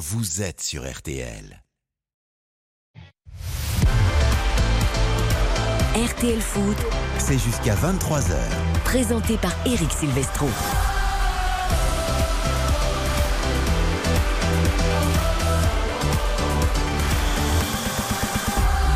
[0.00, 1.62] vous êtes sur RTL.
[5.94, 6.76] RTL Foot,
[7.18, 8.34] C'est jusqu'à 23h.
[8.82, 10.48] présenté par Eric Silvestro.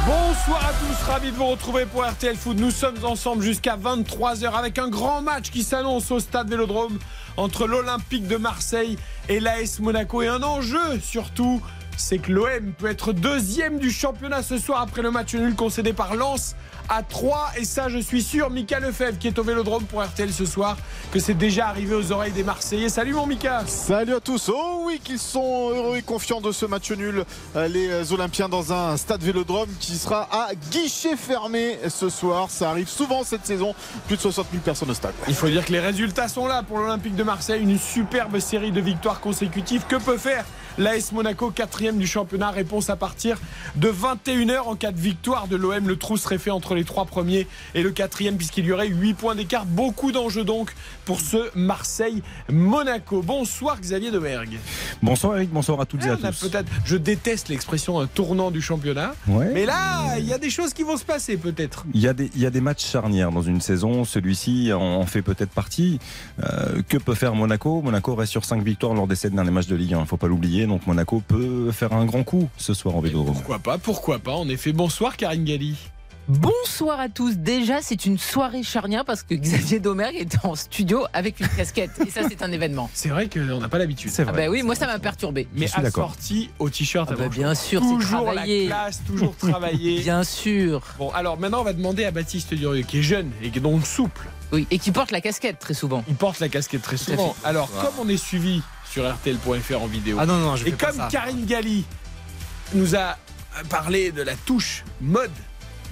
[0.07, 2.57] Bonsoir à tous, ravi de vous retrouver pour RTL Foot.
[2.59, 6.99] Nous sommes ensemble jusqu'à 23h avec un grand match qui s'annonce au stade Vélodrome
[7.37, 8.99] entre l'Olympique de Marseille
[9.29, 10.23] et l'AS Monaco.
[10.23, 11.63] Et un enjeu surtout,
[11.97, 15.93] c'est que l'OM peut être deuxième du championnat ce soir après le match nul concédé
[15.93, 16.57] par Lens
[16.89, 17.53] à 3.
[17.59, 20.77] Et ça, je suis sûr, Mika Lefebvre qui est au Vélodrome pour RTL ce soir,
[21.13, 22.89] que c'est déjà arrivé aux oreilles des Marseillais.
[22.89, 24.51] Salut mon Mika Salut à tous.
[24.53, 27.25] Oh oui, qu'ils sont heureux et confiants de ce match nul.
[27.57, 32.51] Euh, Les Olympiens dans un stade Vélodrome qui sera à guichet fermé ce soir.
[32.51, 33.75] Ça arrive souvent cette saison.
[34.07, 35.15] Plus de 60 000 personnes au stade.
[35.29, 37.63] Il faut dire que les résultats sont là pour l'Olympique de Marseille.
[37.63, 39.85] Une superbe série de victoires consécutives.
[39.89, 40.45] Que peut faire
[40.79, 42.51] l'AS Monaco, quatrième du championnat?
[42.51, 43.39] Réponse à partir
[43.77, 45.89] de 21h en cas de victoire de l'OM.
[45.89, 49.15] Le trou serait fait entre les trois premiers et le quatrième puisqu'il y aurait 8
[49.15, 49.67] points d'écart.
[49.67, 53.23] Beaucoup d'enjeux donc pour ce Marseille-Monaco.
[53.23, 54.59] Bonsoir Xavier Domergue.
[55.03, 56.49] Bonsoir Eric, bonsoir à toutes et à On a tous.
[56.49, 59.15] peut-être, je déteste l'expression un tournant du championnat.
[59.27, 59.51] Ouais.
[59.53, 61.85] Mais là, il y a des choses qui vont se passer peut-être.
[61.95, 64.05] Il y, a des, il y a des matchs charnières dans une saison.
[64.05, 65.99] Celui-ci en fait peut-être partie.
[66.43, 67.83] Euh, que peut faire Monaco?
[67.83, 69.99] Monaco reste sur 5 victoires lors des 7 derniers matchs de Ligue 1.
[69.99, 70.67] Il ne faut pas l'oublier.
[70.67, 73.35] Donc Monaco peut faire un grand coup ce soir en Vélodrome.
[73.35, 74.33] Pourquoi pas, pourquoi pas.
[74.35, 75.77] En effet, bonsoir Karine Galli.
[76.27, 77.37] Bonsoir à tous.
[77.37, 81.91] Déjà, c'est une soirée charnière parce que Xavier Domergue est en studio avec une casquette.
[82.07, 82.89] Et ça, c'est un événement.
[82.95, 84.11] C'est vrai qu'on n'a pas l'habitude.
[84.11, 84.47] C'est Ah vrai.
[84.47, 85.47] bah oui, moi, ça m'a perturbé.
[85.55, 88.67] Mais assorti au t-shirt Ah bah bien sûr, c'est toujours la travaillé.
[88.67, 90.01] classe, toujours travaillé.
[90.05, 90.81] Bien sûr.
[90.99, 93.63] Bon, alors maintenant, on va demander à Baptiste Durieux, qui est jeune et qui est
[93.63, 94.27] donc souple.
[94.53, 96.05] Oui, et qui porte la casquette très souvent.
[96.09, 97.37] Il porte la casquette très souvent.
[97.45, 100.93] Alors, comme on est suivi sur RTL.fr en vidéo, Ah non, non, je et comme
[100.97, 101.09] ça.
[101.11, 101.85] Karine Galli
[102.73, 103.19] nous a
[103.69, 105.31] parlé de la touche mode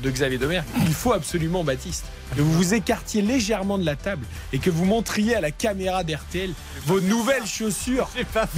[0.02, 2.04] de Xavier Domergue, il faut absolument, Baptiste,
[2.36, 6.04] que vous vous écartiez légèrement de la table et que vous montriez à la caméra
[6.04, 6.50] d'RTL
[6.86, 8.08] vos nouvelles chaussures.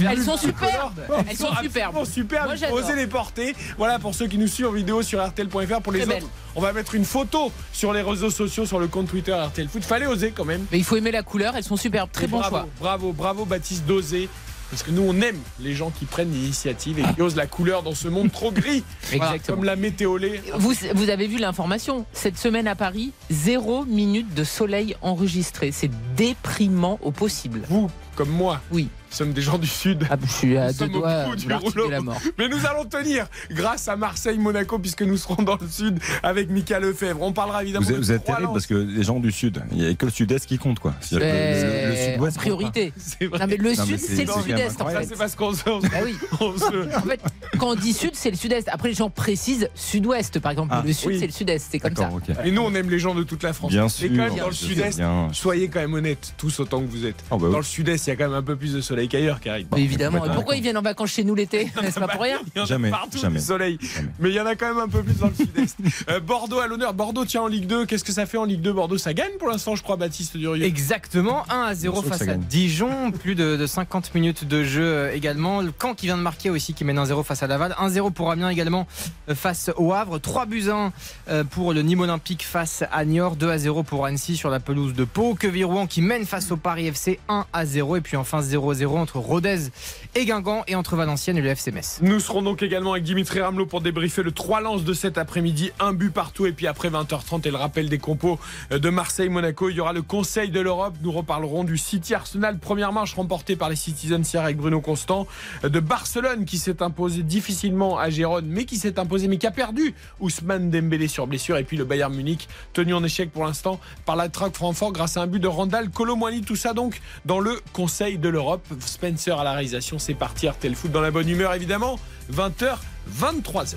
[0.03, 0.99] Elles sont superbes.
[1.29, 2.51] Elles sont absolument superbes.
[2.59, 3.55] Moi, oser les porter.
[3.77, 5.81] Voilà pour ceux qui nous suivent en vidéo sur RTL.fr.
[5.81, 6.23] Pour les autres, belle.
[6.55, 9.83] on va mettre une photo sur les réseaux sociaux, sur le compte Twitter RTL Foot.
[9.83, 10.65] Fallait oser quand même.
[10.71, 12.09] Mais il faut aimer la couleur, elles sont superbes.
[12.11, 12.67] Très Et bon bravo, choix.
[12.79, 14.29] Bravo, bravo Baptiste d'oser.
[14.69, 17.83] Parce que nous, on aime les gens qui prennent l'initiative et qui osent la couleur
[17.83, 18.83] dans ce monde trop gris.
[19.11, 19.57] Voilà, Exactement.
[19.57, 20.41] comme la météolée.
[20.55, 25.71] Vous, vous avez vu l'information Cette semaine à Paris, zéro minute de soleil enregistré.
[25.71, 27.61] C'est déprimant au possible.
[27.69, 28.89] Vous, comme moi, Oui.
[29.15, 30.05] Sommes des gens du Sud.
[30.09, 32.17] Ah, je suis à Nous deux sommes au doigts du de la mort.
[32.37, 36.79] Mais nous allons tenir grâce à Marseille-Monaco puisque nous serons dans le Sud avec Mika
[36.79, 37.21] Lefebvre.
[37.21, 39.31] On parlera évidemment Vous êtes, de vous êtes trois terrible parce que les gens du
[39.31, 40.93] Sud, il n'y a que le Sud-Est qui compte quoi.
[41.11, 42.93] Le- le- le Sud-Ouest priorité.
[42.97, 43.39] C'est vrai.
[43.39, 45.05] Non mais le Non, sud, c'est- le quand sud-est en fait.
[45.05, 46.15] c'est parce qu'on se, on oui.
[46.57, 47.19] se- En fait,
[47.57, 48.67] quand on dit sud, c'est le sud-est.
[48.69, 50.69] Après, les gens précisent sud-ouest, par exemple.
[50.73, 51.19] Ah, le sud, oui.
[51.19, 51.67] c'est le sud-est.
[51.71, 52.09] C'est comme ça.
[52.43, 53.71] Et nous, on aime les gens de toute la France.
[53.71, 54.09] Bien sûr.
[54.09, 55.01] quand même, dans le Sud-Est,
[55.33, 57.23] soyez quand même honnêtes, tous autant que vous êtes.
[57.31, 57.49] Ah bah.
[57.49, 59.67] Dans le Sud-Est, il y a quand même un peu plus de soleil qu'ailleurs, Karine.
[59.73, 60.25] Mais évidemment.
[60.25, 62.39] Et pourquoi ils viennent en vacances chez nous l'été C'est pas pour rien.
[62.55, 63.39] Il y en a Jamais, partout jamais.
[63.39, 63.77] du soleil.
[63.81, 64.09] Jamais.
[64.19, 65.77] Mais il y en a quand même un peu plus dans le sud-est.
[66.09, 66.93] Euh, Bordeaux à l'honneur.
[66.93, 67.85] Bordeaux tient en Ligue 2.
[67.85, 70.37] Qu'est-ce que ça fait en Ligue 2 Bordeaux Ça gagne pour l'instant, je crois, Baptiste
[70.37, 70.63] Durieux.
[70.63, 72.41] Exactement, 1 à 0 Bien sûr que face à gagne.
[72.47, 75.61] Dijon, plus de, de 50 minutes de jeu euh, également.
[75.61, 78.31] Le camp qui vient de marquer aussi qui mène 1-0 face à Laval, 1-0 pour
[78.31, 78.87] Amiens également
[79.29, 80.91] euh, face au Havre, 3 buts 1
[81.29, 84.59] euh, pour le Nîmes Olympique face à Niort, 2 à 0 pour Annecy sur la
[84.59, 88.01] pelouse de Pau, que Rouen qui mène face au Paris FC 1 à 0 et
[88.01, 89.69] puis enfin 0-0 entre Rodez
[90.15, 91.99] et Guingamp et entre Valenciennes et le FC Metz.
[92.01, 95.71] Nous serons donc également avec Dimitri Ramelot pour débriefer le 3 lances de cet après-midi.
[95.79, 96.45] Un but partout.
[96.45, 98.39] Et puis après 20h30 et le rappel des compos
[98.71, 100.95] de Marseille-Monaco, il y aura le Conseil de l'Europe.
[101.01, 102.59] Nous reparlerons du City Arsenal.
[102.59, 105.27] Première marche remportée par les Citizens hier avec Bruno Constant.
[105.63, 109.51] De Barcelone qui s'est imposé difficilement à Gérone, mais qui s'est imposé, mais qui a
[109.51, 111.57] perdu Ousmane Dembélé sur blessure.
[111.57, 115.17] Et puis le Bayern Munich, tenu en échec pour l'instant par la Track Francfort grâce
[115.17, 116.41] à un but de Randall Colomwani.
[116.41, 118.65] Tout ça donc dans le Conseil de l'Europe.
[118.87, 119.99] Spencer à la réalisation.
[119.99, 120.47] C'est parti.
[120.47, 121.99] RTL Foot dans la bonne humeur évidemment.
[122.33, 122.77] 20h,
[123.19, 123.75] 23h.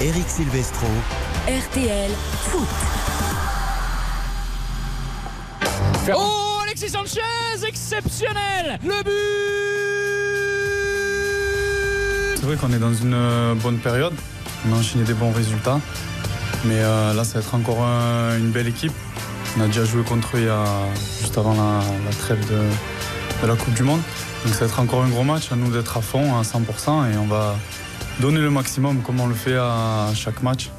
[0.00, 0.86] Eric Silvestro.
[1.48, 2.10] RTL
[2.42, 2.68] Foot.
[6.14, 7.20] Oh, Alexis Sanchez,
[7.66, 9.10] exceptionnel Le but
[12.36, 14.14] C'est vrai qu'on est dans une euh, bonne période.
[14.68, 15.80] On a enchaîné des bons résultats.
[16.64, 18.92] Mais euh, là, ça va être encore un- une belle équipe.
[19.58, 20.64] On a déjà joué contre eux il y a,
[21.20, 22.60] juste avant la, la trêve de,
[23.42, 24.00] de la Coupe du Monde.
[24.44, 25.52] Donc ça va être encore un gros match.
[25.52, 27.12] À nous d'être à fond, à 100%.
[27.12, 27.56] Et on va
[28.20, 30.70] donner le maximum comme on le fait à chaque match.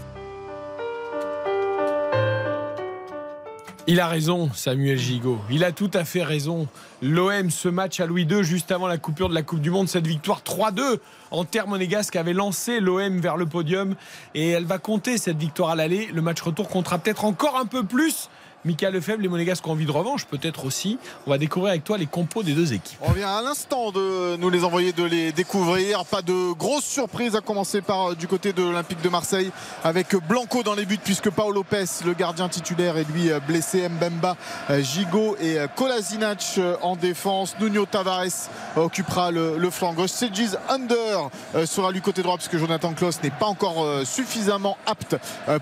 [3.91, 5.39] Il a raison, Samuel Gigot.
[5.49, 6.67] Il a tout à fait raison.
[7.01, 9.89] L'OM, ce match à Louis II, juste avant la coupure de la Coupe du Monde,
[9.89, 10.99] cette victoire 3-2
[11.31, 13.95] en terre monégasque avait lancé l'OM vers le podium.
[14.35, 16.07] Et elle va compter cette victoire à l'aller.
[16.13, 18.29] Le match retour comptera peut-être encore un peu plus.
[18.65, 20.99] Mika Lefebvre, les Monégasques ont envie de revanche, peut-être aussi.
[21.25, 22.97] On va découvrir avec toi les compos des deux équipes.
[23.01, 26.03] On vient à l'instant de nous les envoyer, de les découvrir.
[26.03, 29.51] Pas de grosse surprise à commencer par euh, du côté de l'Olympique de Marseille
[29.85, 33.87] avec Blanco dans les buts puisque Paolo Lopez, le gardien titulaire, est lui euh, blessé.
[33.87, 34.35] Mbemba,
[34.69, 37.55] euh, Gigot et Kolasinac en défense.
[37.61, 40.09] Nuno Tavares occupera le, flanc gauche.
[40.09, 41.29] Sejiz Under
[41.65, 45.15] sera du côté droit puisque Jonathan Klaus n'est pas encore suffisamment apte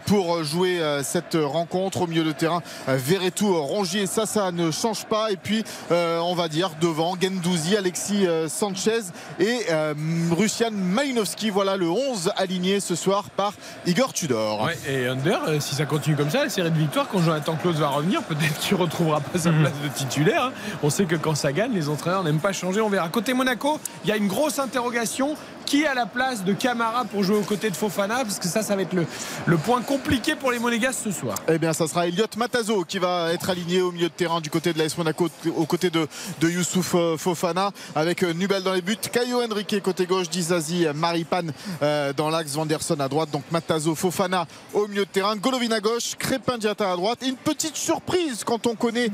[0.06, 2.62] pour jouer cette rencontre au milieu de terrain.
[2.88, 5.32] Verretou, Rongier, ça, ça ne change pas.
[5.32, 9.02] Et puis, euh, on va dire devant Gendouzi, Alexis euh, Sanchez
[9.40, 9.94] et euh,
[10.32, 11.50] Russian Malinowski.
[11.50, 13.54] Voilà le 11 aligné ce soir par
[13.86, 14.70] Igor Tudor.
[14.88, 17.90] et Under, si ça continue comme ça, la série de victoires, quand Jonathan Klaus va
[17.90, 19.62] revenir, peut-être qu'il ne retrouvera pas sa mhm.
[19.62, 20.44] place de titulaire.
[20.46, 20.52] Hein.
[20.84, 22.82] On sait que quand ça gagne, les entraîneurs n'aiment pas changer.
[22.82, 23.10] On verra.
[23.10, 25.36] Côté Monaco, il y a une grosse interrogation
[25.68, 28.64] qui a la place de Camara pour jouer aux côtés de Fofana Parce que ça,
[28.64, 31.36] ça va être le, point compliqué pour les Monégas ce soir.
[31.50, 34.50] Eh bien, ça sera Elliot Matazo qui va être aligné au milieu de terrain du
[34.50, 35.28] côté de l'AS Monaco,
[35.58, 36.08] aux côtés de,
[36.42, 42.14] Youssouf euh, Fofana, avec euh, Nubel dans les buts, Caio Henrique côté gauche, Dizazi, euh,
[42.14, 46.16] dans l'axe, Vanderson à droite, donc Matazo, Fofana au milieu de terrain, Golovin à gauche,
[46.18, 47.20] Crépin Diata à droite.
[47.28, 49.12] Une petite surprise quand on connaît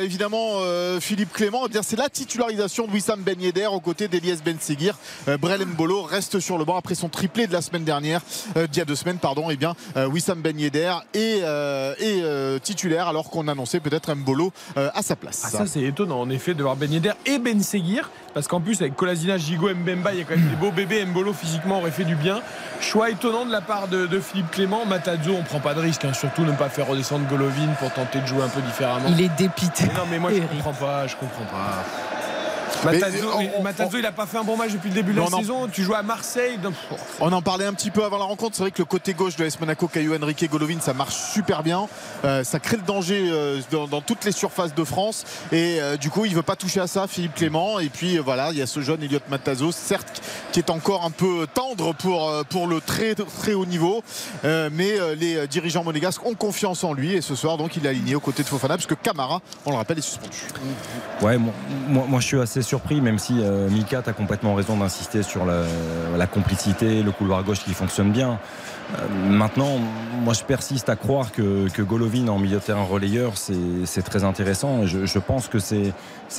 [0.00, 0.60] évidemment
[1.00, 4.96] Philippe Clément, eh c'est la titularisation de Wissam Ben Yedder aux côtés d'Elias Ben Seguir.
[5.38, 5.60] Brel
[5.92, 8.20] reste sur le banc après son triplé de la semaine dernière,
[8.56, 9.50] euh, d'il y a deux semaines, pardon.
[9.50, 14.52] Et eh bien, euh, Wissam Ben Yedder est, euh, titulaire alors qu'on annonçait peut-être Mbolo
[14.76, 15.42] à sa place.
[15.44, 18.60] Ah, ça, c'est étonnant en effet de voir Ben Yedder et Ben Seguir parce qu'en
[18.60, 21.04] plus, avec Colasina, Gigo, Mbemba, il y a quand même des beaux bébés.
[21.04, 22.40] Mbolo physiquement aurait fait du bien.
[22.80, 24.84] Choix étonnant de la part de, Philippe Clément.
[24.86, 26.12] Matadzo, on prend pas de risque, hein.
[26.12, 29.08] surtout ne pas faire redescendre Golovin pour tenter de jouer un peu différemment.
[29.10, 29.84] Il est dépité.
[29.86, 31.84] non, mais moi je comprends pas, je comprends pas.
[32.84, 35.68] Matazo, il n'a pas fait un bon match depuis le début de la saison.
[35.70, 36.58] Tu joues à Marseille.
[37.20, 38.56] On en parlait un petit peu avant la rencontre.
[38.56, 41.62] C'est vrai que le côté gauche de l'AS Monaco, Caillou Henrique Golovin, ça marche super
[41.62, 41.88] bien.
[42.24, 45.24] Euh, ça crée le danger euh, dans, toutes les surfaces de France.
[45.52, 47.78] Et euh, du coup, il ne veut pas toucher à ça, Philippe Clément.
[47.78, 51.10] Et puis voilà, il y a ce jeune Elliot Matazo, certes, qui est encore un
[51.10, 54.02] peu tendre pour, pour le très, très haut niveau.
[54.44, 57.14] mais les dirigeants monégasques ont confiance en lui.
[57.14, 59.76] Et ce soir, donc, il est aligné aux côtés de Fofana, puisque Camara, on le
[59.76, 60.36] rappelle, est suspendu.
[61.22, 61.52] Ouais, moi,
[62.08, 66.26] moi je suis assez surpris, même si euh, Mika, a complètement raison d'insister sur la,
[66.26, 68.38] complicité, le couloir gauche qui fonctionne bien.
[68.98, 69.78] Euh, maintenant,
[70.22, 74.86] moi je persiste à croire que, Golovin en milieu de terrain relayeur, c'est très intéressant.
[74.86, 75.92] Je, pense que c'est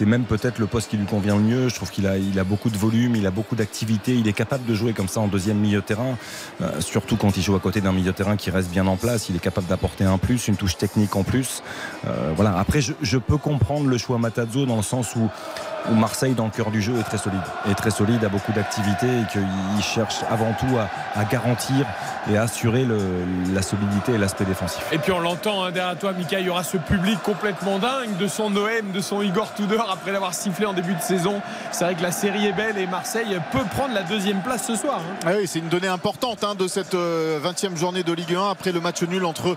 [0.06, 1.70] même peut-être le poste qui lui convient le mieux.
[1.70, 4.34] Je trouve qu'il a, il a beaucoup de volume, il a beaucoup d'activité, il est
[4.34, 6.18] capable de jouer comme ça en deuxième milieu terrain,
[6.62, 9.30] euh, surtout quand il joue à côté d'un milieu terrain qui reste bien en place.
[9.30, 11.64] Il est capable d'apporter un plus, une touche technique en plus.
[12.36, 12.58] voilà.
[12.58, 15.30] Après, je, peux comprendre le choix Matazzo dans le sens où
[15.90, 17.42] où Marseille, dans le cœur du jeu, est très solide.
[17.70, 21.86] Est très solide, a beaucoup d'activité et qu'il cherche avant tout à, garantir
[22.30, 22.86] et à assurer
[23.54, 24.84] la solidité et l'aspect défensif.
[24.92, 28.18] Et puis on l'entend hein, derrière toi, Mika, il y aura ce public complètement dingue
[28.18, 31.42] de son OM, de son Igor Tudor après l'avoir sifflé en début de saison.
[31.72, 34.76] C'est vrai que la série est belle et Marseille peut prendre la deuxième place ce
[34.76, 35.00] soir.
[35.00, 35.20] Hein.
[35.26, 38.52] Ah oui, c'est une donnée importante hein, de cette 20e euh, journée de Ligue 1
[38.52, 39.56] après le match nul entre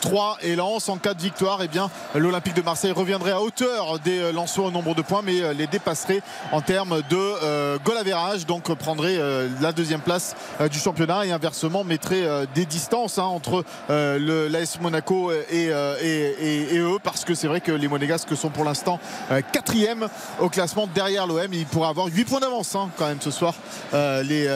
[0.00, 0.88] 3 euh, et Lens.
[0.88, 4.70] En cas de victoire, eh l'Olympique de Marseille reviendrait à hauteur des euh, Lensois au
[4.70, 9.18] nombre de points, mais les dépasserait en termes de euh, goal average, donc prendrait
[9.60, 10.34] la deuxième place
[10.70, 17.34] du championnat et inversement mettrait des distances hein, entre l'AS Monaco et, eux parce que
[17.34, 18.98] c'est vrai que les Monégasques sont pour l'instant
[19.62, 20.08] quatrième
[20.40, 21.52] au classement derrière l'OM.
[21.52, 23.54] Il pourrait avoir 8 points d'avance hein, quand même ce soir
[23.92, 24.48] les,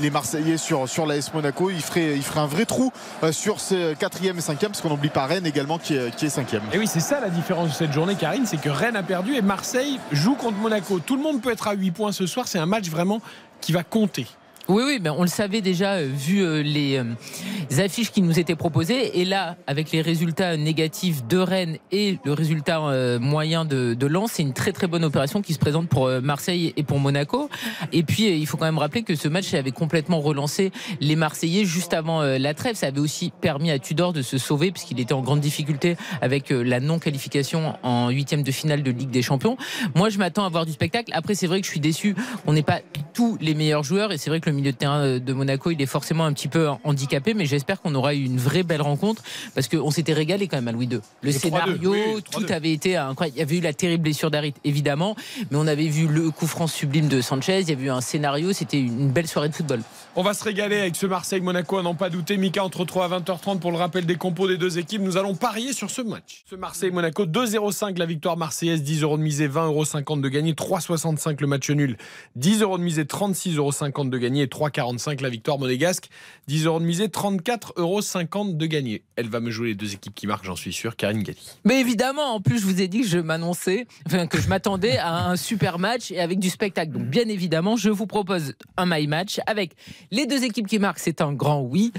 [0.00, 1.70] les, Marseillais sur, sur l'AS Monaco.
[1.70, 2.92] Il ferait, un vrai trou
[3.30, 6.30] sur ces quatrième et cinquième parce qu'on n'oublie pas Rennes également qui est, qui est
[6.30, 6.62] cinquième.
[6.72, 9.34] Et oui, c'est ça la différence de cette journée, Karine, c'est que Rennes a perdu
[9.34, 10.98] et Marseille joue contre Monaco.
[10.98, 12.46] Tout le monde peut être à 8 points ce soir.
[12.48, 13.20] C'est un match vraiment
[13.60, 14.26] qui va compter.
[14.68, 18.38] Oui, oui, ben on le savait déjà euh, vu euh, les euh, affiches qui nous
[18.38, 19.20] étaient proposées.
[19.20, 22.80] Et là, avec les résultats négatifs de Rennes et le résultat
[23.18, 26.72] moyen de, de Lens, c'est une très très bonne opération qui se présente pour Marseille
[26.76, 27.48] et pour Monaco.
[27.92, 31.64] Et puis, il faut quand même rappeler que ce match avait complètement relancé les Marseillais
[31.64, 32.76] juste avant la trêve.
[32.76, 36.50] Ça avait aussi permis à Tudor de se sauver puisqu'il était en grande difficulté avec
[36.50, 39.56] la non-qualification en huitième de finale de Ligue des Champions.
[39.94, 41.12] Moi, je m'attends à voir du spectacle.
[41.14, 42.14] Après, c'est vrai que je suis déçu.
[42.46, 42.80] On n'est pas
[43.14, 45.70] tous les meilleurs joueurs et c'est vrai que le milieu de terrain euh, de Monaco,
[45.70, 48.82] il est forcément un petit peu handicapé, mais j'espère qu'on aura eu une vraie belle
[48.82, 49.22] rencontre
[49.54, 51.00] parce qu'on s'était régalé quand même à Louis II.
[51.22, 51.94] Le, scénario,
[52.30, 53.36] tout avait été incroyable.
[53.36, 55.16] Il y avait eu la terrible blessure d'Arit, évidemment,
[55.50, 58.00] mais on avait vu le coup franc sublime de Sanchez, il y avait eu un
[58.00, 59.80] scénario, c'était une belle soirée de football.
[60.14, 62.36] On va se régaler avec ce Marseille-Monaco, à n'en pas douter.
[62.36, 65.00] Mika entre 3 à 20h30 pour le rappel des compos des deux équipes.
[65.00, 66.44] Nous allons parier sur ce match.
[66.50, 71.40] Ce Marseille-Monaco, 2-0-5 la victoire marseillaise, 10 euros de misée, 20,50 euros de gagné, 3,65
[71.40, 71.96] le match nul,
[72.36, 76.10] 10 euros de misée, 36,50 euros de gagné et 3,45 la victoire monégasque,
[76.46, 79.04] 10 euros de misée, 34,50 euros de gagné.
[79.16, 81.40] Elle va me jouer les deux équipes qui marquent, j'en suis sûr, Karine Galli.
[81.64, 84.98] Mais évidemment, en plus, je vous ai dit que je m'annonçais, enfin, que je m'attendais
[84.98, 86.92] à un super match et avec du spectacle.
[86.92, 89.74] Donc, bien évidemment, je vous propose un my match avec
[90.10, 91.92] les deux équipes qui marquent, c'est un grand oui.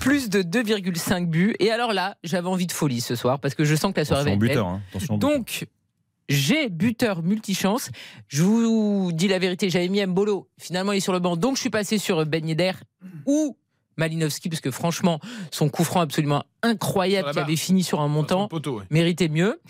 [0.00, 1.54] Plus de 2,5 buts.
[1.58, 4.04] Et alors là, j'avais envie de folie ce soir parce que je sens que la
[4.04, 4.48] soirée va être belle.
[4.50, 4.66] buteur.
[4.66, 4.80] hein.
[5.18, 5.66] Donc,
[6.28, 7.90] j'ai buteur multichance.
[8.28, 10.48] Je vous dis la vérité, j'avais mis Mbolo.
[10.58, 11.36] Finalement, il est sur le banc.
[11.36, 12.72] Donc, je suis passé sur Ben Yedder
[13.26, 13.56] ou
[13.96, 15.18] Malinowski, parce que franchement,
[15.50, 18.84] son coup franc absolument incroyable qui avait fini sur un montant le poteau, ouais.
[18.90, 19.60] méritait mieux.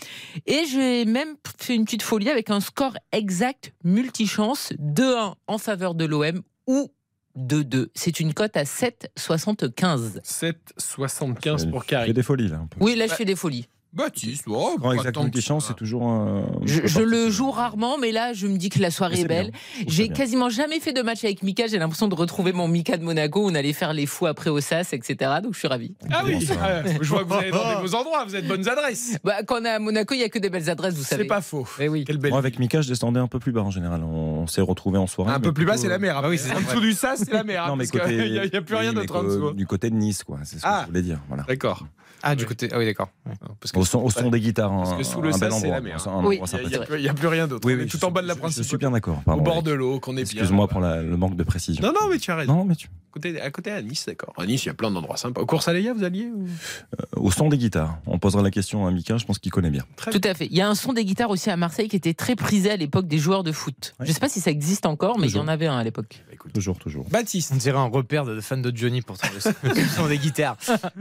[0.46, 5.94] Et j'ai même fait une petite folie avec un score exact multichance 2-1 en faveur
[5.94, 6.90] de l'OM ou
[7.38, 7.88] 2-2.
[7.94, 10.20] C'est une cote à 7,75.
[10.22, 12.12] 7,75 pour Karine.
[12.12, 12.56] des folies là.
[12.58, 12.78] un peu.
[12.80, 13.68] Oui, là, je fais des folies.
[13.98, 15.68] Baptiste, oh, Grand pas exact tant que multichance, ça.
[15.70, 16.46] c'est toujours un.
[16.64, 19.52] Je, je le joue rarement, mais là, je me dis que la soirée est belle.
[19.86, 21.66] J'ai quasiment jamais fait de match avec Mika.
[21.66, 23.44] J'ai l'impression de retrouver mon Mika de Monaco.
[23.44, 25.16] On allait faire les fous après au SAS, etc.
[25.42, 25.94] Donc je suis ravi.
[26.10, 28.68] Ah oui, ah, je vois que vous allez dans des beaux endroits, vous êtes bonnes
[28.68, 29.18] adresses.
[29.24, 31.22] Bah, quand on est à Monaco, il y a que des belles adresses, vous savez.
[31.24, 31.66] C'est pas faux.
[31.80, 32.04] Eh oui.
[32.04, 34.02] Quelle belle Moi, avec Mika, je descendais un peu plus bas en général.
[34.04, 35.32] On s'est retrouvés en soirée.
[35.32, 36.20] Un peu plus bas, c'est la mer.
[36.22, 37.64] Ah oui, c'est en dessous du sas, c'est la mer.
[37.64, 38.30] hein, Non, mais parce qu'il côté.
[38.30, 39.46] n'y a, il plus rien d'autre en co- dessous.
[39.48, 39.54] hein.
[39.54, 40.38] Du côté de Nice, quoi.
[40.44, 40.82] C'est ce que Ah.
[40.82, 41.18] je voulais dire.
[41.46, 41.84] D'accord.
[42.22, 42.48] Ah, du Oui.
[42.48, 42.68] côté.
[42.72, 43.08] Ah oui, d'accord.
[43.60, 44.70] Parce que Au son, au son des guitares.
[44.72, 45.74] parce un- que sous le sas, bel c'est endroit.
[45.76, 46.06] la mer.
[46.24, 46.40] Oui.
[46.62, 47.66] il n'y a, a plus rien d'autre.
[47.66, 48.64] Oui, On oui, est je tout en suis- bas de la je- Je principale.
[48.66, 49.22] suis bien d'accord.
[49.26, 49.62] Au bord oui.
[49.62, 50.42] de l'eau, qu'on est bien.
[50.42, 51.82] Excuse-moi pour la- le manque de précision.
[51.86, 52.54] Non, non, mais tu as raison.
[52.56, 52.88] Non, mais tu.
[53.18, 54.32] Côté, à côté à Nice, d'accord.
[54.38, 55.40] À Nice, il y a plein d'endroits sympas.
[55.40, 56.46] Au cours Saléa, vous alliez ou...
[56.46, 57.98] Euh, Au son des guitares.
[58.06, 59.84] On posera la question à Mika, je pense qu'il connaît bien.
[59.96, 60.46] Très Tout à fait.
[60.46, 62.76] Il y a un son des guitares aussi à Marseille qui était très prisé à
[62.76, 63.94] l'époque des joueurs de foot.
[63.98, 64.06] Ouais.
[64.06, 65.84] Je ne sais pas si ça existe encore, mais il y en avait un à
[65.84, 66.24] l'époque.
[66.54, 67.04] Toujours, toujours.
[67.10, 67.50] Baptiste.
[67.52, 69.26] On dirait un repère de fans de Johnny pourtant.
[69.34, 70.56] Le son- le son des guitares.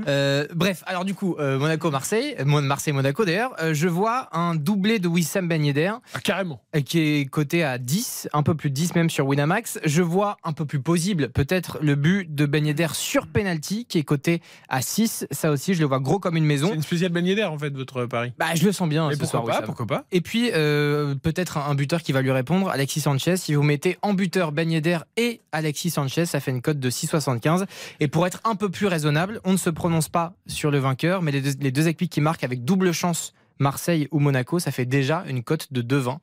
[0.07, 4.99] Euh, bref, alors du coup, euh, Monaco-Marseille, Mon- Marseille-Monaco d'ailleurs, euh, je vois un doublé
[4.99, 6.61] de Wissam Ben Yedder Ah, carrément.
[6.85, 9.79] qui est coté à 10, un peu plus de 10 même sur Winamax.
[9.85, 14.03] Je vois un peu plus possible peut-être le but de Yedder sur penalty qui est
[14.03, 15.27] coté à 6.
[15.31, 16.69] Ça aussi, je le vois gros comme une maison.
[16.69, 18.33] C'est une spéciale beignet d'air, en fait, votre pari.
[18.37, 19.43] Bah, je le sens bien ce pourquoi soir.
[19.43, 19.65] pas, Wissam.
[19.65, 23.37] pourquoi pas Et puis, euh, peut-être un, buteur qui va lui répondre, Alexis Sanchez.
[23.37, 27.65] Si vous mettez en buteur Yedder et Alexis Sanchez, ça fait une cote de 6,75.
[27.99, 31.21] Et pour être un peu plus raisonnable, on ne se prononce pas sur le vainqueur,
[31.21, 34.71] mais les deux, les deux équipes qui marquent avec double chance, Marseille ou Monaco, ça
[34.71, 36.17] fait déjà une cote de 2,20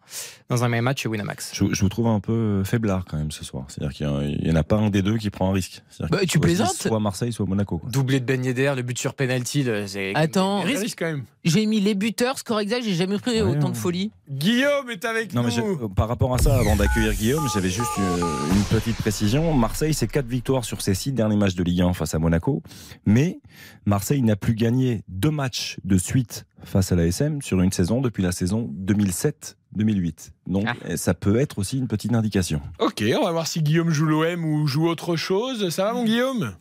[0.49, 1.53] dans un même match chez Winamax.
[1.55, 3.65] Je, je vous trouve un peu faiblard quand même ce soir.
[3.69, 5.83] C'est-à-dire qu'il n'y en a pas un des deux qui prend un risque.
[6.11, 7.79] Bah, tu plaisantes Soit Marseille, soit Monaco.
[7.79, 7.91] quoi.
[7.91, 10.15] Doublé de Ben Yedder, le but sur penalty, c'est.
[10.15, 10.61] Attends.
[10.63, 11.25] Risque quand même.
[11.45, 13.73] J'ai mis les buteurs, score exact, j'ai jamais pris Ouais, autant ouais.
[13.73, 14.13] de folie.
[14.31, 15.89] Guillaume est avec Non, mais nous.
[15.91, 19.53] par rapport à ça, avant d'accueillir Guillaume, j'avais juste une, une petite précision.
[19.53, 22.63] Marseille, c'est quatre victoires sur ses six derniers matchs de Ligue 1 face à Monaco.
[23.05, 23.41] Mais
[23.85, 28.01] Marseille n'a plus gagné deux matchs de suite face à la SM sur une saison
[28.01, 30.33] depuis la saison 2007-2008.
[30.47, 30.97] Donc, Ah.
[30.97, 32.61] ça peut être aussi une petite indication.
[32.79, 35.69] Ok, on va voir si Guillaume joue l'OM ou joue autre chose.
[35.71, 36.55] Ça va, mon Guillaume?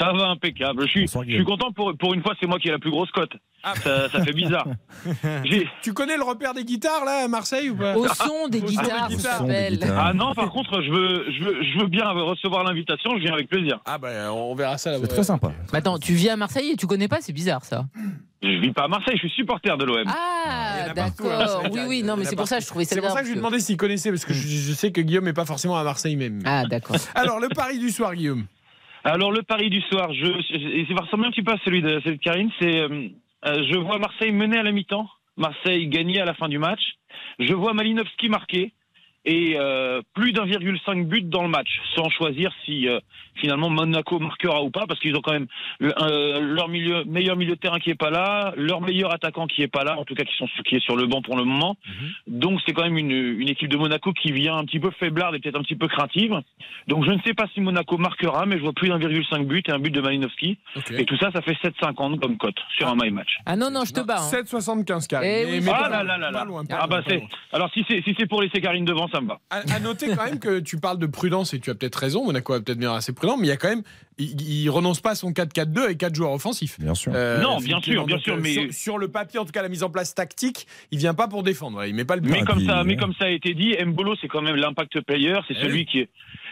[0.00, 0.84] Ça va impeccable.
[0.86, 2.78] Je suis, Bonsoir, je suis content pour, pour une fois, c'est moi qui ai la
[2.78, 3.32] plus grosse cote.
[3.62, 3.74] Ah.
[3.76, 4.66] Ça, ça fait bizarre.
[5.82, 9.10] Tu connais le repère des guitares, là, à Marseille ou pas Au son des guitares,
[9.10, 9.72] Son des s'appelle.
[9.74, 10.04] guitares.
[10.06, 13.10] Ah non, par contre, je veux, je veux, je veux bien recevoir l'invitation.
[13.18, 13.80] Je viens avec plaisir.
[13.84, 14.98] Ah, bah, on verra ça.
[14.98, 15.52] C'est très sympa.
[15.72, 17.84] Mais Attends, tu vis à Marseille et tu connais pas, c'est bizarre ça.
[18.42, 19.16] Je vis pas à Marseille.
[19.16, 20.04] Je suis supporter de l'OM.
[20.06, 21.60] Ah, en a partout, hein, d'accord.
[21.64, 23.20] c'est Oui, oui, non, mais c'est pour ça que je trouvais ça C'est pour ça
[23.20, 25.44] que je lui demandais s'il connaissait, parce que je, je sais que Guillaume n'est pas
[25.44, 26.40] forcément à Marseille même.
[26.46, 26.96] Ah, d'accord.
[27.14, 28.46] Alors, le pari du soir, Guillaume.
[29.04, 31.80] Alors le pari du soir, je, et ça va ressembler un petit peu à celui
[31.80, 32.50] de, de Karine.
[32.60, 33.08] C'est, euh,
[33.46, 36.82] euh, je vois Marseille mener à la mi-temps, Marseille gagner à la fin du match.
[37.38, 38.72] Je vois Malinowski marquer
[39.24, 43.00] et euh, plus d'1,5 but dans le match, sans choisir si euh,
[43.34, 45.46] finalement Monaco marquera ou pas, parce qu'ils ont quand même
[45.78, 49.46] le- euh, leur milieu, meilleur milieu de terrain qui est pas là, leur meilleur attaquant
[49.46, 51.36] qui est pas là, en tout cas qui sont qui est sur le banc pour
[51.36, 51.76] le moment.
[52.26, 55.34] Donc c'est quand même une, une équipe de Monaco qui vient un petit peu faiblarde
[55.34, 56.34] et peut-être un petit peu craintive.
[56.88, 59.72] Donc je ne sais pas si Monaco marquera, mais je vois plus d'1,5 but et
[59.72, 60.58] un but de Malinowski.
[60.98, 63.36] Et tout ça, ça fait 7,50 comme cote sur un my match.
[63.46, 64.16] Ah non, non, je te bats.
[64.18, 64.30] hein.
[64.30, 65.30] 7,75 Karine.
[65.30, 66.40] Eh Ah là là là là.
[66.82, 67.22] Ah bah c'est.
[67.52, 69.40] Alors si c'est si c'est pour laisser Karine devant, ça me va.
[69.50, 72.24] À, à noter quand même que tu parles de prudence et tu as peut-être raison.
[72.24, 73.82] Monaco a peut-être bien assez prudent, mais il y a quand même,
[74.18, 76.78] il, il renonce pas à son 4-4-2 avec quatre joueurs offensifs.
[76.80, 77.12] Bien sûr.
[77.14, 79.52] Euh, Non, bien sûr, bien donc, sûr, euh, mais- sur, sur le papier, en tout
[79.52, 81.84] cas, la mise en place tactique, il vient pas pour défendre.
[81.84, 82.30] il met pas le but.
[82.30, 82.96] Mais et comme ça, mais ouais.
[82.96, 85.86] comme ça a été dit, Mbolo c'est quand même l'impact player, c'est Eh celui oui.
[85.86, 86.08] qui est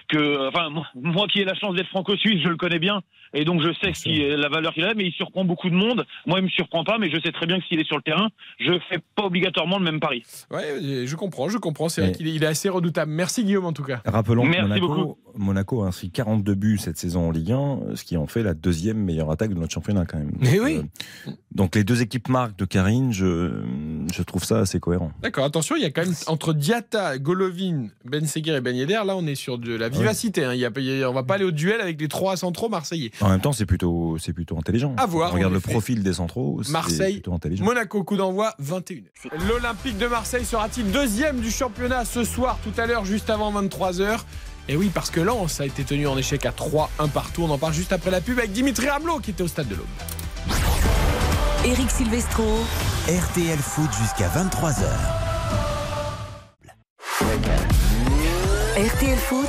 [0.08, 3.02] que, enfin, moi, moi qui ai la chance d'être franco-suisse, je le connais bien,
[3.34, 6.04] et donc je sais qui la valeur qu'il a, mais il surprend beaucoup de monde.
[6.26, 8.02] Moi, il me surprend pas, mais je sais très bien que s'il est sur le
[8.02, 8.28] terrain,
[8.60, 10.22] je fais pas obligatoirement le même pari.
[10.50, 11.88] Ouais, je comprends, je comprends.
[11.88, 13.10] C'est vrai qu'il est, il est assez redoutable.
[13.12, 14.00] Merci Guillaume en tout cas.
[14.04, 15.18] Rappelons que Merci Monaco, beaucoup.
[15.36, 18.54] Monaco a inscrit 42 buts cette saison en Ligue 1, ce qui en fait la
[18.54, 20.32] deuxième meilleure attaque de notre championnat quand même.
[20.40, 20.76] Mais Donc, oui.
[21.28, 23.50] euh, donc les deux équipes marquent de Karine, je,
[24.12, 25.12] je trouve ça assez cohérent.
[25.22, 29.00] D'accord, attention, il y a quand même entre Diata, Golovin, Ben Seguir et Ben Yedder,
[29.06, 30.44] là on est sur de la vivacité.
[30.44, 30.54] hein.
[30.54, 32.36] Il y a- il y a- on va pas aller au duel avec les trois
[32.36, 33.10] centraux marseillais.
[33.20, 34.94] En même temps, c'est plutôt, c'est plutôt intelligent.
[34.96, 37.64] À voir, On regarde le profil des centraux, c'est Marseille, plutôt intelligent.
[37.64, 39.02] Monaco, coup d'envoi 21.
[39.48, 44.20] L'Olympique de Marseille sera-t-il deuxième du championnat ce soir, tout à l'heure, juste avant 23h
[44.68, 47.42] Et oui, parce que Lens a été tenu en échec à 3-1 partout.
[47.42, 49.74] On en parle juste après la pub avec Dimitri Ramelot qui était au stade de
[49.74, 49.86] l'Aube.
[51.64, 52.44] Eric Silvestro.
[53.08, 54.84] RTL Foot jusqu'à 23h.
[58.76, 59.48] RTL Foot.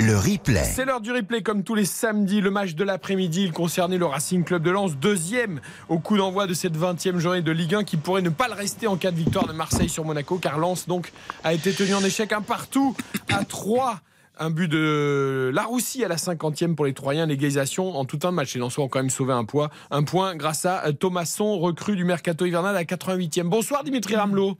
[0.00, 0.62] Le replay.
[0.62, 2.40] C'est l'heure du replay comme tous les samedis.
[2.40, 6.46] Le match de l'après-midi, il concernait le Racing Club de Lens, deuxième au coup d'envoi
[6.46, 9.10] de cette 20e journée de Ligue 1 qui pourrait ne pas le rester en cas
[9.10, 11.10] de victoire de Marseille sur Monaco car Lens donc
[11.42, 12.96] a été tenu en échec un partout
[13.28, 13.98] à 3.
[14.38, 18.54] Un but de Laroussi à la 50e pour les Troyens, l'égalisation en tout un match.
[18.54, 22.04] Les Lensois ont quand même sauvé un point, un point grâce à Thomasson, recrue du
[22.04, 23.42] mercato hivernal à la 88e.
[23.48, 24.56] Bonsoir Dimitri Ramelot.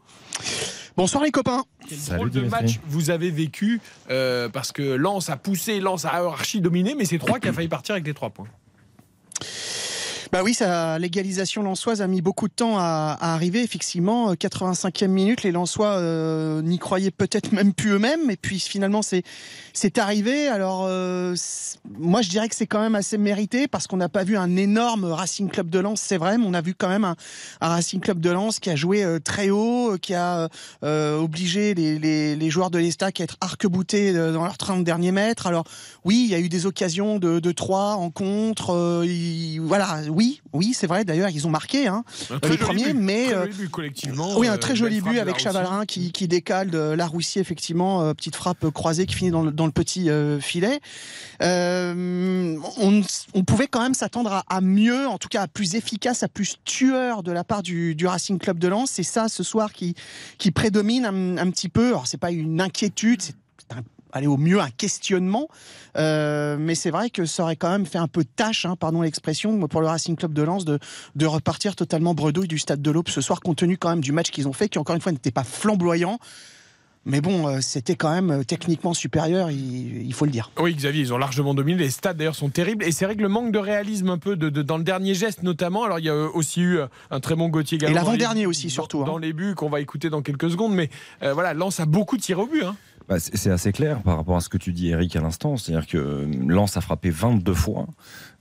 [0.98, 1.62] Bonsoir les copains.
[1.88, 6.04] Quel Salut, drôle de match vous avez vécu euh, parce que Lens a poussé, Lens
[6.04, 8.48] a archi dominé, mais c'est 3 qui a failli partir avec les 3 points.
[10.30, 13.62] Bah oui, ça, l'égalisation lançoise a mis beaucoup de temps à, à arriver.
[13.62, 18.30] Effectivement, euh, 85e minute, les Lensois euh, n'y croyaient peut-être même plus eux-mêmes.
[18.30, 19.22] Et puis finalement, c'est
[19.72, 20.48] c'est arrivé.
[20.48, 21.34] Alors euh,
[21.98, 24.54] moi, je dirais que c'est quand même assez mérité parce qu'on n'a pas vu un
[24.56, 27.16] énorme Racing Club de Lens, c'est vrai, mais on a vu quand même un,
[27.62, 30.48] un Racing Club de Lens qui a joué euh, très haut, euh, qui a
[30.84, 34.84] euh, obligé les, les, les joueurs de l'Estac à être arc-boutés euh, dans leurs 30
[34.84, 35.46] derniers mètres.
[35.46, 35.64] Alors
[36.04, 38.74] oui, il y a eu des occasions de, de 3 en contre.
[38.74, 41.04] euh, il- voilà, oui, oui, c'est vrai.
[41.04, 42.02] D'ailleurs, ils ont marqué hein,
[42.42, 44.36] très les premiers, but, mais très euh, joli but collectivement.
[44.36, 45.38] oui, un euh, très joli but avec.
[45.38, 49.52] Chavalerin qui, qui décale de Laroussier, effectivement, euh, petite frappe croisée qui finit dans le,
[49.52, 50.80] dans le petit euh, filet.
[51.40, 53.00] Euh, on,
[53.34, 56.28] on pouvait quand même s'attendre à, à mieux, en tout cas à plus efficace, à
[56.28, 58.90] plus tueur de la part du, du Racing Club de Lens.
[58.90, 59.94] C'est ça ce soir qui,
[60.38, 61.86] qui prédomine un, un petit peu.
[61.88, 63.36] Alors c'est pas une inquiétude, c'est
[64.12, 65.48] aller au mieux un questionnement,
[65.96, 69.02] Euh, mais c'est vrai que ça aurait quand même fait un peu tâche, hein, pardon
[69.02, 70.78] l'expression, pour le Racing Club de Lens de,
[71.16, 74.12] de repartir totalement bredouille du stade de l'Aube ce soir, compte tenu quand même du
[74.12, 76.18] match qu'ils ont fait, qui encore une fois n'était pas flamboyant.
[77.04, 80.50] Mais bon, euh, c'était quand même euh, techniquement supérieur, il, faut le dire.
[80.60, 81.78] Oui, Xavier, ils ont largement dominé.
[81.78, 82.84] Les stats d'ailleurs sont terribles.
[82.84, 85.14] Et c'est vrai que le manque de réalisme un peu de, de- dans le dernier
[85.14, 85.84] geste notamment.
[85.84, 87.92] Alors il y a aussi eu un très bon Gauthier Gallon.
[87.92, 89.06] Et l'avant-dernier aussi, dans- surtout, hein.
[89.06, 90.74] Dans les buts qu'on va écouter dans quelques secondes.
[90.74, 90.90] Mais
[91.22, 92.62] euh, voilà, Lens a beaucoup tiré au but.
[92.64, 92.76] hein.
[93.08, 95.56] Bah, c'est assez clair par rapport à ce que tu dis, Eric, à l'instant.
[95.56, 97.86] C'est-à-dire que euh, Lens a frappé 22 fois.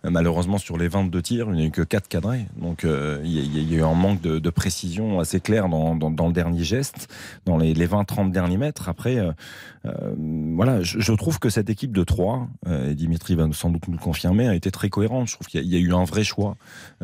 [0.09, 2.45] Malheureusement, sur les 22 tirs, il n'y a eu que 4 cadrés.
[2.59, 6.09] Donc, euh, il y, a- eu un manque de, de précision assez clair dans, dans-
[6.11, 7.07] dans le dernier geste,
[7.45, 8.89] dans les, les 20-30 derniers mètres.
[8.89, 9.31] Après, euh,
[9.85, 9.91] euh,
[10.55, 13.87] voilà, je, je trouve que cette équipe de 3, euh, et Dimitri va sans doute
[13.87, 15.27] nous le confirmer, a été très cohérente.
[15.27, 16.55] Je trouve qu'il y, a- il y a eu un vrai choix.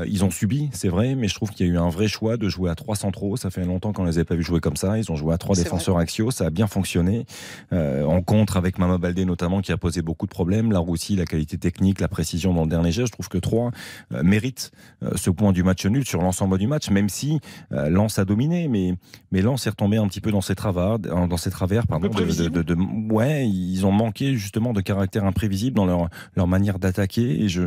[0.06, 2.38] Ils ont subi, c'est vrai, mais je trouve qu'il y a eu un vrai choix
[2.38, 3.38] de jouer à 3 centraux.
[3.38, 4.98] Ça fait longtemps qu'on ne les avait pas vus jouer comme ça.
[4.98, 6.32] Ils ont joué à 3 C'est défenseurs axiaux.
[6.32, 7.26] Ça a bien fonctionné.
[7.74, 10.72] Euh, en contre avec Mama Baldé notamment qui a posé beaucoup de problèmes.
[10.72, 13.72] Là aussi, la qualité technique, la précision dans le dernier geste, je trouve que 3
[14.14, 14.72] euh, mérite
[15.04, 17.40] euh, ce point du match nul sur l'ensemble du match, même si
[17.74, 18.94] euh, Lens a dominé, mais
[19.32, 22.08] mais Lens est retombé un petit peu dans ses travers, dans ses travers, pardon.
[22.22, 26.48] de- de- de- de- ouais, ils ont manqué justement de caractère imprévisible dans leur leur
[26.48, 27.44] manière d'attaquer.
[27.44, 27.64] Et je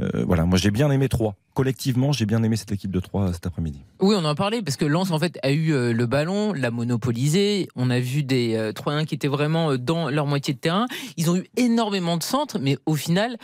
[0.00, 3.32] euh, voilà, moi j'ai bien aimé 3 Collectivement, j'ai bien aimé cette équipe de 3
[3.32, 3.80] cet après-midi.
[4.00, 6.72] Oui, on en parlait parce que Lens en fait a eu euh, le ballon, l'a
[6.72, 7.68] monopolisé.
[7.76, 10.86] On a vu des euh, Troyens qui étaient vraiment euh, dans leur moitié de terrain.
[11.16, 13.36] Ils ont eu énormément de centres, mais au final,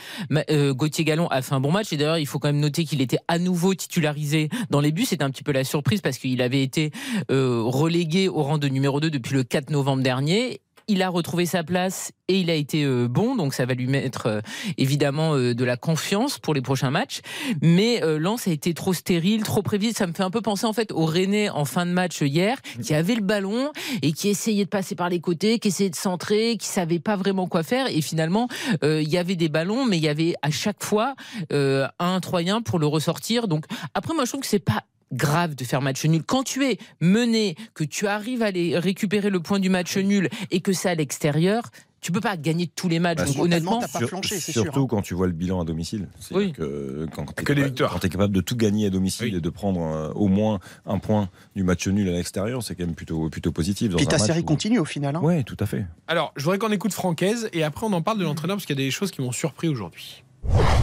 [0.51, 1.93] euh, Gauthier Gallon a fait un bon match.
[1.93, 5.05] Et d'ailleurs, il faut quand même noter qu'il était à nouveau titularisé dans les buts.
[5.05, 6.91] C'était un petit peu la surprise parce qu'il avait été
[7.31, 10.61] euh, relégué au rang de numéro 2 depuis le 4 novembre dernier.
[10.91, 13.87] Il a retrouvé sa place et il a été euh, bon, donc ça va lui
[13.87, 14.41] mettre euh,
[14.77, 17.21] évidemment euh, de la confiance pour les prochains matchs.
[17.63, 19.97] Mais Lens a été trop stérile, trop prévisible.
[19.97, 22.61] Ça me fait un peu penser en fait au Rennais en fin de match hier,
[22.83, 23.71] qui avait le ballon
[24.03, 27.15] et qui essayait de passer par les côtés, qui essayait de centrer, qui savait pas
[27.15, 27.87] vraiment quoi faire.
[27.89, 28.49] Et finalement,
[28.83, 31.15] euh, il y avait des ballons, mais il y avait à chaque fois
[31.53, 33.47] euh, un Troyen pour le ressortir.
[33.47, 36.23] Donc après, moi je trouve que c'est pas grave de faire match nul.
[36.25, 40.29] Quand tu es mené, que tu arrives à aller récupérer le point du match nul
[40.51, 41.71] et que c'est à l'extérieur,
[42.01, 43.19] tu peux pas gagner tous les matchs.
[43.19, 44.87] Bah, Donc, sur- honnêtement, pas flanché, c'est Surtout sûr, hein.
[44.89, 46.09] quand tu vois le bilan à domicile.
[46.31, 46.53] Oui.
[46.53, 48.01] que quand tu es, Que des victoires.
[48.01, 49.37] capable de tout gagner à domicile Oui.
[49.37, 52.87] et de prendre euh, au moins un point du match nul à l'extérieur, c'est quand
[52.87, 53.91] même plutôt, plutôt positif.
[53.91, 55.15] dans Puis un ta match série où- continue au final.
[55.17, 55.21] hein.
[55.21, 55.85] Ouais, tout à fait.
[56.09, 58.79] Alors, je voudrais qu'on écoute Francaise et après on en parle de l'entraîneur parce qu'il
[58.79, 60.23] y a des choses qui m'ont surpris aujourd'hui.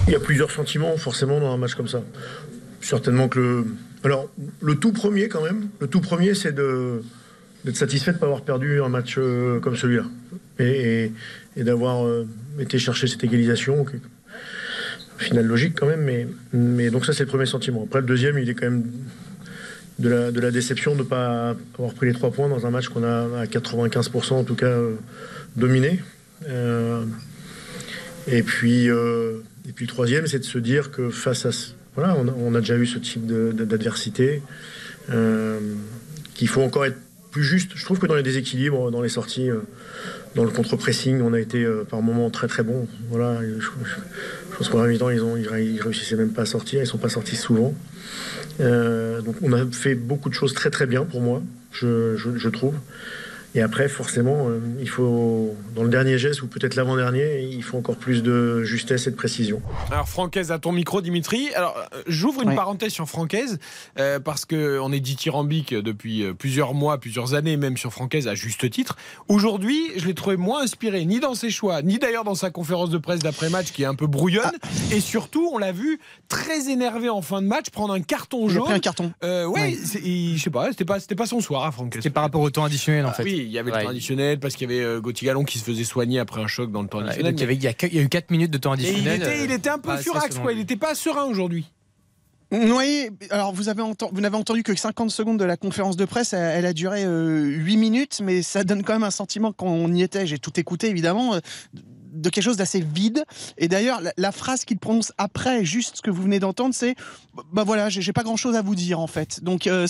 [0.05, 2.03] Il y a plusieurs sentiments forcément dans un match comme ça.
[2.79, 3.75] Certainement que le.
[4.03, 4.29] Alors,
[4.61, 8.41] le tout premier quand même, le tout premier c'est d'être satisfait de ne pas avoir
[8.43, 10.05] perdu un match euh, comme celui-là.
[10.59, 11.11] Et,
[11.55, 12.27] d'avoir euh,
[12.59, 13.83] été chercher cette égalisation.
[13.83, 14.01] qui est
[15.15, 17.83] au final logique quand même, mais, donc ça c'est le premier sentiment.
[17.85, 18.83] Après le deuxième, il est quand même
[19.97, 23.03] de la, déception de ne pas avoir pris les trois points dans un match qu'on
[23.03, 24.93] a à 95% en tout cas euh,
[25.55, 25.99] dominé.
[28.27, 31.49] Et puis, et puis le troisième, c'est de se dire que face à...
[31.97, 34.43] Voilà, on a, déjà eu ce type d'adversité,
[35.09, 35.59] euh,
[36.35, 36.97] qu'il faut encore être
[37.31, 37.71] plus juste.
[37.73, 39.61] Je trouve que dans les déséquilibres, dans les sorties, euh,
[40.35, 42.87] dans le contre-pressing, on a été euh, par moments très très bon.
[43.09, 43.67] Voilà, je,
[44.55, 46.99] pense qu'en même temps, ils, ont, ils, ils réussissaient même pas à sortir, ils sont
[46.99, 47.73] pas sortis souvent.
[48.59, 52.49] Euh, donc on a fait beaucoup de choses très très bien pour moi, je- je
[52.49, 52.75] trouve.
[53.55, 57.77] Et après, forcément, euh, il faut, dans le dernier geste, ou peut-être l'avant-dernier, il faut
[57.77, 59.61] encore plus de justesse et de précision.
[59.89, 61.49] Alors Francaise à ton micro Dimitri.
[61.55, 63.57] Alors euh, j'ouvre une parenthèse sur Francaise
[63.99, 68.27] euh, parce que on est dithyrambique depuis euh, plusieurs mois, plusieurs années même sur Francaise
[68.27, 68.95] à juste titre.
[69.27, 72.89] Aujourd'hui, je l'ai trouvé moins inspiré ni dans ses choix, ni d'ailleurs dans sa conférence
[72.89, 74.51] de presse d'après-match qui est un peu brouillonne
[74.91, 78.51] et surtout, on l'a vu très énervé en fin de match prendre un carton Il
[78.51, 78.63] a jaune.
[78.65, 79.11] pris un carton.
[79.23, 82.01] Euh, ouais, il- je sais pas, c'était pas c'était pas son soir à Francaise.
[82.03, 83.23] c'est par rapport au temps additionnel en Ah fait.
[83.23, 83.83] Oui, il y avait le Ouais.
[83.83, 86.47] temps additionnel parce qu'il y avait euh, Gauthier Gallon qui se faisait soigner après un
[86.47, 87.31] choc dans le temps Ouais, additionnel.
[87.33, 88.75] donc, il, y avait- il y a, il y a eu 4 minutes de temps
[88.75, 89.21] Et il additionnel.
[89.21, 90.51] était, il euh, était un peu furax, quoi.
[90.53, 91.65] Il n'était pas serein aujourd'hui.
[92.51, 96.05] Oui, alors vous avez enten- vous n'avez entendu que 50 secondes de la conférence de
[96.05, 99.51] presse, elle, elle a duré euh, 8 minutes, mais ça donne quand même un sentiment
[99.51, 101.39] quand on y était, j'ai tout écouté évidemment, euh,
[102.21, 103.23] de quelque chose d'assez vide.
[103.57, 106.95] Et d'ailleurs, la, la phrase qu'il prononce après, juste ce que vous venez d'entendre, c'est
[107.53, 109.43] bah voilà, j'ai pas grand chose à vous dire en fait.
[109.43, 109.87] Donc euh,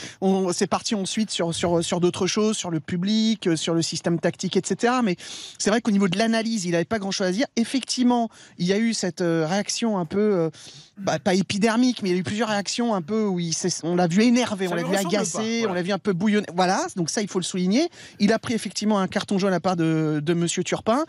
[0.52, 4.18] c'est parti ensuite sur sur sur d'autres choses, sur le public, euh, sur le système
[4.18, 4.94] tactique, etc.
[5.04, 5.16] Mais
[5.58, 7.46] c'est vrai qu'au niveau de l'analyse, il avait pas grand chose à dire.
[7.56, 10.50] Effectivement, il y a eu cette euh, réaction un peu euh,
[10.98, 13.96] bah, pas épidermique, mais il y a eu plusieurs réactions un peu où il on
[13.96, 15.70] l'a vu énervé, Ça on l'a vu agacé, pas, voilà.
[15.70, 16.46] on l'a vu un peu bouillonner.
[16.54, 17.88] Voilà, donc ça, il faut le souligner.
[18.18, 21.04] Il a pris effectivement un carton jaune à la part de, de Monsieur Turpin.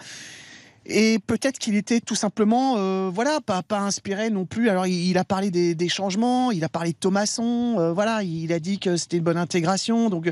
[0.89, 4.69] Et peut-être qu'il était tout simplement, euh, voilà, pas, pas inspiré non plus.
[4.69, 8.59] Alors, il, a parlé des, changements, il a parlé de Thomasson, euh, voilà, il a
[8.59, 10.09] dit que c'était une bonne intégration.
[10.09, 10.31] Donc,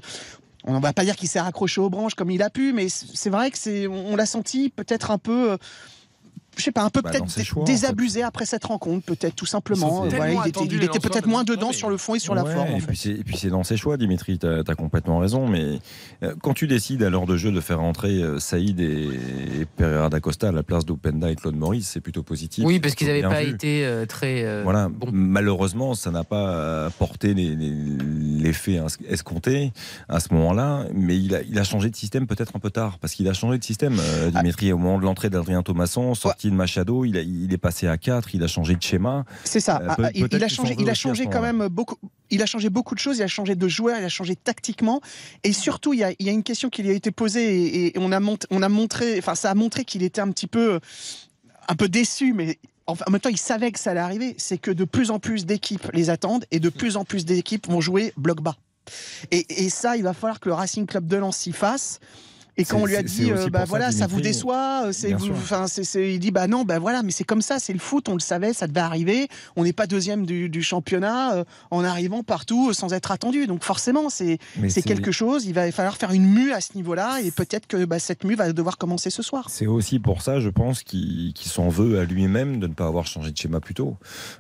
[0.63, 2.87] on ne va pas dire qu'il s'est raccroché aux branches comme il a pu, mais
[2.89, 5.57] c'est vrai que c'est, on l'a senti peut-être un peu.
[6.57, 10.05] Je sais pas, un peu Bah, peut-être en désabusé après cette rencontre, peut-être tout simplement.
[10.05, 12.73] Euh, il était, il peut-être moins dedans sur le fond et sur la forme.
[12.73, 12.87] en et fait.
[12.87, 15.47] puis c'est- et puis c'est dans ses choix, Dimitri, tu as, complètement raison.
[15.47, 15.79] Mais
[16.23, 18.83] euh, quand tu décides à l'heure de jeu de faire entrer euh, Saïd et,
[19.61, 22.63] et Pereira d'Acosta à la place d'Openda et Claude Maurice, c'est plutôt positif.
[22.65, 23.51] oui, parce qu'ils n'avaient pas vu.
[23.51, 24.43] été euh, très.
[24.43, 25.07] euh, Voilà, bon.
[25.11, 27.73] malheureusement, ça n'a pas porté les- les-
[28.41, 29.71] l'effet escompté
[30.09, 32.97] à ce moment-là, mais il a, il a changé de système peut-être un peu tard,
[32.99, 36.44] parce qu'il a changé de système, euh, Dimitri, au moment de l'entrée d'Adrien Thomasson, sorti
[36.49, 39.25] de Machado, il, a- il est passé à 4, il a changé de schéma.
[39.43, 39.77] C'est ça.
[39.81, 41.97] Euh, Ah, peut- ah, il, a changé, il a changé quand même beaucoup.
[42.31, 43.17] Il a changé beaucoup de choses.
[43.17, 43.97] Il a changé de joueur.
[43.99, 45.01] Il a changé tactiquement.
[45.43, 47.55] Et surtout, il y a, il y a une question qui lui a été posée
[47.65, 49.17] et, et on a montré, on a montré.
[49.19, 50.79] Enfin, ça a montré qu'il était un petit peu,
[51.67, 52.57] un peu déçu, mais.
[52.87, 54.35] Enfin, en même temps, il savait que ça allait arriver.
[54.37, 57.67] C'est que de plus en plus d'équipes les attendent et de plus en plus d'équipes
[57.67, 58.57] vont jouer bloc bas.
[59.31, 61.99] Et, et ça, il va falloir que le Racing Club de Lens s'y fasse.
[62.57, 65.13] Et quand on lui a dit, euh, bah ça, voilà, ça vous déçoit, euh, c'est
[65.13, 68.07] enfin, c'est, il dit bah non, bah voilà, mais c'est comme ça, c'est le foot,
[68.07, 69.27] on le savait, ça devait arriver.
[69.57, 73.45] On n'est pas deuxième du, du championnat euh, en arrivant partout euh, sans être attendu.
[73.47, 74.39] Donc forcément, c'est,
[74.85, 75.45] quelque chose.
[75.45, 78.35] Il va falloir faire une mue à ce niveau-là, et peut-être que bah, cette mue
[78.35, 79.47] va devoir commencer ce soir.
[79.49, 83.05] C'est aussi pour ça, je pense, qu'il s'en veut à lui-même de ne pas avoir
[83.05, 83.97] changé de schéma plus tôt.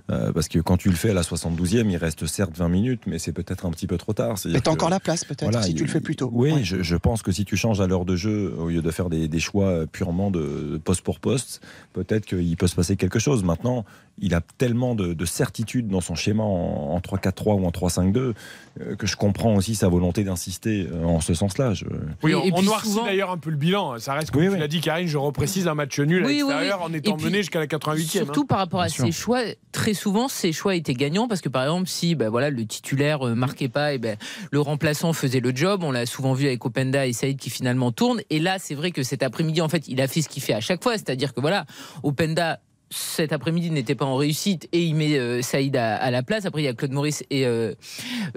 [0.09, 3.01] Euh, parce que quand tu le fais à la 72e, il reste certes 20 minutes,
[3.07, 4.35] mais c'est peut-être un petit peu trop tard.
[4.45, 6.29] Mais t'as encore la place peut-être Voilà, si il- tu le fais plus tôt.
[6.33, 6.63] Oui, Ouais.
[6.63, 9.09] je, je pense que si tu changes à l'heure de jeu, au lieu de faire
[9.09, 11.61] des, des choix purement de poste pour poste,
[11.93, 13.43] peut-être qu'il peut se passer quelque chose.
[13.43, 13.85] Maintenant,
[14.17, 18.17] il a tellement de, de certitude dans son schéma en, en 3-4-3 ou en 3-5-2
[18.17, 21.73] euh, que je comprends aussi sa volonté d'insister euh, en ce sens-là.
[21.73, 21.85] Je-
[22.23, 23.99] Oui, on, on noircit souvent- d'ailleurs un peu le bilan.
[23.99, 24.59] Ça reste, comme Oui, tu oui.
[24.59, 26.91] l'as dit, Karine, je reprécise, un match nul à Oui, oui, l'extérieur oui.
[26.91, 28.05] en étant puis, mené jusqu'à la 88e.
[28.07, 28.45] Surtout hein.
[28.47, 29.41] par rapport à ses choix,
[29.73, 33.27] très souvent ses choix étaient gagnants parce que par exemple si ben voilà le titulaire
[33.27, 34.15] euh, marquait pas et ben
[34.51, 35.83] le remplaçant faisait le job.
[35.83, 37.91] On l'a souvent vu avec Openda et Saïd qui finalement
[38.29, 40.53] Et là c'est vrai que cet après-midi en fait il a fait ce qu'il fait
[40.53, 41.65] à chaque fois, c'est-à-dire que voilà
[42.03, 46.23] Openda cet après-midi n'était pas en réussite et il met euh, Saïd à, à la
[46.23, 46.45] place.
[46.45, 47.73] Après, il y a Claude Maurice et euh,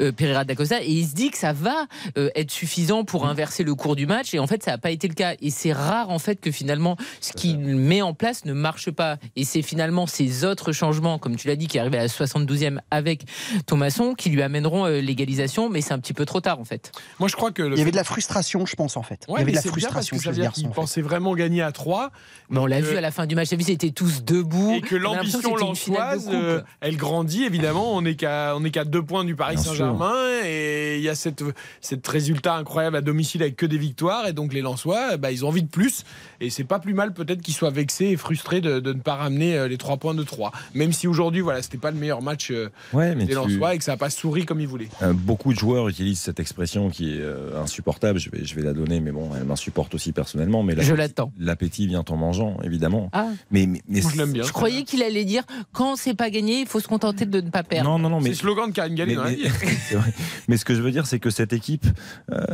[0.00, 3.26] euh, Pereira da Costa et il se dit que ça va euh, être suffisant pour
[3.26, 4.32] inverser le cours du match.
[4.34, 5.34] Et en fait, ça n'a pas été le cas.
[5.40, 9.18] Et c'est rare en fait que finalement ce qu'il met en place ne marche pas.
[9.36, 12.78] Et c'est finalement ces autres changements, comme tu l'as dit, qui arrivent à la 72e
[12.90, 13.22] avec
[13.66, 15.68] Thomasson, qui lui amèneront euh, l'égalisation.
[15.68, 16.92] Mais c'est un petit peu trop tard en fait.
[17.18, 19.24] Moi, je crois que le Il y avait de la frustration, je pense, en fait.
[19.28, 19.72] Ouais, il y avait de la bien parce
[20.08, 20.60] frustration que ça chez veut ce dire garçon.
[20.62, 20.80] qu'ils en fait.
[20.80, 22.10] pensaient vraiment gagner à 3.
[22.50, 23.48] Mais on l'a Euh, vu à la fin du match.
[23.52, 24.72] Ils étaient tous debout.
[24.74, 27.96] Et que l'ambition lançoise, euh, elle grandit évidemment.
[27.96, 31.14] On n'est qu'à on est qu'à deux points du Paris Saint-Germain et il y a
[31.14, 31.44] cette
[31.80, 35.44] cette résultat incroyable à domicile avec que des victoires et donc les Lensois, bah, ils
[35.44, 36.04] ont envie de plus
[36.40, 39.14] et c'est pas plus mal peut-être qu'ils soient vexés et frustrés de, de ne pas
[39.16, 42.22] ramener euh, les trois points de 3 Même si aujourd'hui voilà c'était pas le meilleur
[42.22, 44.88] match euh, Ouais, mais des tu- et que ça n'a pas souri comme ils voulaient.
[45.02, 48.18] Euh, beaucoup de joueurs utilisent cette expression qui est euh, insupportable.
[48.18, 50.62] Je vais, je vais la donner, mais bon, elle m'insupporte aussi personnellement.
[50.62, 51.32] Mais Je l'attends.
[51.38, 53.10] L'appétit vient en mangeant, évidemment.
[53.12, 53.28] Ah.
[53.50, 54.42] Mais, mais, mais l'aime bien.
[54.44, 57.50] Je croyais qu'il allait dire quand c'est pas gagné, il faut se contenter de ne
[57.50, 57.90] pas perdre.
[57.90, 59.48] Non, non, non, C'est mais le slogan de Karine Galli mais, dans la mais- vie.
[59.88, 60.12] c'est vrai.
[60.48, 61.86] Mais ce que je veux dire, c'est que cette équipe
[62.32, 62.44] euh,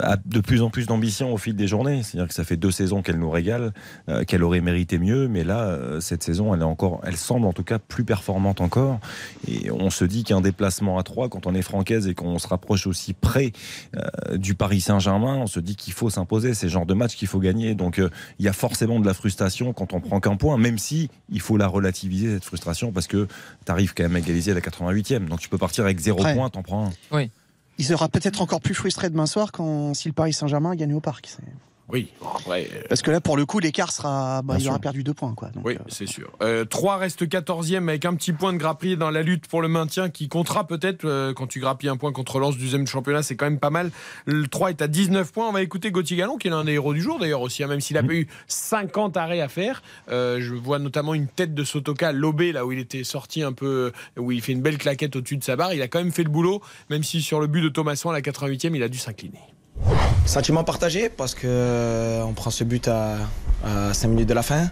[0.00, 2.02] a de plus en plus d'ambition au fil des journées.
[2.02, 3.72] C'est-à-dire que ça fait deux saisons qu'elle nous régale,
[4.08, 7.46] euh, qu'elle aurait mérité mieux, mais là, euh, cette saison, elle est encore, elle semble
[7.46, 9.00] en tout cas plus performante encore.
[9.48, 12.46] Et on se dit qu'un déplacement à 3 quand on est francaise et qu'on se
[12.48, 13.52] rapproche aussi près
[13.96, 16.54] euh, du Paris Saint-Germain, on se dit qu'il faut s'imposer.
[16.54, 17.74] C'est le genre de match qu'il faut gagner.
[17.74, 20.78] Donc, euh, il y a forcément de la frustration quand on prend qu'un point, même
[20.78, 23.26] si il faut la relativiser cette frustration parce que
[23.64, 25.26] tu arrives quand même à égaliser à la 88e.
[25.26, 26.34] Donc, tu peux partir avec zéro Ouais.
[26.34, 27.26] point, t'en prends un.
[27.78, 30.94] Il sera peut-être encore plus frustré demain soir quand si le Paris Saint-Germain a gagné
[30.94, 31.28] au parc.
[31.88, 32.08] Oui,
[32.48, 34.40] euh, Parce que là, pour le coup, l'écart sera.
[34.42, 35.34] Bah, il aura perdu deux points.
[35.34, 35.50] Quoi.
[35.50, 36.30] Donc, Oui, euh, c'est sûr.
[36.42, 39.68] Euh, 3 reste 14e avec un petit point de grappiller dans la lutte pour le
[39.68, 43.22] maintien qui comptera peut-être euh, quand tu grappilles un point contre Lens du deuxième championnat,
[43.22, 43.90] c'est quand même pas mal.
[44.24, 45.48] Le 3 est à 19 points.
[45.48, 47.66] On va écouter Gauthier Gallon qui est l'un des héros du jour d'ailleurs aussi, hein,
[47.66, 49.82] même s'il a pas eu 50 arrêts à faire.
[50.08, 53.52] Euh, je vois notamment une tête de Sotoka lobé là où il était sorti un
[53.52, 55.74] peu, où il fait une belle claquette au-dessus de sa barre.
[55.74, 58.14] Il a quand même fait le boulot, même si sur le but de Thomasson à
[58.14, 59.53] la 88e, il a dû s'incliner.
[60.26, 63.18] Sentiment partagé parce que euh, on prend ce but à,
[63.64, 64.70] à 5 minutes de la fin,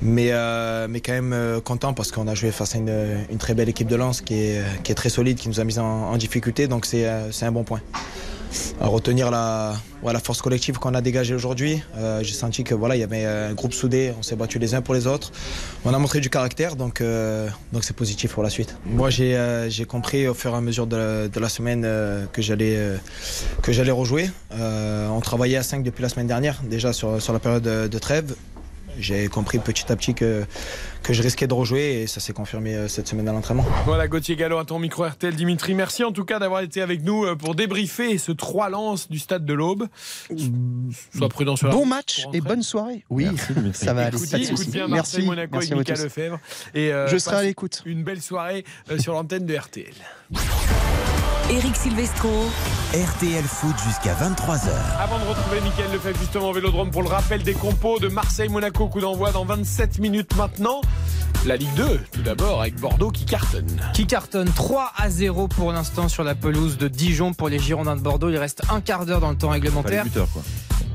[0.00, 3.68] mais, euh, quand même euh, content parce qu'on a joué face à une, très belle
[3.68, 7.06] équipe de Lens qui est, très solide, qui nous a mis en, difficulté, donc c'est
[7.06, 7.80] un bon point.
[8.80, 9.74] À retenir la,
[10.22, 13.54] force collective qu'on a dégagée aujourd'hui, euh, j'ai senti que voilà il y avait un
[13.54, 15.32] groupe soudé, on s'est battu les uns pour les autres,
[15.84, 17.48] on a montré du caractère, donc euh,
[17.80, 18.76] c'est positif pour la suite.
[18.86, 21.82] Moi j'ai euh, j'ai compris au fur et à mesure de la, semaine
[22.32, 24.30] que j'allais rejouer.
[24.50, 28.34] On travaillait à 5 depuis la semaine dernière, déjà sur, la période de, de trêve.
[28.98, 30.44] J'ai compris petit à petit que,
[31.02, 33.64] que je risquais de rejouer et ça s'est confirmé euh, cette semaine à l'entraînement.
[33.86, 35.34] Voilà, Gauthier Gallo à ton micro RTL.
[35.34, 39.08] Dimitri, merci en tout cas d'avoir été avec nous euh, pour débriefer ce 3 lance
[39.08, 39.86] du stade de l'Aube.
[41.16, 43.04] Sois prudent sur la Bon match et bonne soirée.
[43.10, 44.16] Oui, Merci, ça va aller.
[44.16, 44.94] Écoute, Pas de écoute bien Merci.
[44.96, 45.94] Marseille, Monaco Merci et Mika.
[45.94, 46.40] Lefebvre.
[46.74, 47.82] Et, euh, Je serai à l'écoute.
[47.86, 49.94] Une belle soirée euh, sur l'antenne de RTL.
[51.50, 52.30] Eric Silvestro.
[52.94, 54.68] RTL Foot jusqu'à 23h.
[54.98, 58.88] Avant de retrouver Mickaël Lefebvre justement au Vélodrome pour le rappel des compos de Marseille-Monaco,
[58.88, 60.80] coup d'envoi dans 27 minutes maintenant.
[61.46, 63.66] La Ligue 2, tout d'abord, avec Bordeaux qui cartonne.
[63.92, 67.96] Qui cartonne 3 à 0 pour l'instant sur la pelouse de Dijon pour les Girondins
[67.96, 68.30] de Bordeaux.
[68.30, 70.04] Il reste un quart d'heure dans le temps Pas les réglementaire.
[70.04, 70.42] buteurs, quoi.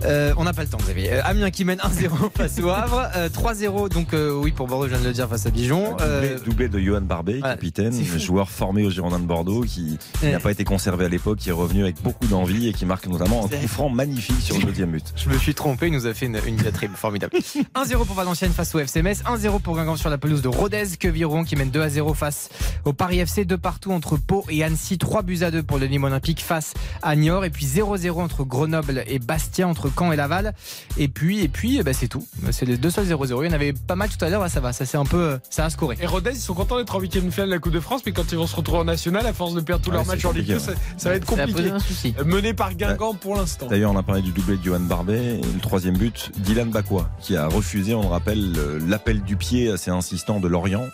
[0.05, 1.11] Euh, on n'a pas le temps, Xavier.
[1.11, 3.09] Euh, Amiens qui mène 1-0 face au Havre.
[3.17, 5.97] Euh, 3-0, donc euh, oui, pour Bordeaux, je viens de le dire, face à Dijon.
[5.99, 9.99] Euh, Doublé, doublé de Johan Barbet, capitaine, joueur formé aux Girondins de Bordeaux, qui.
[10.39, 13.07] N'a pas été conservé à l'époque, qui est revenu avec beaucoup d'envie et qui marque
[13.07, 15.05] notamment un coup franc magnifique sur le deuxième but.
[15.15, 17.33] Je me suis trompé, il nous a fait une, une diatribe formidable.
[17.75, 20.85] 1-0 pour Valenciennes face au FC Metz, 1-0 pour Guingamp sur la pelouse de Rodez,
[20.99, 22.49] Queviron qui mène 2-0 face
[22.85, 25.87] au Paris FC, de partout entre Pau et Annecy, 3 buts à 2 pour le
[25.87, 30.15] Nîmes Olympique face à Niort, et puis 0-0 entre Grenoble et Bastia, entre Caen et
[30.15, 30.53] Laval,
[30.97, 32.25] et puis, et puis ben, c'est tout.
[32.51, 33.43] C'est les deux seuls 0-0.
[33.43, 35.05] Il y en avait pas mal tout à l'heure, là ça va, ça c'est un
[35.05, 35.97] peu, euh, ça a scoré.
[36.01, 38.01] Et Rodez, ils sont contents d'être en huitième de finale de la Coupe de France,
[38.05, 40.05] mais quand ils vont se retrouver en national, à force de perdre tous Ouais, leurs
[40.05, 41.69] matchs en Ligue 2, compliqué, ça, ça va être compliqué.
[41.69, 42.13] un souci.
[42.25, 43.67] Mené par Guingamp pour l'instant.
[43.67, 47.09] D'ailleurs, on a parlé du doublé de Johan Barbet et le troisième but, Dylan Bakwa,
[47.21, 50.85] qui a refusé, on le rappelle, le- l'appel du pied assez insistant de Lorient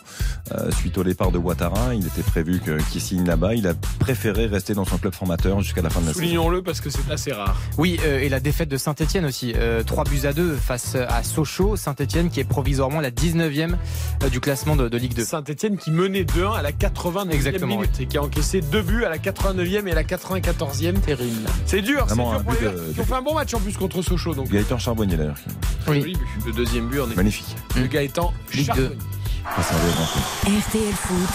[0.54, 1.94] euh, suite au départ de Ouattara.
[1.94, 2.60] Il était prévu
[2.92, 3.56] qu'il signe là-bas.
[3.56, 6.24] Il a préféré rester dans son club formateur jusqu'à la fin de la saison.
[6.26, 7.58] Soulignons-le parce que c'est assez rare.
[7.78, 9.54] Oui, euh, et la défaite de Saint-Etienne aussi.
[9.56, 11.76] Euh, 3 buts à 2 face à Sochaux.
[11.76, 13.76] Saint-Etienne qui est provisoirement la 19e
[14.24, 15.24] euh, du classement de, de Ligue 2.
[15.26, 19.04] Saint-Etienne qui menait 2-1 à la 89e Exactement, minute et qui a encaissé deux buts
[19.06, 21.00] à la 89e et la 94e.
[21.02, 21.50] Terrible.
[21.66, 24.02] C'est dur, c'est dur pour de- qui ont fait un bon match en plus contre
[24.02, 24.34] Sochaux.
[24.36, 25.36] Donc, Gaëtan Charbonnier d'ailleurs.
[25.36, 26.02] qui- Oui.
[26.02, 26.28] joli but.
[26.46, 27.56] Le deuxième but, on est Magnifique.
[27.76, 28.98] le Gaëtan Ligue Charbonnier.
[29.46, 30.60] Ah, c'est un vrai grand coup.
[30.70, 31.30] RTL Foot.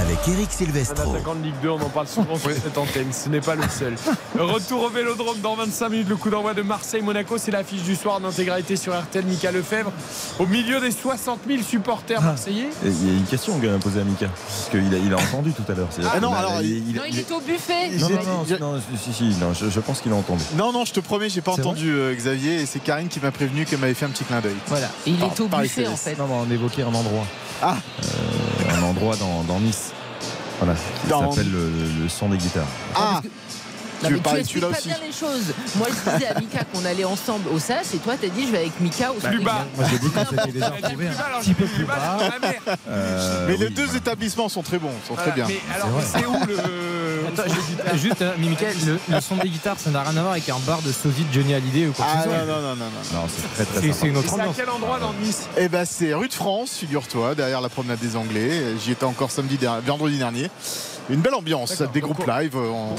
[0.00, 1.10] Avec Eric Silvestro.
[1.14, 3.62] attaquant de Ligue 2, on en parle souvent sur cette antenne, ce n'est pas le
[3.68, 3.94] seul.
[4.38, 8.20] Retour au Vélodrome dans 25 minutes, le coup d'envoi de Marseille-Monaco, c'est l'affiche du soir
[8.20, 9.92] d'intégralité sur RTL, Mika Lefebvre,
[10.38, 12.68] au milieu des 60 000 supporters marseillais.
[12.84, 15.16] Et Il y a une question que posée à Mika, parce qu'il a, il a
[15.16, 15.88] entendu tout à l'heure.
[16.12, 17.90] Ah non, alors, il, Non, il est au buffet.
[17.98, 20.44] Non, non, non, non, si, si, non, je, je pense qu'il a entendu.
[20.56, 23.30] Non, non, je te promets, j'ai pas entendu euh, Xavier et c'est Karine qui m'a
[23.30, 24.56] prévenu qu'elle m'avait fait un petit clin d'œil.
[24.66, 24.88] Voilà.
[25.06, 26.16] Il Par- est au buffet en fait.
[26.18, 27.24] Non, non, on évoquait un endroit.
[27.62, 27.76] Ah.
[28.02, 29.85] Euh, un endroit dans, dans Nice.
[30.58, 30.74] Voilà,
[31.08, 32.66] Dans- s'appelle le, le son des guitares.
[32.94, 33.20] Ah
[34.02, 35.54] Non, Tu mais tu expliques pas aussi bien les choses.
[35.76, 38.52] Moi, je disais à Mika qu'on allait ensemble au SAS et toi, t'as dit je
[38.52, 39.44] vais avec Mika au Plus Sonic.
[39.44, 39.64] bas.
[39.76, 41.54] Moi j'ai dit qu'on s'était déjà Elle a dit retrouvé plus bas, un alors petit
[41.54, 42.18] peu plus bas.
[42.88, 43.98] Euh, Mais les oui, deux voilà.
[43.98, 45.46] établissements sont très bons, sont Voilà, très bien.
[45.48, 46.56] Mais alors, C'est où le.
[47.28, 50.32] Attends, Juste, euh, mais Mickaël, le, le son des guitares, ça n'a rien à voir
[50.32, 52.38] avec un bar de sosie de Johnny Hallyday ou quoi que Ah ce soit.
[52.38, 53.20] non, non, non, non, non.
[53.20, 56.14] Non, c'est très très C'est- c'est une à quel endroit dans Nice Eh ben c'est
[56.14, 58.62] rue de France, figure-toi, derrière la promenade des Anglais.
[58.82, 60.50] J'y étais encore samedi vendredi dernier.
[61.08, 62.94] Une belle ambiance, des groupes live, on,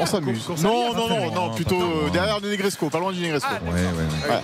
[0.00, 0.48] on- s'amuse.
[0.62, 3.48] Non, non, non, non, plutôt euh, derrière le Negresco, pas loin du Negresco.
[3.50, 4.40] Ah, Ouais, ouais, ouais.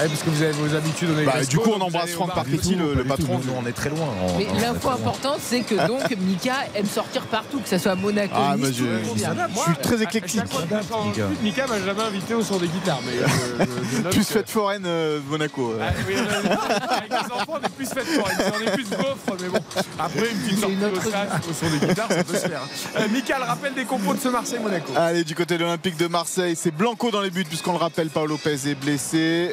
[0.00, 2.70] Eh, parce que vous avez vos habitudes au Bah, du coup, on embrasse Franck tout.
[2.70, 3.38] le- tout, patron.
[3.38, 4.06] nous, nous, on est très loin.
[4.26, 7.92] On- Mais on l'info importante, c'est que donc Mika aime sortir partout, que ce soit
[7.92, 9.34] à Monaco, Ah, Nice, tout je- vient.
[9.54, 10.40] Je suis très éclectique.
[10.40, 11.24] À chaque fois que je sors Mika.
[11.24, 13.00] en foot, Mika m'a jamais invité au son des guitares.
[13.04, 15.72] Mais euh, je- je Plus que- fête foraine euh, Monaco.
[15.72, 15.78] euh.
[15.82, 19.36] Ah, oui, euh, avec les enfants, on est plus fête foraine, on est plus gaufre,
[19.40, 19.58] mais bon.
[19.98, 22.62] Après, une petite sortie au au son des guitares, ça peut se faire.
[22.96, 24.92] Euh, Mika, le rappel des compos de ce Marseille-Monaco.
[24.96, 28.08] Allez, du côté de l'Olympique de Marseille, c'est Blanco dans les buts, puisqu'on le rappelle,
[28.08, 29.50] Paolo Lopez est blessé.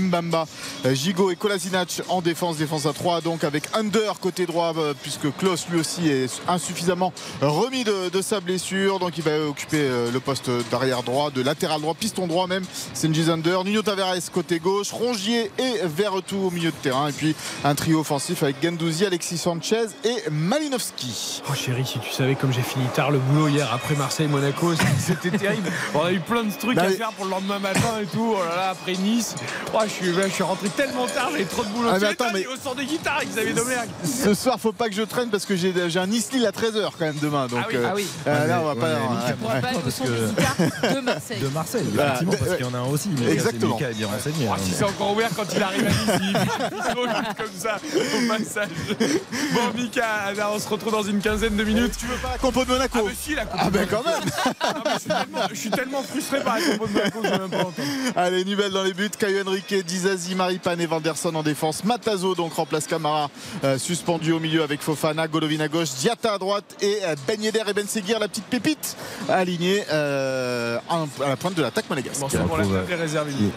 [0.00, 0.46] Mbamba,
[0.92, 5.34] Gigot et Kolasinac en défense, défense à 3, donc avec Under côté droit, euh, puisque
[5.36, 8.98] Klaus lui aussi est insuffisamment remis de, de sa blessure.
[8.98, 12.64] Donc il va occuper euh, le poste d'arrière droit, de latéral droit, piston droit même.
[12.94, 17.08] Senji Under, Nuno Tavares côté gauche, Rongier et Verretou au milieu de terrain.
[17.08, 21.42] Et puis un trio offensif avec Gendouzi, Alexis Sanchez et Malinowski.
[21.50, 25.36] Oh chérie, si tu savais comme j'ai fini tard le boulot hier après Marseille-Monaco, c'était
[25.36, 25.70] terrible.
[25.94, 28.34] On a eu plein de trucs Bah à faire pour le lendemain matin et tout.
[28.36, 29.34] Oh là là, après Nice,
[29.74, 31.88] oh, je, suis, je suis rentré tellement tard, j'avais trop de boulot.
[31.92, 33.88] Ah, mais attends, mais- Au son des guitares Xavier Domergue.
[34.04, 36.90] Ce soir, faut pas que je traîne parce que j'ai j'ai un Nice-Lille à 13h
[36.98, 37.46] quand même demain.
[37.46, 38.06] Donc, Ah oui, euh, Ah oui.
[38.26, 38.86] euh, là, on va Ouais, pas.
[38.86, 39.32] ouais.
[39.40, 40.56] Pourra pas aller au son que- des guitares
[40.94, 41.38] de Marseille.
[41.40, 42.56] De Marseille, Bah, effectivement, parce ouais.
[42.56, 43.08] qu'il y en a un aussi.
[43.18, 43.74] mais Exactement.
[43.76, 44.46] Mika est bien renseigné.
[44.48, 44.56] Oh, hein.
[44.64, 48.68] si c'est encore ouvert quand il arrive à Nice, il il comme ça au passage.
[49.52, 51.94] Bon, Mika, là, on se retrouve dans une quinzaine de minutes.
[51.98, 54.30] Tu veux pas la compo de Monaco Ah, si, la Coupe Ah, ben quand même
[54.60, 54.74] Ah,
[55.50, 57.88] je, suis tellement, frustré par la compo de Monaco que je même pas entendre.
[58.16, 59.10] Allez, Nubel dans les buts.
[59.18, 61.84] Caio Henrique, Dizazi, Maripane et Vanderson en défense.
[61.84, 63.30] Matazo donc remplace Camara,
[63.64, 67.40] euh, suspendu au milieu avec Fofana, Golovin à gauche, Diata à droite et euh, Ben
[67.42, 68.96] Yedder et Ben Seguir, la petite pépite,
[69.28, 70.78] alignée euh,
[71.20, 72.20] à la pointe de l'attaque monégasque.
[72.20, 72.80] Bon, Il c'est pour la retrouve.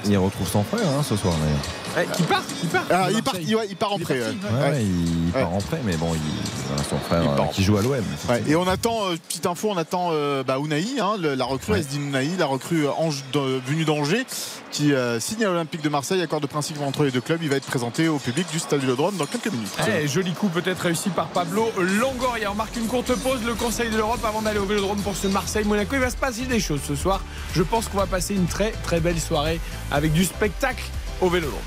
[0.06, 0.20] Il, il
[0.52, 2.08] son frère hein, ce soir d'ailleurs.
[2.12, 4.04] Eh, qui part Qui part Ah, de il, part, il, ouais, il part en est
[4.04, 4.20] prêt.
[4.20, 4.62] parti, ouais.
[4.64, 4.82] Ouais, Ouais.
[4.84, 5.42] il Ouais.
[5.42, 7.94] part en prêt, mais bon, il, son frère euh, qui joue à l'OM.
[8.30, 11.46] Ouais, et on attend, euh, petite info, on attend euh, bah, Unai, hein, le- la
[11.46, 11.80] recrue, Ouais.
[11.80, 14.26] Esdin Unai, la recrue euh, venue d'Angers,
[14.72, 17.42] qui euh, signe à l'Olympique de Marseille, accord de principe entre les deux clubs.
[17.42, 19.74] Il va être présenté au public du Stade Vélodrome dans quelques minutes.
[19.88, 22.52] Eh, joli coup peut-être réussi par Pablo Longoria.
[22.52, 25.28] On marque une courte pause, le Conseil de l'Europe avant d'aller au Vélodrome pour ce
[25.28, 25.96] Marseille-Monaco.
[25.96, 27.22] Il va se passer des choses ce soir.
[27.56, 29.60] Je pense qu'on va passer une très très belle soirée
[29.92, 30.84] avec du spectacle
[31.22, 31.60] au Vélodrome.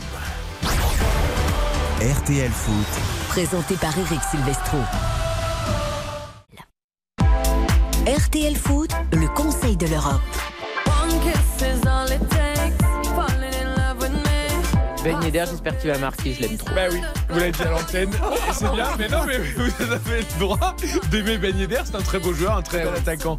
[2.00, 2.86] RTL Foot,
[3.28, 4.78] Présenté par Eric Silvestro.
[8.06, 10.20] RTL Foot, le Conseil de l'Europe.
[15.06, 16.74] Ben Yedder, j'espère qu'il va marquer, je l'aime trop.
[16.74, 18.10] Bah oui, vous l'avez dit à l'antenne,
[18.52, 20.74] c'est bien, mais non, mais vous avez le droit
[21.12, 23.38] d'aimer Ben Yedder, c'est un très beau joueur, un très bel attaquant.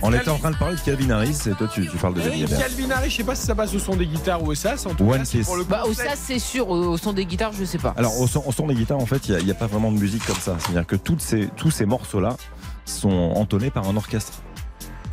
[0.00, 2.20] On était en train de parler de Calvin Harris et toi tu, tu parles de
[2.20, 2.54] Ben Yedder.
[2.54, 4.86] Calvin Harris, je sais pas si ça passe au son des guitares ou au sas,
[4.86, 6.68] en tout One cas, pour le Bah, au ça, c'est sûr.
[6.68, 7.94] Au, son des guitares, je sais pas.
[7.96, 9.98] Alors au son, au son des guitares, en fait, il n'y a, pas vraiment de
[9.98, 10.56] musique comme ça.
[10.60, 12.36] C'est-à-dire que toutes ces, tous ces morceaux-là
[12.84, 14.34] sont entonnés par un orchestre.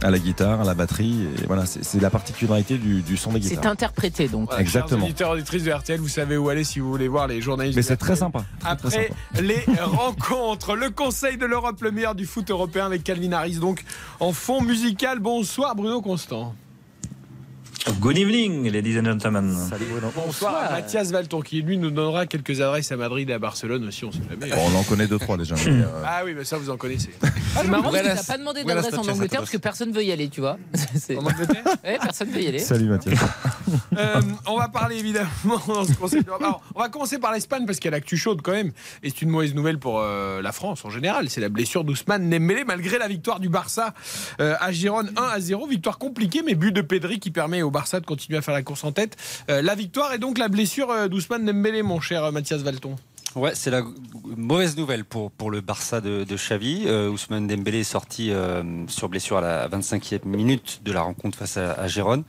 [0.01, 3.31] À la guitare, à la batterie, et voilà, c'est c'est la particularité du, du son
[3.31, 3.71] des C'est guitares.
[3.71, 4.47] interprété donc.
[4.49, 4.99] Voilà, Exactement.
[4.99, 7.75] chers auditeurs auditrices de RTL, vous savez où aller si vous voulez voir les journalistes.
[7.77, 8.43] Mais c'est très sympa.
[8.59, 9.41] très, très Après sympa.
[9.41, 13.55] les rencontres, le Conseil de l'Europe, le meilleur du foot européen avec Calvin Harris.
[13.57, 13.83] Donc
[14.19, 16.53] en fond musical, bonsoir Bruno Constant.
[18.01, 19.55] Good evening, ladies and gentlemen.
[19.69, 20.11] Salut Bruno.
[20.15, 24.03] Bonsoir Mathias Valton qui lui nous donnera quelques adresses à Madrid et à Barcelone aussi,
[24.05, 24.49] on sait jamais.
[24.55, 25.53] Bon, on en connaît deux trois déjà.
[25.53, 27.11] mais, euh, Ah oui, mais ça vous en connaissez.
[27.55, 30.11] C'est marrant parce que t'as pas demandé d'adresse en Angleterre parce que personne veut y
[30.11, 30.57] aller, tu vois.
[31.15, 32.59] En Angleterre Ouais, personne veut y aller.
[32.59, 33.19] Salut Mathias.
[33.97, 36.41] Euh, on va parler évidemment dans ce conseil d'Europe.
[36.41, 38.71] Alors, on va commencer par l'Espagne parce qu'il y a l'actu chaude quand même.
[39.03, 41.29] Et c'est une mauvaise nouvelle pour euh, la France en général.
[41.29, 43.93] C'est la blessure d'Ousmane Dembélé malgré la victoire du Barça
[44.41, 45.67] euh, à Gérone 1 à 0.
[45.67, 48.63] Victoire compliquée, mais but de Pedri qui permet au Barça de continuer à faire la
[48.63, 49.17] course en tête.
[49.49, 52.95] Euh, la victoire et donc la blessure euh, d'Ousmane Dembélé, mon cher euh, Mathias Valton.
[53.35, 53.83] Ouais, c'est la
[54.37, 56.89] mauvaise nouvelle pour, le Barça de, Xavi.
[56.89, 58.31] Ousmane Dembélé est sorti
[58.87, 62.23] sur blessure à la 25e minute de la rencontre face à, Gérone.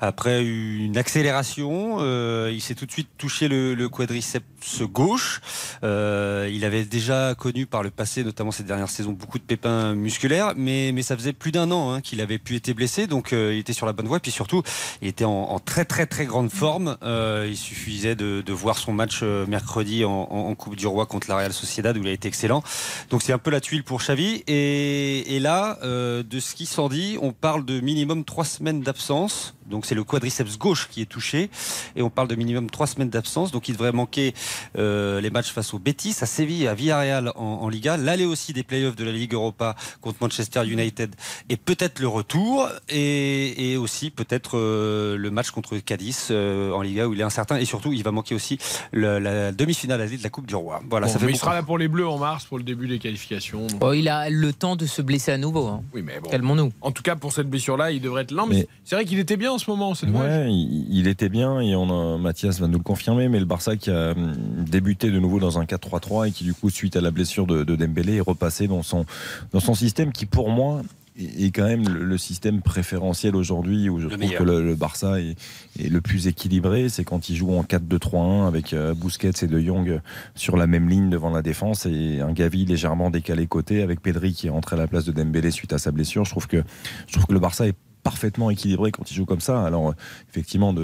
[0.00, 2.00] Après une accélération,
[2.48, 4.44] il s'est tout de suite touché le quadriceps
[4.84, 5.40] gauche.
[5.84, 9.94] Euh, il avait déjà connu par le passé, notamment ces dernières saisons, beaucoup de pépins
[9.94, 13.32] musculaires, mais, mais ça faisait plus d'un an hein, qu'il avait pu être blessé, donc
[13.32, 14.20] euh, il était sur la bonne voie.
[14.20, 14.62] Puis surtout,
[15.02, 16.96] il était en, en très très très grande forme.
[17.02, 20.86] Euh, il suffisait de, de voir son match euh, mercredi en, en- en Coupe du
[20.86, 22.62] Roi contre la Real Sociedad où il a été excellent.
[23.10, 24.42] Donc c'est un peu la tuile pour Xavi.
[24.46, 28.80] Et, et là, euh, de ce qui s'en dit, on parle de minimum trois semaines
[28.82, 29.54] d'absence.
[29.66, 31.48] Donc c'est le quadriceps gauche qui est touché
[31.94, 33.52] et on parle de minimum trois semaines d'absence.
[33.52, 34.34] Donc il devrait manquer
[34.78, 38.52] euh, les matchs face au Betis, à Séville, à Villarreal en, en Liga, l'aller aussi
[38.52, 41.14] des playoffs de la Ligue Europa contre Manchester United
[41.48, 46.82] et peut-être le retour et, et aussi peut-être euh, le match contre Cadiz euh, en
[46.82, 48.58] Liga où il est incertain et surtout il va manquer aussi
[48.92, 50.80] le- la demi-finale aller de la Coupe du Roi.
[50.88, 52.64] Voilà, Bon, ça fait mais il sera là pour les Bleus en mars pour le
[52.64, 53.66] début des qualifications.
[53.80, 55.66] Oh, il a le temps de se blesser à nouveau.
[55.66, 55.82] hein.
[55.94, 56.30] Oui, mais bon.
[56.30, 56.72] Calmons-nous.
[56.80, 58.46] En tout cas, pour cette blessure-là, il devrait être lent.
[58.46, 59.94] Mais, c'est vrai qu'il était bien en ce moment.
[59.94, 60.06] C'est.
[60.06, 63.44] Ouais, il, il était bien et on a, Mathias va nous le confirmer, mais le
[63.44, 66.96] Barça qui a hum, débuté de nouveau dans un 4-3-3 et qui du coup suite
[66.96, 69.04] à la blessure de, de Dembélé est repassé dans son
[69.52, 70.82] dans son système qui pour moi
[71.16, 74.38] est quand même le, le système préférentiel aujourd'hui où je trouve meilleur.
[74.38, 75.36] que le, le Barça est,
[75.78, 79.60] est le plus équilibré, c'est quand il joue en 4-2-3-1 avec euh, Busquets et De
[79.60, 80.00] Jong
[80.34, 84.32] sur la même ligne devant la défense et un Gavi légèrement décalé côté avec Pedri
[84.32, 86.24] qui est rentré à la place de Dembélé suite à sa blessure.
[86.24, 86.62] Je trouve que
[87.06, 89.64] je trouve que le Barça est parfaitement équilibré quand il joue comme ça.
[89.64, 89.94] Alors euh,
[90.30, 90.74] effectivement,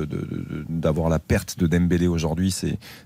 [0.68, 2.54] d'avoir la perte de Dembélé aujourd'hui,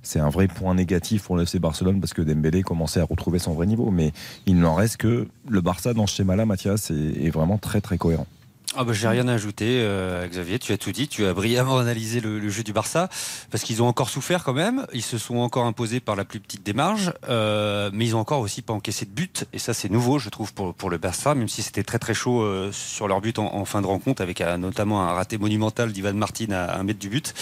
[0.02, 3.54] c'est un vrai point négatif pour le Barcelone parce que Dembélé commençait à retrouver son
[3.54, 3.90] vrai niveau.
[3.90, 4.12] Mais
[4.46, 8.26] il n'en reste que le Barça dans ce schéma-là, Mathias, est vraiment très très cohérent.
[8.76, 10.60] Ah bah, j'ai rien à ajouter, euh, Xavier.
[10.60, 11.08] Tu as tout dit.
[11.08, 13.08] Tu as brillamment analysé le, le jeu du Barça
[13.50, 14.86] parce qu'ils ont encore souffert quand même.
[14.92, 18.38] Ils se sont encore imposés par la plus petite marges, euh, mais ils ont encore
[18.38, 19.44] aussi pas encaissé de but.
[19.52, 22.14] Et ça, c'est nouveau, je trouve, pour, pour le Barça, même si c'était très très
[22.14, 25.36] chaud euh, sur leur but en, en fin de rencontre, avec euh, notamment un raté
[25.36, 27.34] monumental d'Ivan Martin à un mètre du but.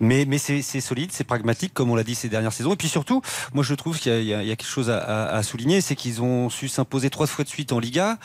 [0.00, 2.72] Mais, mais c'est solide, c'est pragmatique, comme on l'a dit ces dernières saisons.
[2.72, 3.20] Et puis surtout,
[3.52, 5.96] moi je trouve qu'il y, y y a quelque chose à, à- à souligner, c'est
[5.96, 8.16] qu'ils ont su s'imposer trois fois de suite en Liga,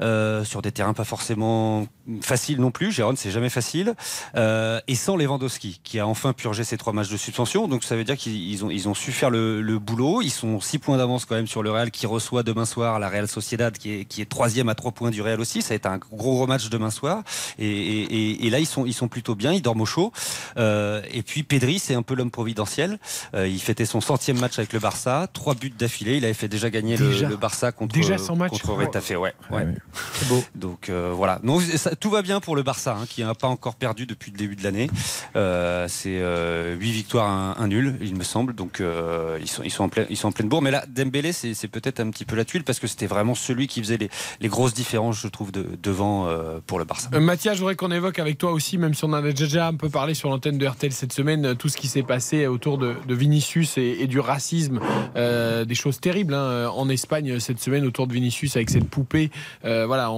[0.00, 1.87] euh, sur des terrains pas forcément
[2.22, 2.90] faciles non plus.
[2.92, 3.94] Gérone, c'est jamais facile.
[4.36, 7.68] Euh, et sans Lewandowski, qui a enfin purgé ses trois matchs de suspension.
[7.68, 10.22] Donc ça veut dire qu'ils ils ont, ils ont su faire le, le boulot.
[10.22, 13.08] Ils sont six points d'avance quand même sur le Real, qui reçoit demain soir la
[13.08, 15.62] Real Sociedad, qui est, qui est troisième à trois points du Real aussi.
[15.62, 17.22] Ça va être un gros rematch demain soir.
[17.58, 19.52] Et, et- là, ils sont, ils sont plutôt bien.
[19.52, 20.12] Ils dorment au chaud.
[20.56, 22.98] Euh, et puis Pedri, c'est un peu l'homme providentiel.
[23.34, 26.16] Euh, il fêtait son centième match avec le Barça, trois buts d'affilée.
[26.16, 28.50] Il avait fait déjà gagner le- Déjà le, Barça contre Déjà 100 matchs.
[28.52, 29.34] contre Retafe, ouais.
[29.50, 29.66] ouais.
[30.14, 30.42] C'est beau.
[30.54, 31.38] Donc voilà.
[31.42, 31.58] Non,
[32.00, 34.56] tout va bien pour le Barça, hein, qui n'a pas encore perdu depuis le début
[34.56, 34.90] de l'année.
[35.36, 38.54] Euh, c'est euh, 8 victoires, un, un nul, il me semble.
[38.54, 40.62] Donc euh, ils sont en pleine bourre.
[40.62, 43.66] Mais là, Dembélé, c'est peut-être un petit peu la tuile parce que c'était vraiment celui
[43.66, 43.98] qui faisait
[44.40, 47.10] les, grosses différences, je trouve, de, devant euh, pour le Barça.
[47.14, 49.68] Euh, Mathias, je voudrais qu'on évoque avec toi aussi, même si on en a déjà
[49.68, 52.46] un peu parlé sur l'antenne de RTL cette semaine, euh, tout ce qui s'est passé
[52.46, 54.80] autour de, Vinicius et, du racisme,
[55.16, 58.88] euh, des choses terribles hein, en Espagne euh, cette semaine autour de Vinicius avec cette
[58.88, 59.30] poupée.
[59.64, 60.10] Euh, voilà,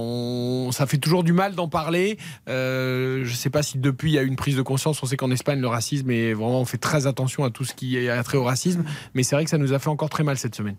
[0.71, 2.17] ça fait toujours du mal d'en parler.
[2.49, 5.01] Euh, je ne sais pas si depuis il y a une prise de conscience.
[5.03, 7.73] On sait qu'en Espagne le racisme est vraiment on fait très attention à tout ce
[7.73, 8.83] qui est attrait au racisme,
[9.13, 10.75] mais c'est vrai que ça nous a fait encore très mal cette semaine.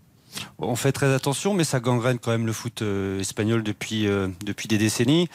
[0.57, 4.27] On fait très attention, mais ça gangrène quand même le foot euh, espagnol depuis, euh,
[4.43, 5.27] depuis des décennies.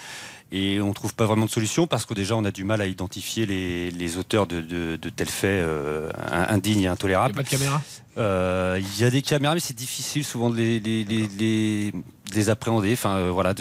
[0.51, 2.86] Et on trouve pas vraiment de solution parce que déjà on a du mal à
[2.86, 7.34] identifier les, les auteurs de, de, de tels faits euh, indignes et intolérables.
[7.34, 7.82] Pas de caméra?
[8.19, 11.93] Il y a des caméras, mais c'est difficile souvent de les, les, les, les-
[12.31, 12.93] de les appréhender.
[12.93, 13.55] Enfin, euh, voilà.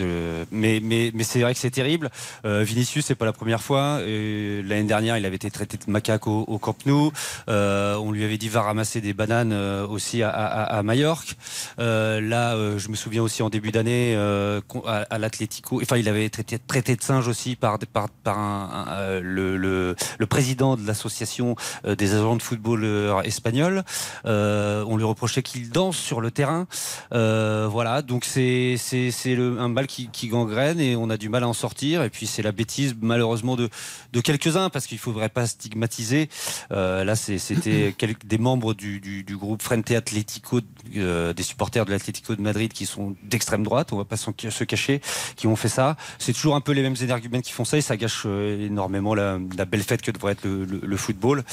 [0.52, 0.82] Mais,
[1.22, 2.10] c'est vrai que c'est terrible.
[2.46, 4.00] Euh, Vinicius, c'est pas la première fois.
[4.02, 7.12] Euh, L'année dernière, il avait été traité de macaque au, Camp Nou.
[7.50, 11.36] Euh, on lui avait dit va ramasser des bananes euh, aussi à, à, Majorque.
[11.80, 15.80] Euh, là, euh, je me souviens aussi en début d'année euh, à, l'Atlético.
[15.82, 17.78] Enfin, il avait été traité, traité de singe aussi par,
[18.28, 19.96] euh, le,
[20.28, 21.56] président de l'association
[21.86, 22.86] euh, des agents de football
[23.24, 23.84] espagnols.
[24.26, 24.47] Euh,
[24.88, 26.68] on lui reprochait qu'il danse sur le terrain.
[27.14, 28.76] Euh, voilà, donc c'est
[29.38, 32.04] un mal qui, qui gangrène et on a du mal à en sortir.
[32.04, 33.70] Et puis c'est la bêtise malheureusement de
[34.14, 36.30] de quelques-uns parce qu'il faudrait pas stigmatiser.
[36.72, 37.94] Euh, là, c'était
[38.26, 40.62] des membres du, du, du groupe Frente Atlético,
[40.98, 43.94] euh, des supporters de l'Atlético de Madrid qui sont d'extrême droite.
[43.94, 45.02] On va pas se cacher,
[45.36, 45.98] qui ont fait ça.
[46.20, 49.16] C'est toujours un peu les mêmes énergumènes qui font ça et ça gâche euh, énormément
[49.16, 51.44] la, belle fête que devrait être le, football.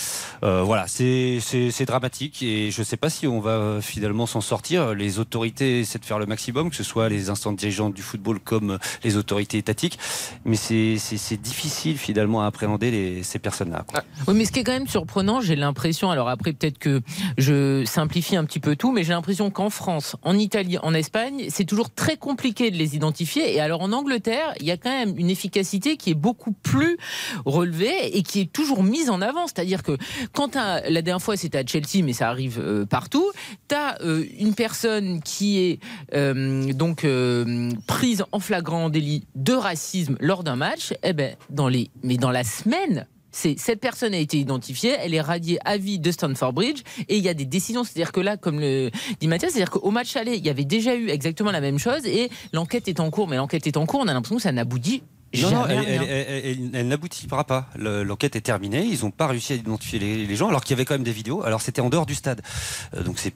[0.42, 4.94] Euh, voilà, c'est dramatique et je ne sais pas si on va finalement s'en sortir.
[4.94, 8.40] Les autorités essaient de faire le maximum, que ce soit les instances dirigeantes du football
[8.40, 9.98] comme les autorités étatiques,
[10.44, 13.84] mais c'est difficile finalement à appréhender ces personnes-là.
[14.28, 17.00] Oui, mais ce qui est quand même surprenant, j'ai l'impression, alors après peut-être que
[17.38, 21.46] je simplifie un petit peu tout, mais j'ai l'impression qu'en France, en Italie, en Espagne,
[21.48, 23.54] c'est toujours très compliqué de les identifier.
[23.54, 26.96] Et alors en Angleterre, il y a quand même une efficacité qui est beaucoup plus
[27.44, 29.46] relevée et qui est toujours mise en avant.
[29.46, 29.96] C'est-à-dire que
[30.32, 33.30] quand la dernière fois c'était à Chelsea, mais ça arrive euh, partout,
[33.68, 33.98] tu as
[34.38, 35.80] une personne qui est
[36.14, 41.68] euh, donc euh, prise en flagrant délit de racisme lors d'un match, eh ben, dans
[41.68, 45.76] les, mais dans la semaine, c'est cette personne a été identifiée, elle est radiée à
[45.76, 47.82] vie de Stanford Bridge et il y a des décisions.
[47.84, 50.94] C'est-à-dire que là, comme le dit Mathias, c'est-à-dire qu'au match aller, il y avait déjà
[50.94, 53.28] eu exactement la même chose et l'enquête est en cours.
[53.28, 55.02] Mais l'enquête est en cours, on a l'impression que ça n'aboutit
[55.34, 57.68] Non, jamais non, elle, elle- elle- elle- elle n'aboutira pas.
[57.76, 58.84] Le- L'enquête est terminée.
[58.84, 61.02] Ils n'ont pas réussi à identifier les, les gens, alors qu'il y avait quand même
[61.02, 61.42] des vidéos.
[61.42, 62.40] Alors c'était en dehors du stade,
[62.94, 63.34] Euh, donc c'est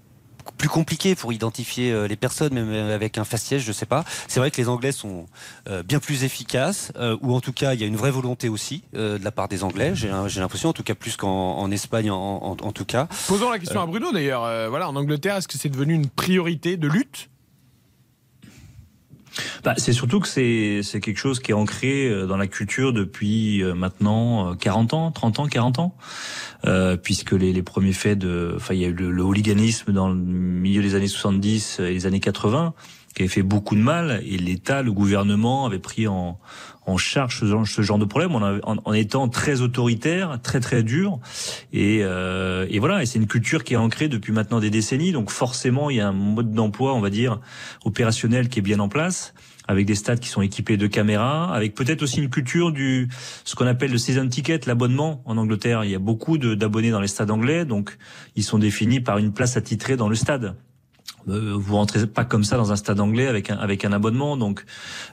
[0.59, 4.05] plus compliqué pour identifier euh, les personnes, même avec un faciès, je sais pas.
[4.27, 5.25] C'est vrai que les Anglais sont
[5.69, 8.49] euh, bien plus efficaces, euh, ou en tout cas il y a une vraie volonté
[8.51, 9.93] aussi euh, de la part des Anglais.
[9.95, 13.09] J'ai l'impression, en tout cas plus qu'en en Espagne, en, en- en tout cas.
[13.29, 14.45] Posons la question à Bruno d'ailleurs.
[14.45, 17.31] Euh, voilà, en Angleterre, est-ce que c'est devenu une priorité de lutte
[19.65, 23.63] Bah, c'est surtout que c'est quelque chose qui est ancré euh, dans la culture depuis
[23.63, 25.97] euh, maintenant euh, 40 ans, 30 ans, 40 ans,
[26.67, 29.93] euh, puisque les, les premiers faits de, enfin il y a eu le, le hooliganisme
[29.93, 32.75] dans le milieu des années 70 et les années 80
[33.15, 36.39] qui avait fait beaucoup de mal et l'État, le gouvernement avait pris en
[36.89, 41.19] en charge ce genre, de problème en, étant très autoritaire, très très dur
[41.73, 45.13] et, euh, et voilà et c'est une culture qui est ancrée depuis maintenant des décennies
[45.13, 47.41] donc forcément il y a un mode d'emploi on va dire
[47.85, 49.35] opérationnel qui est bien en place
[49.69, 53.09] avec des stades qui sont équipés de caméras, avec peut-être aussi une culture du
[53.45, 55.85] ce qu'on appelle le season ticket, l'abonnement en Angleterre.
[55.85, 57.99] Il y a beaucoup d'abonnés dans les stades anglais, donc
[58.35, 60.57] ils sont définis par une place attitrée dans le stade.
[61.29, 64.37] Euh, vous rentrez pas comme ça dans un stade anglais avec un avec un abonnement,
[64.37, 64.65] donc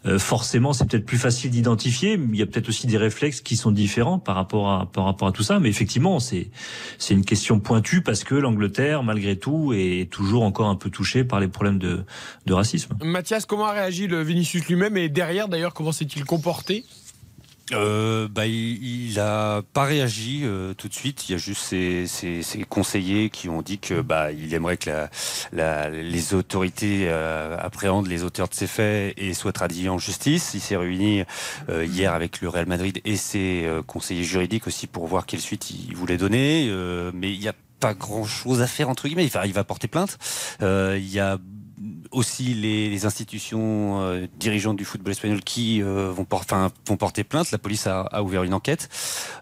[0.05, 2.13] euh, forcément c'est peut-être plus facile d'identifier.
[2.13, 5.27] Il y a peut-être aussi des réflexes qui sont différents par rapport à par rapport
[5.27, 6.49] à tout ça, mais effectivement c'est
[6.97, 11.23] c'est une question pointue parce que l'Angleterre malgré tout est toujours encore un peu touchée
[11.23, 12.03] par les problèmes de
[12.45, 12.93] de racisme.
[13.03, 16.85] Mathias, comment a réagi le Vinicius lui-même et derrière d'ailleurs, comment s'est-il comporté?
[17.71, 21.27] Euh, bah, il, il a pas réagi euh, tout de suite.
[21.27, 24.77] Il y a juste ses, ses- ses conseillers qui ont dit que bah il aimerait
[24.77, 25.09] que la,
[25.51, 30.51] la- les autorités euh, appréhendent les auteurs de ces faits et soient traduits en justice.
[30.53, 31.23] Il s'est réuni
[31.69, 35.41] euh, hier avec le Real Madrid et ses euh, conseillers juridiques aussi pour voir quelle
[35.41, 36.67] suite il voulait donner.
[36.69, 39.25] Euh, mais il y a pas grand chose à faire entre guillemets.
[39.25, 40.19] Enfin, il va porter plainte.
[40.61, 41.39] Il y a
[42.11, 46.97] aussi les, les institutions euh, dirigeantes du football espagnol qui euh, vont, por- enfin, vont
[46.97, 47.51] porter plainte.
[47.51, 48.89] La police a, a ouvert une enquête.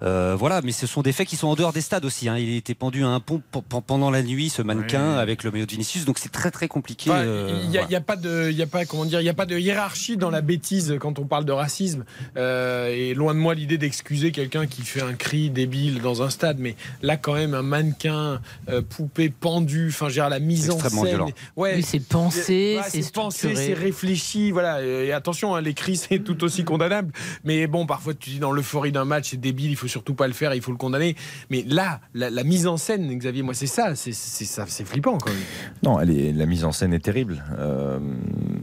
[0.01, 2.30] Euh, voilà, mais ce sont des faits qui sont en dehors des stades aussi.
[2.30, 2.38] hein.
[2.38, 3.41] Il était pendu à un pont
[3.86, 6.05] pendant la nuit, ce mannequin, avec le maillot de Vinicius.
[6.05, 7.09] Donc c'est très très compliqué.
[7.09, 9.30] Enfin, euh, Il n'y a, pas de, il y a pas comment dire, il y
[9.30, 12.05] a pas de hiérarchie dans la bêtise quand on parle de racisme.
[12.38, 16.30] Euh, et loin de moi l'idée d'excuser quelqu'un qui fait un cri débile dans un
[16.30, 20.80] stade, mais là quand même un mannequin euh, poupée pendu, enfin, j'ai la mise en
[20.80, 21.05] scène.
[21.05, 21.30] violent.
[21.57, 22.53] Ouais, Oui, c'est pensé,
[22.88, 24.84] C'est pensé, c'est réfléchi, voilà.
[24.84, 27.12] Et attention, hein, les cris c'est tout aussi condamnable.
[27.43, 30.28] Mais bon, parfois tu dis dans l'euphorie d'un match, c'est débile, il faut surtout pas
[30.28, 31.16] le faire, il faut le condamner.
[31.49, 34.86] Mais là, la, la mise en scène, Xavier, moi c'est ça, c'est c'est ça, c'est
[34.86, 35.39] flippant quand même.
[35.84, 37.43] Non, elle est, la mise en scène est terrible.
[37.58, 37.99] Euh,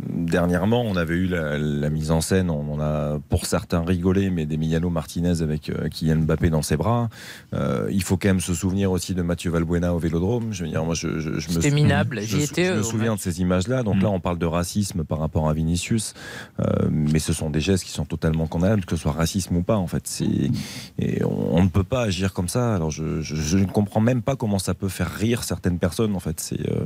[0.08, 4.30] dernièrement, on avait eu la, la mise en scène, on en a pour certains rigolé,
[4.30, 7.08] mais d'Emiliano Martinez avec euh, Kylian Mbappé dans ses bras.
[7.54, 10.52] Euh, il faut quand même se souvenir aussi de Mathieu Valbuena au Vélodrome.
[10.52, 13.79] Je veux dire, moi, je, je, je me minable, je Je souviens de ces images-là.
[13.82, 16.14] Donc là, on parle de racisme par rapport à Vinicius,
[16.60, 19.62] Euh, mais ce sont des gestes qui sont totalement condamnables, que ce soit racisme ou
[19.62, 19.76] pas.
[19.76, 20.50] En fait, c'est
[20.98, 22.74] et on, on ne peut pas agir comme ça.
[22.74, 26.14] Alors, je, je- je ne comprends même pas comment ça peut faire rire certaines personnes.
[26.14, 26.84] En fait, c'est euh,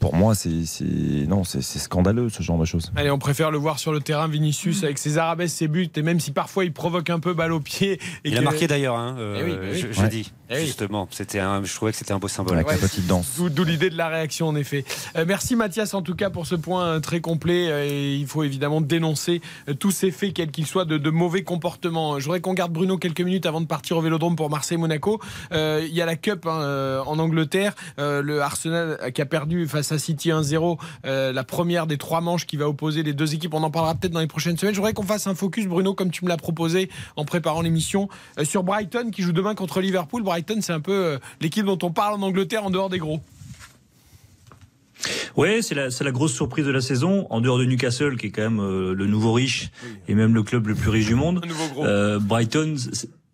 [0.00, 0.50] pour moi, c'est
[1.28, 2.90] non, scandaleux ce genre de choses.
[2.96, 6.02] Allez, on préfère le voir sur le terrain, Vinicius, avec ses arabesques, ses buts, et
[6.02, 7.92] même si parfois il provoque un peu balle au pied.
[8.24, 9.78] Et Il a marqué d'ailleurs, hein, euh, Eh oui, bah oui.
[9.78, 9.92] je- Ouais.
[9.94, 11.06] jeudi, Eh justement.
[11.10, 12.54] C'était un, je trouvais que c'était un beau symbole.
[12.58, 13.38] Avec la petite danse.
[13.38, 14.84] D'où l'idée de la réaction, en effet.
[15.16, 17.68] Euh, merci Mathias, en tout cas, pour ce point euh, très complet.
[17.70, 21.10] Euh, et il faut évidemment dénoncer euh, tous ces faits, quels qu'ils soient, de, de
[21.10, 22.18] mauvais comportements.
[22.18, 25.20] Je voudrais qu'on garde Bruno quelques minutes avant de partir au Vélodrome pour Marseille-Monaco.
[25.52, 27.74] Euh, Il y a la Cup hein, euh, en Angleterre.
[27.98, 31.96] Euh, le Arsenal euh, qui a perdu face à City 1-0, euh, la première des
[31.96, 33.54] trois manches qui va opposer les deux équipes.
[33.54, 34.74] On en parlera peut-être dans les prochaines semaines.
[34.74, 38.08] Je voudrais qu'on fasse un focus, Bruno, comme tu me l'as proposé en préparant l'émission,
[38.38, 40.22] euh, sur Brighton qui joue demain contre Liverpool.
[40.22, 43.20] Brighton, c'est un peu euh, l'équipe dont on parle en Angleterre en dehors des gros.
[45.36, 47.26] Ouais, c'est la, la grosse surprise de la saison.
[47.30, 49.70] En dehors de Newcastle, qui est quand même euh, le nouveau riche
[50.08, 51.44] et même le club le plus riche du monde.
[51.78, 52.74] Euh, Brighton.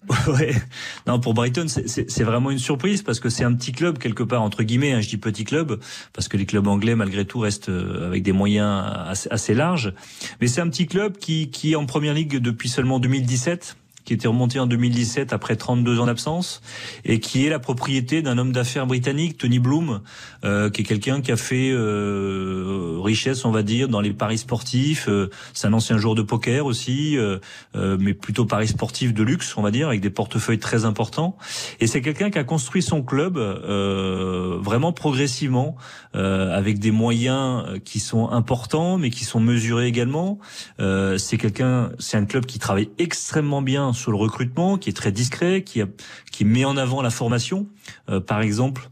[1.07, 4.43] Non, pour Brighton, c'est- vraiment une surprise parce que c'est un petit club quelque part
[4.43, 4.93] entre guillemets.
[4.93, 5.79] hein, je dis petit club
[6.13, 9.93] parce que les clubs anglais, malgré tout, restent euh, avec des moyens assez, assez larges.
[10.41, 14.13] Mais c'est un petit club qui, qui est en première ligue depuis seulement 2017 qui
[14.13, 16.61] était remonté en 2017 après 32 ans d'absence
[17.05, 20.01] et qui est la propriété d'un homme d'affaires britannique, Tony Bloom,
[20.45, 24.39] euh, qui est quelqu'un qui a fait euh, richesse, on va dire, dans les paris
[24.39, 25.09] sportifs.
[25.09, 27.39] Euh, c'est un ancien joueur de poker aussi, euh,
[27.77, 31.37] euh, mais plutôt paris sportifs de luxe, on va dire, avec des portefeuilles très importants.
[31.81, 35.77] Et c'est quelqu'un qui a construit son club vraiment progressivement,
[36.13, 40.39] avec des moyens qui sont importants, mais qui sont mesurés également.
[40.79, 45.13] C'est quelqu'un, c'est un club qui travaille extrêmement bien sur le recrutement, qui est très
[45.13, 45.83] discret, qui
[46.31, 47.67] qui met en avant la formation.
[48.09, 48.91] Euh, par exemple,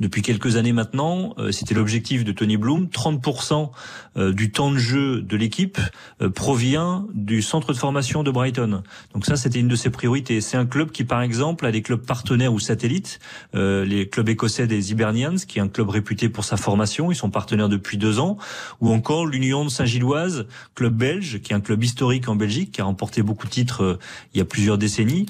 [0.00, 3.70] depuis quelques années maintenant, euh, c'était l'objectif de Tony Bloom, 30%
[4.16, 5.78] euh, du temps de jeu de l'équipe
[6.22, 8.82] euh, provient du centre de formation de Brighton.
[9.14, 10.40] Donc ça, c'était une de ses priorités.
[10.40, 13.18] C'est un club qui, par exemple, a des clubs partenaires ou satellites,
[13.54, 17.30] les clubs écossais des Hibernians, qui est un club réputé pour sa formation, ils sont
[17.30, 18.36] partenaires depuis deux ans,
[18.80, 22.80] ou encore l'Union de Saint-Gilloise, club belge, qui est un club historique en Belgique, qui
[22.80, 23.98] a remporté beaucoup de titres
[24.34, 25.26] il y a plusieurs décennies,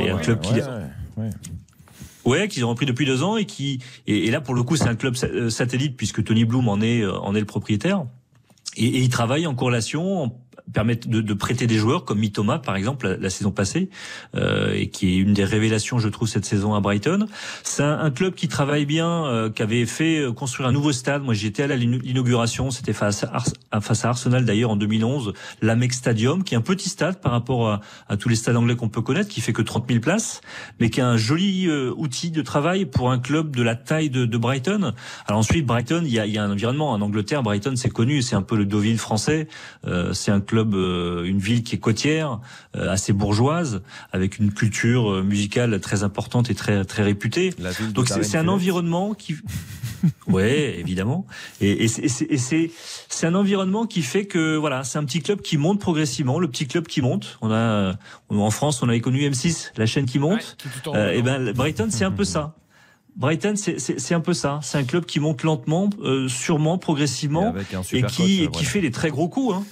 [0.00, 0.54] et un club qui...
[0.54, 1.30] Ouais,
[2.48, 4.94] qu'ils ont repris depuis deux ans et qui et, là pour le coup c'est un
[4.94, 8.04] club euh, satellite puisque Tony Bloom en est euh, en est le propriétaire.
[8.76, 10.32] Et, et il travaille en corrélation
[10.72, 13.88] permettre de, de prêter des joueurs comme Mitoma par exemple la, la saison passée
[14.34, 17.26] euh, et qui est une des révélations je trouve cette saison à Brighton.
[17.62, 20.92] C'est un, un club qui travaille bien euh, qui avait fait euh, construire un nouveau
[20.92, 21.22] stade.
[21.22, 22.70] Moi j'étais à l'inauguration.
[22.70, 26.88] C'était face à- face à Arsenal d'ailleurs en 2011 l'Amex Stadium qui est un petit
[26.88, 29.62] stade par rapport à, à tous les stades anglais qu'on peut connaître qui fait que
[29.62, 30.40] 30 000 places
[30.80, 34.10] mais qui est un joli euh, outil de travail pour un club de la taille
[34.10, 34.92] de, de Brighton.
[35.26, 36.90] Alors ensuite Brighton il y a, il y a un environnement.
[36.90, 39.48] En Angleterre Brighton c'est connu c'est un peu le Deauville français.
[39.86, 42.40] Euh, c'est un club euh, une ville qui est côtière
[42.76, 43.82] euh, assez bourgeoise
[44.12, 47.52] avec une culture euh, musicale très importante et très très réputée.
[47.92, 49.36] Donc c'est c'est un environnement qui
[50.28, 51.26] ouais évidemment.
[51.60, 52.70] Et, et c'est- et c'est- et c'est
[53.08, 56.48] c'est un environnement qui fait que voilà c'est un petit club qui monte progressivement le
[56.48, 57.38] petit club qui monte.
[57.40, 57.94] On a
[58.28, 60.56] en France on avait connu M6 la chaîne qui monte.
[60.96, 62.54] Euh, et ben Brighton c'est un peu ça.
[63.16, 64.60] Brighton, c'est- c'est c'est un peu ça.
[64.62, 68.44] C'est un club qui monte lentement, euh, sûrement, progressivement, Et avec un et super qui,
[68.44, 69.64] coach, et qui fait des très gros coups, hein.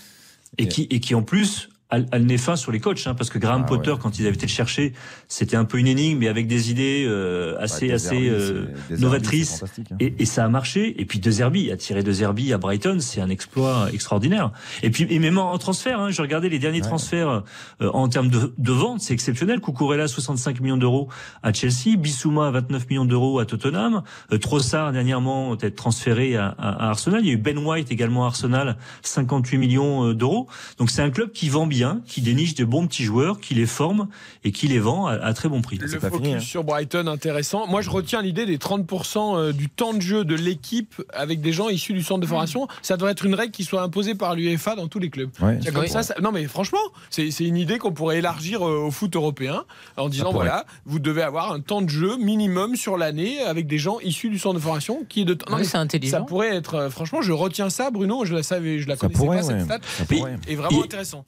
[0.59, 3.15] Et, qui et qui en plus a, a le nez fin sur les coachs, hein,
[3.15, 3.99] parce que Graham Ah Potter, ouais.
[4.01, 4.93] quand ils avaient été le chercher,
[5.29, 8.67] c'était un peu une énigme, mais avec des idées euh, assez De assez Zerbi, euh,
[8.99, 9.63] novatrices.
[9.63, 9.97] hein.
[10.01, 11.01] Et, et ça a marché.
[11.01, 14.51] Et puis De Zerbi, attirer De Zerbi à Brighton, c'est un exploit extraordinaire.
[14.83, 17.45] Et puis et même en, en transfert, hein, je regardais les derniers transferts
[17.81, 19.61] euh, en termes de, de vente, c'est exceptionnel.
[19.61, 21.09] Cucurella 65 millions d'euros
[21.43, 26.87] à Chelsea, Bissouma 29 millions d'euros à Tottenham, euh, Trossard dernièrement peut-être transféré à, à-
[26.87, 27.21] à Arsenal.
[27.23, 30.49] Il y a eu Ben White également à Arsenal, 58 millions euh, d'euros.
[30.79, 31.76] Donc c'est un club qui vend bien,
[32.07, 34.09] qui déniche de bons petits joueurs, qui les forme
[34.45, 35.79] et qui les vend à, à très bon prix.
[35.79, 37.67] Le focus sur Brighton, intéressant.
[37.67, 41.53] Moi, je retiens l'idée des 30% euh, du temps de jeu de l'équipe avec des
[41.53, 42.69] gens issus du centre de formation.
[42.83, 45.31] Ça devrait être une règle qui soit imposée par l'UEFA dans tous les clubs.
[45.41, 45.59] Ouais.
[45.63, 45.89] C'est comme Oui.
[45.91, 46.79] ça, ça- Non, mais franchement,
[47.11, 49.65] c'est c'est une idée qu'on pourrait élargir euh, au foot européen
[49.97, 53.79] en disant voilà, vous devez avoir un temps de jeu minimum sur l'année avec des
[53.79, 55.37] gens issus du centre de formation qui est de.
[55.51, 56.19] Non, mais c'est intelligent.
[56.19, 56.75] Ça pourrait être.
[56.75, 58.25] euh, franchement, je retiens ça, Bruno.
[58.25, 59.65] Je la savais, je la connaissais pourrait, pas cette ouais.
[59.65, 59.79] stat.
[59.99, 60.37] Ça pourrait.
[60.49, 61.25] Et vraiment Et- intéressant.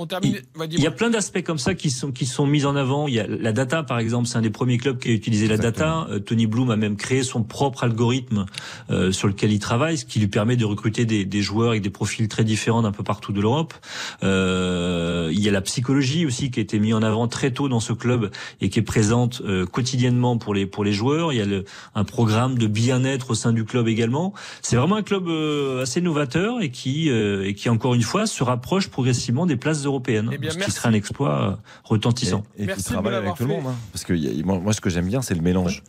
[0.00, 0.38] On termine.
[0.54, 3.08] va, Il y a plein d'aspects comme ça qui sont qui sont mis en avant.
[3.08, 5.48] Il y a la data, par exemple, c'est un des premiers clubs qui a utilisé
[5.48, 6.06] la data.
[6.08, 8.46] Euh, Tony Bloom a même créé son propre algorithme
[8.90, 11.82] euh, sur lequel il travaille, ce qui lui permet de recruter des, des joueurs avec
[11.82, 13.74] des profils très différents d'un peu partout de l'Europe.
[14.22, 17.68] Euh, il y a la psychologie aussi qui a été mise en avant très tôt
[17.68, 18.30] dans ce club
[18.60, 21.32] et qui est présente euh, quotidiennement pour les pour les joueurs.
[21.32, 21.64] Il y a le,
[21.96, 24.32] un programme de bien-être au sein du club également.
[24.62, 28.26] C'est vraiment un club euh, assez novateur et qui euh, et qui encore une fois
[28.26, 30.74] se rapproche progressivement des places européennes, Eh bien, ce qui merci.
[30.76, 32.42] serait un exploit euh, retentissant.
[32.56, 33.64] Et, qui travaille avec tout le monde.
[33.68, 33.74] hein.
[33.92, 35.82] Parce que y a- moi, moi, ce que j'aime bien, c'est le mélange.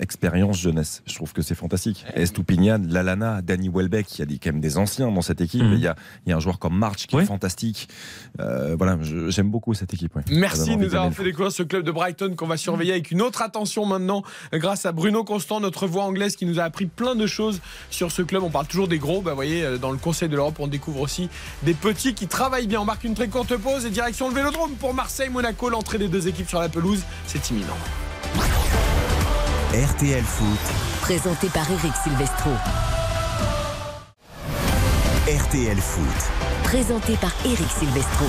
[0.00, 2.04] Expérience jeunesse, je trouve que c'est fantastique.
[2.14, 5.62] Estupinian, Lalana, Danny Welbeck, il y a des, quand même des anciens dans cette équipe.
[5.62, 5.72] Mhm.
[5.74, 5.94] Il y, a,
[6.26, 7.88] il y a un joueur comme March qui est fantastique.
[8.40, 10.12] Euh, voilà, j'aime beaucoup cette équipe.
[10.30, 13.22] Merci de nous avoir fait découvrir ce club de Brighton qu'on va surveiller avec une
[13.22, 14.22] autre attention maintenant
[14.52, 18.10] grâce à Bruno Constant, notre voix anglaise qui nous a appris plein de choses sur
[18.10, 18.42] ce club.
[18.42, 20.66] On parle toujours des gros, bah, vous voyez, euh, dans le Conseil de l'Europe, on
[20.66, 21.28] découvre aussi
[21.62, 22.80] des petits qui travaillent bien.
[22.80, 25.68] On marque une très courte pause et direction le Vélodrome pour Marseille-Monaco.
[25.68, 27.76] L'entrée des deux équipes sur la pelouse, c'est imminent.
[29.74, 30.60] RTL Foot,
[31.00, 32.50] Présenté par Eric Silvestro.
[35.26, 36.04] RTL Foot.
[36.62, 38.26] Présenté par Eric Silvestro.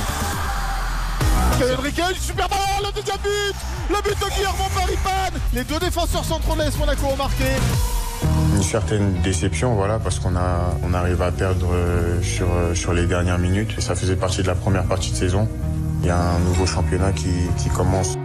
[1.58, 3.56] Kyle Henrique, super ballon, le deuxième but
[3.92, 7.44] Le but de Guillermo Maripane Les deux défenseurs centraux de l'AS Monaco ont marqué.
[8.64, 13.06] certaine déception, voilà, parce qu'on a, on arrive à perdre euh, sur, euh, sur les
[13.06, 13.76] dernières minutes.
[13.78, 15.48] Et ça faisait partie de la première partie de saison.
[16.02, 17.30] Il y a un nouveau championnat qui,
[17.60, 18.18] qui commence.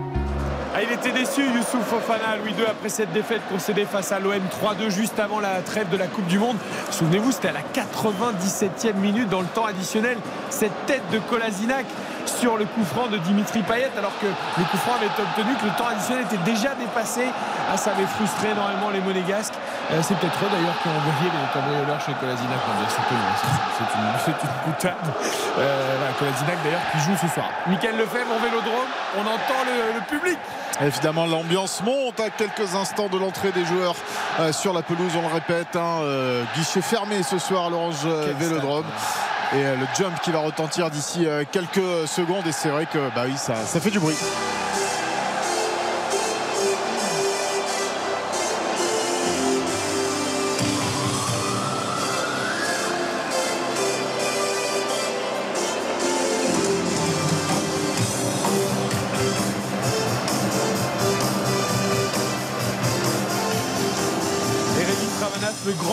[0.80, 4.32] Ah, il était déçu, Youssouf Fofana, Louis II, après cette défaite concédée face à l'OM
[4.32, 6.56] 3-2 juste avant la trêve de la Coupe du Monde.
[6.90, 10.16] Souvenez-vous, c'était à la 97e minute dans le temps additionnel.
[10.48, 11.84] Cette tête de Kolasinac
[12.26, 15.64] sur le coup franc de Dimitri Payet, alors que le coup franc avait obtenu que
[15.66, 17.24] le temps additionnel était déjà dépassé.
[17.72, 19.54] Ah, ça avait frustré énormément les Monégasques.
[19.92, 22.58] Euh, c'est peut-être eux d'ailleurs qui ont envoyé les cambrioleurs chez Kolasinac.
[23.76, 24.94] C'est une, c'est une boutade.
[25.58, 27.46] Euh, Kolasinac d'ailleurs qui joue ce soir.
[27.66, 30.38] Michael Lefebvre au vélodrome, on entend le- le public.
[30.80, 33.94] Évidemment, l'ambiance monte à quelques instants de l'entrée des joueurs
[34.40, 35.12] euh, sur la pelouse.
[35.16, 38.06] On le répète, hein, euh, guichet fermé ce soir à l'Orange
[38.38, 38.84] Vélodrome.
[39.52, 42.46] Et euh, le jump qui va retentir d'ici euh, quelques secondes.
[42.46, 44.16] Et c'est vrai que bah oui, ça, ça fait du bruit.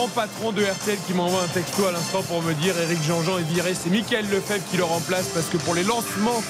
[0.07, 3.43] Patron de RTL, qui m'envoie un texto à l'instant pour me dire Eric Jean-Jean est
[3.43, 3.73] viré.
[3.73, 6.41] C'est Michael Lefebvre qui le remplace parce que pour les lancements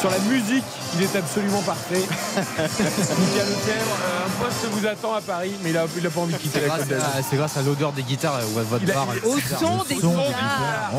[0.00, 0.64] sur la musique,
[0.96, 2.02] il est absolument parfait.
[2.36, 6.20] Michael Lefebvre, euh, un poste vous attend à Paris, mais il n'a il a pas
[6.20, 7.06] envie de quitter C'est la grâce, Côte d'Azur.
[7.18, 9.06] à, c'est grâce à l'odeur des guitares ou à votre bar.
[9.24, 10.90] Au son des guitares.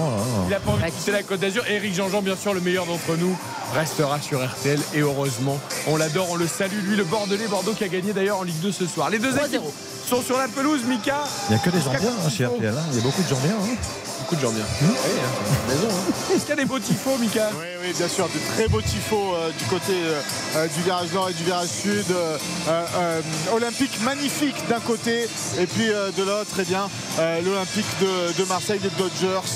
[0.46, 1.64] Il n'a pas envie de quitter la Côte d'Azur.
[1.68, 3.38] Eric Jean-Jean, bien sûr, le meilleur d'entre nous,
[3.74, 5.60] restera sur RTL et heureusement.
[5.88, 6.80] On l'adore, on le salue.
[6.88, 9.10] Lui, le Bordelais, Bordeaux qui a gagné d'ailleurs en Ligue 2 ce soir.
[9.10, 9.62] Les deux équipes
[10.10, 11.24] sont sur la pelouse, Mika.
[11.50, 12.74] Il n'y a que des gens bien hein, chez RTL.
[12.78, 12.82] hein.
[12.92, 13.52] Il y a beaucoup de gens bien.
[13.56, 13.76] hein.
[14.26, 14.66] Beaucoup de gens bien.
[16.34, 17.52] Est-ce qu'il y a des beaux tifos, Mika?
[17.60, 20.20] Oui, oui, bien sûr, de très beaux tifos euh, du côté euh,
[20.56, 22.06] euh, du virage nord et du virage sud.
[22.10, 22.36] Euh,
[22.68, 23.22] euh, euh,
[23.54, 25.28] Olympique magnifique d'un côté,
[25.60, 29.48] et puis euh, de l'autre, eh bien, euh, l'Olympique de, de Marseille, les Dodgers.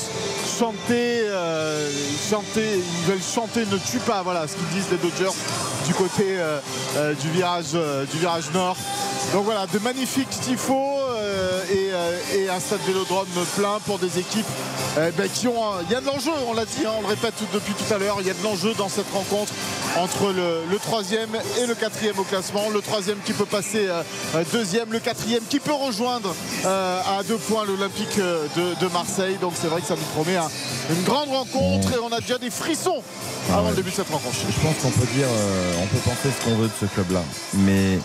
[0.60, 1.90] Chanter, euh,
[2.30, 5.36] chanter, ils veulent chanter, ne tue pas, voilà ce qu'ils disent les Dodgers
[5.88, 6.60] du côté euh,
[6.98, 8.78] euh, du, virage, euh, du virage nord.
[9.34, 11.09] Donc voilà, de magnifiques tifos euh,
[11.72, 14.46] et, euh, et un stade vélodrome plein pour des équipes
[14.98, 15.54] euh, ben, qui ont.
[15.88, 17.94] Il y a de l'enjeu, on l'a dit, hein, on le répète tout- depuis tout
[17.94, 19.52] à l'heure, il y a de l'enjeu dans cette rencontre
[19.98, 21.30] entre le, le troisième
[21.62, 22.70] et le quatrième au classement.
[22.70, 24.02] Le troisième qui peut passer euh,
[24.36, 26.34] euh, deuxième, le quatrième qui peut rejoindre
[26.66, 29.38] euh, à deux points l'Olympique euh, de, de Marseille.
[29.42, 30.50] Donc c'est vrai que ça nous promet un-
[30.92, 33.02] une grande rencontre et on a déjà des frissons
[33.52, 34.36] avant le début de cette rencontre.
[34.36, 37.24] Je pense qu'on peut dire, euh, on peut penser ce qu'on veut de ce club-là.
[37.54, 37.98] Mais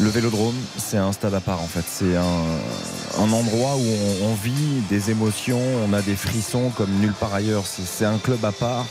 [0.00, 1.84] le Vélodrome, c'est un stade à part en fait.
[1.86, 7.34] C'est un, endroit où on, vit des émotions, on a des frissons comme nulle part
[7.34, 7.64] ailleurs.
[7.66, 8.86] C'est un club à part.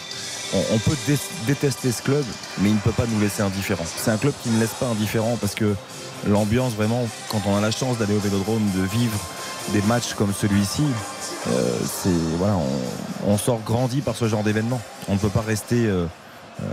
[0.72, 1.18] On, peut dé-
[1.48, 2.24] détester ce club,
[2.60, 3.86] mais il ne peut pas nous laisser indifférents.
[3.86, 5.76] C'est un club qui ne laisse pas indifférents parce que
[6.28, 9.20] l'ambiance vraiment, quand on a la chance d'aller au Vélodrome, de vivre
[9.74, 10.84] des matchs comme celui-ci,
[11.48, 12.58] euh, c'est voilà,
[13.28, 14.82] on, sort grandi par ce genre d'événement.
[15.10, 16.06] On ne peut pas rester euh,
[16.62, 16.66] euh,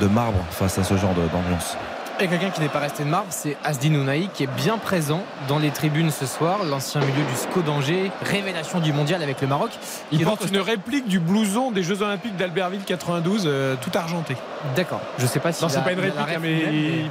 [0.00, 1.76] de marbre face à ce genre d'ambiance.
[2.18, 5.22] Et quelqu'un qui n'est pas resté de marbre, c'est Asdin Ounaï qui est bien présent
[5.48, 9.46] dans les tribunes ce soir, l'ancien milieu du SCO d'Angers, révélation du mondial avec le
[9.46, 9.70] Maroc.
[10.12, 14.34] Il porte une réplique du blouson des Jeux Olympiques d'Albertville 92, euh, tout argenté.
[14.74, 15.02] D'accord.
[15.18, 16.38] Je sais pas si Non, c'est pas une réplique, hein,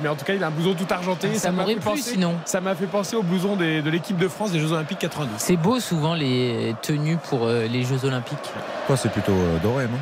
[0.02, 1.36] mais, en tout cas, il a un blouson tout argenté.
[1.36, 2.34] Ça m'a m'aurait fait plu, penser- sinon.
[2.46, 5.36] Ça m'a fait penser au blouson des- de l'équipe de France des Jeux Olympiques 92.
[5.38, 8.40] C'est beau souvent les tenues pour euh, les Jeux Olympiques.
[8.88, 10.00] Quoi, c'est plutôt euh, doré, non?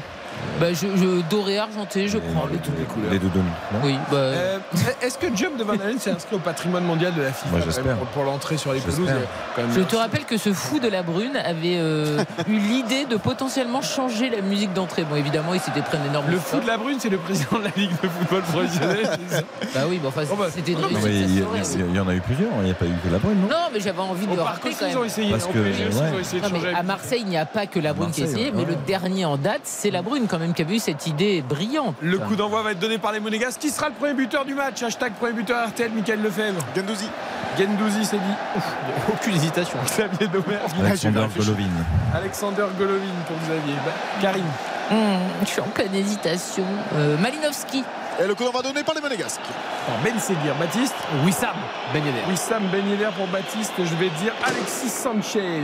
[0.59, 3.11] Bah, je, je- doré argenté, je prends les toutes les couleurs.
[3.11, 3.49] Les deux demi.
[3.73, 4.57] non Oui, bah, Euh,
[5.01, 7.59] Est-ce que Jump de Van Halen s'est inscrit au patrimoine mondial de la FIFA Moi,
[7.65, 7.95] j'espère.
[7.97, 9.09] pour, pour l'entrée sur les pelouses
[9.55, 13.05] quand même Je te rappelle que ce fou de la brune avait euh, eu l'idée
[13.05, 15.03] de potentiellement changer la musique d'entrée.
[15.09, 17.57] Bon, évidemment, il s'était pris un énorme Le fou de la brune, c'est le président
[17.57, 19.09] de la Ligue de football professionnel.
[19.73, 20.21] Bah oui, bon, enfin,
[20.53, 21.03] c'était une réussite.
[21.03, 23.17] mais ça il, y, en a eu plusieurs, il n'y a pas eu que la
[23.17, 24.97] brune, non Non, mais j'avais envie de le rappeler quand ils même.
[24.99, 25.31] ont essayé.
[25.31, 26.21] Parce que, PSG aussi, ils ont ouais.
[26.21, 26.73] essayé de Non, mais changer.
[26.75, 28.75] à Marseille, il n'y a pas que la brune qui a Marseille, essayé, mais le
[28.85, 31.95] dernier en date, c'est la brune quand même qui a eu cette idée brillante.
[32.01, 33.59] Le coup d'envoi va être donné par les Monégasques.
[33.59, 34.81] Qui sera le premier buteur du match?
[34.83, 36.59] Hashtag premier buteur RTL, Michael Lefebvre.
[36.75, 37.09] Gendouzi.
[37.57, 38.33] Gendouzi, c'est dit.
[38.57, 38.63] Ouf,
[39.13, 39.77] aucune hésitation.
[39.85, 40.57] Xavier Domer.
[40.85, 41.69] Alexander Golovin.
[42.13, 43.75] Alexander Golovin pour Xavier.
[43.85, 44.45] Bah, Karim.
[44.91, 44.97] Hum,
[45.41, 46.65] je suis en pleine hésitation.
[46.95, 47.83] Euh, Malinowski.
[48.21, 49.41] Et le coup d'envoi donné par les Monégasques.
[49.87, 50.95] Alors, Ben Seguir, Baptiste.
[51.25, 51.55] Wissam
[51.93, 52.19] Ben Yedder.
[52.29, 53.73] Wissam Ben Yedder pour Baptiste.
[53.79, 55.63] Je vais dire Alexis Sanchez.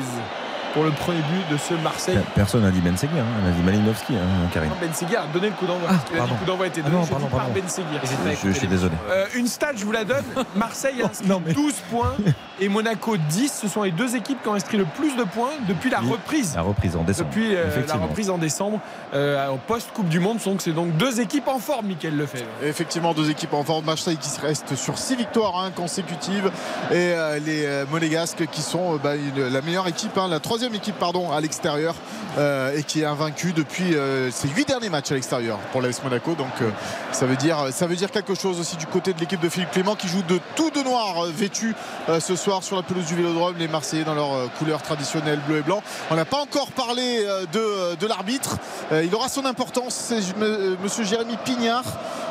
[0.73, 2.17] Pour le premier but de ce Marseille.
[2.35, 3.41] Personne n'a dit Ben Seguir, hein.
[3.43, 4.71] on a dit Malinowski, hein, Karine.
[4.79, 5.89] Ben Seguir a donné le coup d'envoi.
[5.91, 6.33] Ah, Il a dit pardon.
[6.33, 7.53] le coup d'envoi a été Ah donné non, j'ai pardon, dit par pardon.
[7.55, 8.01] Ben Seguir.
[8.43, 8.93] Je, je suis désolé.
[9.09, 10.23] Euh, une stat, je vous la donne.
[10.55, 12.13] Marseille a inscrit 12 points
[12.59, 13.59] et Monaco 10.
[13.61, 16.53] Ce sont les deux équipes qui ont inscrit le plus de points depuis la reprise.
[16.55, 17.29] La reprise en décembre.
[17.29, 18.79] Depuis euh, la reprise en décembre
[19.13, 20.37] euh, au post-Coupe du Monde.
[20.45, 22.45] Donc c'est donc deux équipes en forme, Mickaël Lefebvre.
[22.63, 23.85] Effectivement, deux équipes en forme.
[23.85, 26.51] Marseille qui reste sur six victoires hein, consécutives
[26.91, 30.58] et euh, les Monégasques qui sont euh, bah, une- la meilleure équipe, hein, la troisième
[30.67, 31.95] équipe pardon à l'extérieur
[32.37, 36.03] euh, et qui est invaincue depuis euh, ses huit derniers matchs à l'extérieur pour l'AS
[36.03, 36.35] Monaco.
[36.35, 36.69] Donc euh,
[37.11, 39.71] ça veut dire ça veut dire quelque chose aussi du côté de l'équipe de Philippe
[39.71, 41.75] Clément qui joue de tout de noir euh, vêtu
[42.09, 43.55] euh, ce soir sur la pelouse du Vélodrome.
[43.57, 45.81] Les Marseillais dans leur euh, couleur traditionnelle bleu et blanc.
[46.11, 48.57] On n'a pas encore parlé euh, de, de l'arbitre.
[48.91, 49.93] Euh, il aura son importance.
[49.95, 51.83] C'est euh, Monsieur Jérémy Pignard.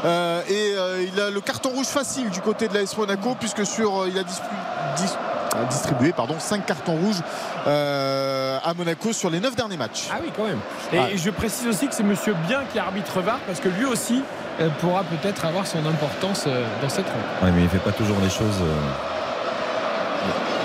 [0.04, 3.66] Euh, et euh, il a le carton rouge facile du côté de l'AS Monaco puisque
[3.66, 4.42] sur euh, il a dispu-
[4.96, 5.37] dis- euh,
[5.70, 7.20] distribué pardon 5 cartons rouges
[7.66, 10.08] euh, à Monaco sur les 9 derniers matchs.
[10.12, 10.58] Ah oui, quand même.
[10.92, 11.16] Et Ah.
[11.16, 14.22] je précise aussi que c'est Monsieur Bien qui arbitre VAR parce que lui aussi
[14.60, 17.44] euh, pourra peut-être avoir son importance euh, dans cette rencontre.
[17.44, 18.74] Ouais, mais il fait pas toujours les choses euh,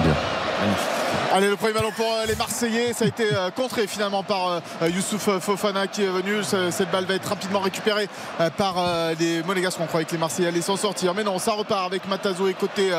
[0.04, 0.14] bien.
[0.62, 0.90] Magnifique.
[1.36, 2.94] Allez, le premier ballon pour euh, les Marseillais.
[2.94, 6.44] Ça a été euh, contré finalement par euh, Youssouf Fofana qui est venu.
[6.44, 8.08] Ce- Cette balle va être rapidement récupérée
[8.58, 8.76] par
[9.20, 9.80] les Monégasques.
[9.82, 11.14] On croyait que les Marseillais allaient s'en sortir.
[11.16, 12.92] Mais non, ça repart avec Matazo et côté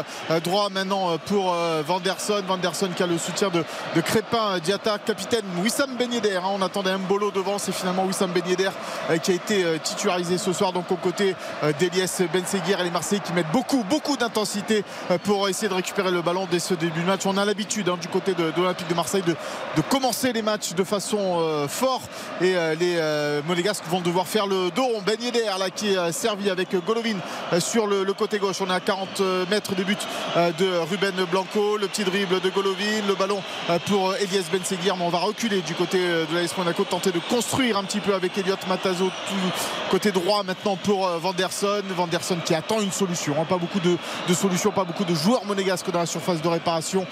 [0.42, 1.54] droit maintenant pour
[1.86, 2.42] Vanderson.
[2.46, 3.64] Vanderson qui a le soutien de,
[4.00, 6.36] Crépin, Diatta, capitaine Wissam Ben Yedder.
[6.36, 6.42] hein.
[6.54, 7.58] On attendait un bolo devant.
[7.58, 8.70] C'est finalement Wissam Ben Yedder
[9.10, 10.72] euh, qui a été titularisé ce soir.
[10.72, 11.36] Donc aux côtés
[11.78, 14.84] d'Elias Ben Seguir et les Marseillais qui mettent beaucoup, beaucoup d'intensité
[15.24, 17.22] pour essayer de récupérer le ballon dès ce début de match.
[17.26, 19.36] On a l'habitude hein, du côté de, l'Olympique de Marseille de,
[19.76, 22.00] de commencer les matchs de façon euh, fort
[22.40, 25.02] et euh, les euh, Monégasques vont devoir faire le dos rond.
[25.04, 27.16] Ben Yedder là qui est euh, servi avec Golovin
[27.58, 28.60] sur le, côté gauche.
[28.60, 29.20] On est à 40
[29.50, 29.96] mètres des buts
[30.36, 31.76] de Ruben Blanco.
[31.76, 33.42] Le petit dribble de Golovin, le ballon
[33.86, 34.96] pour Elias Ben Seguir.
[34.96, 38.14] Mais on va reculer du côté de l'AS Monaco, tenter de construire un petit peu
[38.14, 39.34] avec Elliot Matazo tout
[39.90, 41.82] côté droit maintenant pour Vanderson.
[41.90, 43.34] Vanderson qui attend une solution.
[43.40, 43.46] hein.
[43.48, 43.96] Pas beaucoup de,
[44.28, 47.04] de solutions, pas beaucoup de joueurs monégasques dans la surface de réparation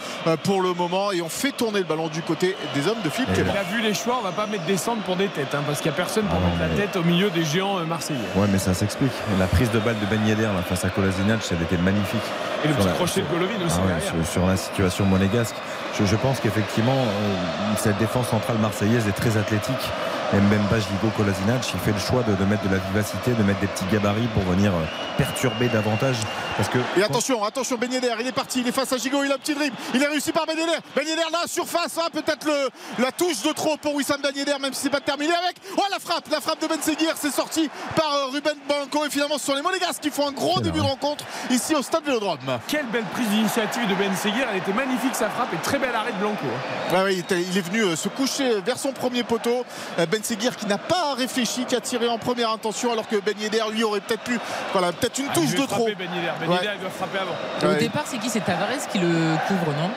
[0.44, 1.01] pour le moment.
[1.12, 3.52] Et on fait tourner le ballon du côté des hommes de Philippe Clément.
[3.54, 5.62] Il a vu les choix, on va pas mettre des centres pour des têtes, hein,
[5.66, 7.44] parce qu'il n'y a personne pour Ah non, mettre la mais- tête au milieu des
[7.44, 8.18] géants euh, marseillais.
[8.36, 9.12] Ouais, mais ça s'explique.
[9.38, 12.20] La prise de balle de Ben Yedder là, face à Kolasinac, elle était magnifique.
[12.64, 15.04] Et le Sur petit la- crochet de Golovin aussi Ah ouais, sur, sur la situation
[15.06, 15.56] monégasque.
[15.98, 17.34] Je, je pense qu'effectivement, euh,
[17.76, 19.90] cette défense centrale marseillaise est très athlétique.
[20.32, 23.60] Mbemba, Gigo, Kolasinac, il fait le choix de, de mettre de la vivacité, de mettre
[23.60, 24.84] des petits gabarits pour venir euh,
[25.18, 26.16] perturber davantage.
[26.56, 29.24] Parce que Et attention, attention, Ben Yedder, il est parti, il est face à Gigot,
[29.24, 30.78] il a un petit dribble, il est réussi par Ben Yedder.
[30.96, 32.70] Ben Yedder là, surface, hein, peut-être le,
[33.02, 35.56] la touche de trop pour Wissam Ben Yedder, même si c'est pas terminé avec.
[35.76, 39.10] Oh la frappe, la frappe de Ben Seguir, c'est sorti par euh, Ruben Blanco et
[39.10, 42.04] finalement ce sont les Monégasques qui font un gros début de rencontre ici au stade
[42.04, 42.38] Vélodrome.
[42.68, 45.94] Quelle belle prise d'initiative de Ben Seguir, elle était magnifique sa frappe et très bel
[45.94, 46.44] arrêt de Blanco.
[46.46, 46.94] hein.
[46.94, 49.64] Ouais, ouais, il, est venu euh, se coucher vers son premier poteau.
[49.98, 53.16] Euh, Ben Seguir qui n'a pas réfléchi, qui a tiré en première intention alors que
[53.16, 54.38] Ben Yedder lui aurait peut-être pu,
[54.72, 55.86] voilà, peut-être une Ah, touche de trop.
[55.86, 56.32] Ben Yedder.
[56.40, 56.56] Ben Ouais.
[56.56, 57.74] Yedder, il doit frapper avant.
[57.74, 58.28] Au départ, c'est qui?
[58.28, 59.90] C'est Tavares qui le couvre, non?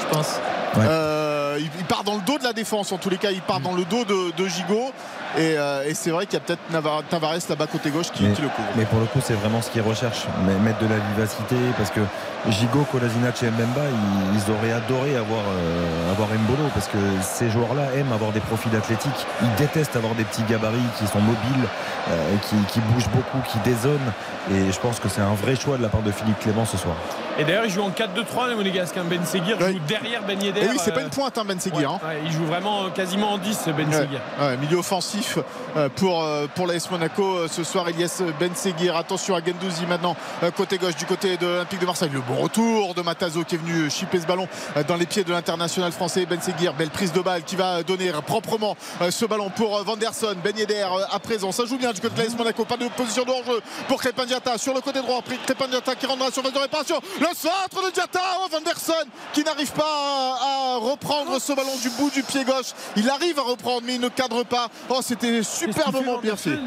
[0.00, 0.40] Je pense.
[0.78, 3.60] Euh, il, part dans le dos de la défense en tous les cas il part
[3.60, 4.90] dans le dos de, de Gigot
[5.36, 6.62] et, euh, et c'est vrai qu'il y a peut-être
[7.10, 9.60] Tavares là-bas côté gauche qui, mais, qui le couvre mais pour le coup, c'est vraiment
[9.60, 10.26] ce qu'ils recherchent.
[10.46, 11.56] Mais mettre de la vivacité.
[11.76, 12.00] Parce que
[12.50, 16.68] Gigo, Kolasinac et Mbemba, ils, ils auraient adoré avoir, euh, avoir Mbolo.
[16.74, 19.26] Parce que ces joueurs-là aiment avoir des profils athlétiques.
[19.42, 21.68] Ils détestent avoir des petits gabarits qui sont mobiles,
[22.10, 24.12] euh, qui, qui bougent beaucoup, qui dézonnent.
[24.50, 26.76] Et je pense que c'est un vrai choix de la part de Philippe Clément ce
[26.76, 26.96] soir.
[27.38, 28.96] Et d'ailleurs, il joue en 4-2-3, les Monégasques.
[28.96, 29.04] hein.
[29.08, 30.60] Ben Seguir joue derrière Ben Yedder.
[30.62, 32.06] et oui c'est pas euh, une pointe hein, Ben Seguir ouais, hein.
[32.08, 34.20] ouais, il joue vraiment quasiment en 10, Ben Ouais, Seguir.
[34.40, 35.38] ouais, milieu offensif
[35.96, 36.24] pour,
[36.54, 40.14] pour l'AS Monaco ce soir Elias Ben Seguir attention à Gendouzi maintenant
[40.56, 43.58] côté gauche du côté de l'Olympique de Marseille le bon retour de Matazo qui est
[43.58, 46.72] venu chipper ce ballon euh, dans les pieds de l'international français Ben Seguir.
[46.74, 50.56] Belle prise de balle qui va donner proprement euh, ce ballon pour euh, Vanderson Ben
[50.56, 52.64] Yedder à présent ça joue bien du côté de l'AS Monaco.
[52.64, 54.56] Pas de position de hors-jeu pour Crépin Diatta.
[54.56, 58.20] Sur le côté droit Crépin Diatta qui la surface de réparation le centre de Diatta
[58.40, 58.92] oh, Vanderson
[59.32, 62.72] qui n'arrive pas à, à reprendre ce ballon du bout du pied gauche.
[62.96, 64.68] Il arrive à reprendre mais il ne cadre pas.
[64.88, 66.58] Oh c'était superbement bien fait.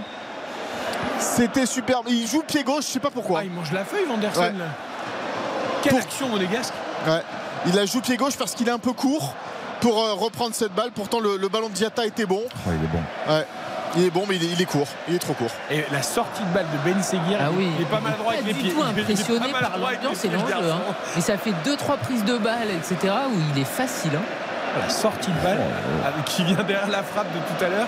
[1.20, 2.05] C'était superbe.
[2.09, 3.39] Il joue pied gauche je sais pas pourquoi.
[3.39, 4.41] Ah, il mange la feuille, Vanderson.
[4.41, 4.51] Ouais.
[5.93, 6.73] Action monégasque
[7.07, 7.21] Ouais.
[7.67, 9.33] Il la joue pied gauche parce qu'il est un peu court
[9.81, 10.91] pour euh, reprendre cette balle.
[10.93, 12.41] Pourtant, le, le ballon de Diatta était bon.
[12.45, 13.33] Oh, il est bon.
[13.33, 13.45] Ouais.
[13.97, 14.88] Il est bon, mais il est, il est court.
[15.07, 15.51] Il est trop court.
[15.71, 17.69] Et la sortie de balle de Ben Seguir, Ah oui.
[17.77, 18.71] il est pas maladroit Pas avec les du pieds.
[18.71, 20.53] tout Il est- il est impressionné pas par l'ambiance et l'enjeu.
[20.71, 20.81] hein.
[21.17, 23.13] Et ça fait 2-3 prises de balles, etc.
[23.29, 24.11] où il est facile.
[24.15, 24.21] hein.
[24.81, 25.61] La sortie de balle
[26.05, 27.88] avec- qui vient derrière la frappe de tout à l'heure.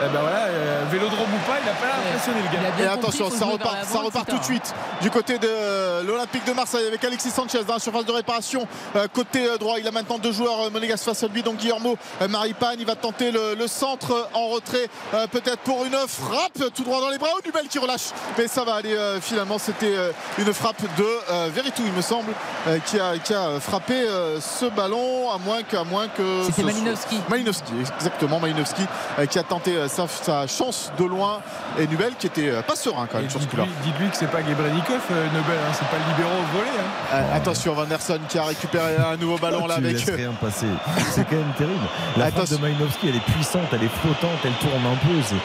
[0.00, 2.84] Eh ben voilà, euh, vélodrome ou pas, il n'a pas impressionné le gars.
[2.84, 6.86] Et attention, ça repart, ça repart tout de suite du côté de l'Olympique de Marseille
[6.86, 8.66] avec Alexis Sanchez dans la surface de réparation.
[8.96, 11.56] Euh, côté euh, droit, il a maintenant deux joueurs euh, monégasques face à lui, donc
[11.56, 12.76] Guillermo euh, Maripane.
[12.78, 17.00] Il va tenter le, le centre en retrait, euh, peut-être pour une frappe tout droit
[17.00, 17.28] dans les bras.
[17.34, 18.94] Oh, Nubel qui relâche, mais ça va aller.
[18.94, 22.32] euh, finalement, c'était euh, une frappe de euh, Veritou, il me semble,
[22.68, 25.76] euh, qui, a, qui a frappé euh, ce ballon, à moins que.
[25.76, 27.20] à moins que C'était soit- Malinowski.
[27.28, 28.82] Malinowski, exactement, Malinowski
[29.18, 31.40] euh, qui a tenté euh, sa, sa chance de loin
[31.78, 33.64] et Nubel qui était euh, pas serein quand même sur ce coup-là.
[33.82, 36.70] Dites-lui que c'est pas Gebrenikov, euh, Nobel, hein, c'est pas le libéraux au volet.
[36.78, 37.14] hein.
[37.14, 39.98] Euh, attention, Vanderson qui a récupéré un nouveau ballon là tu avec.
[40.04, 40.66] rien passer.
[41.10, 41.76] C'est quand même terrible.
[42.16, 42.58] La frappe de Attention.
[42.60, 45.36] Malinowski, elle est puissante, elle est flottante, elle tourne un peu.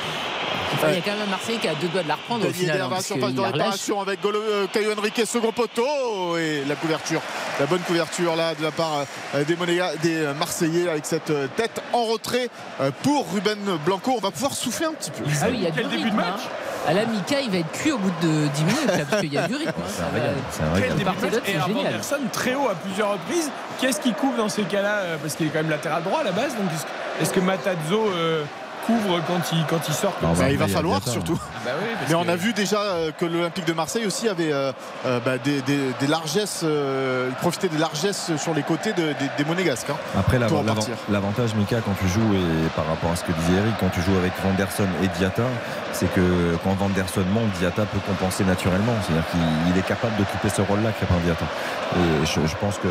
[0.73, 2.47] Enfin, il y a quand même un Marseille qui a deux doigts de la reprendre
[2.47, 2.81] au final.
[2.81, 7.21] Hein, parce surface de réparation avec Golo, euh, Caio Henrique, second poteau et la couverture,
[7.59, 9.05] la bonne couverture là de la part
[9.35, 12.49] euh, des, Monéga- des euh, Marseillais avec cette euh, tête en retrait
[12.81, 14.13] euh, pour Ruben Blanco.
[14.17, 15.23] On va pouvoir souffler un petit peu.
[15.41, 16.49] Ah oui, il y a du Quel début de match hein.
[16.85, 19.33] À la Mika, il va être cuit au bout de 10 minutes là, parce qu'il
[19.33, 19.69] y a du rythme.
[19.77, 19.89] hein.
[20.51, 20.97] C'est un régal,
[21.47, 21.79] et Armand.
[21.79, 23.49] Anderson très haut à plusieurs reprises.
[23.79, 26.33] Qu'est-ce qui couvre dans ces cas-là Parce qu'il est quand même latéral droit à la
[26.33, 26.53] base.
[26.57, 28.43] Donc est-ce que- est-ce que Matazzo euh,
[28.85, 31.39] couvre quand il, quand il sort Bah, bah, il va falloir surtout.
[31.65, 34.27] Bah oui, parce Mais on que- a vu déjà euh, que l'Olympique de Marseille aussi
[34.29, 34.71] avait euh,
[35.05, 39.13] euh, bah, des, des- des largesses, euh, il profitait des largesses sur les côtés de-
[39.13, 39.89] des, des Monégasques.
[39.89, 39.95] hein.
[40.19, 43.89] Après, l'avantage, Mika, quand tu joues, et par rapport à ce que disait Eric, quand
[43.89, 45.43] tu joues avec Vanderson et Diata,
[45.91, 48.93] c'est que quand Vanderson monte, Diata peut compenser naturellement.
[49.05, 49.39] C'est-à-dire qu'il
[49.73, 51.45] il est capable d'occuper ce rôle-là, Crépin Diata.
[51.95, 52.87] Et je, je pense que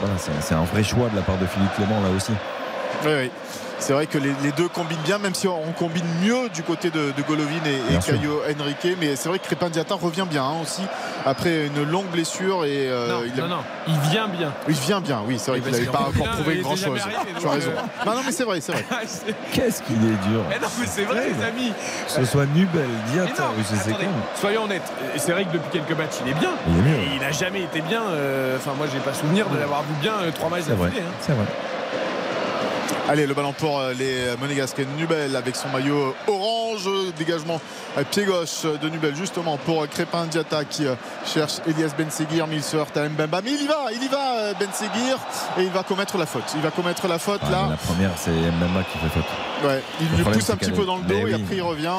[0.00, 2.32] voilà, c'est c'est un vrai choix de la part de Philippe Clément, là aussi.
[3.04, 3.30] Oui, oui.
[3.82, 6.62] C'est vrai que les, les deux combinent bien, même si on, on combine mieux du
[6.62, 7.98] côté de, de Golovin et, et.
[7.98, 8.96] Caio Henrique.
[9.00, 10.82] Mais c'est vrai que Crépin Diata revient bien hein, aussi
[11.26, 12.64] après une longue blessure.
[12.64, 14.52] Et, euh, Non, il, a- non, non, il vient bien.
[14.68, 17.00] il vient bien, oui, c'est vrai qu'il n'avait pas encore prouvé grand chose.
[17.00, 17.70] arrivé, Tu as raison.
[17.70, 18.84] euh, Non, non, mais c'est vrai, c'est vrai.
[19.06, 21.72] C'est- Qu'est-ce qu'il est dur Eh non, mais c'est vrai, les amis.
[22.06, 23.50] Que ce soit Nubel, Diata,
[24.40, 24.92] soyons honnêtes.
[25.14, 26.50] Et C'est vrai que depuis quelques matchs, il est bien.
[26.68, 26.96] Il est mieux.
[26.98, 28.02] Et il n'a jamais été bien.
[28.02, 30.90] euh, Enfin, moi, j'ai pas souvenir de l'avoir vu bien euh, trois matchs C'est vrai,
[30.90, 31.04] d'affilée.
[31.08, 31.12] hein.
[31.20, 31.44] c'est vrai.
[33.08, 34.80] Allez, le ballon pour euh, les Monégasques.
[34.96, 36.88] Nubel avec son maillot orange.
[37.18, 37.60] Dégagement
[37.96, 40.94] à pied gauche de Nubel, justement pour Crépin Diata qui euh,
[41.26, 42.46] cherche Elias Ben Seguir.
[42.46, 43.40] Mais il se heurte à Mbemba.
[43.42, 45.18] Mais il y va, il y va, euh, Ben Seguir.
[45.58, 46.44] Et il va commettre la faute.
[46.54, 47.68] Il va commettre la faute là.
[47.70, 49.68] la première, c'est MMA qui fait faute.
[49.68, 51.34] Ouais, il Le lui pousse un petit peu dans le dos Mais et oui.
[51.34, 51.90] après il revient.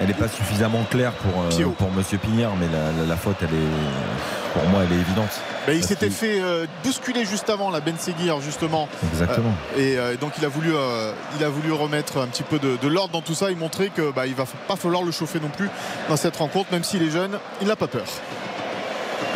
[0.00, 3.36] Elle n'est pas suffisamment claire pour, euh, pour Monsieur Pignard, mais la, la- la faute,
[3.40, 5.30] elle est, pour moi, elle est évidente.
[5.70, 8.88] Il s'était qu'il- fait euh, bousculer juste avant la Ben Seguir justement.
[9.12, 9.52] Exactement.
[9.76, 12.58] Euh, et euh, donc il a voulu, euh, il a voulu remettre un petit peu
[12.58, 15.10] de, de l'ordre dans tout ça et montrer que bah, il va pas falloir le
[15.10, 15.68] chauffer non plus
[16.08, 18.04] dans cette rencontre, même s'il est jeune, il n'a pas peur.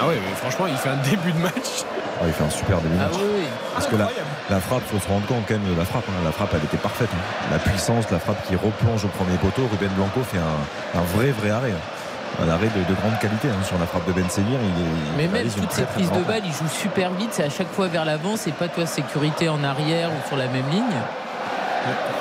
[0.01, 1.85] Ah ouais, mais franchement, il fait un début de match.
[2.23, 3.19] Ah, il fait un super début Ah match.
[3.19, 3.47] oui, oui.
[3.75, 6.05] Parce que la, frappe, faut se rendre compte quand même de la frappe.
[6.09, 6.23] hein.
[6.25, 7.11] La frappe, elle était parfaite.
[7.13, 7.25] hein.
[7.51, 9.63] La puissance, la frappe qui replonge au premier poteau.
[9.71, 11.73] Ruben Blanco fait un, un vrai, vrai arrêt.
[11.73, 12.43] hein.
[12.43, 13.61] Un arrêt de, de grande qualité hein.
[13.67, 14.57] sur la frappe de Ben Seguir.
[14.63, 17.45] Il est, Mais il même toutes ces prises de balles, il joue super vite, c'est
[17.45, 20.65] à chaque fois vers l'avant, c'est pas toi sécurité en arrière ou sur la même
[20.71, 20.97] ligne.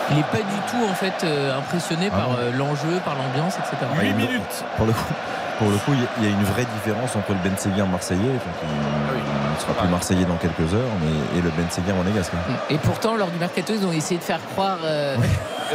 [0.10, 3.56] Il n'est pas du tout en fait euh, impressionné Ah par euh, l'enjeu, par l'ambiance,
[3.56, 3.78] etc.
[3.84, 4.66] Ah, 8 il- minutes.
[4.76, 5.14] Pour le coup,
[5.60, 8.20] pour le coup, il y a- il une vraie différence entre le Ben Seguir marseillais,
[8.20, 9.24] donc il, il
[9.62, 12.34] sera plus marseillais dans quelques heures, mais le Ben Seguir monégasque.
[12.70, 14.80] Et pourtant, lors du mercato, ils ont essayé de faire croire.
[14.84, 15.16] Euh...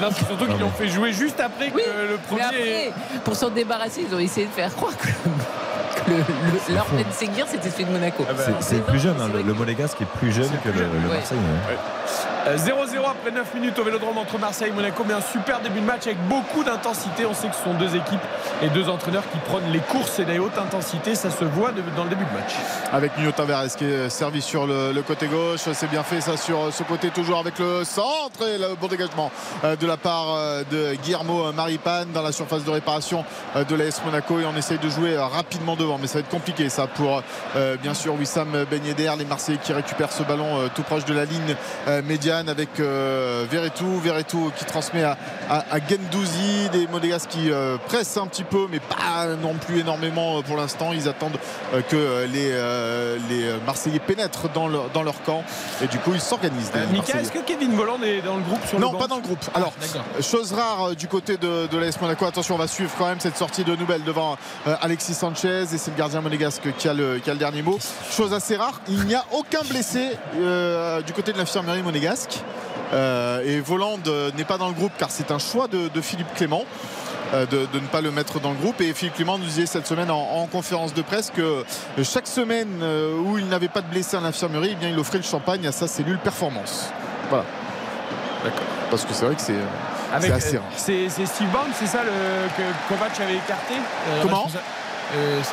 [0.01, 2.93] non, surtout ah qu'ils l'ont fait jouer juste après que le premier.
[3.25, 5.09] Pour s'en débarrasser, ils ont essayé de faire croire que.
[6.09, 8.25] Le, leur Ben Seguir, c'était celui de Monaco.
[8.29, 11.41] Ah bah, c'est plus jeune, hein, le, le monégasque est plus jeune que le, Marseillais.
[11.41, 11.75] Hein.
[12.47, 12.57] Euh,
[12.97, 15.05] 0 après 9 minutes au Vélodrome entre Marseille et Monaco.
[15.07, 17.27] Mais un super début de match avec beaucoup d'intensité.
[17.27, 18.21] On sait que ce sont deux équipes
[18.63, 21.15] et deux entraîneurs qui prennent les courses et la haute intensité.
[21.15, 22.55] Ça se voit dans le début de match.
[22.93, 25.61] Avec Nuno Tavares qui est servi sur le, côté gauche.
[25.75, 29.31] C'est bien fait ça sur ce côté toujours avec le centre et le bon dégagement
[29.65, 33.25] euh, de la part euh, de Guillermo Maripane dans la surface de réparation
[33.57, 34.41] euh, de l'AS Monaco.
[34.41, 35.99] Et on essaye de jouer rapidement devant.
[35.99, 37.23] Mais ça va être compliqué ça pour
[37.83, 38.81] bien sûr Wissam Ben
[39.19, 41.55] Les Marseillais qui récupèrent ce ballon tout proche de la ligne
[42.05, 43.99] médiane avec euh, Verretou.
[44.01, 45.17] Verretou qui transmet à,
[45.51, 49.81] à, à Gendouzi, des Monégasques qui euh, pressent un petit peu, mais pas non plus
[49.81, 50.93] énormément euh, pour l'instant.
[50.93, 51.39] Ils attendent
[51.75, 52.51] euh, que les,
[53.29, 55.43] les Marseillais pénètrent dans leur, dans leur camp
[55.83, 56.73] et du coup ils s'organisent.
[56.93, 59.17] Mika, est-ce que Kevin Voland est dans le groupe sur Non, le banc pas dans
[59.17, 59.45] le groupe.
[59.55, 59.73] Ah, Alors,
[60.21, 62.25] chose rare du côté de, de l'AS Monaco.
[62.25, 64.37] Attention, on va suivre quand même cette sortie de nouvelles devant
[64.81, 67.79] Alexis Sanchez et c'est le gardien monégasque qui a le, qui a le dernier mot.
[68.11, 70.11] Chose assez rare, il n'y a aucun blessé
[71.07, 72.41] du côté de l'infirmerie monégasque.
[72.93, 76.01] Euh, et Voland euh, n'est pas dans le groupe car c'est un choix de, de
[76.01, 76.63] Philippe Clément.
[77.35, 79.67] euh, De, de ne pas le mettre dans le groupe et Philippe Clément nous disait
[79.67, 81.65] cette semaine en, en conférence de presse que
[82.05, 82.69] chaque semaine
[83.25, 85.73] où il n'avait pas de blessé à l'infirmerie eh bien il offrait le champagne à
[85.73, 86.91] sa cellule performance
[87.29, 87.45] voilà
[88.45, 88.61] D'accord.
[88.91, 89.59] parce que c'est vrai que c'est
[90.15, 90.67] Avec, assez rare.
[90.77, 94.65] C'est c'est Steve Barnes, c'est ça le, que Kovac avait écarté euh, Comment responsable-
[95.17, 95.45] euh, Je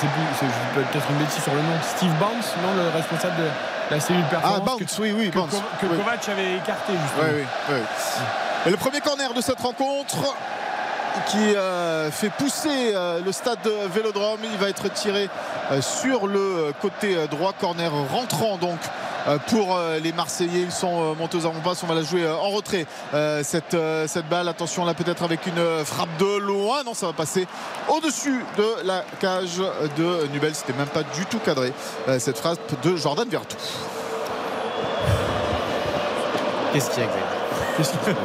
[0.00, 1.78] sais plus, je peut-être une bêtise sur le nom.
[1.96, 3.48] Steve Barnes, non, le responsable de
[3.98, 4.42] performance.
[4.44, 5.96] Ah, Barnes, que, oui, oui, que, Oui.
[5.98, 7.22] Kovac avait écarté, justement.
[7.22, 8.26] Oui, oui, oui.
[8.66, 10.34] Et le premier corner de cette rencontre
[11.28, 13.58] qui euh, fait pousser euh, le stade
[13.94, 14.40] Vélodrome.
[14.44, 15.28] Il va être tiré
[15.70, 17.52] euh, sur le côté droit.
[17.58, 18.78] Corner rentrant donc.
[19.28, 21.82] euh, Pour euh, les Marseillais, ils sont euh, montés aux avant-passes.
[21.82, 22.86] On va la jouer euh, en retrait.
[23.14, 26.82] euh, cette, euh, cette balle, attention là, peut-être avec une frappe de loin.
[26.84, 27.46] Non, ça va passer
[27.88, 29.58] au-dessus de la cage
[29.96, 30.54] de Nubel.
[30.54, 31.72] C'était même pas du tout cadré.
[32.08, 33.56] euh, cette frappe de Jordan Vertou.
[36.72, 37.24] Qu'est-ce qu'il y a, Xavier?
[37.76, 38.16] Qu'est-ce qu'il fait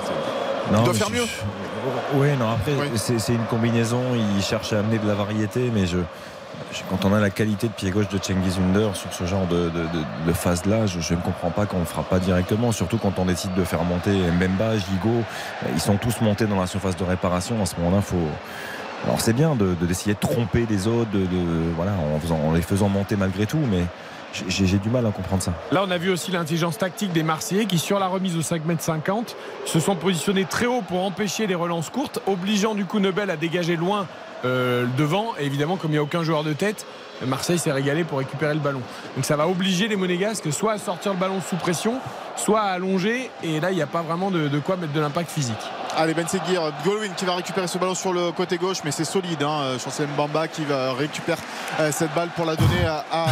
[0.83, 1.25] doit faire mieux.
[2.15, 2.97] Oui, non, après, Oui.
[3.17, 4.01] c'est une combinaison.
[4.37, 5.97] Il cherche à amener de la variété, mais je,
[6.71, 9.45] je- quand on a la qualité de pied gauche de Cengiz Under sur ce genre
[9.47, 12.19] de, de, de- de phase-là, je, je ne comprends pas qu'on ne le fera pas
[12.19, 15.23] directement, surtout quand on décide de faire monter Mbemba, Gigot.
[15.73, 17.61] Ils sont tous montés dans la surface de réparation.
[17.61, 18.15] À ce moment-là, faut.
[19.05, 22.39] Alors c'est bien de- de- d'essayer de, tromper les autres, de, de- voilà, en, faisant-
[22.47, 23.83] en les faisant monter malgré tout, mais
[24.33, 25.53] j'ai du mal à comprendre ça.
[25.71, 29.35] Là, on a vu aussi l'intelligence tactique des Marseillais qui, sur la remise au 5m50,
[29.65, 33.37] se sont positionnés très haut pour empêcher les relances courtes, obligeant du coup Nebel à
[33.37, 34.07] dégager loin
[34.45, 35.33] euh, devant.
[35.39, 36.85] Et évidemment, comme il n'y a aucun joueur de tête,
[37.25, 38.81] Marseille s'est régalé pour récupérer le ballon.
[39.15, 41.99] Donc ça va obliger les Monégasques soit à sortir le ballon sous pression,
[42.35, 43.31] soit à allonger.
[43.43, 45.55] Et là, il n'y a pas vraiment de quoi mettre de l'impact physique.
[45.99, 49.03] Allez, Ben Seguir, Golovin qui va récupérer ce ballon sur le côté gauche, mais c'est
[49.03, 49.41] solide.
[49.41, 49.77] Hein.
[49.83, 51.39] Chancel Mbamba qui va récupérer
[51.79, 53.25] euh, cette balle pour la donner à, à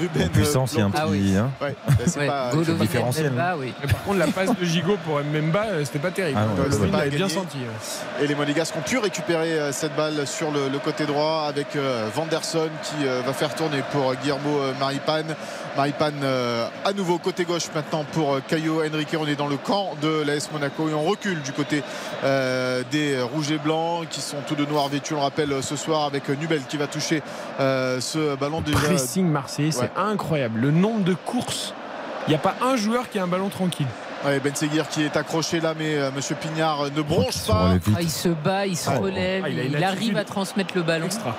[0.00, 0.26] Ruben.
[0.26, 1.34] En puissance, il y a un petit.
[1.36, 1.50] hein.
[1.60, 3.26] Ouais, bah, c'est Ouais, pas Golovin, différentiel.
[3.32, 3.74] Mbemba, oui.
[3.80, 6.38] Mais par contre, la passe de Gigot pour Mbemba, euh, c'était pas terrible.
[6.40, 7.58] Ah non, pas bien senti.
[7.58, 8.24] ouais.
[8.24, 11.74] Et les Monégasques ont pu récupérer euh, cette balle sur le, le côté droit avec
[11.74, 15.34] euh, Vanderson qui euh, va faire tourner pour Guillermo euh, Maripane.
[15.76, 19.16] Maripane euh, à nouveau côté gauche maintenant pour euh, Caio Henrique.
[19.18, 21.82] On est dans le camp de l'AS Monaco et on recule du côté
[22.24, 25.14] euh, des rouges et blancs qui sont tous de noir vêtus.
[25.14, 27.22] On le rappelle euh, ce soir avec euh, Nubel qui va toucher
[27.60, 28.78] euh, ce ballon déjà.
[28.78, 29.88] Pressing marseillais, Ouais.
[29.96, 30.60] c'est incroyable.
[30.60, 31.74] Le nombre de courses,
[32.26, 33.86] il n'y a pas un joueur qui a un ballon tranquille.
[34.24, 37.72] Ouais, ben Seguir qui est accroché là, mais euh, Monsieur Pignard ne bronche pas.
[37.96, 41.06] Ah, il se bat, il se Ah, relève, ah, il arrive à transmettre le ballon.
[41.06, 41.34] Extra.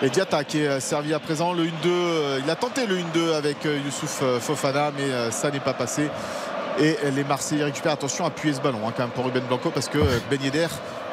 [0.00, 1.70] Et Diata qui est servi à présent le 1-2.
[1.86, 6.08] euh, Il a tenté le 1-2 avec Youssouf Fofana, mais ça n'est pas passé.
[6.80, 7.92] Et les Marseillais récupèrent.
[7.92, 10.38] Attention, appuyer ce ballon hein, quand même pour Ruben Blanco parce que euh, Ben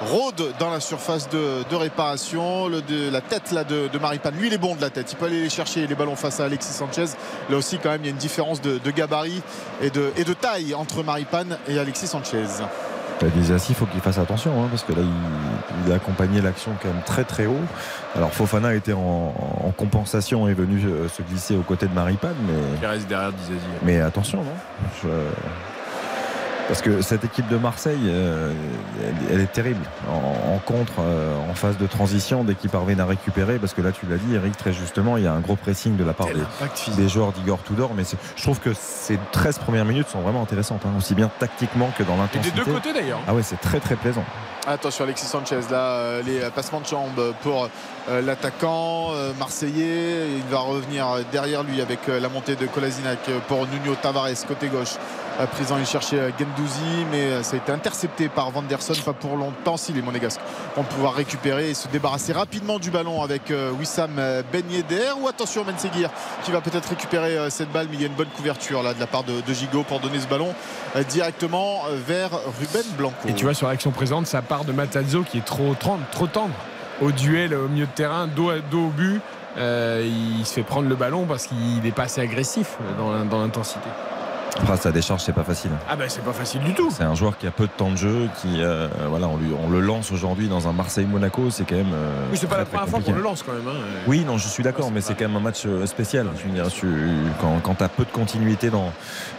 [0.02, 2.70] rôde dans la surface de, réparation.
[2.70, 5.12] De, la tête de, de Maripane, lui il est bon de la tête.
[5.12, 7.06] Il peut aller les chercher les ballons face à Alexis Sanchez.
[7.50, 9.42] Là aussi, quand même, il y a une différence de, de gabarit
[9.82, 12.46] et de, et de taille entre Maripane et Alexis Sanchez.
[13.26, 16.72] Disasi, il faut qu'il fasse attention hein, parce que là, il, il a accompagné l'action
[16.82, 17.60] quand même très très haut.
[18.16, 22.36] Alors Fofana était en, en compensation et est venu se glisser aux côtés de Maripane,
[22.48, 23.60] mais, Il reste derrière Dizazi.
[23.84, 24.52] mais attention, non?
[25.04, 25.08] Je-
[26.68, 28.52] Parce que cette équipe de Marseille, euh,
[29.02, 29.86] elle, elle est terrible.
[30.10, 33.82] En, en contre, euh, en phase de transition, dès qu'ils parviennent à récupérer, parce que
[33.82, 36.14] là, tu l'as dit, Eric, très justement, il y a un gros pressing de la
[36.14, 36.28] part
[36.98, 37.94] des, joueurs d'Igor Tudor.
[37.96, 38.04] Mais
[38.36, 42.04] je trouve que ces 13 premières minutes sont vraiment intéressantes, hein, aussi bien tactiquement que
[42.04, 42.58] dans Et des l'intensité.
[42.58, 43.20] deux côtés d'ailleurs.
[43.28, 44.26] Ah ouais, c'est très très plaisant.
[44.68, 47.70] Attention Alexis Sanchez là euh, les passements de jambes pour
[48.10, 54.46] l'attaquant marseillais il va revenir derrière lui avec la montée de Kolasinac pour Nuno Tavares
[54.46, 54.96] côté gauche
[55.46, 59.36] présent il cherchait euh, Gendouzi mais euh, ça a été intercepté par Vanderson pas pour
[59.38, 60.40] longtemps si les Monégasques
[60.76, 65.12] vont pouvoir récupérer et se débarrasser rapidement du ballon avec euh, Wissam euh, Ben Yedder
[65.22, 66.10] ou attention Ben Seguir
[66.44, 68.94] qui va peut-être récupérer euh, cette balle mais il y a une bonne couverture là
[68.96, 70.56] de la part de, de Gigot pour donner ce ballon
[70.96, 74.72] euh, directement euh, vers Ruben Blanco Et tu vois sur l'action présente, ça part de
[74.72, 76.02] Matazzo qui est trop, tendre
[77.02, 79.22] au duel au milieu de terrain, dos, à- dos au but.
[79.58, 80.08] Euh,
[80.40, 82.78] il se fait prendre le ballon parce qu'il n'est pas assez agressif
[83.30, 83.88] dans l'intensité.
[84.60, 85.72] Après, sa décharge, c'est pas facile.
[85.90, 86.90] Ah ben c'est pas facile du tout.
[86.96, 89.52] C'est un joueur qui a peu de temps de jeu, qui euh, voilà, on, lui,
[89.64, 91.94] on le lance aujourd'hui dans un Marseille-Monaco, c'est quand même.
[91.94, 93.68] euh, Oui, c'est pas très, la première fois qu'on le lance quand même.
[93.68, 93.80] hein.
[94.08, 96.28] Oui, non, je suis d'accord, mais c'est quand même un match euh, spécial.
[96.38, 96.88] Je veux dire, tu-
[97.40, 98.92] quand, quand tu as peu de continuité dans.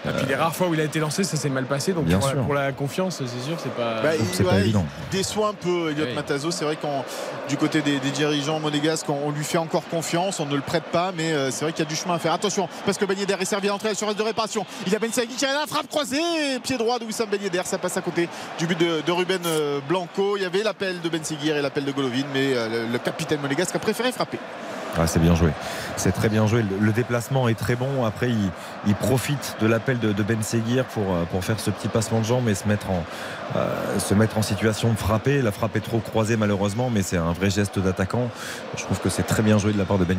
[0.06, 1.92] Et puis les rares fois où il a été lancé, ça s'est mal passé.
[1.92, 2.42] Donc Bien pour la, sûr.
[2.44, 4.02] pour la confiance, c'est sûr, c'est pas.
[4.02, 4.84] Bah, c'est pas évident.
[5.12, 6.14] il déçoit un peu Elliot Oui.
[6.14, 6.50] Matazo.
[6.50, 7.04] C'est vrai qu'on
[7.48, 10.60] du côté des, des dirigeants monégasques, on, on lui fait encore confiance, on ne le
[10.60, 12.32] prête pas, mais euh, c'est vrai qu'il y a du chemin à faire.
[12.32, 14.64] Attention, parce que Yedder est servi à l'entrée sur de réparation.
[14.86, 16.18] Il a Saïdi qui a la frappe croisée,
[16.62, 18.28] pied droit de Wissam Ben ça passe à côté
[18.58, 20.36] du but de, Ruben euh, Blanco.
[20.36, 23.40] Il y avait l'appel de Ben Seguir et l'appel de Golovin, mais euh, le, capitaine
[23.40, 24.38] monégasque a préféré frapper.
[24.96, 25.50] Ah, c'est bien joué.
[25.96, 26.64] C'est très bien joué.
[26.80, 28.04] Le, déplacement est très bon.
[28.04, 28.30] Après,
[28.86, 32.24] il, profite de l'appel de, Ben Seguir pour, euh, pour faire ce petit passement de
[32.24, 33.04] jambes et se mettre en,
[33.98, 35.42] se mettre en situation de frapper.
[35.42, 38.28] La frappe est trop croisée malheureusement, mais c'est un vrai geste d'attaquant.
[38.76, 40.18] Je trouve que c'est très bien joué de la part de Ben.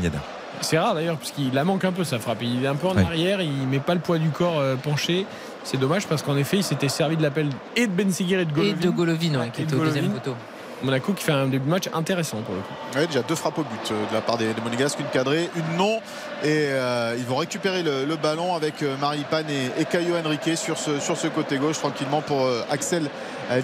[0.61, 2.39] C'est rare d'ailleurs, puisqu'il la manque un peu sa frappe.
[2.41, 3.03] Il est un peu en Ouais.
[3.03, 5.25] arrière, il met pas le poids du corps euh, penché.
[5.63, 8.45] C'est dommage parce qu'en effet, il s'était servi de l'appel et de Ben Seguir et
[8.45, 8.75] de Et Golovin.
[8.81, 10.35] de Golovin, ouais, qui Et était au deuxième poteau.
[10.83, 13.07] Monaco qui fait un début match intéressant pour le coup.
[13.07, 15.97] Déjà deux frappes au but euh, de la part des, Monégasques, une cadrée, une non.
[16.43, 20.77] Et euh, ils vont récupérer le, ballon avec euh, Maripane et, et Caio Henrique sur
[20.77, 23.09] ce, côté gauche tranquillement pour Axel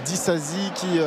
[0.03, 0.99] Disasi qui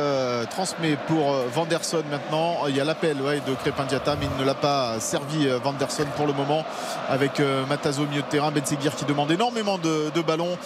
[0.49, 2.67] transmet pour Vanderson maintenant.
[2.67, 6.27] Il y a l'appel de Crépin Diata mais il ne l'a pas servi Vanderson pour
[6.27, 6.65] le moment
[7.07, 8.51] avec Matazo au milieu de terrain.
[8.51, 10.57] Ben Seguir qui demande énormément de, ballons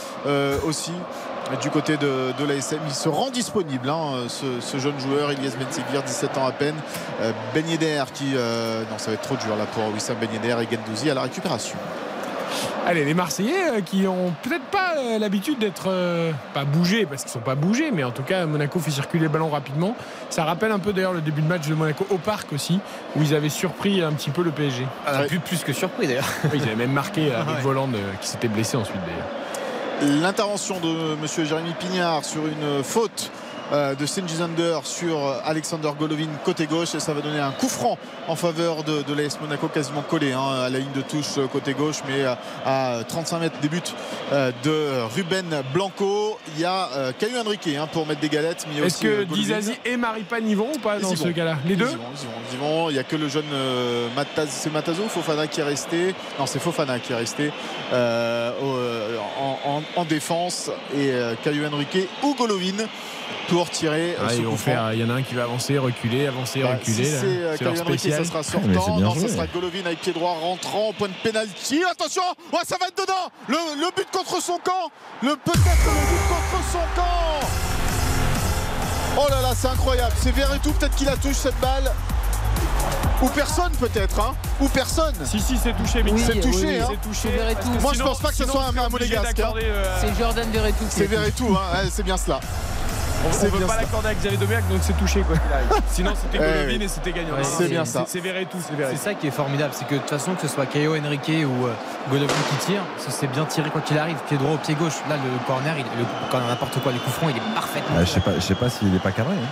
[0.65, 0.93] aussi
[1.61, 2.79] du côté de, de l'ASM.
[2.87, 6.51] Il se rend disponible, hein, ce, ce jeune joueur, Elias Ben Seguir, 17 ans à
[6.51, 6.75] peine.
[7.21, 8.33] Euh, ben Yedder qui.
[8.35, 11.13] euh, non, ça va être trop dur là pour Wissam Ben Yedder et Gendouzi à
[11.13, 11.77] la récupération.
[12.85, 17.23] Allez, les Marseillais euh, qui ont peut-être pas euh, l'habitude d'être euh, pas bougés parce
[17.23, 19.95] qu'ils sont pas bougés, mais en tout cas Monaco fait circuler le ballon rapidement.
[20.29, 22.79] Ça rappelle un peu d'ailleurs le début de match de Monaco au parc aussi,
[23.15, 24.85] où ils avaient surpris un petit peu le PSG.
[25.07, 26.27] Ah, plus, plus que surpris d'ailleurs.
[26.53, 27.61] Ils avaient même marqué Ah avec ouais.
[27.61, 29.27] Voland euh, qui s'était blessé ensuite d'ailleurs.
[30.05, 33.31] L'intervention de monsieur Jérémy Pignard sur une faute
[33.71, 37.69] euh, de Sengizander sur euh, Alexander Golovin côté gauche et ça va donner un coup
[37.69, 41.37] franc en faveur de, de l'AS Monaco quasiment collé hein, à la ligne de touche
[41.37, 42.23] euh, côté gauche mais
[42.65, 43.81] à 35 mètres des buts
[44.31, 49.01] de Ruben Blanco il y a Caio Henrique hein, pour mettre des galettes mais Est-ce
[49.01, 49.33] que Golovin.
[49.35, 52.03] Dizazi et Maripane y vont ou pas dans ce cas-là Les deux ils y vont,
[52.51, 52.89] ils y vont.
[52.89, 56.15] Il n'y a que le jeune euh, Mataz- c'est Matazo Fofana qui est resté?
[56.39, 57.51] Non, c'est Fofana qui est resté
[57.93, 58.51] euh,
[59.39, 61.11] en, en- en défense et
[61.43, 62.85] Caio Henrique ou Golovin
[63.53, 65.77] pour tirer euh, Ah, ils vont faire- Il y en a un qui va avancer,
[65.77, 67.05] reculer, avancer, Bah, reculer.
[67.05, 67.17] si là.
[67.21, 68.97] c'est euh, ça sera Ah, sortant.
[68.99, 71.81] Non, ça sera Golovin avec pied droit rentrant au point de pénalty.
[71.89, 73.29] Attention, ouais, ça va être dedans.
[73.47, 74.89] Le, le but contre son camp.
[75.21, 77.47] Le peut-être le but contre son camp.
[79.17, 80.13] Oh là là, c'est incroyable.
[80.19, 81.91] C'est Verretou peut-être qui la touche cette balle.
[83.21, 85.13] Ou personne peut-être, hein Ou personne.
[85.23, 87.29] Si si c'est touché, mais c'est touché, oui, hein c'est touché.
[87.37, 89.97] Parce que Moi, je pense pas que ce sinon, soit un- un monégasque, d'accorder, euh,
[90.01, 90.83] C'est Jordan Verretou.
[90.85, 91.17] qui C'est est touché.
[91.17, 92.39] Verretou, hein Ouais, c'est bien cela.
[93.25, 95.83] On C'est ne bien pas l'accorder avec Xavier Domergue, donc c'est touché quoi qu'il arrive.
[95.87, 97.35] Sinon c'était Golovin et c'était gagnant.
[97.43, 98.03] C'est bien ça.
[98.07, 100.47] C'est Verretou, c'est C'est ça qui est formidable, c'est que de toute façon, que ce
[100.47, 101.73] soit Caio Henrique ou euh,
[102.09, 104.95] Golovin qui tire, ça c'est bien tiré quoi qu'il arrive, pied droit ou pied gauche.
[105.09, 107.95] Là, le corner, il, le corner n'importe quoi, le coup franc, il est parfaitement.
[107.99, 109.33] Je sais pas, je sais pas s'il est pas cadré.
[109.35, 109.47] hein.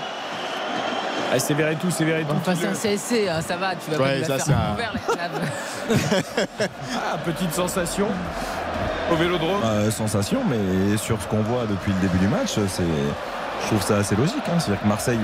[1.33, 2.35] Ah, c'est Verretou, c'est Verretou.
[2.35, 4.59] Enfin, qui c'est un CSC, hein, ça va, tu vas Ouais, pas ça, c'est faire
[4.69, 6.51] un- ouvert, la cave.
[6.93, 8.07] Ah, petite sensation
[9.09, 9.61] au Vélodrome.
[9.63, 12.83] Euh, sensation, mais sur ce qu'on voit depuis le début du match, c'est,
[13.63, 14.35] je trouve ça assez logique.
[14.47, 14.59] hein.
[14.59, 15.19] C'est-à-dire que Marseille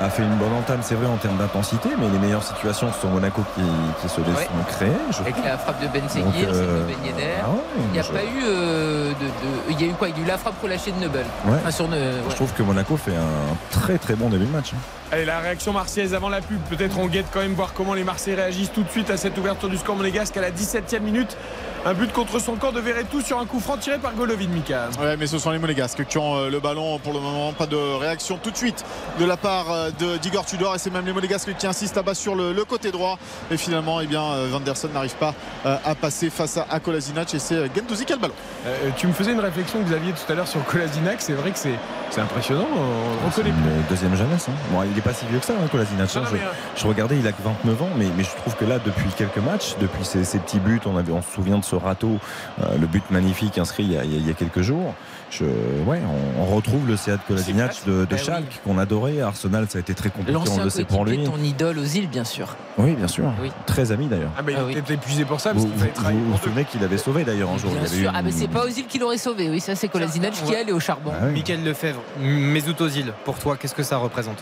[0.00, 3.00] a fait une bonne entame, c'est vrai, en termes d'intensité, mais les meilleures situations ce
[3.00, 3.62] sont Monaco qui,
[4.02, 4.26] qui se Ouais.
[4.68, 4.90] créées.
[5.10, 7.22] je Avec la frappe de Ben Donc, Seguir, celle euh, de Ben Yedder.
[7.44, 7.56] ah ouais,
[7.86, 10.08] Il n'y a je- pas eu euh, de, de- Il y a eu quoi?
[10.08, 11.24] Il y a eu la frappe relâchée de Neubel.
[11.46, 11.54] Ouais.
[11.60, 12.12] Enfin, sur Ne- ouais.
[12.30, 14.72] Je trouve que Monaco fait un très très bon début de match.
[14.74, 14.78] hein.
[15.12, 16.58] Allez, la réaction marseillaise avant la pub.
[16.70, 19.36] Peut-être on guette quand même voir comment les Marseillais réagissent tout de suite à cette
[19.36, 21.36] ouverture du score monégasque à la 17e minute.
[21.84, 24.88] Un but contre son camp de Verretou sur un coup franc tiré par Golovin, Mika.
[25.00, 27.52] Ouais, mais ce sont les Monégasques qui ont euh, le ballon pour le moment.
[27.52, 28.84] Pas de réaction tout de suite
[29.20, 30.74] de la part euh, de d'Igor Tudor.
[30.74, 33.18] Et c'est même les Monégasques qui insistent là-bas sur le, le côté droit.
[33.50, 35.34] Et finalement, eh bien, euh, Vanderson n'arrive pas
[35.66, 37.34] euh, à passer face à, à Kolasinac.
[37.34, 38.34] Et c'est euh, Gendouzi qui a le ballon.
[38.66, 41.20] Euh, tu me faisais une réflexion aviez tout à l'heure sur Kolasinac.
[41.20, 41.78] C'est vrai que c'est
[42.10, 42.66] c'est impressionnant.
[42.74, 43.60] On reconnaît plus.
[43.60, 44.46] Une deuxième jeunesse.
[44.48, 44.52] hein.
[44.70, 46.14] Bon, il est pas si vieux que ça, hein, Kolasinac.
[46.14, 48.30] Non, non, je, mais, euh, je regardais, il a que 29 ans, mais, mais je
[48.36, 51.30] trouve que là, depuis quelques matchs, depuis ces, ces petits buts, on, avait, on se
[51.34, 52.18] souvient de ce râteau,
[52.60, 54.94] euh, le but magnifique inscrit y a- il y a quelques jours.
[55.32, 55.98] Je, ouais,
[56.38, 58.18] on, on retrouve le Seat Kolasinac de, de oui.
[58.18, 59.22] Schalke qu'on adorait.
[59.22, 61.16] Arsenal, ça a été très compliqué, on L'ancien le sait pour lui.
[61.16, 62.54] coéquipier de ton idole aux îles, bien sûr.
[62.76, 63.24] Oui, bien sûr.
[63.40, 63.50] Oui.
[63.64, 64.30] Très ami d'ailleurs.
[64.36, 64.76] Ah, bah, il Ah oui.
[64.76, 67.70] était épuisé pour ça parce Vous vous, vous, souvenez qu'il avait sauvé d'ailleurs un jour.
[67.70, 68.12] Bien il avait sûr.
[68.14, 69.48] Ah, mais c'est pas aux îles qui l'aurait sauvé.
[69.48, 71.12] Oui, ça, c'est Kolasinac qui est allé au charbon.
[71.14, 71.32] Ah oui.
[71.32, 74.36] Michael Lefebvre, Mesut Ozil, pour toi, qu'est-ce que ça représente?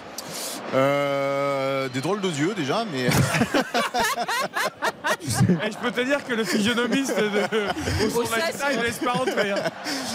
[0.74, 3.08] Euh, des drôles de yeux déjà, mais
[5.22, 9.12] Eh, je peux te dire que le physionomiste de, au son lifestyle ne laisse pas
[9.12, 9.50] rentrer.
[9.50, 9.56] hein.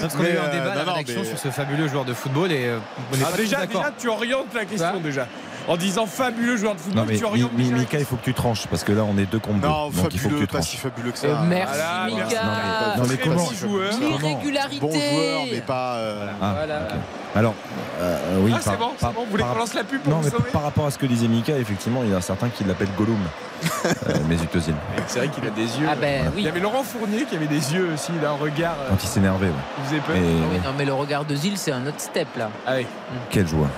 [0.02, 1.50] Parce qu'on a eu un euh, débat à la non, non, rédaction mais- sur ce
[1.50, 2.78] fabuleux joueur de football et euh,
[3.12, 3.82] on n'est Ah, pas tous déjà, d'accord.
[3.82, 5.28] déjà, tu orientes la question Quoi déjà.
[5.68, 8.34] En disant fabuleux joueur de football, Non mais tu la Mika, il faut que tu
[8.34, 9.68] tranches parce que là on est deux contre deux.
[9.68, 10.70] non, donc il faut que fabuleux, tu pas tranches.
[10.70, 11.28] si fabuleux que ça.
[11.28, 12.42] Euh, merci, Voilà, Mika.
[12.98, 13.94] Non, mais comment bon joueur.
[14.00, 14.80] L'irrégularité.
[14.80, 15.96] Bon joueur, mais pas.
[15.96, 16.88] euh, Ah, Voilà.
[17.36, 17.54] Alors,
[18.00, 18.52] euh, oui.
[18.56, 19.26] Ah, c'est par- bon, c'est par- bon.
[19.26, 20.98] Vous voulez qu'on lance la pub pour Non, vous mais sauver par rapport à ce
[20.98, 23.18] que disait Mika, effectivement, il y en a certains qui l'appellent Gollum.
[23.86, 23.90] euh,
[24.30, 24.76] Mesut Ozil.
[25.08, 25.88] C'est vrai qu'il a des yeux.
[25.90, 26.48] Ah ben Il y oui.
[26.50, 29.48] avait Laurent Fournier qui avait des yeux aussi, il a un regard Quand il s'énervait,
[29.48, 29.54] ouais.
[29.78, 30.16] qui faisait peur.
[30.16, 32.50] Et- Ah oui, non, mais le regard de Zil, c'est un autre step là.
[32.68, 32.86] Ah oui.
[33.32, 33.70] Quel joueur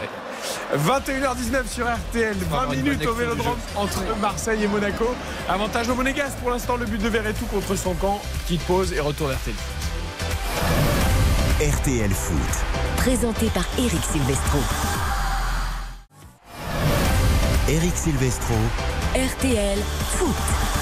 [0.76, 5.14] 21h19 sur RTL, 20 avoir une minutes au Vélodrome entre Marseille et Monaco.
[5.48, 8.22] Avantage au Monégasque pour l'instant, le but de Verretou contre son camp.
[8.46, 9.56] Petite pause et retour RTL.
[11.60, 12.38] RTL Foot.
[12.98, 14.60] Présenté par Eric Silvestro.
[17.70, 18.56] Eric Silvestro.
[19.16, 19.80] RTL
[20.18, 20.77] Foot.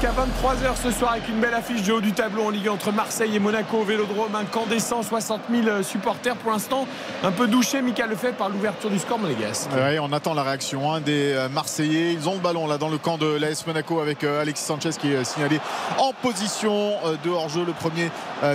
[0.00, 2.92] Jusqu'à 23h ce soir avec une belle affiche de haut du tableau en Ligue entre
[2.92, 4.30] Marseille et Monaco au Vélodrome.
[4.68, 6.86] Décent, 60 000 supporters pour l'instant.
[7.24, 9.70] Un peu douché, Michael Lefebvre, par l'ouverture du score monégasque.
[9.74, 12.12] Ouais, on attend la réaction hein, des euh, Marseillais.
[12.12, 14.90] Ils ont le ballon là dans le camp de l'AS Monaco avec euh, Alexis Sanchez
[15.00, 15.58] qui est euh, signalé
[15.98, 16.92] en position
[17.24, 18.10] de hors-jeu, le premier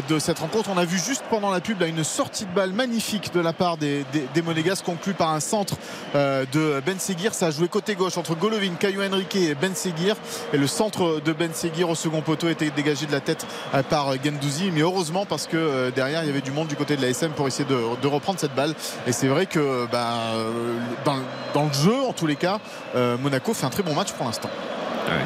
[0.09, 0.69] de cette rencontre.
[0.73, 3.53] On a vu juste pendant la pub là, une sortie de balle magnifique de la
[3.53, 5.75] part des, des, Monégasques, conclue par un centre
[6.13, 7.33] de Ben Seguir.
[7.33, 10.15] Ça a joué côté gauche entre Golovin, Caillou Henrique et Ben Seguir.
[10.53, 13.45] Et le centre de Ben Seguir au second poteau était dégagé de la tête
[13.89, 14.71] par Gendouzi.
[14.71, 17.31] Mais heureusement parce que derrière il y avait du monde du côté de la SM
[17.31, 18.73] pour essayer de, de reprendre cette balle.
[19.07, 20.33] Et c'est vrai que bah,
[21.05, 21.17] dans,
[21.53, 22.59] dans, le jeu, en tous les cas,
[22.95, 24.49] euh, Monaco fait un très bon match pour l'instant.
[25.07, 25.21] Ouais.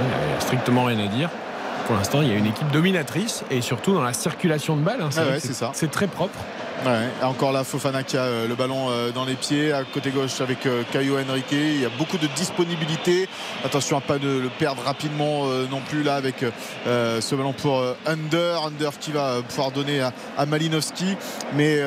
[0.00, 1.30] Il n'y a strictement rien à dire.
[1.86, 5.02] Pour l'instant, il y a une équipe dominatrice et surtout dans la circulation de balles.
[5.02, 5.38] Hein, ah ouais.
[5.72, 6.38] C'est très propre.
[6.84, 10.10] Ouais, encore là, Fofana qui a euh, le ballon euh, dans les pieds, à côté
[10.10, 11.52] gauche avec euh, Caio Henrique.
[11.52, 13.28] Il y a beaucoup de disponibilité.
[13.64, 16.44] Attention à pas de le perdre rapidement non plus là avec
[16.84, 18.66] ce ballon pour Under.
[18.66, 21.16] Under qui va pouvoir donner à, Malinowski.
[21.54, 21.80] Mais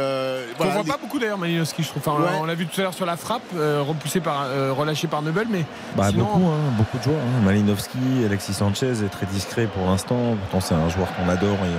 [0.60, 2.04] on ne voit pas beaucoup d'ailleurs Malinowski, je trouve.
[2.40, 4.48] On l'a vu tout à l'heure sur la frappe, repoussé par,
[4.78, 5.66] relâché par Nebel, mais
[5.96, 7.18] bah, beaucoup, hein, beaucoup de joueurs.
[7.18, 7.46] Hein.
[7.46, 10.38] Malinowski, Alexis Sanchez est très discret pour l'instant.
[10.42, 11.74] Pourtant, c'est un joueur qu'on adore et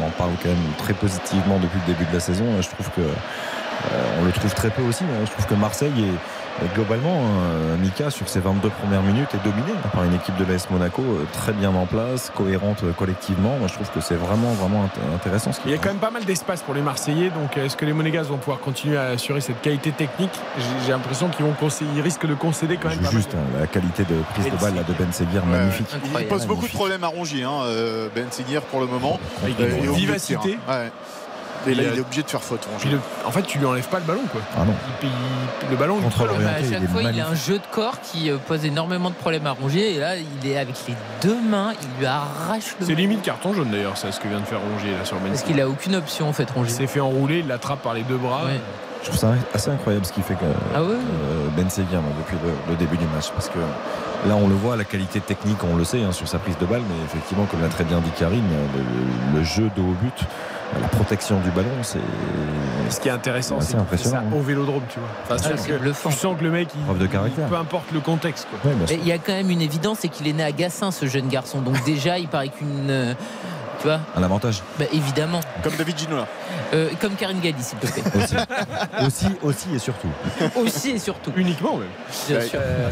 [0.00, 2.68] on, on en parle quand même très positivement depuis le début de la saison je
[2.68, 5.04] trouve que euh, on le trouve très peu aussi.
[5.04, 5.24] Hein.
[5.24, 5.92] Je trouve que Marseille
[6.62, 10.44] est globalement, hein, Mika, sur ses 22 premières minutes, est dominé par une équipe de
[10.44, 13.56] l'AS Monaco euh, très bien en place, cohérente euh, collectivement.
[13.58, 15.52] Moi, je trouve que c'est vraiment, vraiment intéressant.
[15.52, 17.30] Ce Il y a quand même pas mal d'espace pour les Marseillais.
[17.30, 20.32] Donc, est-ce que les Monégasques vont pouvoir continuer à assurer cette qualité technique?
[20.84, 21.54] J'ai l'impression qu'ils vont
[21.94, 23.10] ils risquent de concéder quand même.
[23.10, 25.88] juste hein, la qualité de prise de balle de Ben Seguir, magnifique.
[26.18, 27.44] Il pose beaucoup de problèmes à Rongier,
[28.14, 29.20] Ben Seguir, pour le moment.
[29.46, 30.58] Il a une vivacité.
[31.66, 32.66] Et là, il est obligé de faire faute.
[33.24, 34.22] en fait, tu lui enlèves pas le ballon.
[34.30, 34.40] Quoi.
[34.56, 34.74] Ah non.
[35.70, 38.64] le ballon, il à chaque fois, il a un jeu de corps qui euh, pose
[38.64, 39.94] énormément de problèmes à Rongier.
[39.94, 42.86] Et là, il est avec les deux mains, il lui arrache le.
[42.86, 45.28] C'est limite carton jaune d'ailleurs, c'est ce que vient de faire Rongier là sur Ben.
[45.28, 46.72] Parce qu'il a aucune option en fait, Rongier.
[46.72, 48.42] Il s'est fait enrouler, il l'attrape par les deux bras.
[49.00, 50.44] Je trouve ça assez incroyable ce qu'il fait que
[50.74, 50.98] ah euh,
[51.56, 52.36] Ben Seguir depuis
[52.68, 53.30] le, début du match.
[53.30, 53.58] Parce que
[54.28, 56.66] là, on le voit, la qualité technique, on le sait hein, sur sa prise de
[56.66, 58.42] balle, mais effectivement, comme l'a très bien dit Karine,
[58.74, 60.26] le, le jeu de haut but
[60.80, 61.98] la protection du ballon, c'est.
[62.90, 65.08] Ce qui est intéressant, c'est ça au vélodrome, tu vois.
[65.24, 67.48] Enfin, tu sens que le mec, il, de caractère.
[67.48, 68.46] peu importe le contexte.
[68.90, 71.28] il y a quand même une évidence, c'est qu'il est né à Gassin, ce jeune
[71.28, 71.60] garçon.
[71.60, 72.90] Donc déjà, il paraît qu'une.
[72.90, 73.14] Euh,
[73.80, 74.62] tu vois Un avantage.
[74.78, 75.40] Bah, évidemment.
[75.62, 76.26] Comme David Ginola.
[76.74, 78.02] Euh, comme Karine Galli, s'il te plaît.
[79.06, 79.26] aussi.
[79.42, 80.08] aussi, et surtout.
[80.56, 81.32] aussi et surtout.
[81.36, 81.88] Uniquement même.
[82.28, 82.60] Bien sûr.
[82.60, 82.90] Euh,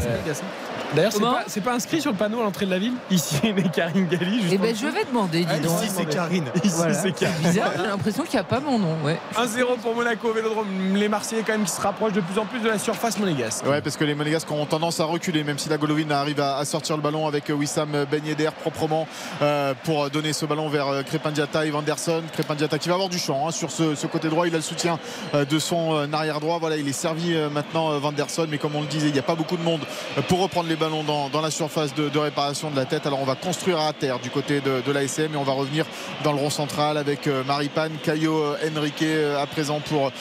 [0.95, 1.11] D'ailleurs,
[1.47, 2.93] c'est pas, inscrit sur le panneau à l'entrée de la ville.
[3.11, 4.41] Ici, est Karine Galli.
[4.51, 5.81] Eh ben, je vais demander, dis ah, donc.
[5.81, 6.45] Ici, c'est Karine.
[6.63, 7.35] Ici, c'est Karine.
[7.43, 8.95] bizarre, j'ai l'impression qu'il n'y a pas mon nom.
[9.03, 9.19] Ouais.
[9.35, 10.67] 1-0 pour Monaco Vélodrome.
[10.95, 13.65] Les Marseillais, quand même, qui se rapprochent de plus en plus de la surface monégasque.
[13.65, 16.63] Ouais, parce que les Monégasques ont tendance à reculer, même si la Golovin arrive à,
[16.65, 19.07] sortir le ballon avec Wissam Ben Yedder proprement
[19.41, 22.23] euh, pour donner ce ballon vers euh, Crépin Diata et Vanderson.
[22.33, 24.47] Crépin Diata qui va avoir du champ hein, sur ce, côté droit.
[24.47, 24.99] Il a le soutien
[25.33, 26.59] euh, de son arrière droit.
[26.59, 29.35] Voilà, il est servi maintenant Vanderson, mais comme on le disait, il n'y a pas
[29.35, 29.81] beaucoup de monde
[30.27, 33.05] pour reprendre les ballons dans, dans la surface de, réparation de la tête.
[33.05, 35.85] Alors on va construire à terre du côté de, l'ASM et on va revenir
[36.23, 40.11] dans le rond central avec euh, Maripane, Caio euh, Henrique euh, à présent pour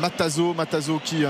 [0.00, 0.54] Matazo.
[0.54, 1.24] Matazo qui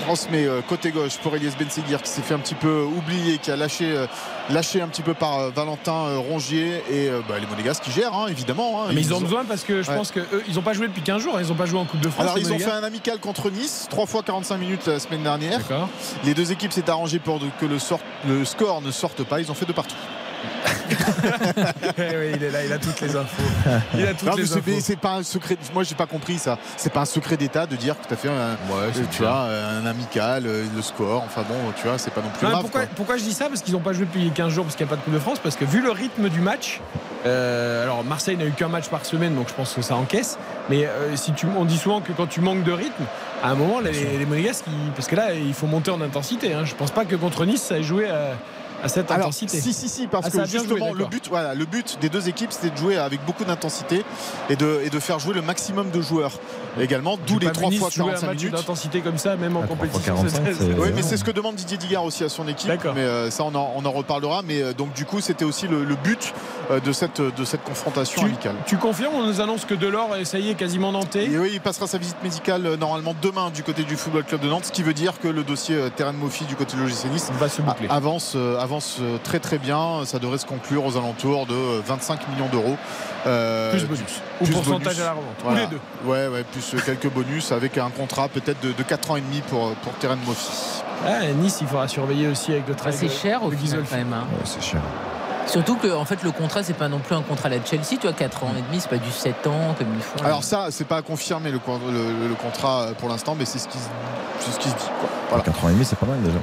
[0.00, 3.56] transmet côté gauche pour Elias Benseguir qui s'est fait un petit peu oublier, qui a
[3.56, 4.06] lâché,
[4.50, 8.82] lâché un petit peu par Valentin Rongier et bah, les Monégasques qui gèrent hein, évidemment.
[8.82, 8.92] Hein.
[8.94, 11.36] Mais ils, ont besoin parce que je pense qu'ils n'ont pas joué depuis 15 jours,
[11.36, 11.40] hein.
[11.42, 12.22] ils n'ont pas joué en Coupe de France.
[12.22, 15.60] Alors ils ont fait un amical contre Nice, 3 fois 45 minutes la semaine dernière.
[16.24, 17.78] Les deux équipes s'est arrangé pour que le,
[18.28, 19.96] le score ne sorte pas, ils ont fait de partout.
[21.98, 23.42] Oui, il est là, il a toutes les infos.
[23.94, 24.70] Il a toutes les infos.
[24.80, 25.56] C'est pas un secret.
[25.72, 26.58] Moi, j'ai pas compris ça.
[26.76, 28.56] C'est pas un secret d'État de dire que tu as fait un,
[29.10, 31.22] tu vois, un amical, euh, le score.
[31.24, 32.60] Enfin bon, tu vois, c'est pas non plus grave.
[32.60, 33.48] Pourquoi, pourquoi, je dis ça?
[33.48, 35.14] Parce qu'ils n'ont pas joué depuis 15 jours parce qu'il n'y a pas de Coupe
[35.14, 35.38] de France.
[35.42, 36.80] Parce que vu le rythme du match,
[37.26, 40.38] euh, alors Marseille n'a eu qu'un match par semaine, donc je pense que ça encaisse.
[40.68, 43.04] Mais euh, si tu, on dit souvent que quand tu manques de rythme,
[43.42, 46.52] à un moment, les, les Monégasques, parce que là, il faut monter en intensité.
[46.52, 46.64] Hein.
[46.64, 48.34] Je pense pas que contre Nice, ça ait joué à
[48.82, 49.60] à cette intensité.
[49.60, 52.52] Si, si, si, parce ah, que justement, le but, voilà, le but des deux équipes,
[52.52, 54.04] c'était de jouer avec beaucoup d'intensité
[54.48, 56.32] et de, et de faire jouer le maximum de joueurs
[56.78, 58.52] également, d'où les 3 fois 45 un minutes.
[58.52, 60.14] d'intensité comme ça, même en compétition.
[60.78, 62.70] oui, mais c'est ce que demande Didier Digard aussi à son équipe.
[62.94, 64.42] Mais euh, ça, on en, on en, reparlera.
[64.42, 66.32] Mais euh, donc, du coup, c'était aussi le, but
[66.70, 68.56] euh, de, cette, de cette confrontation amicale.
[68.66, 71.26] Tu confirmes On nous annonce que Delors, ça y est, quasiment nantais.
[71.26, 74.48] Et oui, il passera sa visite médicale normalement demain du côté du Football Club de
[74.48, 77.30] Nantes, ce qui veut dire que le dossier Terrain Mofi du côté de l'OGC Nice
[77.38, 77.88] va se boucler.
[77.88, 78.69] avance, avance
[79.24, 80.04] très très bien.
[80.04, 82.76] Ça devrait se conclure aux alentours de 25 millions d'euros.
[83.24, 84.20] plus bonus.
[84.40, 85.24] Ou pourcentage à la revente.
[85.44, 85.80] Ou les deux.
[86.04, 89.70] Ouais, ouais, plus quelques bonus avec un contrat peut-être de, 4 ans et demi pour,
[89.76, 90.82] pour Terrain Mofi.
[91.06, 94.12] Ah, nice, il faudra surveiller aussi avec d'autres ah, C'est cher au final quand même.
[94.12, 94.24] Hein.
[94.44, 94.80] c'est cher.
[95.46, 97.96] Surtout que en fait le contrat c'est pas non plus un contrat à la Chelsea,
[97.98, 100.24] tu vois 4 ans et demi, c'est pas du 7 ans comme ils font.
[100.24, 103.66] Alors ça, c'est pas confirmé le, le- le contrat euh, pour l'instant, mais c'est ce
[103.68, 104.84] qui, se- ce qui se dit.
[105.00, 105.08] quoi.
[105.30, 105.42] Voilà.
[105.44, 106.38] 4 ans et demi, c'est pas mal déjà.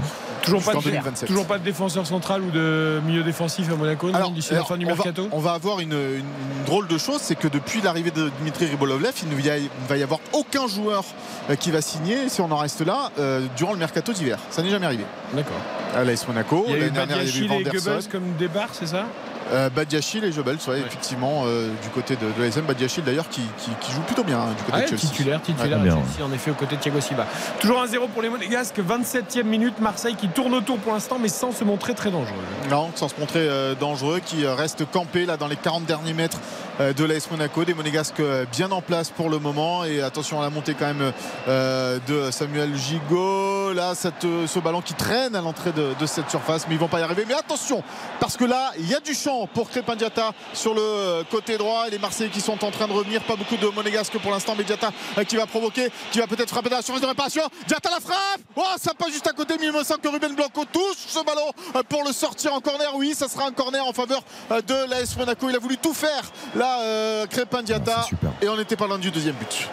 [0.47, 1.27] Toujours pas, de, 2027.
[1.27, 4.85] toujours pas de défenseur central ou de milieu défensif à Monaco d'ici la fin du
[4.85, 5.27] on va- mercato?
[5.31, 8.65] on va, avoir une, une- une drôle de chose, c'est que depuis l'arrivée de Dimitri
[8.65, 9.55] Ribolovlev, il ne y a-
[9.87, 11.03] va y avoir aucun joueur
[11.49, 14.39] euh, qui va signer, si on en reste là, euh, durant le mercato d'hiver.
[14.49, 15.05] Ça n'est jamais arrivé.
[15.33, 15.57] D'accord.
[15.95, 17.79] À l'AS Monaco, Il y a eu l'année dernière, il y a eu Badiachil et
[17.81, 18.09] Vanderson.
[18.11, 19.05] Comme départ, c'est ça?
[19.51, 22.61] Euh, Badiachil et Jebels, ouais, effectivement, euh, du côté de, de l'ASM.
[22.65, 24.99] Badiachil d'ailleurs qui, qui- qui joue plutôt bien hein, du côté Ah de Chelsea.
[25.01, 25.89] titulaire, titulaire Ouais.
[25.89, 27.25] à Chelsea, en effet, aux côtés de Thiago Silva.
[27.59, 31.51] Toujours 1-0 pour les Monégasques, 27e minute, Marseille qui tourne autour pour l'instant, mais sans
[31.51, 32.35] se montrer très dangereux.
[32.69, 36.13] Non, sans se montrer euh, dangereux, qui euh, reste campé là dans les 40 derniers
[36.13, 36.39] mètres
[36.81, 37.63] euh, de l'AS Monaco.
[37.63, 39.85] Des Monégasques euh, bien en place pour le moment.
[39.85, 41.13] Et attention à la montée quand même
[41.47, 43.73] euh, de Samuel Gigot.
[43.73, 46.87] Là, cette, ce ballon qui traîne à l'entrée de, de cette surface, mais ils vont
[46.87, 47.25] pas y arriver.
[47.27, 47.83] Mais attention,
[48.19, 51.87] parce que là, il y a du champ pour Crépin Diatta sur le côté droit.
[51.87, 53.21] Et les Marseillais qui sont en train de revenir.
[53.23, 56.49] Pas beaucoup de Monégasques pour l'instant, mais Diatta euh, qui va provoquer, qui va peut-être
[56.49, 57.43] frapper dans la surface de réparation.
[57.67, 60.33] Diatta la frappe Oh, ça passe juste à côté, mais il me semble que Ruben
[60.33, 62.89] Blanco touche ce ballon euh, pour le sortir en corner.
[62.95, 65.49] Oui, ça sera un corner en faveur euh, de l'AS Monaco.
[65.49, 66.23] Il a voulu tout faire
[66.55, 68.07] là, euh, Crépin Diatta.
[68.41, 69.69] Et on n'était pas loin du deuxième but.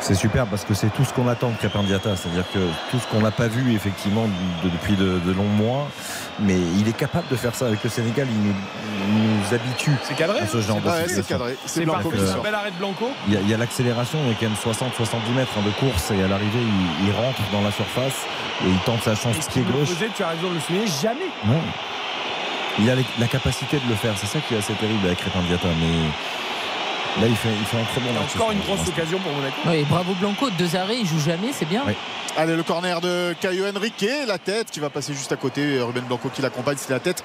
[0.00, 2.58] C'est super parce que c'est tout ce qu'on attend de Crépin Diatta, c'est-à-dire que
[2.90, 4.24] tout ce qu'on n'a pas vu effectivement
[4.64, 5.88] de- depuis de, de longs mois,
[6.40, 8.54] mais il est capable de faire ça avec le Sénégal, il nous,
[9.08, 11.16] il nous habitue cadré à ce genre de situation.
[11.16, 11.56] c'est cadré.
[11.66, 12.36] C'est Blanco qui sort.
[12.38, 13.10] Un bel arrêt de Blanco.
[13.28, 16.22] Il y a, l'accélération, il y a quand même 60-70 mètres hein, de course et
[16.22, 16.60] à l'arrivée
[17.02, 18.24] il, il rentre dans la surface
[18.64, 19.88] et il tente sa chance pied gauche.
[20.16, 21.28] tu as raison de le souligner, jamais.
[21.46, 21.60] Non.
[22.78, 25.18] Il a les- la capacité de le faire, c'est ça qui est assez terrible avec
[25.18, 26.08] Crépin Diatta, mais
[27.20, 28.34] là il fait, il fait un très bon match.
[28.36, 29.54] Encore une grosse occasion pour Monaco.
[29.72, 31.82] Et bravo Blanco, deux arrêts, il joue jamais, c'est bien.
[32.36, 35.80] Allez, le corner de Caio Henrique, la tête qui va passer juste à côté.
[35.80, 37.24] Ruben Blanco qui l'accompagne, c'est la tête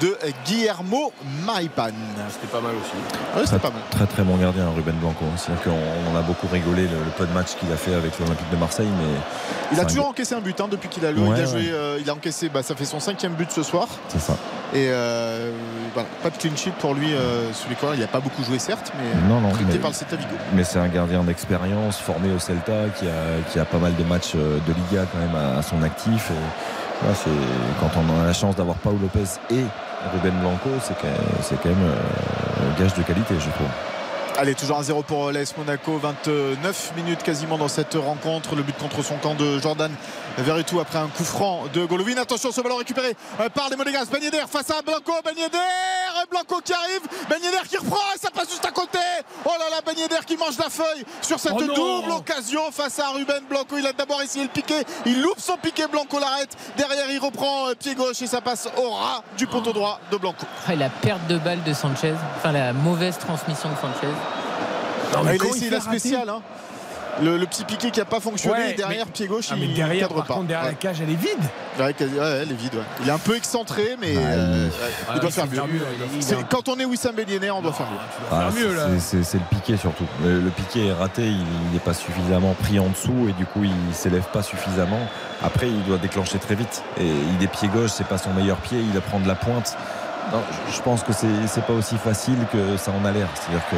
[0.00, 1.12] de Guillermo
[1.46, 1.90] Maipan.
[2.30, 3.46] C'était pas mal aussi.
[3.46, 3.82] Très, pas mal.
[3.90, 5.24] très très bon gardien Ruben Blanco.
[5.36, 8.18] C'est-à-dire qu'on on a beaucoup rigolé le, le peu de matchs qu'il a fait avec
[8.18, 9.14] l'Olympique de Marseille, mais
[9.72, 11.28] Il a c'est un toujours encaissé un but hein, depuis qu'il a, Ouais, il a
[11.28, 11.46] ouais.
[11.46, 11.70] joué.
[11.70, 13.86] euh, il a encaissé, bah, ça fait son cinquième but ce soir.
[14.08, 14.36] c'est ça.
[14.74, 15.52] Et euh,
[15.94, 17.76] voilà, pas de clean sheet pour lui euh, sous les.
[17.94, 20.34] Il n'a pas beaucoup joué certes, mais Non, non, prêté mais- par le Celta Vigo.
[20.54, 24.02] Mais c'est un gardien d'expérience, formé au Celta, qui a, qui a pas mal de
[24.04, 26.30] matchs euh, de Liga quand même à, à son actif.
[27.04, 27.30] Et
[27.78, 29.64] quand on a la chance d'avoir Paul Lopez et
[30.14, 33.66] Ruben Blanco, c'est quand, quand même euh, un gage de qualité, je trouve.
[34.38, 35.96] Allez, toujours un 0 pour l'AS Monaco.
[35.96, 38.54] 29 minutes quasiment dans cette rencontre.
[38.54, 39.90] Le but contre son camp de Jordan
[40.36, 42.18] Verretou après un coup franc de Golovin.
[42.18, 44.04] Attention, ce ballon récupéré euh, par les Monégas.
[44.12, 45.12] Ben Yedder face à Blanco.
[45.24, 45.58] Ben Yedder.
[46.30, 47.00] Blanco qui arrive.
[47.30, 47.96] Ben Yedder qui reprend.
[48.14, 48.98] Et ça passe juste à côté.
[49.46, 52.98] Oh là là, Ben Yedder qui mange la feuille sur cette Oh double occasion face
[52.98, 53.78] à Ruben Blanco.
[53.78, 54.82] Il a d'abord essayé le piqué.
[55.06, 55.86] Il loupe son piqué.
[55.86, 56.54] Blanco l'arrête.
[56.76, 60.18] Derrière, il reprend euh, pied gauche et ça passe au ras du poteau droit de
[60.18, 60.44] Blanco.
[60.70, 64.12] Et la perte de balle de Sanchez, enfin la mauvaise transmission de Sanchez.
[65.14, 66.28] Ah, il a comment il essayé la spéciale.
[66.28, 66.40] hein.
[67.22, 68.58] Le, le petit piqué qui n'a pas fonctionné.
[68.58, 70.34] Ouais, et derrière, mais- pied gauche, Ah, mais il derrière, cadre par pas.
[70.34, 70.72] contre, derrière Ouais.
[70.72, 71.48] la cage, elle est vide.
[71.80, 72.74] Ouais, quasi- ouais, elle est vide.
[72.74, 72.82] ouais.
[73.02, 75.80] Il est un peu excentré, mais euh, il- ouais, Ah, il doit faire mieux.
[76.50, 77.98] Quand on est Wissam Yedder, on doit faire mieux.
[78.30, 78.82] Ah, faire mieux, là.
[78.98, 80.04] c'est- c'est c'est le piqué surtout.
[80.22, 83.64] Le, le piqué est raté, il n'est pas suffisamment pris en dessous et du coup
[83.64, 85.00] il s'élève pas suffisamment.
[85.42, 86.82] Après il doit déclencher très vite.
[87.00, 89.74] Et il est pied gauche, c'est pas son meilleur pied, il apprend de la pointe.
[90.32, 93.28] Non, je- je pense que c'est c'est pas aussi facile que ça en a l'air.
[93.34, 93.76] C'est-à-dire que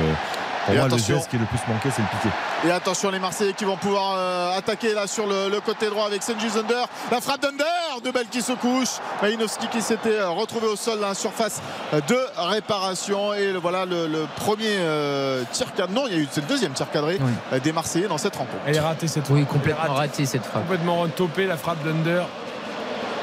[0.69, 1.15] pour Et moi attention.
[1.15, 2.29] le geste qui est le plus manqué c'est le piqué.
[2.67, 6.07] Et attention, les Marseillais qui vont pouvoir euh, attaquer là sur le, le côté droit
[6.07, 6.85] avec Senji Zunder.
[7.11, 8.99] La frappe d'Under, de Belle qui se couche.
[9.23, 11.61] Malinowski qui s'était euh, retrouvé au sol dans la surface
[11.95, 13.33] euh, de réparation.
[13.35, 15.95] Et le- voilà le, le premier euh, tir cadré.
[15.95, 17.61] Non, il y a eu c'est le deuxième tir cadré Oui.
[17.61, 18.63] des Marseillais dans cette rencontre.
[18.67, 19.95] Elle est ratée cette Oui, est complètement ratée.
[19.95, 20.63] raté cette frappe.
[20.63, 22.23] Complètement retopée, la frappe d'Under.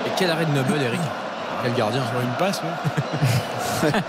[0.07, 0.99] Et quel arrêt de Noble, Eric?
[1.63, 2.01] Quel gardien?
[2.11, 3.89] Sur une passe, ouais.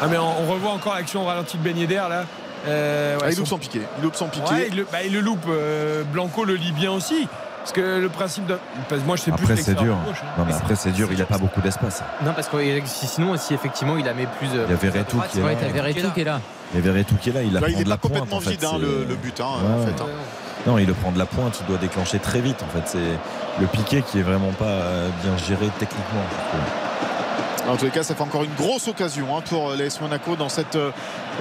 [0.00, 2.24] ah, mais on, on revoit encore l'action au ralenti de Ben Yedder, là.
[2.68, 3.80] Euh, ouais, Ah, il loupe son piqué.
[3.98, 4.52] Il loupe son piqué.
[4.52, 5.46] Ouais, il, le, bah, il le loupe.
[5.48, 7.26] euh, Blanco le lit bien aussi.
[7.58, 8.56] Parce que le principe de.
[8.88, 10.04] parce que Moi, je sais plus Après c'est l'extérieur dur.
[10.06, 10.28] gauche, hein.
[10.38, 12.02] Non mais après c'est dur, il a pas beaucoup d'espace.
[12.24, 12.56] Non, parce que
[12.86, 14.48] si- sinon, si effectivement, il la met plus.
[14.54, 15.20] euh, Il y plus t'as Verretou
[16.14, 16.40] qui est là.
[16.74, 18.12] Il y avait tout qui est là, il apprend il n'est de la pas pointe.
[18.20, 20.02] complètement en fait, vide hein, c'est- le, le but hein, Ouais, en fait.
[20.02, 20.06] hein.
[20.66, 22.62] Non, il le prend de la pointe, il doit déclencher très vite.
[22.62, 26.22] En fait, c'est le piqué qui est vraiment pas euh, bien géré techniquement.
[27.68, 30.48] En tous les cas, ça fait encore une grosse occasion hein, pour l'AS Monaco dans
[30.48, 30.90] cette, euh,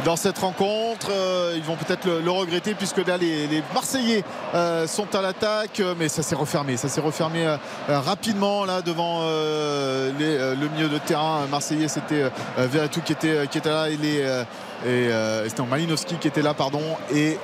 [0.06, 1.08] dans cette rencontre.
[1.10, 4.24] Euh, ils vont peut-être le, regretter puisque là, les, Marseillais
[4.54, 6.78] euh, sont à l'attaque, euh, mais ça s'est refermé.
[6.78, 7.58] Ça s'est refermé euh,
[7.90, 11.88] euh, rapidement là devant euh, euh, le milieu de terrain marseillais.
[11.88, 14.22] C'était euh, Verretou qui était, qui était là et les.
[14.22, 14.44] euh,
[14.86, 16.82] euh, c'était Malinowski qui était là, pardon.
[17.14, 17.38] Et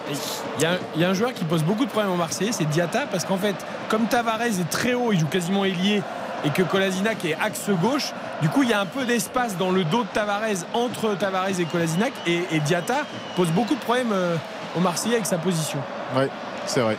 [0.57, 2.51] Il y, a, il y a un joueur qui pose beaucoup de problèmes aux Marseillais,
[2.53, 3.55] c'est Diata, parce qu'en fait,
[3.89, 6.01] comme Tavares est très haut, il joue quasiment ailier,
[6.45, 8.13] et que Kolasinac est axe gauche.
[8.41, 11.59] Du coup, il y a un peu d'espace dans le dos de Tavares entre Tavares
[11.59, 12.99] et Kolasinac et, et Diata
[13.35, 14.35] pose beaucoup de problèmes euh,
[14.75, 15.79] aux Marseillais avec sa position.
[16.15, 16.29] Ouais,
[16.65, 16.97] c'est vrai.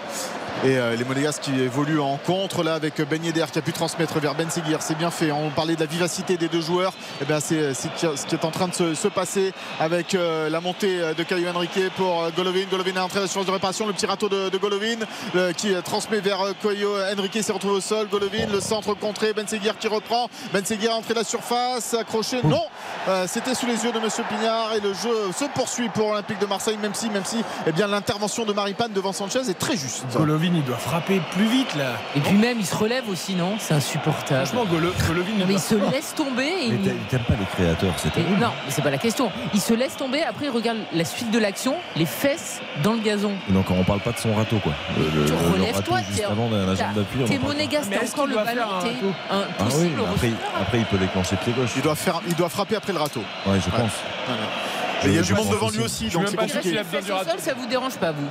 [0.64, 3.72] Et euh, les Monégasques qui évoluent en contre là avec Ben Yedder qui a pu
[3.72, 4.80] transmettre vers Ben Seguir.
[4.80, 5.30] C'est bien fait.
[5.30, 6.92] On parlait de la vivacité des deux joueurs.
[7.20, 10.48] Et bien c'est c'est ce qui est en train de se, se passer avec euh,
[10.48, 12.64] la montée de Caio Henrique pour euh, Golovin.
[12.70, 13.86] Golovin est entré à la surface de réparation.
[13.86, 14.96] Le petit râteau de, Golovin
[15.34, 18.08] euh, qui euh, transmet vers euh, Caio Henrique s'est retrouvé au sol.
[18.10, 19.32] Golovin, le centre contré.
[19.34, 20.28] Ben Seguir qui reprend.
[20.52, 21.94] Ben Seguir entré la surface.
[21.94, 22.40] Accroché.
[22.42, 22.62] Non,
[23.08, 26.40] Euh, c'était sous les yeux de Monsieur Pignard et le jeu se poursuit pour l'Olympique
[26.40, 26.76] de Marseille.
[26.80, 30.04] Même si, même si, eh bien l'intervention de Maripane devant Sanchez est très juste.
[30.54, 31.92] Il doit frapper plus vite là.
[32.14, 33.56] Et puis même, il se relève aussi, non?
[33.58, 34.46] C'est insupportable.
[34.46, 36.44] Franchement, Golo- Golovin, Non, mais il se laisse tomber.
[36.44, 39.30] Et Mais il- t'a- t'aimes pas les créateurs, c'est non, mais c'est pas la question.
[39.54, 43.00] Il se laisse tomber, après il regarde la suite de l'action, les fesses dans le
[43.00, 43.32] gazon.
[43.48, 44.72] Donc on parle pas de son râteau quoi.
[44.96, 46.22] Le, le- le- le Relève-toi, râteau juste
[47.26, 48.62] t'es monégasque, t'as encore le ballon,
[49.30, 51.70] un Ah oui, après, après il peut déclencher pied gauche.
[51.76, 53.22] Il doit, faire, il doit frapper après le râteau.
[53.46, 53.92] Ouais, je pense.
[55.04, 55.76] Et il y a du monde devant aussi.
[55.76, 57.30] lui aussi, Je donc c'est râteau.
[57.30, 58.26] sol, ça vous dérange pas, vous?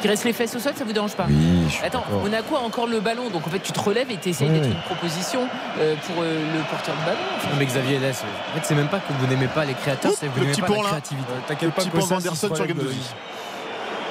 [0.00, 1.34] Qui reste les fesses au sol, ça vous dérange pas Oui,
[1.68, 2.04] je suis Attends.
[2.22, 4.54] Monaco a encore le ballon, donc en fait tu te relèves et tu essayes Ouais,
[4.60, 5.40] d'être une proposition
[5.78, 7.18] euh, pour euh, le porteur de ballon.
[7.44, 8.22] Non, mais Xavier laisse.
[8.50, 10.46] En fait, c'est même pas que vous n'aimez pas les créateurs, c'est que vous le
[10.46, 10.88] n'aimez pas pont, la là.
[10.88, 11.32] créativité.
[11.46, 12.96] T'inquiète pas petit d'Anderson c'est sur Gendouzi.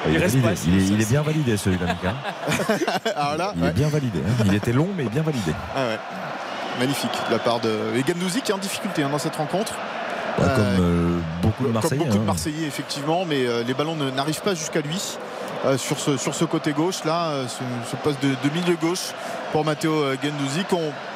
[0.07, 0.55] Il, Il reste validé.
[0.55, 2.13] pas, Il est, il bien validé celui-là, Mika.
[3.15, 3.69] Alors là, Il ouais.
[3.69, 4.19] est bien validé.
[4.19, 4.43] hein.
[4.45, 5.51] Il était long, mais bien validé.
[5.75, 5.99] Ah ouais.
[6.79, 9.73] Magnifique de la part de et Gendouzi qui est en difficulté hein, dans cette rencontre.
[10.37, 11.97] Bah, Euh, comme euh, beaucoup de Marseillais.
[11.97, 12.27] Comme beaucoup de hein.
[12.27, 15.17] Marseillais effectivement, mais euh, les ballons n'arrivent pas jusqu'à lui.
[15.65, 17.59] Euh, sur, ce, sur ce côté gauche là, euh, ce,
[17.91, 19.11] ce poste de, de milieu gauche
[19.51, 20.63] pour Matteo euh, Gendouzi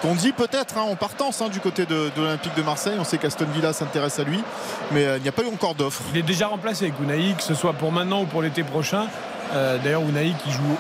[0.02, 2.96] qu'on dit peut-être hein, en partance hein, du côté de, de l'Olympique de Marseille.
[3.00, 4.44] On sait qu'Aston Villa s'intéresse à lui,
[4.92, 6.02] mais euh, il n'y a pas eu encore d'offre.
[6.14, 9.06] Il est déjà remplacé avec Unai, que ce soit pour maintenant ou pour l'été prochain.
[9.54, 10.78] D'ailleurs, Unai qui joue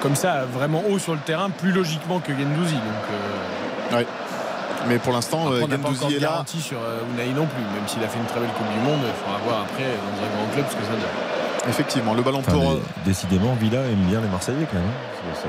[0.00, 2.74] comme ça, vraiment haut sur le terrain, plus logiquement que Gendouzi.
[2.74, 4.06] Donc, Ouais.
[4.88, 6.28] Mais pour l'instant, Gendouzi de est là.
[6.28, 6.78] garantie sur
[7.12, 9.00] Unai non plus, même s'il a fait une très belle Coupe du Monde.
[9.04, 11.33] Il faudra voir après dans un grand club ce que ça donne.
[11.68, 12.72] Effectivement, le ballon Enfin, pour.
[12.72, 14.84] euh, décidément, Villa aime bien les Marseillais quand même.
[14.86, 15.48] hein.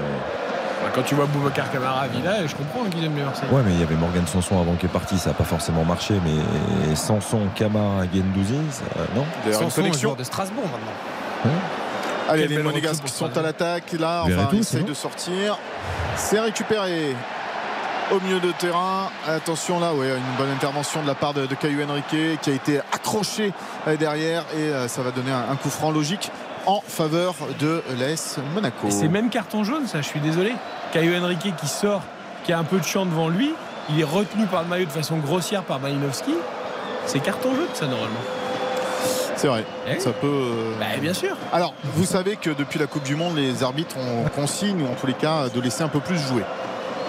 [0.84, 3.52] Bah, Quand tu vois Boubacar Camara à Villa, je comprends qu'ils aiment les Marseillais.
[3.52, 5.84] Ouais, mais il y avait Morgan Sanson avant qui est parti, ça n'a pas forcément
[5.84, 6.14] marché.
[6.24, 8.84] Mais Sanson, Camara, Gendouzi, ça,
[9.16, 10.14] non D'ailleurs, une connexion.
[10.16, 11.52] de Strasbourg maintenant.
[12.28, 13.94] Allez, Quelle les Monégasques sont à l'attaque.
[14.00, 15.58] Là, enfin, c'est essayent de sortir.
[16.16, 17.16] C'est récupéré
[18.12, 19.10] au milieu de terrain.
[19.28, 22.06] Attention là, ouais, une bonne intervention de la part de, de Caillou Henrique
[22.42, 23.54] qui a été accroché
[23.88, 26.32] euh, derrière et euh, ça va donner un, un coup franc logique
[26.66, 28.88] en faveur de l'AS Monaco.
[28.88, 30.54] Et c'est même carton jaune, ça, je suis désolé.
[30.94, 32.02] Caio Henrique qui sort,
[32.44, 33.54] qui a un peu de champ devant lui,
[33.90, 36.34] il est retenu par le maillot de façon grossière par Malinowski.
[37.06, 38.20] C'est carton jaune, ça, normalement.
[39.36, 39.64] C'est vrai.
[39.88, 40.26] Eh Ça peut.
[40.28, 41.36] euh, Bah, bien sûr.
[41.54, 44.96] Alors, vous savez que depuis la Coupe du Monde, les arbitres ont consigne, ou en
[44.96, 46.42] tous les cas, de laisser un peu plus jouer.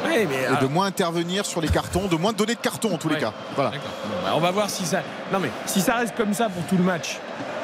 [0.06, 2.94] Ouais, mais Et alors- de moins intervenir sur les cartons, de moins donner de cartons
[2.94, 3.32] en tous les cas.
[3.54, 3.70] Voilà.
[3.70, 5.00] Bah, on va voir si ça.
[5.32, 7.18] Non mais si ça reste comme ça pour tout le match.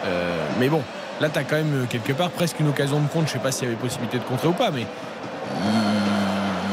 [0.04, 0.82] euh, mais bon,
[1.20, 3.26] là t'as quand même euh, quelque part presque une occasion de compte.
[3.28, 4.84] Je sais pas s'il y avait possibilité de contrer ou pas, mais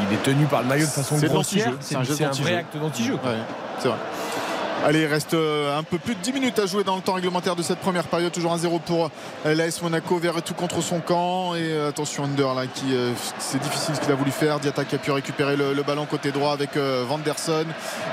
[0.10, 1.74] il, est tenu par le maillot de façon grossière.
[1.80, 2.02] C'est un
[2.32, 3.14] vrai acte d'anti-jeu.
[3.14, 3.38] Ouais,
[3.80, 3.98] c'est vrai.
[4.86, 7.14] Allez, il reste euh, un peu plus de 10 minutes à jouer dans le temps
[7.14, 8.32] réglementaire de cette première période.
[8.32, 9.12] Toujours 1-0 pour
[9.46, 10.18] euh, l'AS Monaco.
[10.18, 11.54] Verretou contre son camp.
[11.56, 12.96] Et euh, attention, Under là, qui
[13.40, 14.60] c'est difficile ce qu'il a voulu faire.
[14.62, 17.66] Diatta qui a pu récupérer le, ballon côté droit avec Vanderson.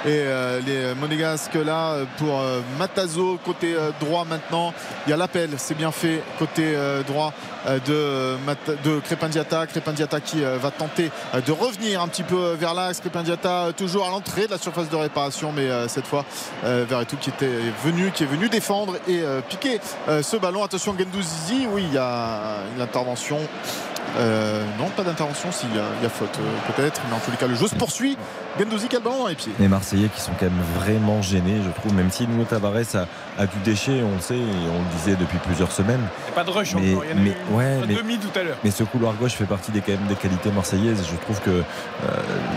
[0.04, 0.24] Et
[0.66, 2.40] les Monégasques là pour
[2.78, 4.72] Matazo côté droit maintenant.
[5.06, 6.74] Il y a l'appel, c'est bien fait côté
[7.06, 7.32] droit
[7.86, 8.36] de,
[8.84, 9.66] de Crépin Diatta.
[9.66, 13.00] Crépin Diatta qui va tenter de revenir un petit peu vers l'axe.
[13.00, 16.24] Crépin Diatta euh, toujours à l'entrée de la surface de réparation, mais cette fois
[16.62, 20.64] Verretou qui était venu, qui est venu défendre et euh, piquer euh, ce ballon.
[20.64, 23.38] Attention Gendouzi, oui, il y a une intervention.
[24.18, 27.36] Euh, non, pas d'intervention, s'il y, y a faute euh, peut-être, mais en tous les
[27.36, 28.16] cas le jeu se poursuit.
[28.58, 29.52] Gendouzi qui a le ballon dans les pieds.
[29.58, 33.42] Les Marseillais qui sont quand même vraiment gênés, je trouve, même si Nuno Tavares a,
[33.42, 36.00] a du déchet, on le sait, et on le disait depuis plusieurs semaines.
[36.28, 37.04] A pas de rush Mais- encore.
[37.04, 38.56] Il y en a mais- eu ouais, un mais- demi tout à l'heure.
[38.64, 41.04] Mais ce couloir gauche fait partie des, quand même des qualités marseillaises.
[41.10, 41.62] Je trouve que euh,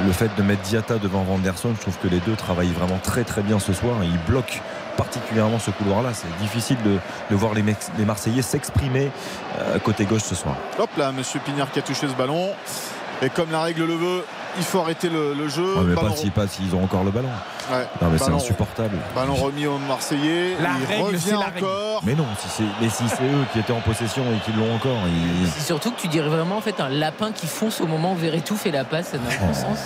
[0.06, 3.24] le fait de mettre Diatta devant Vanderson, je trouve que les deux travaillent vraiment très
[3.26, 3.96] très bien ce soir.
[4.04, 4.60] Ils bloquent
[4.96, 6.10] particulièrement ce couloir-là.
[6.14, 6.98] C'est difficile de,
[7.30, 9.12] de voir les Marseillais s'exprimer
[9.60, 10.56] euh, côté gauche ce soir.
[10.78, 12.50] Hop là, Monsieur Pignard qui a touché ce ballon.
[13.22, 14.24] Et comme la règle le veut,
[14.58, 15.76] il faut arrêter le, le jeu.
[15.76, 17.30] Ouais, mais Ballon- pas si- pas s'ils ont encore le ballon.
[17.72, 17.86] Ouais.
[18.02, 18.98] Non mais c'est Ballon- insupportable.
[19.16, 20.56] Ballon remis aux Marseillais.
[20.62, 21.66] La il règle, c'est revient la règle.
[21.66, 22.02] encore.
[22.04, 24.74] Mais non, si c'est mais si c'est eux qui étaient en possession et qui l'ont
[24.76, 27.88] encore, ils- C'est surtout que tu dirais vraiment en fait un lapin qui fonce au
[27.88, 29.80] moment où Verretou fait la passe, ça n'a aucun sens.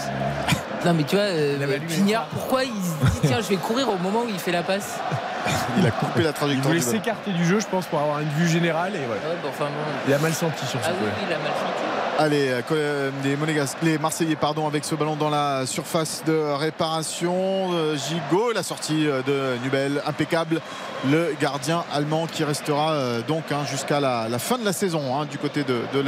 [0.86, 3.88] Non mais tu vois, euh, Il Pignard, pourquoi il se dit tiens je vais courir
[3.90, 5.00] au moment où il fait la passe
[5.78, 6.68] Il a coupé la Il trajectoire.
[6.68, 6.98] voulait du ballon.
[6.98, 8.94] s'écarter du jeu, je pense, pour avoir une vue générale.
[8.96, 9.22] Et voilà.
[9.22, 9.92] Ouais, bon, enfin, bon.
[10.08, 11.84] Il a mal senti sur ce Ah coup oui, il a mal senti.
[12.20, 16.54] Allez, euh, euh, les Monégasques, les Marseillais pardon, avec ce ballon dans la surface de
[16.54, 17.74] réparation.
[17.74, 20.62] Euh, Gigot, la sortie de Nubel, impeccable.
[21.10, 22.94] Le gardien allemand qui restera
[23.28, 26.00] donc hein, jusqu'à la, la fin de la saison hein, du côté de, de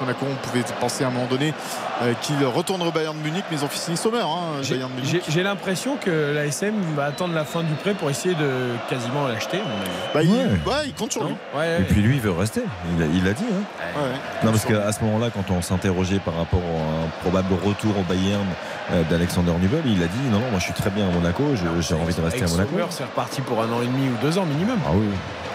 [0.00, 0.26] Monaco.
[0.30, 1.52] On pouvait penser à un moment donné
[2.02, 4.26] euh, qu'il retourne au Bayern de Munich, mais ils ont fini sommaire.
[4.28, 8.48] Hein, J'ai- l'impression que la SM va attendre la fin du prêt pour essayer de
[8.88, 9.58] quasiment l'acheter.
[10.14, 10.44] Bah, il, Ouais.
[10.66, 11.34] ouais, il compte sur lui.
[11.54, 11.76] Ouais, ouais.
[11.80, 12.62] Et puis lui, il veut rester.
[13.14, 13.44] Il l'a dit.
[13.50, 13.64] hein.
[13.96, 14.14] Ouais, ouais.
[14.44, 18.02] Non, parce qu'à ce moment-là, quand on s'interrogeait par rapport à un probable retour au
[18.02, 18.44] Bayern
[18.92, 21.44] euh, d'Alexander Nubel, il a dit non, non, moi je suis très bien à Monaco,
[21.54, 22.70] j'ai envie de rester à Monaco.
[22.90, 24.78] C'est reparti pour un an et demi ou deux ans minimum.
[24.86, 25.06] Ah oui.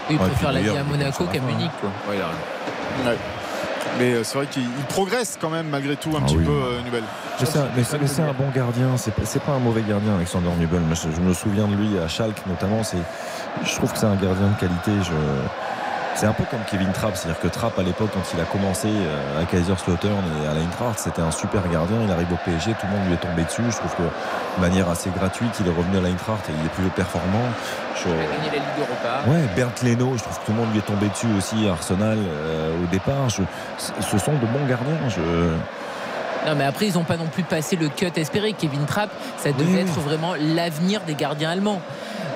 [0.08, 1.46] Il Ouais, préfère la vie à Monaco qu'à fin.
[1.46, 1.70] Munich.
[1.80, 1.90] Quoi.
[2.08, 3.10] Ouais, il a raison.
[3.10, 3.16] Ouais.
[3.98, 6.44] Mais euh, c'est vrai qu'il il progresse quand même malgré tout un Ah petit oui.
[6.44, 7.02] peu euh, Nubel.
[7.40, 9.10] Mais c'est un, mais c'est- mais c'est un bon gardien, c'est
[9.40, 10.80] pas, un mauvais gardien, Alexander Nubel.
[10.92, 12.82] Je, je me souviens de lui à Schalke notamment.
[12.82, 12.96] C'est,
[13.64, 14.90] je trouve que c'est un gardien de qualité.
[15.02, 15.12] Je,
[16.16, 18.88] c'est un peu comme Kevin Trapp, c'est-à-dire que Trapp à l'époque, quand il a commencé
[18.88, 21.98] euh, à Kaiserslautern et à l'Eintracht, c'était un super gardien.
[22.04, 23.62] Il arrive au PSG, tout le monde lui est tombé dessus.
[23.70, 26.70] Je trouve que de manière assez gratuite, il est revenu à l'Eintracht et il est
[26.70, 27.44] plus performant.
[28.02, 29.28] Je- Il a gagné la Ligue Europa.
[29.30, 31.72] Ouais, Bernd Leno, je trouve que tout le monde lui est tombé dessus aussi à
[31.72, 33.28] Arsenal euh, au départ.
[33.28, 33.42] Je,
[34.00, 34.96] ce sont de bons gardiens.
[35.08, 35.20] Je,
[36.46, 38.52] Non, mais après, ils n'ont pas non plus passé le cut espéré.
[38.52, 41.80] Kevin Trapp, ça devait Oui, être vraiment l'avenir des gardiens allemands.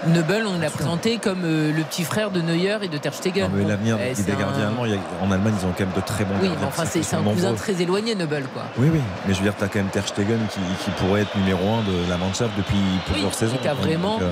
[0.07, 3.45] Neubel, on l'a présenté comme euh, le petit frère de Neuer et de Ter Stegen.
[3.45, 6.01] Non, mais l'avenir eh, des gardiens un- allemands, en Allemagne, ils ont quand même de
[6.01, 6.59] très bons Oui, gardiens.
[6.63, 8.63] mais enfin, c'est un cousin très éloigné, Neubel, quoi.
[8.79, 11.21] Oui, oui, mais je veux dire, tu as quand même Ter Stegen qui, qui pourrait
[11.23, 12.79] être numéro 1 de la Mannschaft depuis
[13.11, 13.57] plusieurs saisons.
[13.63, 14.31] Donc, vraiment euh,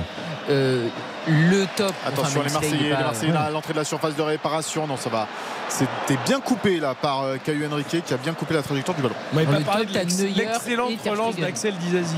[0.49, 0.87] euh,
[1.27, 1.93] le top.
[2.05, 4.87] Attention Enfin, les Marseillais, les Marseillais là, à l'entrée de la surface de réparation.
[4.87, 5.27] Non, ça va.
[5.67, 9.03] C'était bien coupé là par euh, Caillou Henrique qui a bien coupé la trajectoire du
[9.03, 9.15] ballon.
[9.33, 12.15] On t'as l'ex- Neuer l'excellente relance d'Axel Dizazi.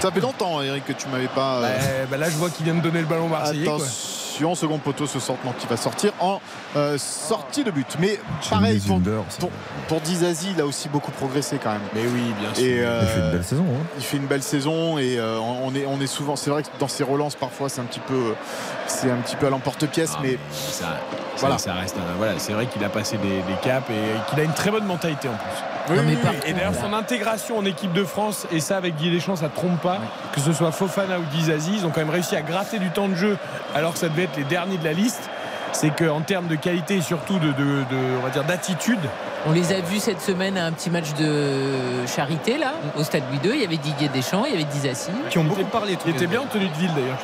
[0.00, 1.56] Ça fait longtemps, Eric, que tu m'avais pas.
[1.56, 3.66] euh, Bah, bah là, je vois qu'il vient de donner le ballon marseillais.
[3.66, 3.74] quoi.
[3.76, 6.40] Attention, second poteau, ce sortant qui va sortir en
[6.76, 7.96] euh, sortie de but.
[7.98, 8.18] Mais
[8.48, 9.00] pareil, pour,
[9.38, 9.50] pour,
[9.88, 11.80] pour Dizazi, il a aussi beaucoup progressé quand même.
[11.94, 12.64] Mais oui, bien sûr.
[12.64, 13.64] Et, Il euh, fait une belle saison.
[13.68, 13.86] hein.
[13.98, 16.36] il fait une belle saison et euh, on, est, on est souvent.
[16.36, 18.34] C'est vrai que dans ses relances, parfois, c'est un petit peu,
[18.86, 20.98] c'est un petit peu à l'emporte-pièce, Ah, mais ça, Voilà.
[21.38, 21.58] voilà.
[21.58, 21.96] ça reste.
[21.96, 24.70] un- voilà, c'est vrai qu'il a passé des, des caps et qu'il a une très
[24.70, 25.96] bonne mentalité en plus.
[25.96, 29.10] Non, mais par Et d'ailleurs, son intégration en équipe de France, et ça avec Guy
[29.10, 29.98] Deschamps, ça ne trompe pas,
[30.32, 33.08] que ce soit Fofana ou Dizazi, ils ont quand même réussi à gratter du temps
[33.08, 33.36] de jeu
[33.74, 35.28] alors que ça devait être les derniers de la liste.
[35.72, 38.98] C'est qu'en termes de qualité et surtout de, de- de- on va dire d'attitude,
[39.46, 43.22] On les a vus cette semaine à un petit match de charité, là, au stade
[43.30, 43.56] Louis II.
[43.56, 45.10] Il y avait Didier Deschamps, il y avait Dizassi.
[45.30, 45.96] qui ont beaucoup parlé.
[46.06, 47.18] Il était bien en tenue de ville d'ailleurs.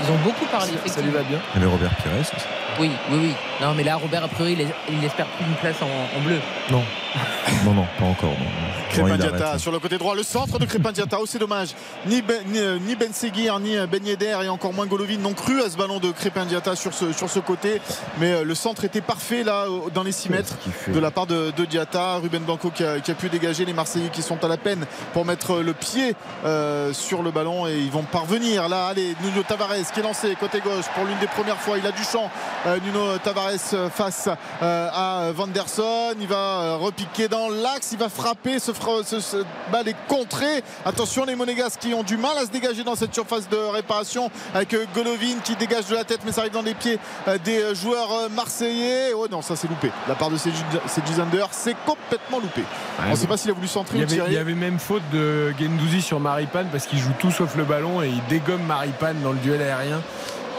[0.00, 1.12] Ils ont beaucoup parlé, Ça lui effectivement.
[1.12, 1.38] va bien.
[1.54, 2.32] Il y avait Robert Pires aussi.
[2.80, 3.34] Oui, oui, oui.
[3.60, 4.56] Non, mais là, Robert, a priori,
[4.88, 6.38] il, espère plus une place en, en bleu.
[6.70, 6.82] Non.
[7.64, 8.30] non, non, pas encore.
[8.30, 8.68] non.
[8.90, 11.18] Crépin sur le côté droit, le centre de Crépin Diatta.
[11.20, 11.70] Oh, c'est dommage.
[12.06, 15.18] Ni Ben, ni, euh, ni Ben Seguir, ni euh, Ben Yedder et encore moins Golovin
[15.18, 17.80] n'ont cru à ce ballon de Crépin Diatta sur ce, sur ce côté.
[18.18, 20.54] Mais euh, le centre était parfait là, dans les 6 mètres
[20.88, 22.16] de la part de, de Diatta.
[22.16, 24.86] Ruben Blanco qui a, qui a pu dégager les Marseillais qui sont à la peine
[25.12, 26.14] pour mettre le pied
[26.44, 28.68] euh, sur le ballon et ils vont parvenir.
[28.68, 31.78] Là, allez, Nuno Tavares qui est lancé côté gauche pour l'une des premières fois.
[31.78, 32.30] Il a du champ.
[32.68, 34.28] Euh, Nuno Tavares face
[34.62, 36.14] euh, à Vanderson.
[36.20, 37.90] Il va euh, repiquer dans l'axe.
[37.92, 38.58] Il va frapper.
[38.58, 38.72] Ce,
[39.04, 39.36] ce, ce
[39.72, 40.62] balle est contrée.
[40.84, 44.30] Attention, les Monégas qui ont du mal à se dégager dans cette surface de réparation
[44.54, 46.98] avec Golovin qui dégage de la tête, mais ça arrive dans les pieds
[47.44, 49.12] des joueurs marseillais.
[49.14, 49.90] Oh non, ça c'est loupé.
[50.06, 52.62] La part de Gizander, c'est complètement loupé.
[53.06, 54.38] On ne sait pas s'il a voulu centrer Il y, ou avait, il y tirer.
[54.38, 58.08] avait même faute de Gendouzi sur Maripane parce qu'il joue tout sauf le ballon et
[58.08, 60.00] il dégomme Maripane dans le duel aérien.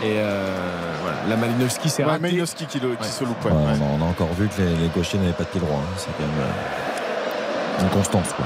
[0.01, 0.55] Et euh,
[1.01, 2.21] voilà, la Malinowski s'est Ouais, raté.
[2.21, 3.07] Malinowski qui, le- qui Ouais.
[3.09, 3.43] se loupe.
[3.45, 3.51] ouais.
[3.53, 5.77] On, a, on a encore vu que les, les gauchers n'avaient pas de pied droit.
[5.79, 5.93] hein.
[5.97, 8.27] C'est quand même euh, une constance.
[8.35, 8.45] Quoi.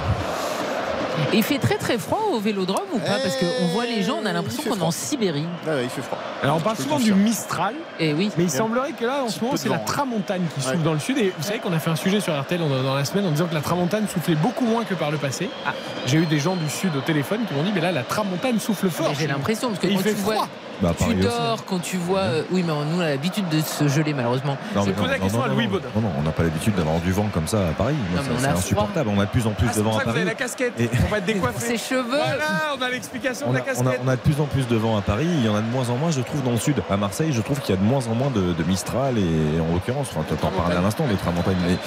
[1.31, 3.19] Et il fait très très froid au vélodrome ou pas?
[3.21, 4.89] Parce qu'on voit les gens, on a l'impression il fait qu'on est en.
[4.89, 5.45] Sibérie.
[5.67, 6.17] Ouais, il fait froid.
[6.41, 7.13] Alors on parle souvent du.
[7.13, 8.31] Mistral, Et oui.
[8.35, 10.83] mais il semblerait que là en ce moment c'est la tramontane qui souffle Ouais.
[10.83, 11.19] dans le sud.
[11.19, 13.45] Et vous savez qu'on a fait un sujet sur RTL dans, la semaine en disant
[13.45, 15.49] que la tramontane soufflait beaucoup moins que par le passé.
[15.67, 15.73] Ah.
[16.07, 18.59] J'ai eu des gens du sud au téléphone qui m'ont dit mais là la tramontane
[18.59, 19.09] souffle fort.
[19.09, 20.47] Mais J'ai l'impression, parce que quand fait tu vois.
[20.81, 21.27] Bah, Tu Paris aussi.
[21.27, 22.19] dors quand tu vois.
[22.19, 24.57] euh, oui, mais nous, on a l'habitude de se geler, malheureusement.
[24.75, 25.71] Non, mais non, la non, question non, à non, Louis non.
[25.73, 25.87] Baudin.
[25.95, 27.95] Non, non, on n'a pas l'habitude d'avoir du vent comme ça à Paris.
[28.13, 28.49] On c'est froid.
[28.57, 29.09] insupportable.
[29.15, 30.15] On a de plus en plus Ah, de c'est pour vent ça à que vous
[30.17, 30.37] avez Paris.
[30.39, 31.59] la casquette Et- pour pas être décoiffé.
[31.65, 32.03] Ses cheveux.
[32.07, 34.01] Voilà, on a l'explication On de la on a- casquette.
[34.03, 35.27] on a de plus en plus de vent à Paris.
[35.29, 36.75] Il y en a de moins en moins, je trouve, dans le sud.
[36.89, 39.59] À Marseille, je trouve qu'il y a de moins en moins de, de Mistral et
[39.61, 41.77] en l'occurrence, enfin, tu en parlais à l'instant de Tramontagne, mais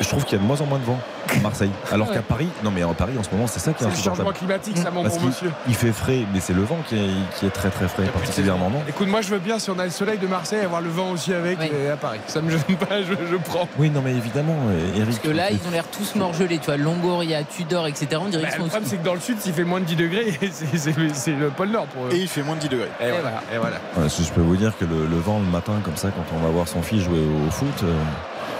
[0.00, 0.98] je trouve qu'il y a de moins en moins de vent
[1.36, 1.70] à Marseille.
[1.92, 2.14] Alors Ouais.
[2.14, 3.96] qu'à Paris, non mais à Paris en ce moment, c'est ça qui est C'est le
[3.96, 4.38] changement insupportable.
[4.38, 5.52] climatique, ça, mon Parce bon qu'il monsieur.
[5.68, 8.04] il fait frais, mais c'est le vent qui est très très frais.
[8.20, 8.82] Particulièrement non?
[8.88, 11.10] Écoute, moi je veux bien si on a le soleil de Marseille, avoir le vent
[11.12, 12.20] aussi avec à Paris.
[12.26, 13.68] Ça me gêne pas, je, je prends.
[13.78, 15.06] Oui, non, mais évidemment, euh, Eric.
[15.06, 16.58] Parce que là, ils ont l'air tous morgelés.
[16.58, 18.08] Tu vois, Longoria, Tudor, etc.
[18.20, 19.84] On dirait Bah, qu'ils le problème, c'est que dans le sud, s'il fait moins de
[19.86, 22.08] 10 degrés, c'est- c'est c'est le pôle Nord pour eux.
[22.12, 22.88] Et il fait moins de 10 degrés.
[23.00, 23.42] Et voilà.
[23.54, 23.76] Et voilà.
[23.96, 26.24] Ouais, si je peux vous dire que le, le vent le matin, comme ça, quand
[26.36, 27.92] on va voir son fils jouer au foot, euh,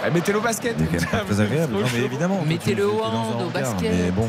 [0.07, 0.75] Eh, Mettez-le au basket.
[0.79, 1.73] il est quand même pas très agréable.
[1.73, 2.41] Non, mais évidemment.
[2.45, 3.91] Mettez-le au hand, au basket.
[3.91, 4.27] Mais bon,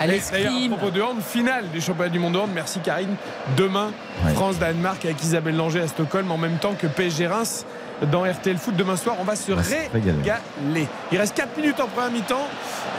[0.00, 2.50] à D'ailleurs, à propos de hand, finale des championnats du monde de hand.
[2.54, 3.14] Merci Karine.
[3.56, 3.92] Demain,
[4.24, 4.32] Ouais.
[4.32, 7.66] France-Danemark avec Isabelle Langer à Stockholm en même temps que PSG Reims
[8.10, 9.16] dans RTL Foot demain soir.
[9.20, 10.88] On va se régaler.
[11.12, 12.48] Il reste 4 minutes en première mi-temps.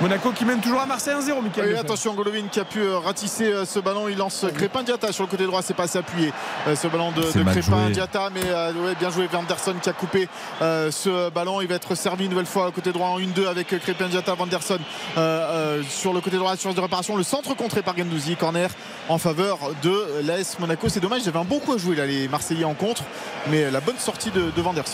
[0.01, 1.77] Monaco qui mène toujours à Marseille 1-0, Michael.
[1.77, 4.07] Attention, Golovin qui a pu euh, ratisser euh, ce ballon.
[4.09, 5.61] Il lance Crépin Diata sur le côté droit.
[5.61, 6.34] C'est pas assez appuyé.
[6.67, 7.91] Euh, ce ballon de, Crépin joué.
[7.91, 9.27] Diata, mais euh, ouais, bien joué.
[9.27, 10.27] Vanderson qui a coupé
[10.61, 11.61] euh, ce ballon.
[11.61, 14.07] Il va être servi une nouvelle fois au côté droit en 1-2 avec euh, Crépin
[14.07, 14.80] Diata, Vanderson
[15.17, 17.15] euh, euh, sur le côté droit, sur de réparation.
[17.15, 18.35] Le centre contré par Gendouzi.
[18.35, 18.69] Corner
[19.07, 20.89] en faveur de l'AS Monaco.
[20.89, 21.27] C'est dommage.
[21.27, 23.03] Avaient un bon coup à jouer là, les Marseillais en contre.
[23.49, 24.85] Mais la bonne sortie de, de Vanderson.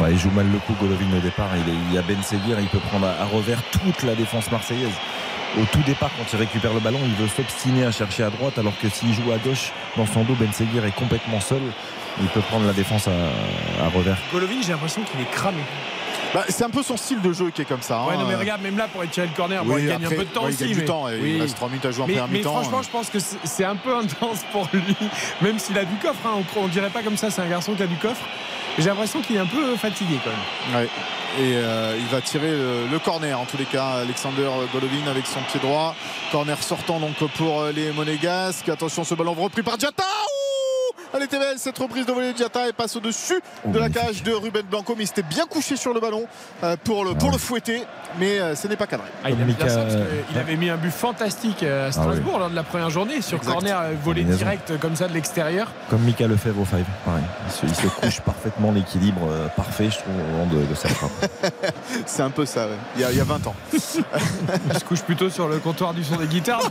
[0.00, 1.48] Ouais, il joue mal le coup, Golovin au départ.
[1.56, 4.14] Il, est- il y a Ben Seguir, il peut prendre à, à revers toute la
[4.14, 4.94] défense marseillaise.
[5.60, 8.56] Au tout départ, quand il récupère le ballon, il veut s'obstiner à chercher à droite,
[8.58, 11.60] alors que s'il joue à gauche, dans son dos, Ben Seguir est complètement seul.
[12.20, 13.10] Il peut prendre la défense à,
[13.84, 14.16] à revers.
[14.32, 15.60] Golovin, j'ai l'impression qu'il est cramé.
[16.34, 18.02] Bah, c'est un peu son style de jeu qui est comme ça.
[18.04, 18.18] Ouais, hein.
[18.18, 20.18] non, mais regarde, même là, pour tirer le corner, bon, Oui, il gagne après, un
[20.18, 20.64] peu de temps ouais, il aussi.
[20.64, 22.38] gagne du mais- temps, et il reste trois minutes à jouer en mais, première mais
[22.38, 22.82] mi-temps, franchement, euh.
[22.82, 24.96] je pense que c'est un peu intense pour lui,
[25.42, 26.20] même s'il a du coffre.
[26.26, 26.42] hein.
[26.56, 28.22] On, on dirait pas comme ça, c'est un garçon qui a du coffre.
[28.78, 30.80] J'ai l'impression qu'il est un peu fatigué quand même.
[30.82, 30.88] Ouais.
[31.38, 33.98] Et euh, il va tirer le, le corner en tous les cas.
[34.02, 35.94] Alexander Golovin avec son pied droit.
[36.30, 38.70] Corner sortant donc pour euh, les Monégasques.
[38.70, 40.04] Attention, ce ballon repris par Diata.
[41.20, 44.32] Était belle cette reprise de volée de Diata et passe au-dessus de la cage de
[44.32, 44.94] Ruben Blanco.
[44.96, 46.26] Mais il s'était bien couché sur le ballon
[46.64, 47.84] euh, pour, le, pour le fouetter.
[48.18, 49.06] Mais euh, ce n'est pas cadré.
[49.22, 49.94] Ah, il ça parce
[50.36, 53.52] avait mis un but fantastique euh, à Strasbourg lors de la première journée sur Exact.
[53.52, 55.70] corner volé direct comme ça de l'extérieur.
[55.90, 57.22] Comme Mika Lefebvre au 5, pareil.
[57.46, 60.88] Il se, il se couche parfaitement l'équilibre parfait, je trouve, au moment de, de sa
[60.88, 61.12] frappe.
[62.06, 62.72] C'est un peu ça, ouais.
[62.96, 63.54] il, y a, il y a 20 ans.
[63.72, 63.80] Il
[64.78, 66.70] se couche plutôt sur le comptoir du son des guitares.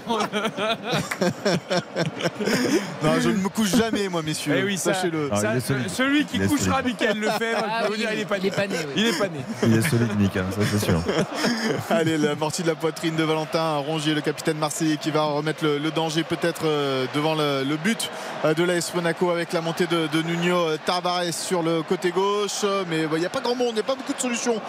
[3.03, 4.55] Non, je ne me couche jamais, moi, messieurs.
[4.57, 5.29] Eh oui, ça- Sachez-le.
[5.31, 5.53] Ah, ça,
[5.87, 6.81] celui qui couchera.
[6.81, 8.41] Michael Lefebvre, Ah oui, il est pané.
[8.43, 8.93] il est pané, oui.
[8.95, 9.39] Il est pané.
[9.63, 11.01] Il est solide, Mika, ça c'est sûr.
[11.89, 15.63] Allez, la mortie de la poitrine de Valentin Rongier, le capitaine marseillais, qui va remettre
[15.63, 18.09] le, le danger peut-être euh, devant le, le but
[18.45, 22.11] euh, de l'AS Monaco avec la montée de, de Nuno euh, Tavares sur le côté
[22.11, 22.65] gauche.
[22.89, 24.59] Mais bah, il n'y a pas grand monde, il n'y a pas beaucoup de solutions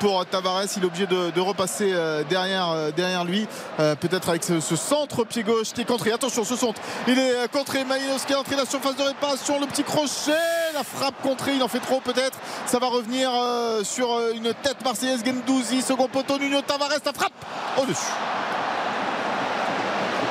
[0.00, 0.64] pour Tavares.
[0.76, 1.92] Il est obligé de, de repasser
[2.28, 3.46] derrière, derrière lui,
[3.76, 6.12] peut-être avec ce, ce centre pied gauche qui est contré.
[6.12, 7.84] Attention, ce centre, il est contré.
[7.84, 10.32] Maïnos qui est entré dans la surface de réparation, le petit crochet,
[10.74, 12.38] la frappe contrée, il en fait trop peut-être.
[12.66, 17.12] Ça va revenir euh, sur euh, une tête marseillaise, Gendouzi, second poteau, Nuno Tavares, la
[17.12, 17.32] frappe
[17.78, 18.12] au-dessus.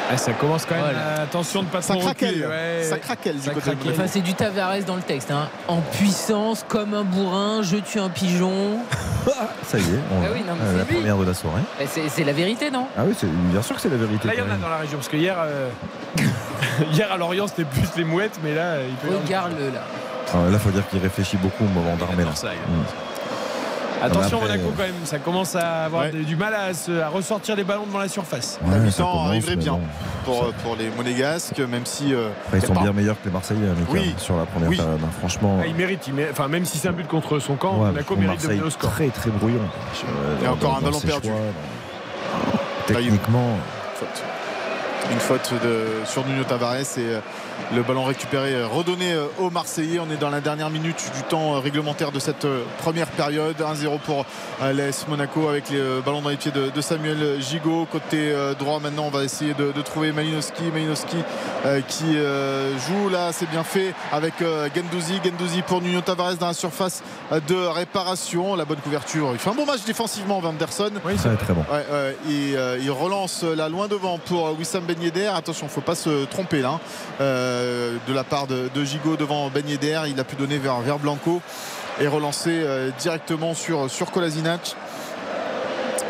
[0.09, 0.84] Ah, ça commence quand même.
[0.84, 0.99] Voilà.
[0.99, 2.84] euh, attention de pas Ça trop craquelle, reculer, ouais.
[2.84, 3.91] ça craquelle du Ça côté craquelle.
[3.91, 5.31] Enfin, c'est du Tavares dans le texte.
[5.31, 5.49] hein.
[5.67, 8.77] En puissance, comme un bourrin, je tue un pigeon.
[9.63, 10.95] Ça y est, on Ah oui, non, mais euh, c'est la lui.
[10.95, 11.61] première de la soirée.
[11.81, 12.88] Eh, C'est la vérité, non?
[12.97, 13.13] Ah oui,
[13.51, 14.27] bien sûr que c'est la vérité.
[14.29, 15.69] Là, il y en a dans la région parce que hier, euh,
[16.93, 19.81] hier à Lorient, c'était plus les mouettes, mais là, il peut y avoir- Regarde-le là.
[20.34, 22.23] Ah, là, faut dire qu'il réfléchit beaucoup au moment d'armer.
[22.23, 22.34] là.
[22.35, 22.84] ça, il Mm.
[24.02, 26.11] Attention, Après, Monaco, euh, quand même, ça commence à avoir Ouais.
[26.11, 28.60] du mal à, se- à ressortir les ballons devant la surface.
[28.64, 29.82] Ouais, La ça mi-temps arriverait bien bon.
[30.24, 32.14] pour, pour les Monégasques, même si.
[32.14, 33.60] euh, Après, ils sont y a pas- bien meilleurs que les Marseillais,
[33.90, 34.14] Oui.
[34.18, 34.78] sur la première Oui.
[34.78, 34.99] période.
[35.03, 35.10] hein.
[35.19, 37.80] Franchement, Ah, il mérite, il mérite- enfin, même si c'est un but contre son camp,
[37.80, 38.91] ouais, Monaco mérite de au score.
[38.91, 39.61] très très brouillon.
[40.40, 41.30] Il y a encore un ballon perdu.
[41.30, 41.38] choix,
[42.86, 43.57] Techniquement,
[43.95, 44.24] faute.
[45.11, 47.19] Une faute de, sur Nuno Tavares et euh,
[47.73, 49.99] le ballon récupéré, euh, redonné euh, aux Marseillais.
[49.99, 52.45] On est dans la dernière minute du temps réglementaire de cette
[52.79, 53.55] première période.
[53.57, 54.25] 1-0 pour
[54.61, 57.88] l'AS Monaco avec les euh, ballons dans les pieds de, de Samuel Gigot.
[57.91, 60.63] Côté droit, maintenant, on va essayer de, de trouver Malinowski.
[60.73, 61.17] Malinowski
[61.65, 65.19] euh, qui euh, joue là, c'est bien fait avec euh, Gendouzi.
[65.23, 67.01] Gendouzi pour Nuno Tavares dans la surface
[67.31, 68.55] de réparation.
[68.55, 69.29] La bonne couverture.
[69.34, 70.91] Il fait un bon match défensivement, Vanderson.
[71.17, 71.65] très très bon.
[71.71, 75.28] Ouais, ouais, et, euh, il relance là loin devant pour Wissam Ben Yedder.
[75.36, 76.69] Attention, faut pas se tromper là.
[76.69, 76.80] hein.
[77.22, 80.80] Euh, de la part de, de Gigot devant Ben Yedder, il a pu donner vers,
[80.82, 81.41] vers Blanco
[81.99, 84.76] et relancer euh, directement sur, sur Kolasinac.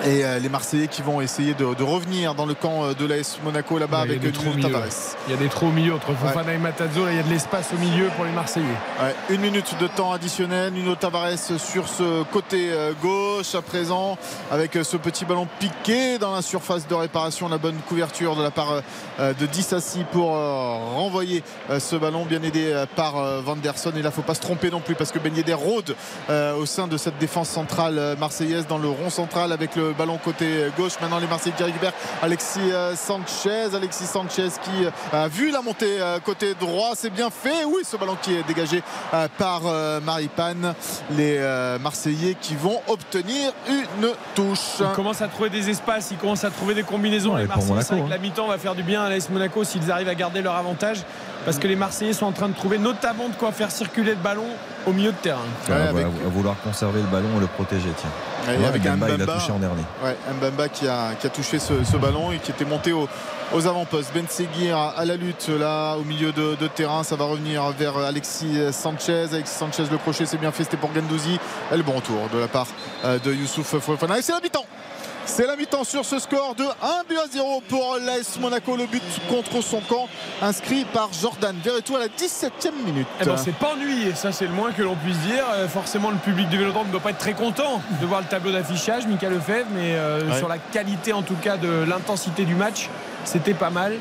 [0.06, 3.06] Et euh, les Marseillais qui vont essayer de, de revenir dans le camp euh, de
[3.06, 4.68] l'AS Monaco là-bas il avec au Nuno.
[4.70, 4.88] Tavares.
[5.28, 7.08] Il y a des trous au milieu entre Fofana et Matazzo.
[7.10, 8.66] Il y a de l'espace au milieu pour les Marseillais.
[9.02, 10.72] Ouais, une minute de temps additionnel.
[10.74, 14.18] Nuno Tavares sur ce côté euh, gauche à présent
[14.52, 17.50] avec euh, ce petit ballon piqué dans la surface de réparation.
[17.50, 18.82] La bonne couverture de la part
[19.20, 23.92] euh, de Dissassi pour euh, renvoyer euh, ce ballon bien aidé euh, par euh, Vanderson.
[23.98, 25.96] Et là, faut pas se tromper non plus parce que Ben Yedder rôde
[26.30, 29.87] euh, au sein de cette défense centrale euh, marseillaise dans le rond central avec le
[29.88, 30.94] le ballon côté gauche.
[31.02, 33.76] Maintenant les Marseillais qui récupèrent Alexis Sanchez.
[33.76, 34.86] Alexis Sanchez qui
[35.16, 36.92] a vu la montée côté droit.
[36.96, 37.64] C'est bien fait.
[37.66, 38.84] Oui, ce ballon qui est dégagé
[39.38, 39.62] par
[40.04, 40.74] Maripane.
[41.12, 41.40] Les
[41.82, 44.80] Marseillais qui vont obtenir une touche.
[44.80, 47.36] Ils commencent à trouver des espaces, ils commencent à trouver des combinaisons.
[47.36, 48.08] les Marseillais, avec hein.
[48.10, 51.04] la mi-temps va faire du bien à l'AS Monaco s'ils arrivent à garder leur avantage.
[51.48, 54.18] Parce que les Marseillais sont en train de trouver notamment de quoi faire circuler le
[54.18, 54.48] ballon
[54.86, 55.46] au milieu de terrain.
[55.70, 55.94] à,
[56.28, 58.68] vouloir conserver le ballon et le protéger, tiens.
[58.68, 59.84] avec Mbamba, il a touché en dernier.
[60.04, 63.08] Ouais, Mbamba qui a, qui a touché ce, ballon et qui était monté aux
[63.66, 64.12] avant-postes.
[64.14, 67.04] Ben Seguir à la lutte là au milieu de, terrain.
[67.04, 69.28] Ça va revenir vers Alexis Sanchez.
[69.32, 70.66] Alexis Sanchez, le crochet, c'est bien fait.
[70.66, 71.40] C'était pour Gendouzi.
[71.72, 72.68] Et le bon retour de la part
[73.06, 74.20] euh, de Youssouf Fofana.
[74.20, 74.66] Et c'est l'habitant
[75.28, 76.68] c'est la mi-temps sur ce score de 1
[77.08, 78.76] but à 0 pour l'AS Monaco.
[78.76, 80.08] Le but contre son camp
[80.42, 83.08] inscrit par Jordan Verretou à la 17e minute.
[83.22, 85.44] Eh ben, c'est pas ennuyé, ça c'est le moins que l'on puisse dire.
[85.54, 88.28] Euh, forcément, le public du Vélodrome ne doit pas être très content de voir le
[88.28, 92.56] tableau d'affichage, Mika Lefebvre, mais euh, sur la qualité en tout cas de l'intensité du
[92.56, 92.90] match,
[93.26, 93.94] c'était pas mal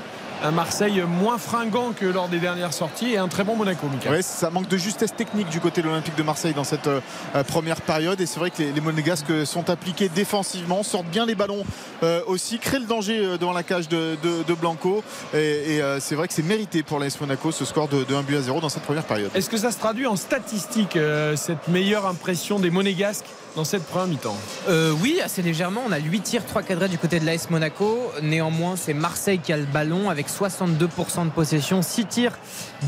[0.43, 4.23] un Marseille moins fringant que lors des dernières sorties et un très bon Monaco, Oui,
[4.23, 7.01] ça manque de justesse technique du côté de l'Olympique de Marseille dans cette euh,
[7.47, 8.21] première période.
[8.21, 11.65] Et c'est vrai que les, Monégasques sont appliqués défensivement, sortent bien les ballons
[12.03, 14.17] euh, aussi, créent le danger euh, devant la cage de,
[14.61, 15.03] Blanco.
[15.35, 18.43] Et, c'est vrai que c'est mérité pour l'AS Monaco ce score de, 1 but à
[18.43, 19.31] 0 dans cette première période.
[19.35, 20.99] Est-ce que ça se traduit en statistique,
[21.35, 23.27] cette meilleure impression des Monégasques?
[23.57, 24.37] Dans cette première mi-temps
[24.69, 25.83] euh, Oui, assez légèrement.
[25.87, 28.13] On a 8 tirs, 3 cadrés du côté de l'AS Monaco.
[28.23, 31.83] Néanmoins, c'est Marseille qui a le ballon avec 62% de possession.
[31.83, 32.39] 6 tirs,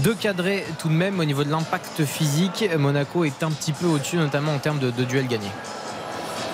[0.04, 2.68] 2 cadrés tout de même au niveau de l'impact physique.
[2.78, 5.50] Monaco est un petit peu au-dessus, notamment en termes de, de duels gagnés.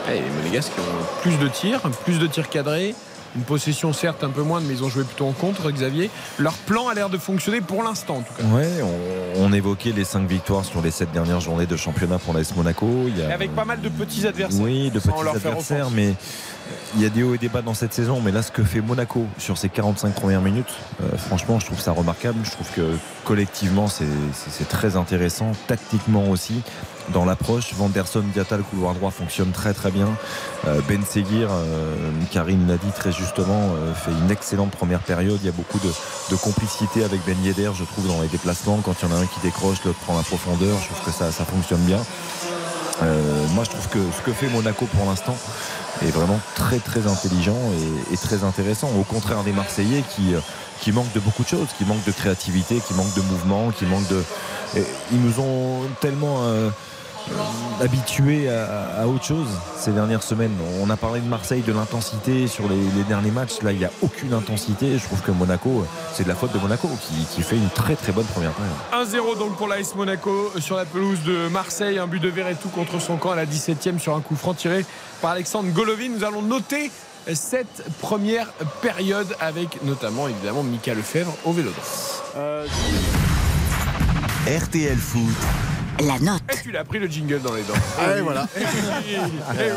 [0.09, 2.95] les Monégasques ont plus de tirs, plus de tirs cadrés
[3.37, 6.11] une possession certes un peu moindre, mais ils ont joué plutôt en contre, Xavier.
[6.39, 8.45] Leur plan a l'air de fonctionner pour l'instant, en tout cas.
[8.55, 8.69] Ouais,
[9.37, 12.89] on, évoquait les 5 victoires sur les 7 dernières journées de championnat pour l'AS Monaco.
[13.07, 13.33] Il y a...
[13.33, 14.61] Avec pas mal de petits adversaires.
[14.61, 16.15] Oui, de petits adversaires, mais
[16.95, 18.21] il y a des hauts et des bas dans cette saison.
[18.21, 21.81] Mais là, ce que fait Monaco sur ces 45 premières minutes, euh, franchement, je trouve
[21.81, 22.39] ça remarquable.
[22.45, 26.63] Je trouve que collectivement, c'est très intéressant, tactiquement aussi
[27.13, 27.75] dans l'approche.
[27.75, 30.09] Vanderson Diata, le couloir droit fonctionne très très bien.
[30.67, 35.39] Euh, ben Seguir, euh, Karine l'a dit très justement, euh, fait une excellente première période.
[35.43, 38.81] Il y a beaucoup de, complicité avec Ben Yedder, je trouve, dans les déplacements.
[38.85, 40.77] Quand il y en a un qui décroche, l'autre prend la profondeur.
[40.81, 42.01] Je trouve que ça, ça fonctionne bien.
[43.55, 45.37] moi, je trouve que ce que fait Monaco pour l'instant
[46.03, 47.59] est vraiment très très intelligent
[48.13, 48.91] et, très intéressant.
[48.99, 50.35] Au contraire des Marseillais qui,
[50.81, 53.85] qui manquent de beaucoup de choses, qui manquent de créativité, qui manquent de mouvement, qui
[53.85, 54.23] manquent de.
[55.13, 56.43] ils nous ont tellement
[57.81, 60.55] habitué à, autre chose ces dernières semaines.
[60.81, 63.63] On a parlé de Marseille, de l'intensité sur les, derniers matchs.
[63.63, 64.99] Là, il n'y a aucune intensité.
[64.99, 68.13] Je trouve que Monaco, c'est de la faute de Monaco qui, fait une très très
[68.13, 68.75] bonne première période.
[69.11, 71.99] 1-0 donc pour l'AS Monaco sur la pelouse de Marseille.
[71.99, 74.85] Un but de Verretou contre son camp à la 17e sur un coup franc tiré
[75.21, 76.09] par Alexandre Golovin.
[76.17, 76.91] Nous allons noter
[77.33, 78.49] cette première
[78.83, 81.85] période avec notamment évidemment Mika Lefebvre au Vélodrome.
[82.37, 82.67] Euh...
[84.47, 86.43] RTL Foot la note.
[86.53, 87.75] Et tu l'as pris le jingle dans les dents.
[87.99, 88.47] Ah, voilà.
[88.59, 88.63] Eh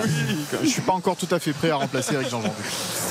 [0.04, 0.38] oui.
[0.64, 2.54] Je suis pas encore tout à fait prêt à remplacer Eric Jean-Jean.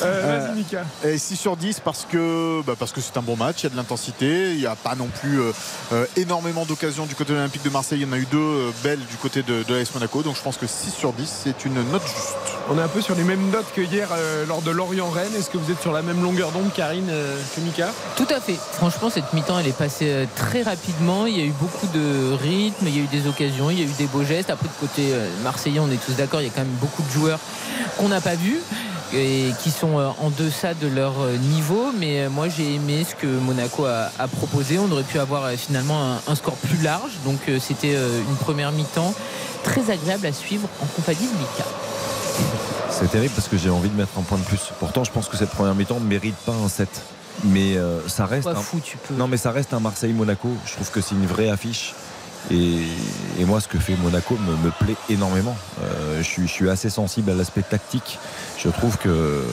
[0.03, 0.85] Euh, Vas-y, Mika.
[1.05, 3.66] Et 6 sur 10 parce que bah, parce que c'est un bon match, il y
[3.69, 5.53] a de l'intensité, il n'y a pas non plus euh,
[5.93, 8.01] euh, énormément d'occasions du côté de l'Olympique de Marseille.
[8.01, 10.37] Il y en a eu deux euh, belles du côté de, de l'AS Monaco, donc
[10.37, 12.37] je pense que 6 sur 10 c'est une note juste.
[12.69, 14.09] On est un peu sur les mêmes notes que hier
[14.49, 15.33] lors de Lorient-Rennes.
[15.39, 17.93] Est-ce que vous êtes sur la même longueur d'onde, Karine, que Mika?
[18.16, 18.57] Tout à fait.
[18.73, 21.27] Franchement, cette mi-temps, elle est passée très rapidement.
[21.27, 23.82] Il y a eu beaucoup de rythme, il y a eu des occasions, il y
[23.82, 24.51] a eu des beaux gestes.
[24.51, 25.12] Après, de côté
[25.43, 27.39] marseillais, on est tous d'accord, il y a quand même beaucoup de joueurs
[27.97, 28.60] qu'on n'a pas vus
[29.14, 31.93] et qui sont euh, en deçà de leur euh, niveau.
[31.98, 34.78] Mais euh, moi, j'ai aimé ce que Monaco a, proposé.
[34.78, 37.12] On aurait pu avoir finalement un, score plus large.
[37.24, 39.14] Donc, c'était une première mi-temps
[39.62, 41.64] très agréable à suivre en compagnie de Mika.
[42.90, 44.73] C'est terrible parce que j'ai envie de mettre un point de plus.
[44.78, 46.89] Pourtant, je pense que cette première mi-temps ne mérite pas un 7.
[47.44, 48.48] Mais ça reste.
[48.48, 48.55] Un...
[48.55, 49.14] Fou, tu peux.
[49.14, 50.48] Non, mais ça reste un Marseille-Monaco.
[50.64, 51.94] Je trouve que c'est une vraie affiche.
[52.51, 55.56] Et, moi, ce que fait Monaco me, plaît énormément.
[55.82, 58.18] Euh, je, suis, assez sensible à l'aspect tactique.
[58.59, 59.44] Je trouve que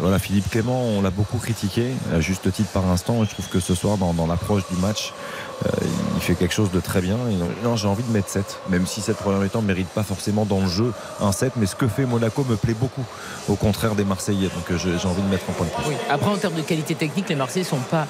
[0.00, 3.24] voilà, Philippe Clément, on l'a beaucoup critiqué, à juste titre par instant.
[3.24, 5.12] Je trouve que ce soir, dans, l'approche du match,
[5.64, 5.70] euh,
[6.16, 7.16] il fait quelque chose de très bien.
[7.62, 10.44] non, j'ai envie de mettre 7, même si cette première mi-temps ne mérite pas forcément
[10.44, 11.54] dans le jeu un 7.
[11.56, 13.04] Mais ce que fait Monaco me plaît beaucoup,
[13.48, 14.48] au contraire des Marseillais.
[14.48, 15.96] Donc euh, j'ai envie de mettre un point de plus.
[16.10, 18.06] Après, en termes de qualité technique, les Marseillais sont pas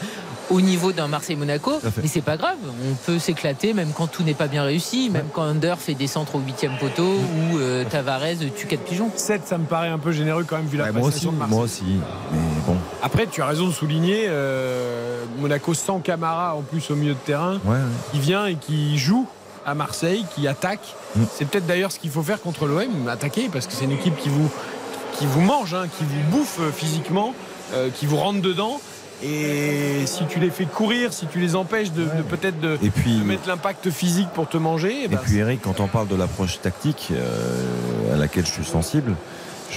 [0.50, 1.72] au niveau d'un Marseille-Monaco.
[2.02, 2.56] Mais c'est pas grave.
[2.90, 6.06] On peut s'éclater même quand tout n'est pas bien réussi, même quand Under fait des
[6.06, 8.20] centres au huitième poteau ou euh, Tavares
[8.56, 9.10] tue quatre pigeons.
[9.14, 11.56] 7, ça me paraît un peu généreux quand même vu la moi aussi, de Marseille.
[11.56, 11.84] Moi aussi.
[12.32, 12.76] Mais bon.
[13.02, 17.18] Après, tu as raison de souligner euh, Monaco sans Camara en plus au milieu de
[17.18, 17.60] terrain,
[18.12, 19.26] qui vient et qui joue
[19.66, 20.94] à Marseille, qui attaque.
[21.16, 21.22] Mm.
[21.34, 24.16] C'est peut-être d'ailleurs ce qu'il faut faire contre l'OM, attaquer, parce que c'est une équipe
[24.18, 24.50] qui vous
[25.18, 27.34] qui vous mange, hein, qui vous bouffe euh, physiquement,
[27.72, 28.80] euh, qui vous rentre dedans.
[29.22, 32.90] Et si tu les fais courir, si tu les empêches de, de peut-être de, Et
[32.90, 35.86] puis- de mettre l'impact physique pour te manger, eh Et ben, puis Eric, quand on
[35.86, 39.14] parle de l'approche tactique euh, à laquelle je suis sensible,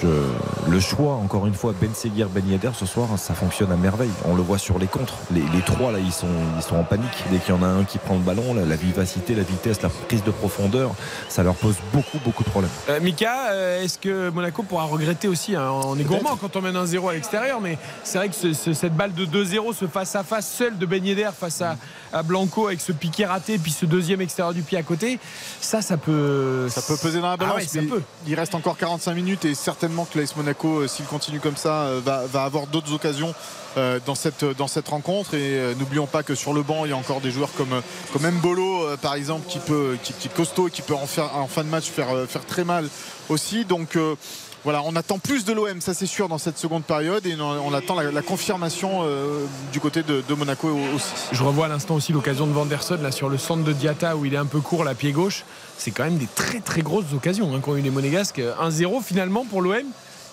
[0.01, 3.75] je- le choix, encore une fois, Ben Seguir, Ben Yedder ce soir, ça fonctionne à
[3.75, 4.09] merveille.
[4.25, 5.15] On le voit sur les contres.
[5.31, 7.07] Les, les trois là, ils sont, ils sont en panique.
[7.31, 9.81] Dès qu'il y en a un qui prend le ballon, la, la vivacité, la vitesse,
[9.81, 10.91] la prise de profondeur,
[11.29, 12.71] ça leur pose beaucoup, beaucoup de problèmes.
[12.89, 16.61] Euh, Mika, euh, est-ce que Monaco pourra regretter aussi hein, On est gourmand quand on
[16.61, 19.73] mène un 0 à l'extérieur, mais c'est vrai que ce- ce- cette balle de 2-0,
[19.73, 21.75] ce face-à-face seul de Ben Yedder face à,
[22.13, 25.19] à Blanco avec ce piqué raté, puis ce deuxième extérieur du pied à côté,
[25.61, 26.67] ça, ça peut.
[26.69, 27.55] Ça peut peser dans la balance.
[27.55, 28.01] Ah ouais, ça mais peut.
[28.27, 31.83] Il reste encore 45 minutes et certainement que l'AS Monaco, euh, s'il continue comme ça,
[31.83, 33.33] euh, va, va avoir d'autres occasions
[33.77, 35.33] euh, dans, cette, dans cette rencontre.
[35.33, 37.81] Et n'oublions pas que sur le banc, il y a encore des joueurs comme,
[38.13, 41.35] comme Mbolo, par exemple, qui, peut, qui, qui est costaud et qui peut en, faire,
[41.35, 42.87] en fin de match faire, faire très mal
[43.29, 43.65] aussi.
[43.65, 43.95] Donc.
[43.95, 44.15] euh,
[44.63, 47.73] voilà, on attend plus de l'OM, ça c'est sûr, dans cette seconde période, et on,
[47.73, 51.11] attend la, confirmation euh, du côté de, Monaco aussi.
[51.31, 54.25] Je revois à l'instant aussi l'occasion de Vanderson là sur le centre de Diata où
[54.25, 55.43] il est un peu court, la pied gauche.
[55.77, 58.39] C'est quand même des très très grosses occasions hein, qu'ont eu les Monégasques.
[58.39, 59.85] 1-0 finalement pour l'OM.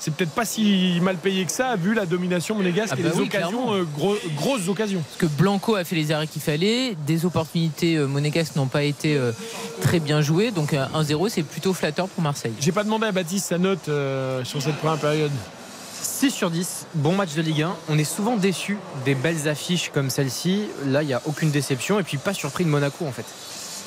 [0.04, 3.08] C'est peut-être pas si mal payé que ça, vu la domination monégasque Ah et bah
[3.14, 5.00] les oui, occasions, euh, gros- grosses occasions.
[5.00, 8.82] Parce que Blanco a fait les arrêts qu'il fallait, des opportunités euh, monégasques n'ont pas
[8.82, 9.32] été euh,
[9.80, 12.52] très bien jouées, donc euh, 1-0 c'est plutôt flatteur pour Marseille.
[12.60, 15.32] J'ai pas demandé à Baptiste sa note euh, sur cette première période.
[16.02, 17.74] 6 sur 10, bon match de Ligue 1.
[17.88, 18.76] On est souvent déçu
[19.06, 20.64] des belles affiches comme celle-ci.
[20.84, 23.24] Là, il n'y a aucune déception et puis pas surpris de Monaco en fait.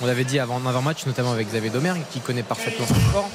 [0.02, 3.30] On l'avait dit avant, en avant-match, notamment avec Xavier Domergue qui connaît parfaitement son sport.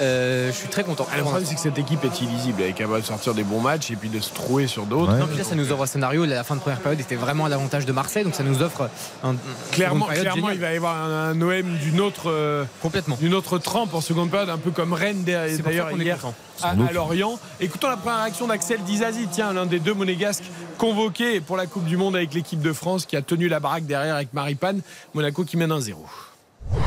[0.00, 1.06] Euh, je suis très content.
[1.12, 2.62] Ah, le problème, c'est que cette équipe est illisible.
[2.62, 5.12] Elle est capable de sortir des bons matchs et puis de se trouver sur d'autres.
[5.12, 6.24] Non, puis là, ça nous offre un scénario.
[6.24, 8.88] La fin de première période était vraiment à l'avantage de Marseille, donc ça nous offre
[9.24, 9.34] un,
[9.72, 13.16] Clairement, clairement il va y avoir un, un OM d'une autre, euh, Complètement.
[13.20, 16.18] d'une autre trempe en seconde période, un peu comme Rennes derrière- C'est pour d'ailleurs hier
[16.62, 17.38] à, à Lorient.
[17.60, 20.44] Écoutons la première réaction d'Axel Dizazi, tiens, l'un des deux monégasques
[20.76, 23.86] convoqués pour la Coupe du Monde avec l'équipe de France qui a tenu la baraque
[23.86, 24.80] derrière avec Maripane.
[25.14, 25.96] Monaco qui mène 1-0.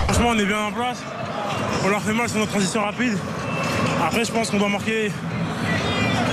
[0.05, 1.01] Franchement, on est bien en place.
[1.83, 3.17] On leur fait mal sur notre transition rapide.
[4.05, 5.11] Après, je pense qu'on doit marquer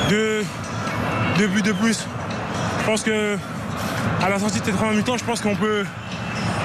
[0.09, 0.45] deux,
[1.39, 2.07] deux buts de plus.
[2.81, 3.36] Je pense que
[4.23, 5.85] à la sortie de cette première mi-temps, je pense qu'on peut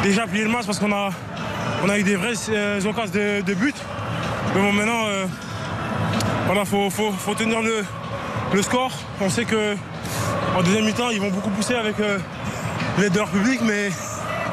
[0.03, 3.75] déjà plier le match parce qu'on a, eu des vraies euh, occasions de, de but.
[4.55, 5.25] Mais bon, maintenant, euh,
[6.45, 7.83] voilà, faut, tenir le,
[8.53, 8.91] le score.
[9.21, 9.75] On sait que
[10.57, 12.17] en deuxième mi-temps, ils vont beaucoup pousser avec euh,
[12.99, 13.89] l'aide de leur public, mais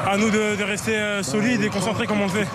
[0.05, 2.47] à nous de, rester euh, solides et concentrés comme on le fait.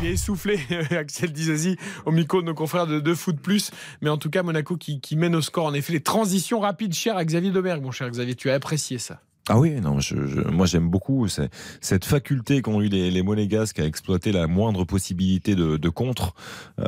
[0.00, 0.58] Il est essoufflé,
[0.90, 3.70] Axel Dizazi, au micro de nos confrères de, de Foot Plus.
[4.00, 5.66] Mais en tout cas, Monaco qui, qui mène au score.
[5.66, 8.34] En effet, les transitions rapides chères à Xavier Domergue, mon cher Xavier.
[8.34, 9.20] Tu as apprécié ça.
[9.50, 11.26] Ah oui, non, je, je- moi j'aime beaucoup
[11.80, 16.34] cette faculté qu'ont eu les, les Monégasques à exploiter la moindre possibilité de, de contre.
[16.78, 16.84] Euh,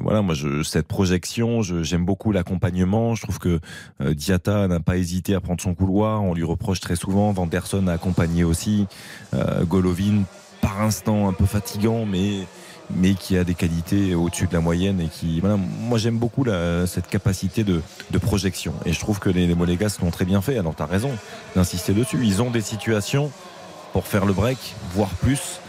[0.00, 3.14] voilà, moi je, cette projection, je- j'aime beaucoup l'accompagnement.
[3.16, 3.58] Je trouve que
[4.00, 6.22] euh, Diata n'a pas hésité à prendre son couloir.
[6.22, 7.32] On lui reproche très souvent.
[7.32, 8.86] Vanderson a accompagné aussi.
[9.34, 10.22] Euh, Golovin,
[10.60, 12.46] par instant un peu fatigant, mais
[12.90, 16.44] mais qui a des qualités au-dessus de la moyenne et qui voilà moi j'aime beaucoup
[16.86, 17.80] cette capacité de,
[18.20, 18.74] projection.
[18.86, 20.58] Et je trouve que les, les l'ont très bien fait.
[20.58, 21.10] Alors tu as raison
[21.56, 22.18] d'insister dessus.
[22.22, 23.30] Ils ont des situations
[23.92, 25.60] pour faire le break voire plus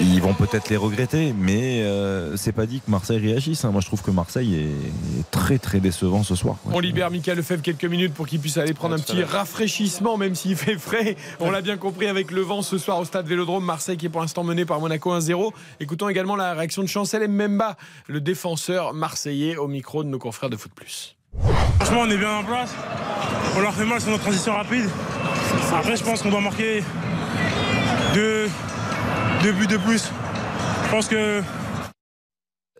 [0.00, 3.70] ils vont peut-être les regretter mais euh, c'est pas dit que Marseille réagisse hein.
[3.70, 7.38] moi je trouve que Marseille est, est très très décevant ce soir On libère Michael
[7.38, 11.16] Lefebvre quelques minutes pour qu'il puisse aller prendre un petit rafraîchissement, même s'il fait frais.
[11.40, 13.64] On l'a bien compris avec le vent ce soir au stade Vélodrome.
[13.64, 15.52] Marseille qui est pour l'instant mené par Monaco 1-0.
[15.80, 17.76] Écoutons également la réaction de Chancel Mbemba,
[18.06, 21.16] le défenseur marseillais, au micro de nos confrères de Foot Plus.
[21.80, 22.74] Franchement, on est bien en place.
[23.56, 24.88] On leur fait mal sur notre transition rapide.
[25.72, 26.82] Après, je pense qu'on doit marquer
[28.14, 28.48] deux,
[29.42, 30.10] deux buts de plus.
[30.86, 31.42] Je pense que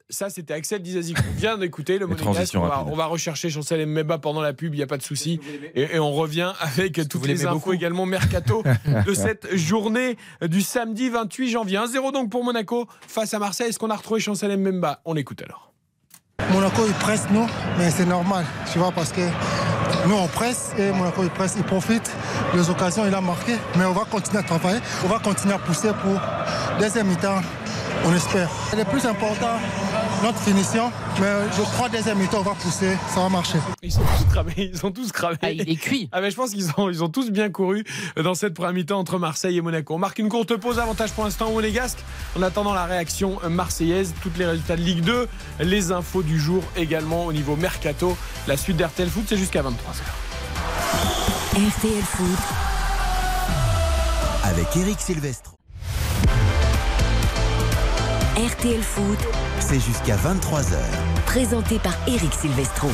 [0.08, 2.54] Ça, c'était Axel Dizazi qu'on vient d'écouter, le Monégasque.
[2.56, 5.02] On va, on va rechercher Chancel Mbemba pendant la pub, il n'y a pas de
[5.02, 5.38] souci.
[5.76, 7.72] Et, et on revient avec toutes les infos beaucoup.
[7.72, 8.64] également mercato
[9.06, 11.78] de cette journée du samedi 28 janvier.
[11.78, 13.68] 1-0 donc pour Monaco face à Marseille.
[13.68, 15.00] Est-ce qu'on a retrouvé Chancel Mbemba?
[15.04, 15.72] On écoute alors.
[16.52, 17.46] Monaco il presse nous,
[17.78, 19.20] mais c'est normal, tu vois, parce que
[20.06, 22.10] nous on presse et Monaco il presse, il profite.
[22.54, 25.58] Des occasions, il a marqué, mais on va continuer à travailler, on va continuer à
[25.58, 26.20] pousser pour
[26.78, 27.40] deuxième mi-temps,
[28.04, 28.48] on espère.
[28.76, 29.58] Le plus important,
[30.22, 31.26] notre finition, mais
[31.56, 33.58] je crois deuxième mi-temps on va pousser, ça va marcher.
[33.82, 35.38] Ils sont tous cramés, ils sont tous cramés.
[35.42, 36.08] Ah, il est cuit.
[36.12, 37.84] Ah ben, je pense qu'ils ont, ils ont tous bien couru
[38.22, 39.94] dans cette première mi-temps entre Marseille et Monaco.
[39.94, 41.98] On marque une courte pause, avantage pour l'instant au Monégasque.
[42.38, 45.28] En attendant la réaction marseillaise, tous les résultats de Ligue 2,
[45.60, 48.16] les infos du jour également au niveau mercato.
[48.46, 50.02] La suite d'RTL Foot, c'est jusqu'à 23h.
[51.52, 52.38] RTL Foot,
[54.44, 55.54] Avec Eric Silvestre.
[58.36, 59.18] RTL Foot,
[59.60, 60.76] C'est jusqu'à 23h.
[61.26, 62.88] présenté par Eric Silvestro.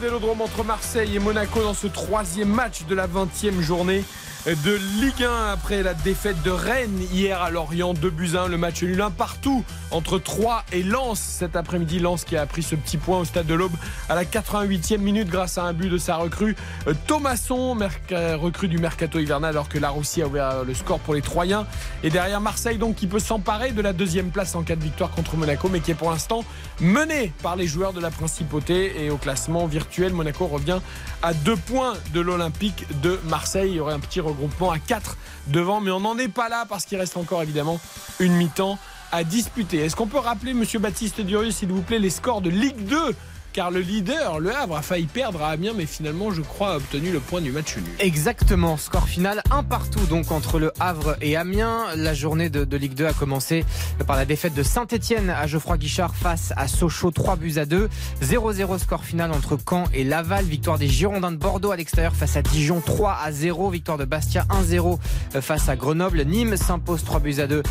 [0.00, 4.02] Vélodrome entre Marseille et Monaco dans ce troisième match de la 20e journée
[4.46, 8.56] de Ligue 1 après la défaite de Rennes hier à Lorient 2 buts 1 le
[8.56, 11.20] match nul un partout entre 3 et Lens.
[11.20, 13.74] Cet après-midi Lens qui a pris ce petit point au stade de l'Aube
[14.08, 16.56] à la 88e minute grâce à un but de sa recrue
[16.86, 21.00] euh, Thomasson merc- recrue du mercato hivernal alors que la Russie a ouvert le score
[21.00, 21.66] pour les Troyens.
[22.02, 25.10] Et derrière Marseille donc qui peut s'emparer de la deuxième place en cas de victoire
[25.10, 26.44] contre Monaco mais qui est pour l'instant
[26.80, 30.80] mené par les joueurs de la principauté et au classement virtuel Monaco revient
[31.22, 33.70] à deux points de l'Olympique de Marseille.
[33.72, 35.16] Il y aurait un petit regroupement à 4
[35.48, 37.80] devant mais on n'en est pas là parce qu'il reste encore évidemment
[38.20, 38.78] une mi-temps
[39.12, 39.78] à disputer.
[39.78, 43.14] Est-ce qu'on peut rappeler monsieur Baptiste Durieux s'il vous plaît les scores de Ligue 2
[43.52, 46.76] car le leader, le Havre, a failli perdre à Amiens, mais finalement, je crois, a
[46.76, 47.84] obtenu le point du match nul.
[47.98, 51.86] Exactement, score final un partout donc entre le Havre et Amiens.
[51.96, 53.64] La journée de, Ligue 2 a commencé
[54.06, 57.88] par la défaite de Saint-Etienne à Geoffroy Guichard face à Sochaux 3 buts à 2.
[58.22, 60.44] 0-0 score final entre Caen et Laval.
[60.44, 63.70] Victoire des Girondins de Bordeaux à l'extérieur face à Dijon 3 à 0.
[63.70, 64.98] Victoire de Bastia 1-0
[65.40, 66.22] face à Grenoble.
[66.22, 67.62] Nîmes s'impose 3 buts à 2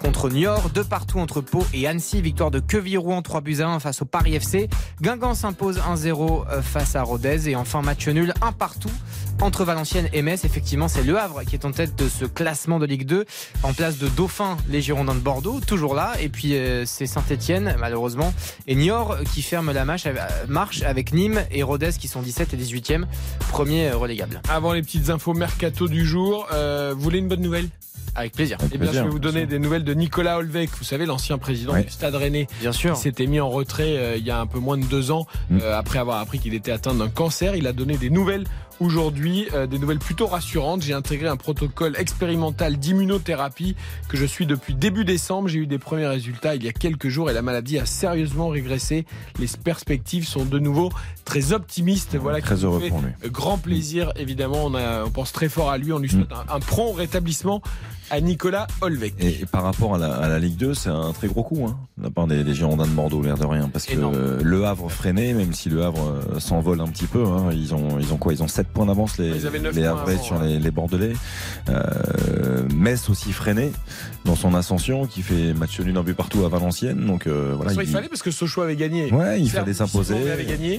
[0.00, 0.70] contre Niort.
[0.70, 2.20] Deux partout entre Pau et Annecy.
[2.20, 4.68] Victoire de Quevilly-Rouen 3 buts à 1 face au Paris FC.
[5.00, 7.48] Guingamp s'impose 1-0 face à Rodez.
[7.48, 8.90] Et enfin match nul un partout
[9.40, 10.44] entre Valenciennes et Metz.
[10.44, 13.24] Effectivement, c'est Le Havre qui est en tête de ce classement de Ligue 2.
[13.62, 16.12] En place de Dauphin, les Girondins de Bordeaux, toujours là.
[16.20, 18.32] Et puis euh, c'est Saint-Etienne, malheureusement.
[18.66, 20.14] Et Niort qui ferme la marche, euh,
[20.48, 23.04] marche avec Nîmes et Rodez qui sont 17 et 18e.
[23.50, 24.40] Premier euh, relégable.
[24.48, 27.68] Avant les petites infos mercato du jour, euh, vous voulez une bonne nouvelle?
[28.14, 28.58] Avec plaisir.
[28.72, 31.72] Eh bien, je vais vous donner des nouvelles de Nicolas Olvec, vous savez, l'ancien président
[31.74, 31.84] Ouais.
[31.84, 32.46] du Stade Rennais.
[32.60, 32.94] Bien sûr.
[32.94, 35.26] Qui s'était mis en retrait euh, il y a un peu moins de deux ans,
[35.50, 35.58] Mm.
[35.62, 37.54] euh, après avoir appris qu'il était atteint d'un cancer.
[37.56, 38.44] Il a donné des nouvelles
[38.80, 40.82] aujourd'hui, euh, des nouvelles plutôt rassurantes.
[40.82, 43.76] J'ai intégré un protocole expérimental d'immunothérapie
[44.08, 45.48] que je suis depuis début décembre.
[45.48, 48.48] J'ai eu des premiers résultats il y a quelques jours et la maladie a sérieusement
[48.48, 49.04] régressé.
[49.38, 50.90] Les perspectives sont de nouveau
[51.24, 52.16] très optimistes.
[52.16, 53.10] Voilà Très heureux fait pour lui.
[53.30, 54.64] Grand plaisir, évidemment.
[54.64, 55.92] On, a, on pense très fort à lui.
[55.92, 57.62] On lui souhaite un, un prompt rétablissement
[58.10, 59.14] à Nicolas Olvec.
[59.18, 61.76] Et, par rapport à la, à la Ligue 2, c'est un très gros coup, hein,
[61.98, 63.68] de la part des, des Girondins de Bordeaux, l'air de rien.
[63.68, 64.38] Parce que Énorme.
[64.42, 67.22] le Havre freinait, même si le Havre euh, s'envole un petit peu.
[67.26, 68.32] hein, ils, ont, ils ont quoi?
[68.32, 70.48] Ils ont 7 points d'avance, les, les points Havrais avant, sur ouais.
[70.48, 71.12] les, les Bordelais.
[71.68, 73.72] Euh, Metz aussi freiné
[74.24, 77.04] dans son ascension, qui fait match nul un but partout à Valenciennes.
[77.06, 79.12] Donc euh, voilà, il fallait parce que Sochaux avait gagné.
[79.12, 80.16] Ouais, il fallait s'imposer,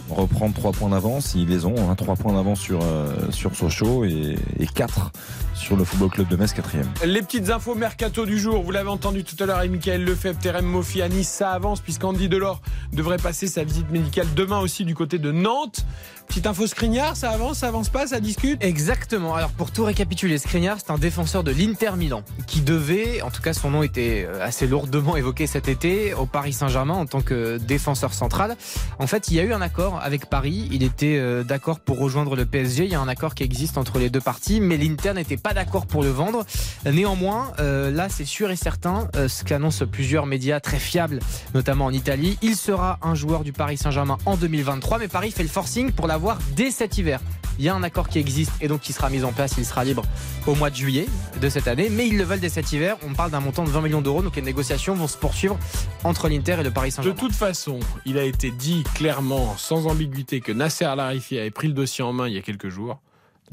[0.10, 1.34] reprendre 3 points d'avance.
[1.36, 5.12] Ils les ont, hein, 3 points d'avance sur, euh, sur Sochaux et, et 4
[5.56, 6.88] sur le Football Club de Metz, quatrième.
[7.06, 10.40] Les petites infos mercato du jour, vous l'avez entendu tout à l'heure avec Michael Lefebvre,
[10.40, 12.62] Terem Mofi à Nice, ça avance puisqu'Andy Delors
[12.94, 15.86] devrait passer sa visite médicale demain aussi du côté de Nantes.
[16.30, 19.34] Petite info Skriniar, ça avance, ça avance pas, ça discute Exactement.
[19.34, 23.42] Alors pour tout récapituler, Skriniar, c'est un défenseur de l'Inter Milan qui devait, en tout
[23.42, 27.22] cas son nom était euh, assez lourdement évoqué cet été au Paris Saint-Germain en tant
[27.22, 28.56] que défenseur central.
[29.00, 30.70] En fait, il y a eu un accord avec Paris.
[30.72, 32.86] Il était euh, d'accord pour rejoindre le PSG.
[32.86, 35.56] Il y a un accord qui existe entre les deux parties, mais l'Inter n'était pas
[35.56, 36.46] d'accord pour le vendre.
[36.86, 41.22] Néanmoins, euh, là, c'est sûr et certain, ce qu'annoncent plusieurs médias très fiables,
[41.56, 45.42] notamment en Italie, il sera un joueur du Paris Saint-Germain en 2023, mais Paris fait
[45.42, 46.08] le forcing pour
[46.56, 47.20] dès cet hiver.
[47.58, 49.66] Il y a un accord qui existe et donc qui sera mis en place, il
[49.66, 50.04] sera libre
[50.48, 51.08] au mois de juillet
[51.42, 52.96] de cette année, mais ils le veulent dès cet hiver.
[53.06, 55.58] On parle d'un montant de 20 millions d'euros, donc les négociations vont se poursuivre
[56.06, 57.20] entre l'Inter et le Paris De Saint-Germain.
[57.20, 61.74] toute façon, il a été dit clairement, sans ambiguïté, que Nasser Al-Khelaifi avait pris le
[61.74, 63.02] dossier en main il y a quelques jours.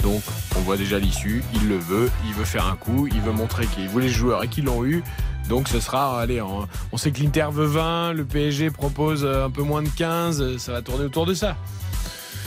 [0.03, 0.23] Donc,
[0.57, 1.43] on voit déjà l'issue.
[1.55, 4.45] Il le veut, il veut faire un coup, il veut montrer qu'il voulait les joueurs
[4.45, 5.03] et qu'ils l'ont eu.
[5.49, 9.51] Donc, ce sera, allez, on, on sait que l'Inter veut 20, le PSG propose un
[9.51, 11.57] peu moins de 15, euh, ça va tourner autour de ça.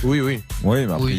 [0.03, 0.41] Oui, oui.
[0.63, 1.13] Oui, mais après,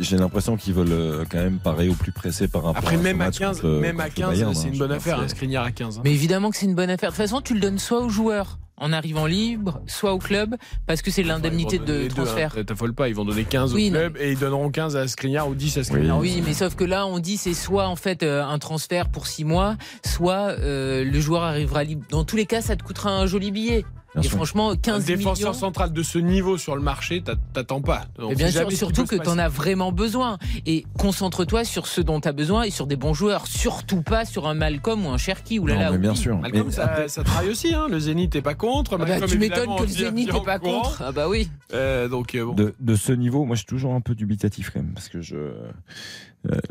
[0.00, 2.98] j'ai l'impression qu'ils veulent euh, quand même parer au plus pressé par rapport Après, à
[2.98, 4.70] même à match 15, contre- même à contre le 15 Bayern, c'est hein.
[4.72, 5.98] une bonne affaire, que- hein, Skriniar à 15.
[5.98, 6.00] hein.
[6.04, 7.10] Mais évidemment que c'est une bonne affaire.
[7.10, 10.54] De toute façon, tu le donnes soit aux joueurs en arrivant libre, soit au club,
[10.86, 12.54] parce que c'est l'indemnité de transfert.
[12.56, 12.62] hein.
[12.64, 15.08] T'affole pas, ils vont donner 15 Oui, au non, club et ils donneront 15 à
[15.08, 16.18] Skriniar ou 10 à Skriniar.
[16.18, 19.26] Oui, mais sauf que là, on dit c'est soit en fait euh, un transfert pour
[19.26, 19.76] six mois,
[20.06, 22.04] soit euh, le joueur arrivera libre.
[22.10, 23.84] Dans tous les cas, ça te coûtera un joli billet.
[24.20, 24.36] Bien Et sûr.
[24.36, 25.52] franchement, Un 15 défenseur millions.
[25.60, 28.06] central de ce niveau sur le marché, t'a- t'attends pas.
[28.18, 29.40] Donc, Mais bien sûr, surtout que se tu en passer.
[29.40, 30.38] as vraiment besoin.
[30.66, 33.46] Et concentre-toi sur ce dont tu as besoin et sur des bons joueurs.
[33.46, 35.58] Surtout pas sur un Malcolm ou un Cherki.
[35.58, 36.16] Ou là, Non, là, mais bien oui.
[36.16, 36.38] sûr.
[36.38, 37.74] Malcolm, Mais ça, après- ça travaille aussi.
[37.74, 37.86] Hein.
[37.90, 38.94] Le Zénith n'est pas contre.
[38.94, 40.82] Ah bah, Malcolm, tu m'étonnes que le Zénith n'est pas au courant.
[40.82, 41.02] contre.
[41.06, 41.48] Ah bah oui.
[41.72, 42.54] Euh, donc, euh, bon.
[42.54, 45.20] de, de ce niveau, moi je suis toujours un peu dubitatif quand même, parce que
[45.20, 45.36] je,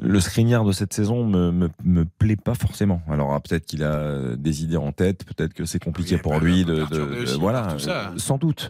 [0.02, 3.02] le Skriniar de cette saison me, me, me plaît pas forcément.
[3.10, 6.32] Alors ah, peut-être qu'il a des idées en tête, peut-être que c'est compliqué Oui, pour
[6.34, 8.10] bah, lui de, de- de- voilà, tout ça.
[8.12, 8.70] euh, sans doute.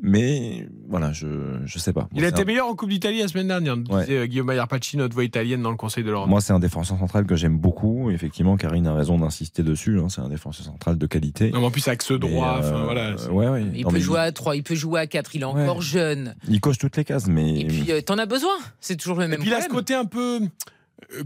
[0.00, 1.26] Mais voilà, je
[1.64, 2.08] je sais pas.
[2.12, 4.02] Il Moi, a été un- meilleur en Coupe d'Italie la semaine dernière, nous Ouais.
[4.02, 6.28] disait euh, Guillaume Maillard notre voix italienne dans le Conseil de l'Europe.
[6.28, 8.08] Moi, c'est un défenseur central que j'aime beaucoup.
[8.12, 9.98] Effectivement, Karine a raison d'insister dessus.
[9.98, 10.06] hein.
[10.08, 11.50] C'est un défenseur central de qualité.
[11.50, 13.66] Non, mais en plus, avec ce droit, euh, voilà, ouais, ouais.
[13.74, 16.36] Il Non, peut jouer à 3, il peut jouer à 4, il est encore jeune.
[16.48, 18.54] il coche toutes les cases, mais Et puis, euh, t'en as besoin.
[18.80, 19.78] C'est toujours le Et même puis il a ce problème.
[19.80, 20.27] côté un peu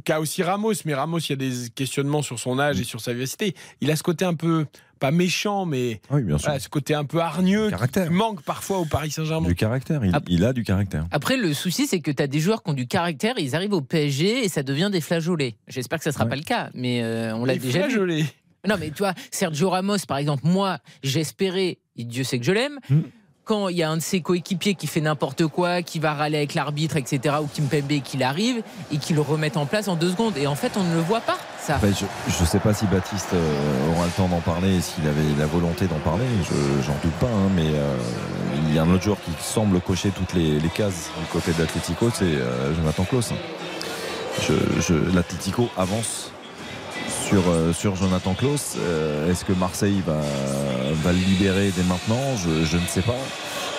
[0.05, 3.01] qu'a aussi Ramos, mais Ramos, il y a des questionnements sur son âge et sur
[3.01, 3.55] sa vivacité.
[3.81, 4.67] Il a ce côté un peu
[5.01, 6.47] pas méchant, mais oui, bien sûr.
[6.47, 8.07] voilà, ce côté un peu hargneux Caractère.
[8.07, 9.49] qui manque parfois au Paris Saint-Germain.
[9.49, 10.05] du caractère.
[10.05, 11.07] Il, il a du caractère.
[11.11, 13.73] Après, le souci, c'est que tu as des joueurs qui ont du caractère, ils arrivent
[13.73, 15.57] au PSG et ça devient des flageolets.
[15.67, 17.91] J'espère que ça sera pas le cas, mais euh, on l'a déjà vu.
[17.91, 18.27] flageolets.
[18.69, 22.53] Non, mais tu vois, Sergio Ramos, par exemple, moi, j'espérais, et Dieu sait que je
[22.53, 23.01] l'aime, Hmm.
[23.45, 26.39] Quand il y a un de ses coéquipiers qui fait n'importe quoi, qui va râler
[26.39, 28.63] avec l'arbitre, etc., ou Kimpembe qui arrive
[28.93, 30.37] et qui le remette en place en deux secondes.
[30.37, 31.77] Et en fait, on ne le voit pas, ça.
[31.77, 31.89] Enfin,
[32.29, 35.47] je ne sais pas si Baptiste euh, aura le temps d'en parler s'il avait la
[35.47, 36.25] volonté d'en parler.
[36.45, 37.97] Je j'en doute pas, hein, mais euh,
[38.69, 41.61] il y a un autre joueur qui semble cocher toutes les, cases du côté de
[41.61, 43.33] l'Atlético, c'est euh, Jonathan Klaus.
[44.41, 44.95] Je, je-
[45.77, 46.32] avance
[47.09, 48.77] sur, euh, sur Jonathan Klaus.
[48.79, 50.21] Euh, Est-ce que Marseille va,
[51.03, 52.37] va le libérer dès maintenant?
[52.37, 53.19] Je, je ne sais pas.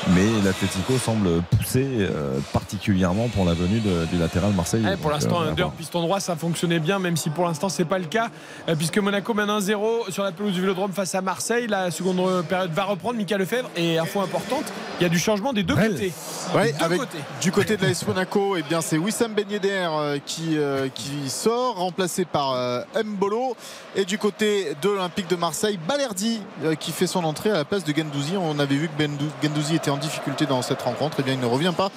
[0.10, 4.84] Mais l'Atlético semble pousser euh, particulièrement pour la venue de- du latéral Marseille.
[4.84, 7.86] Ouais, pour l'instant, euh, under piston droit, ça fonctionnait bien, même si pour l'instant, c'est
[7.86, 8.30] pas le cas,
[8.68, 11.68] euh, puisque Monaco mène 1-0 sur la pelouse du Vélodrome face à Marseille.
[11.68, 13.16] La seconde période va reprendre.
[13.18, 14.66] Mika Lefebvre et info importante,
[15.00, 16.12] il y a du changement des deux côtés.
[16.54, 17.18] Ouais, Des deux avec côtés.
[17.42, 21.30] du côté de l'AS Monaco, eh bien c'est Wissam Ben Yedder euh, qui, euh, qui
[21.30, 23.56] sort, remplacé par euh, Mbolo.
[23.96, 27.66] Et du côté de l'Olympique de Marseille, Balerdi euh, qui fait son entrée à la
[27.66, 28.34] place de Gendouzi.
[28.38, 31.20] On avait vu que Dou- Gendouzi était en difficulté dans cette rencontre.
[31.20, 31.90] Et bien il ne revient pas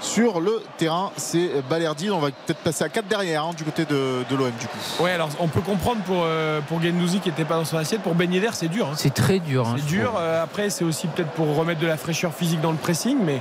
[0.00, 1.12] sur le terrain.
[1.16, 2.10] C'est Balerdi.
[2.10, 4.78] On va peut-être passer à 4 derrière hein, du côté de, de l'OM du coup.
[5.02, 8.02] Ouais, alors on peut comprendre pour, euh, pour Gendouzi qui n'était pas dans son assiette.
[8.02, 8.88] Pour Ben Yedder, c'est dur.
[8.88, 8.94] hein.
[8.96, 9.68] C'est très dur.
[9.68, 10.14] hein, C'est dur.
[10.18, 13.40] Euh, après, c'est aussi peut-être pour remettre de la fraîcheur physique dans le pressing, mais,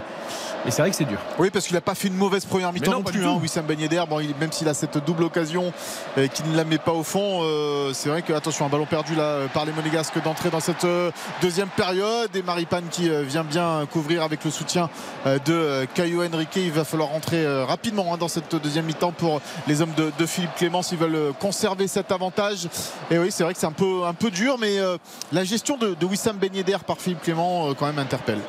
[0.65, 1.17] mais c'est vrai que c'est dur.
[1.39, 3.37] Oui, parce qu'il n'a pas fait une mauvaise première mi-temps non, plus, hein.
[3.41, 4.03] Wissam Ben Yedder.
[4.09, 5.73] Bon, il- même s'il a cette double occasion
[6.17, 8.85] euh, qui ne la met pas au fond, euh, c'est vrai que, attention, un ballon
[8.85, 11.11] perdu là euh, par les Monégasques d'entrer dans cette euh,
[11.41, 12.35] deuxième période.
[12.35, 14.89] Et Maripane qui euh, vient bien couvrir avec le soutien
[15.25, 16.55] euh, de Caio Henrique.
[16.55, 20.11] Il va falloir rentrer euh, rapidement hein, dans cette deuxième mi-temps pour les hommes de,
[20.17, 22.67] de Philippe Clément s'ils veulent conserver cet avantage.
[23.09, 24.97] Et oui, c'est vrai que c'est un peu, un peu dur, mais euh,
[25.31, 28.39] la gestion de, de Wissam Ben Yedder par Philippe Clément quand même interpelle.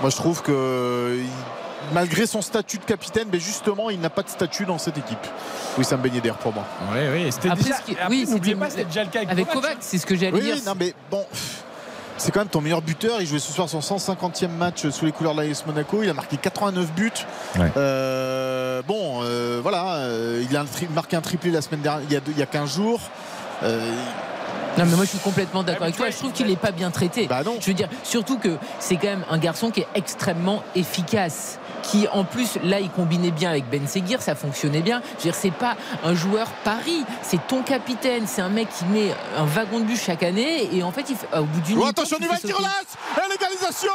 [0.00, 1.18] Moi, je trouve que
[1.92, 5.18] malgré son statut de capitaine, mais justement, il n'a pas de statut dans cette équipe.
[5.76, 6.64] Wissam Ben Yedder pour moi.
[6.92, 7.32] Oui, oui.
[7.32, 7.76] C'était déjà.
[7.76, 9.76] ce qui- après, oui, n'oubliez c'était- pas, c'était déjà le cas avec, Avec Kovac.
[9.80, 10.56] C'est ce que j'allais Oui, dire.
[10.56, 11.24] oui, non, mais bon.
[12.20, 13.20] C'est quand même ton meilleur buteur.
[13.20, 16.02] Il jouait ce soir son 150e match sous les couleurs de l'AS Monaco.
[16.02, 17.12] Il a marqué 89 buts.
[17.56, 17.70] Ouais.
[17.76, 19.94] Euh, bon, euh, voilà.
[19.98, 20.64] euh, il a
[20.94, 23.00] marqué un triplé la semaine dernière, il y a, deux- il y a 15 jours.
[24.76, 26.10] Non, mais moi je suis complètement d'accord avec toi.
[26.10, 27.26] Je trouve qu'il n'est pas bien traité.
[27.26, 27.56] Bah non.
[27.60, 31.58] Je veux dire, surtout que c'est quand même un garçon qui est extrêmement efficace.
[31.82, 35.00] Qui en plus, là, il combinait bien avec Ben Seguir, ça fonctionnait bien.
[35.12, 38.24] Je veux dire, c'est pas un joueur Paris, c'est ton capitaine.
[38.26, 41.16] C'est un mec qui met un wagon de bus chaque année et en fait, il
[41.16, 43.92] fait- au bout d'une Oh, attention, il il va l'égalisation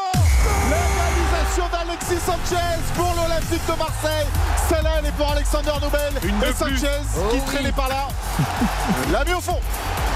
[1.53, 4.25] D'Alexis Sanchez pour l'Olympique de Marseille.
[4.67, 6.11] Celle-là, elle est pour Alexander Nobel.
[6.23, 6.53] Une Et.
[6.53, 7.41] Sanchez Oh qui oui.
[7.45, 8.07] traînait par là.
[9.11, 9.59] l'a mis au fond.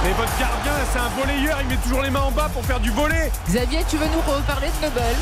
[0.03, 2.79] Mais votre gardien, c'est un volleyeur, il met toujours les mains en bas pour faire
[2.79, 3.31] du volet.
[3.47, 5.15] Xavier, tu veux nous reparler de Nobel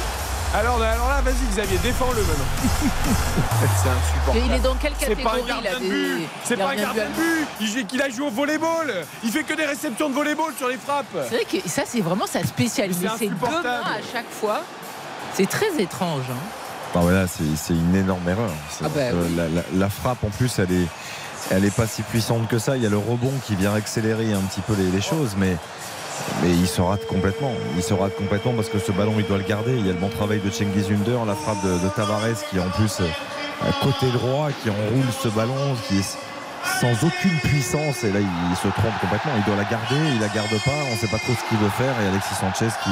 [0.54, 2.46] Alors, alors là, vas-y Xavier, défends-le maintenant.
[3.84, 4.38] c'est insupportable.
[4.38, 6.28] Et il est dans quelle C'est pas un catégorie il gardien de but.
[6.46, 7.86] C'est pas un gardien de but.
[7.94, 8.94] Il, a joué au volleyball.
[9.22, 11.06] Il fait que des réceptions de volleyball sur les frappes.
[11.30, 13.06] C'est vrai que ça, c'est vraiment sa spécialité.
[13.18, 14.62] C'est C'est deux mains à chaque fois.
[15.36, 16.24] C'est très étrange.
[16.32, 16.36] hein.
[17.58, 18.50] C'est une énorme erreur.
[18.84, 19.36] Ah bah oui.
[19.36, 20.88] la, la- la frappe, en plus, elle est,
[21.52, 22.78] elle est pas si puissante que ça.
[22.78, 25.58] Il y a le rebond qui vient accélérer un petit peu les, les choses, mais,
[26.42, 27.52] mais il se rate complètement.
[27.76, 29.76] Il se rate complètement parce que ce ballon, il doit le garder.
[29.78, 32.58] Il y a le bon travail de Cengiz Under, la frappe de, de Tavares qui,
[32.60, 33.08] en plus, euh,
[33.68, 36.18] à côté droit, qui enroule ce ballon, qui est
[36.80, 38.06] sans aucune puissance.
[38.06, 39.34] Et là, il, il se trompe complètement.
[39.38, 40.72] Il doit la garder, il la garde pas.
[40.94, 41.94] On sait pas trop ce qu'il veut faire.
[42.02, 42.90] Et Alexis Sanchez qui,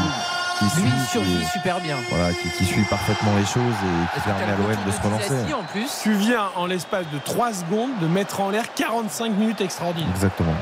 [0.64, 1.98] qui suit, Lui, qui- survit super bien.
[2.10, 5.54] voilà, qui, qui suit parfaitement les choses et qui permet à l'OM de se relancer.
[5.54, 5.90] en plus.
[6.02, 10.10] Tu viens en l'espace de 3 secondes de mettre en l'air 45 minutes extraordinaires.
[10.16, 10.54] Exactement.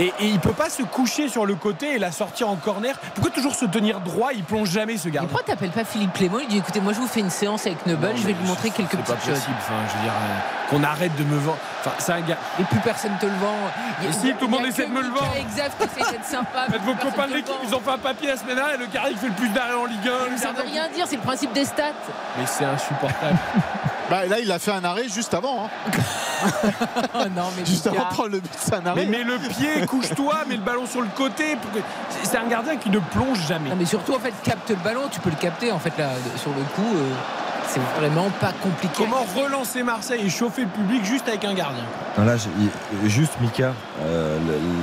[0.00, 2.96] Et, et il peut pas se coucher sur le côté et la sortir en corner.
[3.14, 4.30] Pourquoi toujours se tenir droit?
[4.34, 5.28] Il plonge jamais ce Mais gardien.
[5.30, 6.38] pourquoi t'appelles pas Philippe Clément?
[6.40, 8.46] Il dit écoutez, moi je vous fais une séance avec Non, je vais mais lui
[8.48, 9.34] montrer quelques C'est pas petites choses.
[9.38, 9.56] possible.
[9.60, 11.58] Enfin, je veux dire, euh, qu'on arrête de me vendre.
[11.80, 12.38] Enfin, c'est un gars.
[12.60, 13.54] Et plus personne te le vend.
[14.02, 15.32] Il Mais si, il tout le monde il essaie de me le vendre.
[15.38, 16.66] Exact, d'être sympa.
[16.70, 18.86] Faites vos copains de l'équipe, ils ont fait un papier la semaine dernière et le
[18.86, 20.30] carré qui fait le plus d'arrêt en Ligue 1.
[20.32, 21.92] le Ça veut rien dire, c'est le principe des stats.
[22.38, 23.36] Mais c'est insupportable.
[24.10, 25.64] Bah, là, il a fait un arrêt juste avant.
[25.66, 26.50] hein.
[27.34, 29.06] non, mais Juste avant de prendre le but de Sanaré.
[29.06, 31.56] Mais mets le pied, couche-toi, mets le ballon sur le côté.
[32.22, 33.70] C'est un gardien qui ne plonge jamais.
[33.70, 36.10] Non, mais surtout, en fait, capte le ballon, tu peux le capter, en fait, là,
[36.36, 36.96] sur le coup.
[36.96, 37.12] euh,
[37.74, 38.94] c'est vraiment pas compliqué.
[38.96, 41.82] Comment relancer Marseille et chauffer le public juste avec un gardien
[42.16, 42.36] Non, Là,
[43.06, 43.72] juste Mika,
[44.02, 44.38] euh,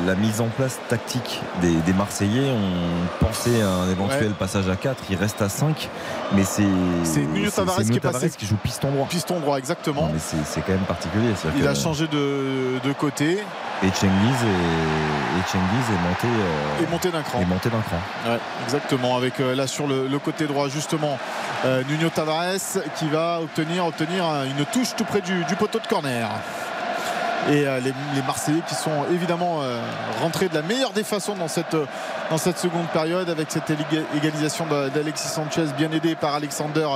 [0.05, 4.33] la mise en place tactique des, des Marseillais, on pensait à un éventuel Ouais.
[4.37, 5.89] passage à 4, il reste à 5,
[6.33, 6.63] mais c'est
[7.03, 8.29] C'est Nuno Tavares c'est qui est passé.
[8.29, 9.07] qui joue piston droit.
[9.07, 10.07] Piston droit, exactement.
[10.07, 11.29] Non, mais c'est c'est quand même particulier.
[11.55, 13.39] Il que- a changé de, de côté
[13.83, 17.41] Et Cengiz est, est monté, euh, et monté d'un cran.
[17.41, 17.97] est monté d'un cran.
[18.31, 19.17] Ouais, exactement.
[19.17, 21.17] Avec euh, là sur le, le côté droit, justement,
[21.65, 25.87] euh, Nuno Tavares qui va obtenir, obtenir une touche tout près du, du poteau de
[25.87, 26.29] corner.
[27.49, 29.61] Et euh, les, les Marseillais qui sont évidemment
[30.21, 31.75] rentrés de la meilleure des façons dans cette,
[32.31, 33.69] dans cette seconde période avec cette
[34.15, 36.87] égalisation d'Alexis Sanchez bien aidé par Alexander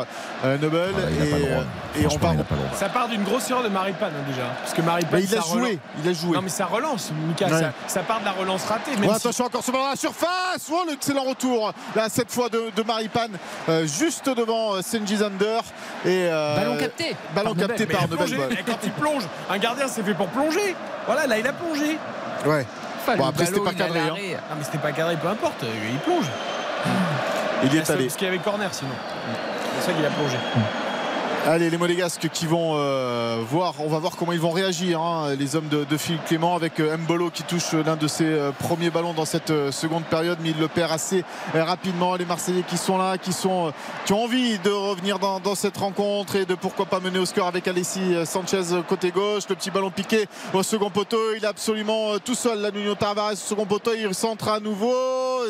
[0.45, 0.94] euh, Nobel.
[0.98, 2.34] Ah, et, euh, on droit.
[2.74, 4.44] Ça part d'une grosse erreur de Maripane hein, déjà.
[4.62, 6.36] Parce que Maripane, Mais il a joué, relance- il a joué.
[6.38, 7.48] Non, mais ça relance, Mika.
[7.48, 7.60] Ouais.
[7.60, 8.91] Ça, ça part de la relance ratée.
[8.91, 12.32] Même Ouais, si- attention encore ce ballon à la surface oh, l'excellent retour là cette
[12.32, 13.32] fois de, de Maripane
[13.68, 15.60] euh, juste devant euh, Senji Zander
[16.06, 17.16] et euh, Ballon capté.
[17.36, 17.98] ballon par capté Nobel.
[17.98, 20.76] par Nobel et quand il plonge, un gardien c'est fait pour plonger.
[21.07, 21.98] Voilà, là il a plongé.
[22.45, 22.66] ouais
[23.07, 24.15] Enfin, Bon, après, c'était pas cadré, hein.
[24.49, 26.26] Ah mais c'était pas cadré, peu importe, il plonge.
[27.64, 28.91] il y est Parce allé qu'il y avait corner sinon.
[29.80, 30.38] C'est ça qu'il a plongé.
[31.46, 33.76] Allez les Monégasques qui vont euh, voir.
[33.80, 36.98] On va voir comment ils vont réagir hein, les hommes de, Philippe Clément avec euh,
[36.98, 40.50] Mbolo qui touche l'un de ses euh, premiers ballons dans cette euh, seconde période mais
[40.50, 41.24] il le perd assez
[41.56, 42.16] euh, rapidement.
[42.16, 43.72] Les Marseillais qui sont là qui sont euh,
[44.06, 47.48] qui ont envie de revenir dans, cette rencontre et de pourquoi pas mener au score
[47.48, 49.44] avec Alessi euh, Sanchez euh, côté gauche.
[49.50, 52.96] Le petit ballon piqué au second poteau il est absolument euh, tout seul là Nuno
[52.96, 54.94] Tavares au second poteau il centre à nouveau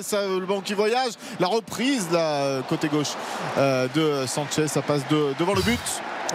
[0.02, 3.14] ça, le ballon qui voyage la reprise euh, côté gauche
[3.58, 5.80] euh, de Sanchez ça passe de- devant le but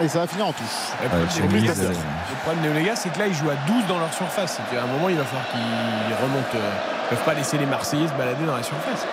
[0.01, 0.65] et ça va finir en touche
[1.01, 3.85] Le Ouais, problème- Cengiz, le problème des Onégas, c'est que là, ils jouent à 12
[3.87, 4.57] dans leur surface.
[4.57, 6.55] C'est qu'à un moment, il va falloir qu'ils remontent.
[6.55, 6.59] euh,
[7.11, 9.05] Ils ne peuvent pas laisser les Marseillais se balader dans la surface.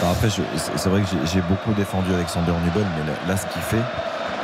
[0.00, 3.62] Alors après, c'est vrai que j'ai- beaucoup défendu Alexander Nubel, mais là, là, ce qu'il
[3.62, 3.80] fait,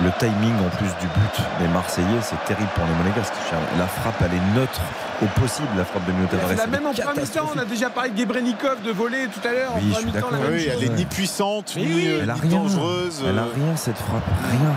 [0.02, 3.35] le timing en plus du but des Marseillais, c'est terrible pour les Monégasques.
[3.77, 4.81] La frappe, elle est neutre
[5.20, 6.55] au possible, la frappe de Tavares.
[6.56, 7.51] la elle même est en première mi-temps.
[7.55, 9.73] On a déjà parlé de Gebrenikov, de voler tout à l'heure.
[9.77, 10.32] Oui, en je suis la d'accord.
[10.32, 12.51] même oui, elle est ni puissante ni, euh, Elle a ni rien.
[12.60, 14.74] dangereuse Elle a euh, rien, cette frappe, rien.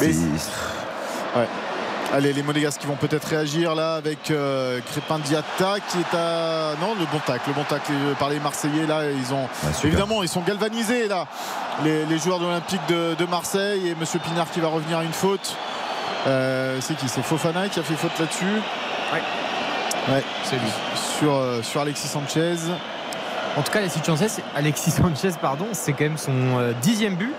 [0.00, 1.46] Mais-
[2.12, 6.72] Allez, les Monégasques qui vont peut-être réagir là avec euh, Crépin Diatta qui est à.
[6.80, 7.44] Non, le bon tacle.
[7.46, 9.02] Le bon tacle euh, par les Marseillais là.
[9.04, 9.46] Ils ont.
[9.84, 11.26] Évidemment, ils sont galvanisés là.
[11.84, 15.04] Les, les joueurs de l'Olympique de, de Marseille et Monsieur Pinard qui va revenir à
[15.04, 15.54] une faute.
[16.26, 17.08] Euh, c'est qui?
[17.08, 18.44] C'est Fofana qui a fait faute là-dessus?
[19.12, 20.12] Ouais.
[20.12, 20.24] Ouais.
[20.42, 20.70] C'est lui.
[21.20, 22.56] Sur, euh, sur Alexis Sanchez.
[23.56, 24.26] En tout cas, Alexis Sanchez,
[24.56, 27.32] Alexis Sanchez pardon, c'est quand même son euh, dixième but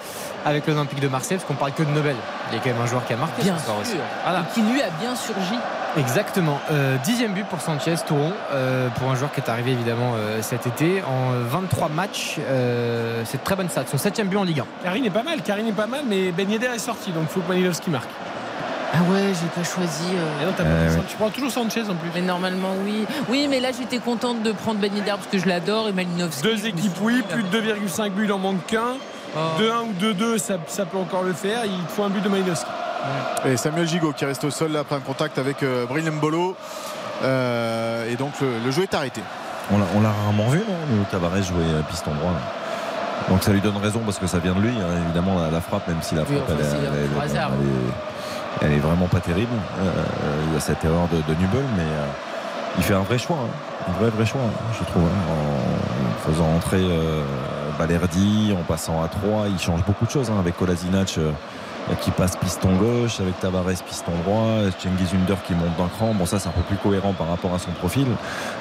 [0.45, 2.15] avec l'Olympique de Marseille, parce qu'on parle que de Nobel.
[2.51, 3.95] Il y a quand même un joueur qui a marqué Bien ce soir aussi.
[4.23, 4.39] Voilà.
[4.39, 5.55] Et qui lui a bien surgi.
[5.97, 6.59] Exactement.
[6.71, 10.41] Euh, dixième but pour Sanchez, Touron, euh, pour un joueur qui est arrivé évidemment euh,
[10.41, 11.01] cet été.
[11.03, 13.83] En euh, 23 matchs, euh, c'est très bonne stat.
[13.89, 14.65] Son septième but en Ligue 1.
[14.83, 17.33] Karine est pas mal, Karine est pas mal, mais Ben Yedder est sorti, donc il
[17.33, 18.09] faut que Manilowski marque.
[18.93, 20.03] Ah ouais, j'ai pas choisi.
[20.15, 21.03] euh, Et non, t'as Euh, pas- ouais.
[21.09, 22.09] Tu prends toujours Sanchez en plus.
[22.13, 23.05] Mais normalement, oui.
[23.29, 26.43] Oui, mais là, j'étais contente de prendre Ben Yedder parce que je l'adore et Malinowski.
[26.43, 28.95] Deux équipes, oui, plus de 2,5 buts, il en manque qu'un.
[29.35, 29.39] Oh.
[29.59, 31.59] 2-1 ou 2-2, ça, ça peut encore le faire.
[31.65, 32.65] Il te faut un but de Malinowski.
[33.45, 36.55] Et Samuel Gigot qui reste au sol là, après un contact avec euh, Bril Mbolo.
[37.23, 39.21] Euh, et donc le, le jeu est arrêté.
[39.71, 42.31] On l'a- rarement vu, non Tavares jouer euh, piston droit.
[42.31, 42.39] là.
[43.29, 45.61] Donc ça lui donne raison parce que ça vient de lui, hein, évidemment, la, la
[45.61, 47.51] frappe, même si la Oui, frappe, enfin, elle, est- c'est elle est- un hasard.
[47.59, 49.53] elle est- elle est vraiment pas terrible.
[49.79, 49.91] Euh,
[50.47, 52.05] il y a cette erreur de, de Nubel, mais euh,
[52.77, 53.37] il fait un vrai choix.
[53.37, 53.49] hein.
[53.89, 55.03] Un vrai, vrai choix, hein, je trouve.
[55.03, 57.23] hein, en faisant entrer euh,
[57.81, 61.17] Balerdi, en passant à 3, il change beaucoup de choses hein, avec Kolasinac.
[61.17, 61.31] euh,
[62.01, 66.27] qui passe piston gauche avec Tavares piston droit Cengiz Under qui monte d'un cran bon
[66.27, 68.05] ça c'est un peu plus cohérent par rapport à son profil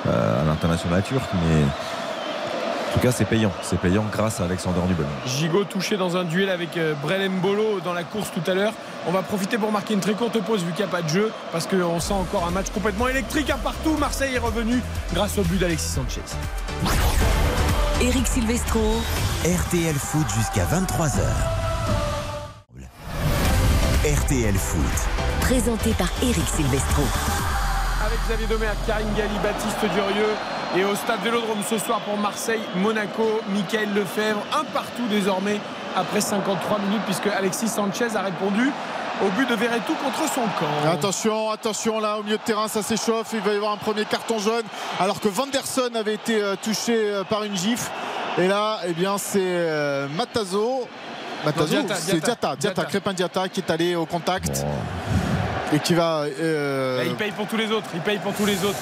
[0.06, 4.80] euh, à l'international turc mais en tout cas c'est payant c'est payant grâce à Alexander
[4.88, 8.54] Nubel Gigot touché dans un duel avec euh, Brel Mbolo dans la course tout à
[8.54, 8.72] l'heure.
[9.06, 11.08] On va profiter pour marquer une très courte pause vu qu'il n'y a pas de
[11.08, 13.96] jeu parce qu'on sent encore un match complètement électrique un partout.
[13.98, 14.80] Marseille est revenu
[15.12, 16.22] grâce au but d'Alexis Sanchez.
[18.02, 18.80] Eric Silvestro.
[19.44, 21.20] RTL Foot jusqu'à 23h.
[24.04, 25.08] RTL Foot.
[25.42, 27.02] Présenté par Eric Silvestro.
[28.02, 30.34] Avec Xavier Domergue, Karine Galli, Baptiste Durieux
[30.78, 35.60] et au stade Vélodrome ce soir pour Marseille, Monaco, Michael Lefebvre, un partout désormais
[35.94, 38.72] après 53 minutes puisque Alexis Sanchez a répondu
[39.24, 40.90] au but de Verretou contre son camp.
[40.92, 43.28] Attention, attention là au milieu de terrain, ça s'échauffe.
[43.32, 44.64] Il va y avoir un premier carton jaune
[44.98, 47.90] alors que Vanderson avait été euh, touché euh, par une gifle.
[48.38, 50.86] Et là, eh bien, c'est euh, Matazo.
[51.44, 52.84] Matazo, c'est Diatta, Diatta, Diatta, Diatta.
[52.84, 54.64] Crépin Diatta qui est allé au contact.
[55.72, 56.24] Et qui va.
[56.40, 57.86] euh, Là, il paye pour tous les autres.
[57.94, 58.78] Il paye pour tous les autres.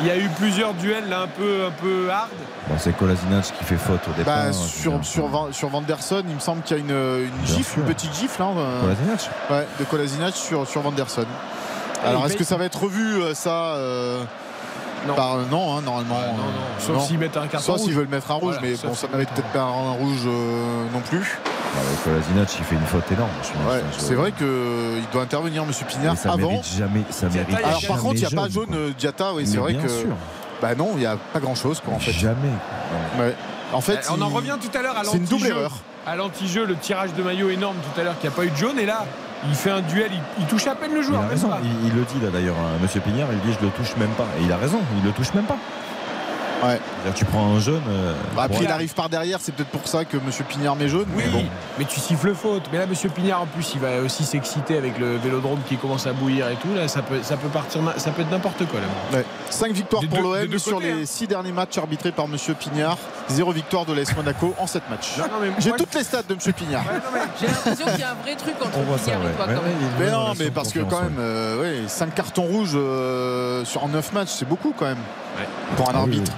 [0.00, 2.28] Il y a eu plusieurs duels là un peu, un peu hard.
[2.68, 4.36] Bon, c'est Kolasinac qui fait faute au départ.
[4.36, 7.46] bah, hein, sur, sur, Van, sur Vanderson, il me semble qu'il y a une, une
[7.46, 8.42] gifle, une petite gifle.
[8.42, 11.24] Hein, euh, Kolasinac ouais, de Kolasinac sur, sur Vanderson.
[12.04, 14.22] Ah, Alors, est-ce paye- que ça va être revu, euh, ça euh,
[15.08, 15.14] Non.
[15.14, 16.14] par- non, hein, normalement.
[16.20, 16.42] non, non.
[16.42, 17.00] euh, Sauf non.
[17.00, 19.00] s'ils mettent un carton Soit s'ils veulent mettre un rouge, Voilà, mais sauf bon, ça
[19.06, 21.38] s'ils mérite peut-être pas un rouge euh, non plus.
[22.04, 23.30] Kolasinac, il fait une faute énorme.
[23.68, 24.46] Ouais, c'est vrai qu'il
[25.12, 26.48] doit intervenir, Monsieur Pignard, ça avant.
[26.50, 27.02] mérite jamais.
[27.10, 29.46] Ça mérite Alors, par jamais contre, il n'y a pas jaune, jaune euh, Diatta, oui,
[29.46, 29.88] c'est vrai bien que.
[29.88, 30.08] sûr.
[30.62, 32.12] Bah non, il n'y a pas grand chose, quoi, en fait.
[32.12, 32.48] Jamais.
[33.18, 33.34] Ouais.
[33.72, 35.50] En fait, Euh, on en revient tout à l'heure à C'est une double l'anti-jeu.
[35.56, 35.72] erreur.
[36.06, 38.56] À l'anti-jeu, le tirage de maillot énorme tout à l'heure qui n'a pas eu de
[38.56, 38.78] jaune.
[38.78, 39.04] Et là,
[39.48, 41.22] il fait un duel, il, il touche à peine le Il joueur.
[41.22, 41.58] pas.
[41.62, 44.10] il, il le dit là d'ailleurs, hein, Monsieur Pignard, il dit je le touche même
[44.10, 44.26] pas.
[44.40, 45.56] Et il a raison, il le touche même pas.
[46.64, 46.80] Ouais.
[47.14, 47.82] Tu prends un jeune.
[47.88, 50.88] euh, Bah, après, il arrive par derrière, c'est peut-être pour ça que Monsieur Pignard met
[50.88, 51.06] jaune.
[51.16, 51.44] Oui, mais bon.
[51.78, 52.64] mais tu siffles faute.
[52.72, 56.06] Mais là, Monsieur Pignard, en plus, il va aussi s'exciter avec le vélodrome qui commence
[56.06, 56.74] à bouillir et tout.
[56.74, 58.80] Là, ça peut, ça peut partir, ça peut être n'importe quoi.
[58.80, 59.18] Là.
[59.18, 59.24] Ouais.
[59.50, 61.06] 5 victoires pour l'OM sur côtés, les hein.
[61.06, 62.98] 6 derniers matchs arbitrés par Monsieur Pignard.
[63.28, 65.16] 0 victoire de l'AS Monaco en 7 matchs.
[65.18, 66.84] Non, non, mais J'ai toutes les stats de Monsieur Pignard.
[67.40, 69.46] J'ai l'impression qu'il y a un vrai truc entre On voit ça, et toi quand
[69.46, 69.72] même.
[69.98, 73.88] Mais non, mais parce que quand même, euh, ouais, 5 cartons rouges euh, sur, en
[73.88, 74.98] 9 matchs, c'est beaucoup quand même.
[75.76, 76.32] Pour un Ah oui, arbitre.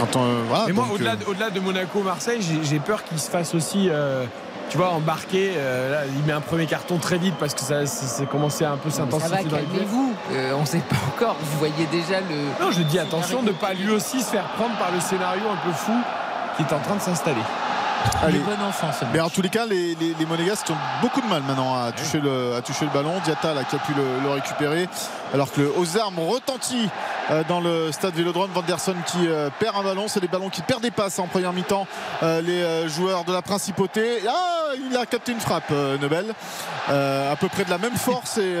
[0.00, 3.18] Quand on, voilà, Mais moi, au-delà euh, de, au-delà de Monaco-Marseille, j'ai, j'ai peur qu'il
[3.18, 4.24] se fasse aussi, euh,
[4.70, 5.52] tu vois, embarquer.
[5.56, 8.72] euh, là, il met un premier carton très vite parce que ça, ça commencé à
[8.72, 10.14] un peu Ça va, s'intensifier calmez-vous.
[10.32, 11.36] Euh, on sait pas encore.
[11.40, 12.64] Vous voyez déjà le.
[12.64, 15.42] Non, je dis attention de ne pas lui aussi se faire prendre par le scénario
[15.52, 15.92] un peu fou
[16.56, 17.42] qui est en train de s'installer.
[18.22, 18.38] Allez.
[18.38, 21.20] Le bon enfant, ce Mais en tous les cas, les, les, les Monégasques ont beaucoup
[21.20, 23.12] de mal maintenant à toucher le, à toucher le ballon.
[23.24, 24.88] Diatta là, qui a pu le, le récupérer.
[25.32, 26.88] Alors que le aux armes retentit
[27.30, 28.50] euh, dans le stade Vélodrome.
[28.52, 30.06] Vanderson qui euh, perd un ballon.
[30.08, 31.86] C'est des ballons qui perdent des passes en première mi-temps.
[32.22, 34.20] Euh, les joueurs de la principauté.
[34.28, 35.70] Ah, il a capté une frappe,
[36.00, 36.26] Nobel.
[36.88, 38.54] À peu près de la même force et,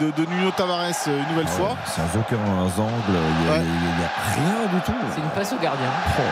[0.00, 1.76] de, de Nuno Tavares une nouvelle fois.
[1.86, 3.60] Sans aucun angle, il n'y a, Ouais.
[3.62, 4.92] il y a rien du tout.
[5.14, 5.88] C'est une passe au gardien.
[6.18, 6.22] Oh,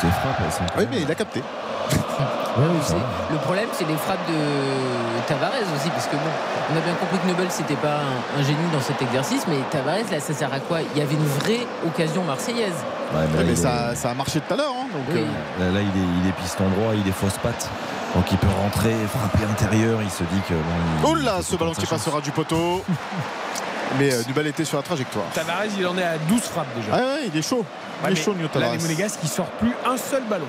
[0.00, 1.42] ces frappes, elles sont Oui, mais il a capté.
[2.58, 2.96] Ouais, oui.
[3.32, 6.30] Le problème, c'est les frappes de Tavares aussi, parce que bon,
[6.72, 9.56] on a bien compris que Nobel c'était pas un, un génie dans cet exercice, mais
[9.70, 10.80] Tavares là, ça sert à quoi?
[10.94, 12.74] Il y avait une vraie occasion marseillaise.
[13.14, 14.74] Ouais, mais là, mais il ça, ça a marché tout à l'heure.
[14.78, 15.20] hein, donc, Oui.
[15.60, 17.68] euh, Là, là, il, est, il est piston droit, il est fausse patte.
[18.14, 20.00] Donc il peut rentrer, frapper intérieur.
[20.02, 20.52] Il se dit que.
[21.00, 22.84] Bon, il- Oh là, il ce ballon qui passera du poteau.
[23.98, 25.24] Mais euh, Nubel était sur la trajectoire.
[25.34, 26.88] Tavares, il en est à 12 frappes déjà.
[26.92, 27.64] Ah ouais, il est chaud.
[28.06, 30.44] Il est chaud, Nuno là, les Monégasques, qui sort plus un seul ballon.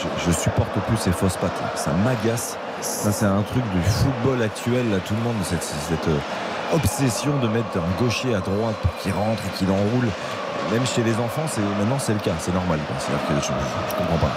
[0.00, 1.60] Je, je supporte plus ces fausses pattes.
[1.60, 1.70] là.
[1.74, 2.56] Ça m'agace.
[2.80, 4.90] Ça, c'est un truc du football actuel.
[4.90, 6.18] Là, tout le monde, cette, cette, euh,
[6.74, 10.08] obsession de mettre un gaucher à droite pour qu'il rentre et qu'il enroule.
[10.72, 12.78] Même chez les enfants, c'est maintenant c'est le cas, c'est normal.
[12.98, 13.52] C'est-à-dire que je,
[13.90, 14.32] je comprends pas.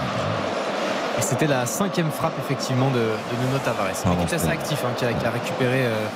[1.19, 3.91] Et c'était la cinquième frappe effectivement de, de Nuno Tavares.
[4.03, 6.07] Pardon, qui est assez actif, hein, qui, a, qui a récupéré euh,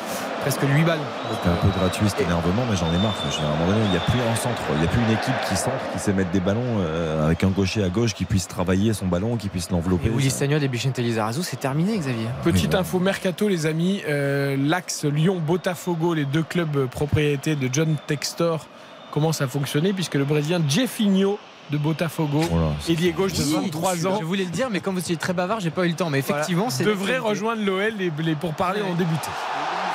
[0.46, 1.00] presque 8 balles.
[1.44, 3.16] C'est un peu gratuit cet énervement, mais j'en ai marre.
[3.32, 4.62] Je veux dire, à un moment donné, il n'y a plus un centre.
[4.74, 7.44] Il n'y a plus une équipe qui centre, qui sait mettre des ballons euh, avec
[7.44, 10.08] un gaucher à gauche, qui puisse travailler son ballon, qui puisse l'envelopper.
[10.08, 12.28] et Willy Sagnol et Bichente Lizarazu, c'est terminé, Xavier.
[12.44, 14.04] Petite info mercato, les amis.
[14.08, 18.68] Euh, L'axe Lyon-Botafogo, les deux clubs propriétés de John Textor,
[19.12, 21.40] commencent à fonctionner puisque le Brésilien Jeffinho
[21.72, 24.94] de Botafogo, Oh ailier gauche de Oui, 23 ans, Je voulais le dire, mais comme
[24.94, 26.12] vous étiez très bavard, j'ai pas eu le temps.
[26.12, 27.94] Mais effectivement, voilà, c'est devrait rejoindre l'OL.
[27.98, 29.30] Les, les pourparlers ont débuté.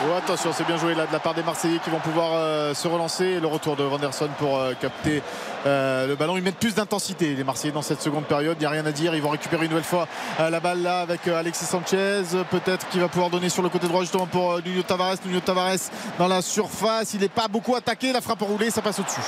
[0.03, 2.73] Oh, attention, c'est bien joué là de la part des Marseillais qui vont pouvoir euh,
[2.73, 3.39] se relancer.
[3.39, 5.23] Le retour de Vanderson pour euh, capter
[5.67, 6.39] euh, le ballon.
[6.39, 8.57] Ils mettent plus d'intensité, les Marseillais, dans cette seconde période.
[8.59, 9.15] Il n'y a rien à dire.
[9.15, 10.09] Ils vont récupérer une nouvelle fois
[10.39, 12.23] la balle là avec Alexis Sanchez.
[12.51, 15.17] Peut-être qu'il va pouvoir donner sur le côté droit justement pour Nuno Tavares.
[15.27, 17.13] Nuno Tavares dans la surface.
[17.13, 18.11] Il n'est pas beaucoup attaqué.
[18.11, 19.21] La frappe enroulée, ça passe au-dessus.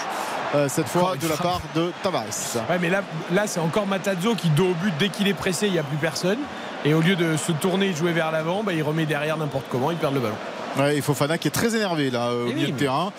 [0.69, 2.65] Cette fois de la part de Tavares.
[2.71, 5.67] Ouais, mais là, là c'est encore Matazzo qui, dos au but, dès qu'il est pressé,
[5.67, 6.39] il n'y a plus personne.
[6.85, 9.37] Et au lieu de se tourner et de jouer vers l'avant, bah, il remet derrière
[9.37, 10.37] n'importe comment, il perd le ballon.
[10.79, 13.13] Ouais, et Fofana qui est très énervé là au Eh milieu oui, de mais- terrain.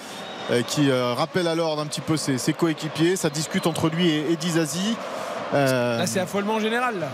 [0.52, 3.16] euh, qui euh, rappelle alors un petit peu ses, ses coéquipiers.
[3.16, 4.96] Ça discute entre lui et, et Dizazi.
[5.54, 6.96] Euh, Là, c'est affolement général.
[7.00, 7.08] Là.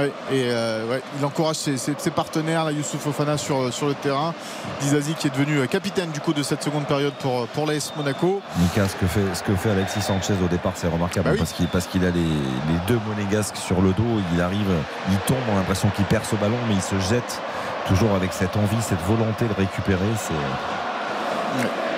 [0.00, 3.86] ouais, et euh, ouais, il encourage ses, ses- ses partenaires, là, Youssouf Fofana sur, sur
[3.86, 4.34] le terrain.
[4.80, 8.42] Dizazi qui est devenu capitaine du coup de cette seconde période pour, pour l'AS Monaco.
[8.58, 11.38] Mika, ce que, fait, ce que fait Alexis Sanchez au départ, c'est remarquable Bah oui.
[11.38, 14.20] parce qu'il parce qu'il a les, les deux monégasques sur le dos.
[14.34, 14.66] Il arrive,
[15.12, 17.40] il tombe, on a l'impression qu'il perd ce ballon, mais il se jette
[17.88, 19.98] toujours avec cette envie, cette volonté de récupérer.
[20.16, 20.34] C'est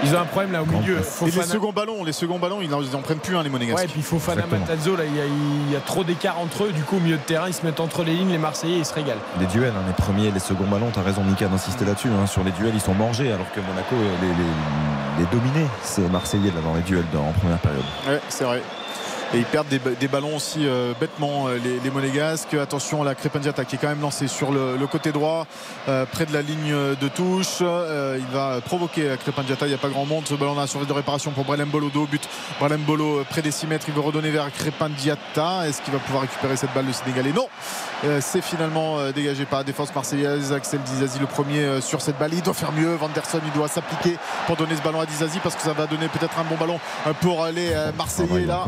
[0.04, 0.98] Ils ont un problème là au milieu.
[0.98, 3.48] Et les seconds ballons, les seconds ballons, ils en, ils en prennent plus un les
[3.48, 3.78] Monégasques.
[3.78, 4.42] Ouais, et puis Fofana.
[4.46, 6.72] Matazzo, là, il y, a, il y a trop d'écart entre eux.
[6.72, 8.84] Du coup, au milieu de terrain, ils se mettent entre les lignes, les Marseillais, ils
[8.84, 9.16] se régalent.
[9.40, 10.90] les duels, hein, les premiers, les seconds ballons.
[10.92, 12.08] T'as raison, Mika, d'insister là-dessus.
[12.08, 12.26] hein.
[12.26, 15.66] Sur les duels, ils sont mangés, alors que Monaco euh, les, les, les dominait.
[15.82, 17.84] C'est Marseillais là dans les duels dans- en première période.
[18.06, 18.62] Ouais, c'est vrai.
[19.34, 22.54] Et ils perdent des, ballons aussi euh, bêtement les, les, Monégasques.
[22.54, 25.46] Attention à la Crépandiata qui est quand même lancée sur le, côté droit,
[25.88, 27.58] euh, près de la ligne de touche.
[27.60, 29.66] Euh, il va provoquer Crépandiata.
[29.66, 30.26] Il n'y a pas grand monde.
[30.28, 31.90] Ce ballon a la surface de réparation pour Brelem Bolo.
[31.90, 32.22] Dos but.
[32.60, 33.86] Brelem Bolo près des 6 mètres.
[33.88, 35.66] Il veut redonner vers Crépandiata.
[35.66, 37.32] Est-ce qu'il va pouvoir récupérer cette balle le Sénégalais?
[37.32, 37.48] Non.
[38.20, 40.52] C'est finalement dégagé par la défense marseillaise.
[40.52, 42.34] Axel Dizazi le premier sur cette balle.
[42.34, 42.94] Il doit faire mieux.
[42.94, 44.16] Vanderson il doit s'appliquer
[44.46, 46.78] pour donner ce ballon à Dizazi parce que ça va donner peut-être un bon ballon
[47.20, 48.64] pour les Marseillais là.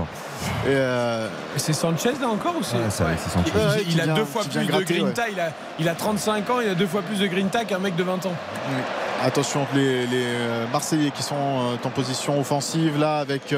[0.64, 1.28] Et, euh...
[1.56, 3.82] c'est Sanchez là encore ou c'est ouais, ouais.
[3.86, 6.60] Il, il, il, a deux fois plus de grinta, il, a, il a 35 ans,
[6.60, 8.34] il a deux fois plus de grinta qu'un mec de 20 ans.
[8.70, 8.82] Oui.
[9.20, 10.26] Attention les, les,
[10.72, 11.34] Marseillais qui sont
[11.82, 13.52] en position offensive là avec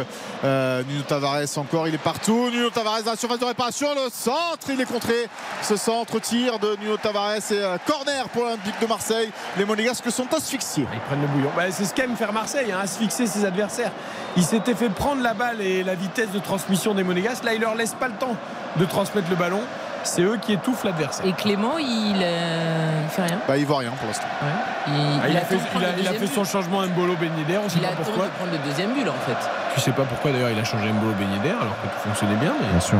[0.44, 4.10] euh, Nuno Tavares encore il est partout Nuno Tavares dans la surface de réparation le
[4.10, 5.28] centre il est contré
[5.62, 10.10] ce centre tir de Nuno Tavares et euh, corner pour l'Olympique de Marseille les Monégasques
[10.10, 13.44] sont asphyxiés ils prennent le bouillon bah, c'est ce qu'aime faire Marseille hein, asphyxier ses
[13.44, 13.92] adversaires
[14.36, 17.60] il s'était fait prendre la balle et la vitesse de transmission des Monégasques là il
[17.60, 18.36] leur laisse pas le temps
[18.76, 19.60] de transmettre le ballon
[20.02, 21.26] c'est eux qui étouffent l'adversaire.
[21.26, 24.26] Et Clément, il, euh, il fait rien bah, Il voit rien pour l'instant.
[24.40, 24.48] Ouais.
[24.88, 25.58] Il, ah, il, a, fait,
[25.98, 27.58] il a fait, son changement Mbolo Ben Yedder.
[27.58, 28.26] On il sait a pas pourquoi.
[28.26, 29.36] de prendre le deuxième but en fait.
[29.74, 32.36] Tu sais pas pourquoi d'ailleurs il a changé Mbolo Ben Yedder alors que tout fonctionnait
[32.36, 32.54] bien.
[32.60, 32.68] Mais...
[32.68, 32.98] Bien sûr.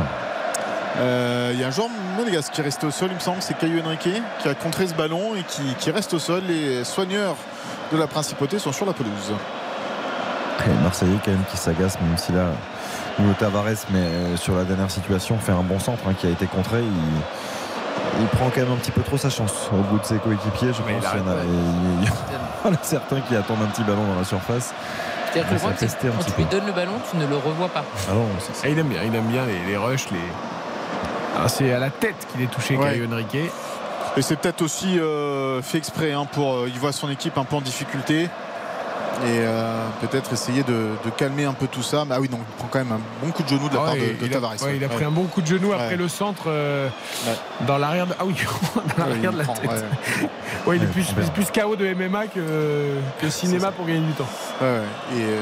[0.95, 1.87] Il euh, y a un joueur
[2.17, 4.09] monégasque qui est resté au sol, il me semble, c'est Caillou Henrique
[4.39, 6.43] qui a contré ce ballon et qui, qui, reste au sol.
[6.47, 7.35] Les soigneurs
[7.91, 9.33] de la principauté sont sur la pelouse.
[10.65, 12.47] Et Marseillais quand même qui s'agace, même si là,
[13.19, 16.45] Nuno Tavares, mais sur la dernière situation, fait un bon centre hein, qui a été
[16.45, 16.81] contré.
[16.81, 20.17] Il, il, prend quand même un petit peu trop sa chance au bout de ses
[20.17, 20.73] coéquipiers.
[20.73, 21.35] Je mais pense il, y en a,
[22.01, 24.73] il y en a certains qui attendent un petit ballon dans la surface.
[25.31, 27.37] C'est-à-dire que le problème, c'est que quand tu lui donnes le ballon, tu ne le
[27.37, 27.85] revois pas.
[28.09, 28.27] Ah non,
[28.65, 30.11] il aime bien, il aime bien les, les rushs.
[30.11, 30.19] Les...
[31.37, 32.83] Ah, c'est à la tête qu'il est touché, ouais.
[32.83, 33.51] Caio Henrique.
[34.17, 36.53] Et c'est peut-être aussi euh, fait exprès hein, pour.
[36.53, 38.29] Euh, il voit son équipe un peu en difficulté
[39.23, 42.05] et euh, peut-être essayer de, de, calmer un peu tout ça.
[42.05, 43.81] Mais ah oui, donc il prend quand même un bon coup de genou de la
[43.81, 44.55] ah part de, Tavares.
[44.59, 46.89] A, ouais, il a pris un bon coup de genou après le centre euh,
[47.67, 48.13] dans l'arrière de...
[48.19, 48.35] Ah oui,
[48.97, 49.69] dans l'arrière de la prend, tête.
[50.65, 50.75] Ouais.
[50.77, 54.27] il est plus, plus, plus KO de MMA que, que cinéma pour gagner du temps.
[54.61, 55.41] Et euh,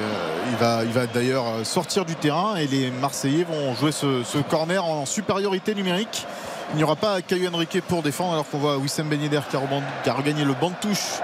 [0.52, 4.40] il va, il va d'ailleurs sortir du terrain et les Marseillais vont jouer ce, ce
[4.40, 6.26] corner en supériorité numérique.
[6.74, 9.56] Il n'y aura pas Caio Henrique pour défendre alors qu'on voit Wissem Ben Yedder qui
[9.56, 9.62] a,
[10.04, 11.20] qui a regagné le banc de touche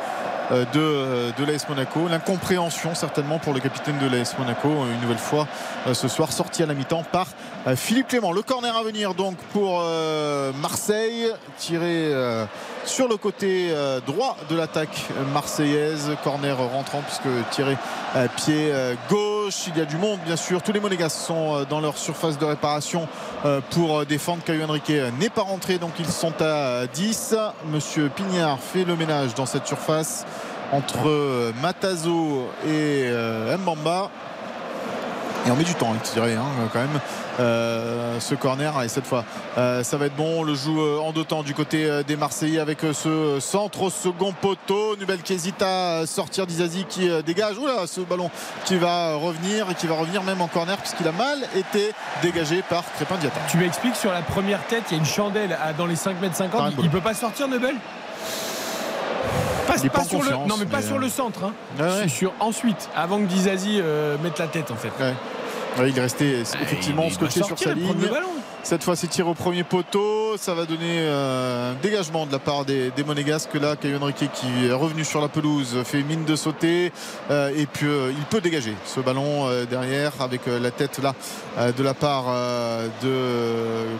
[0.52, 2.08] de, de l'AS Monaco.
[2.08, 5.48] L'incompréhension certainement pour le capitaine de l'AS Monaco, une nouvelle fois
[5.94, 7.28] ce soir, sorti à la mi-temps par
[7.76, 8.32] Philippe Clément.
[8.32, 9.84] Le corner à venir donc pour
[10.62, 11.28] Marseille,
[11.58, 12.12] tiré
[12.86, 13.74] sur le côté
[14.06, 16.12] droit de l'attaque marseillaise.
[16.24, 17.78] Corner rentrant puisque tiré
[18.36, 18.72] pied
[19.10, 19.68] gauche.
[19.68, 20.62] Il y a du monde bien sûr.
[20.62, 23.08] Tous les Monégasques sont dans leur surface de réparation
[23.72, 24.44] pour défendre.
[24.44, 27.36] Caio Henrique n'est pas rentré donc ils sont à 10.
[27.72, 30.26] Monsieur Pignard fait le ménage dans cette surface
[30.72, 34.10] entre Matazo et euh, Mbamba.
[35.46, 37.00] Et on met du temps à tirer hein, quand même.
[37.40, 39.26] Euh, ce corner et cette fois
[39.58, 40.40] euh, ça va être bon.
[40.40, 44.34] On le joue en deux temps du côté des Marseillais avec ce centre au second
[44.34, 44.96] poteau.
[44.98, 47.58] Nubel qui hésite à sortir d'Izazi qui dégage.
[47.58, 48.32] Oula, ce ballon
[48.66, 51.92] qui va revenir et qui va revenir même en corner puisqu'il a mal été
[52.22, 53.40] dégagé par Crépin Diata.
[53.50, 56.20] Tu m'expliques sur la première tête, il y a une chandelle à, dans les 5
[56.22, 56.74] mètres 50.
[56.78, 57.76] Il, il peut pas sortir Nubel?
[59.66, 61.54] Pas, pas, pas sur le, non mais pas mais sur le centre hein.
[61.80, 62.08] ouais.
[62.08, 65.14] sur ensuite avant que Dizazi euh, mette la tête en fait ouais.
[65.90, 67.94] Il restait effectivement scotché sur sa ligne
[68.66, 70.38] cette fois c'est tiré au premier poteau.
[70.38, 73.54] Ça va donner euh, un dégagement de la part des, des Monégasques.
[73.54, 76.92] Là Caio Henrique qui est revenu sur la pelouse fait mine de sauter
[77.30, 81.14] euh, et puis euh, il peut dégager ce ballon derrière avec la tête là
[81.72, 82.26] de la part
[83.04, 83.12] de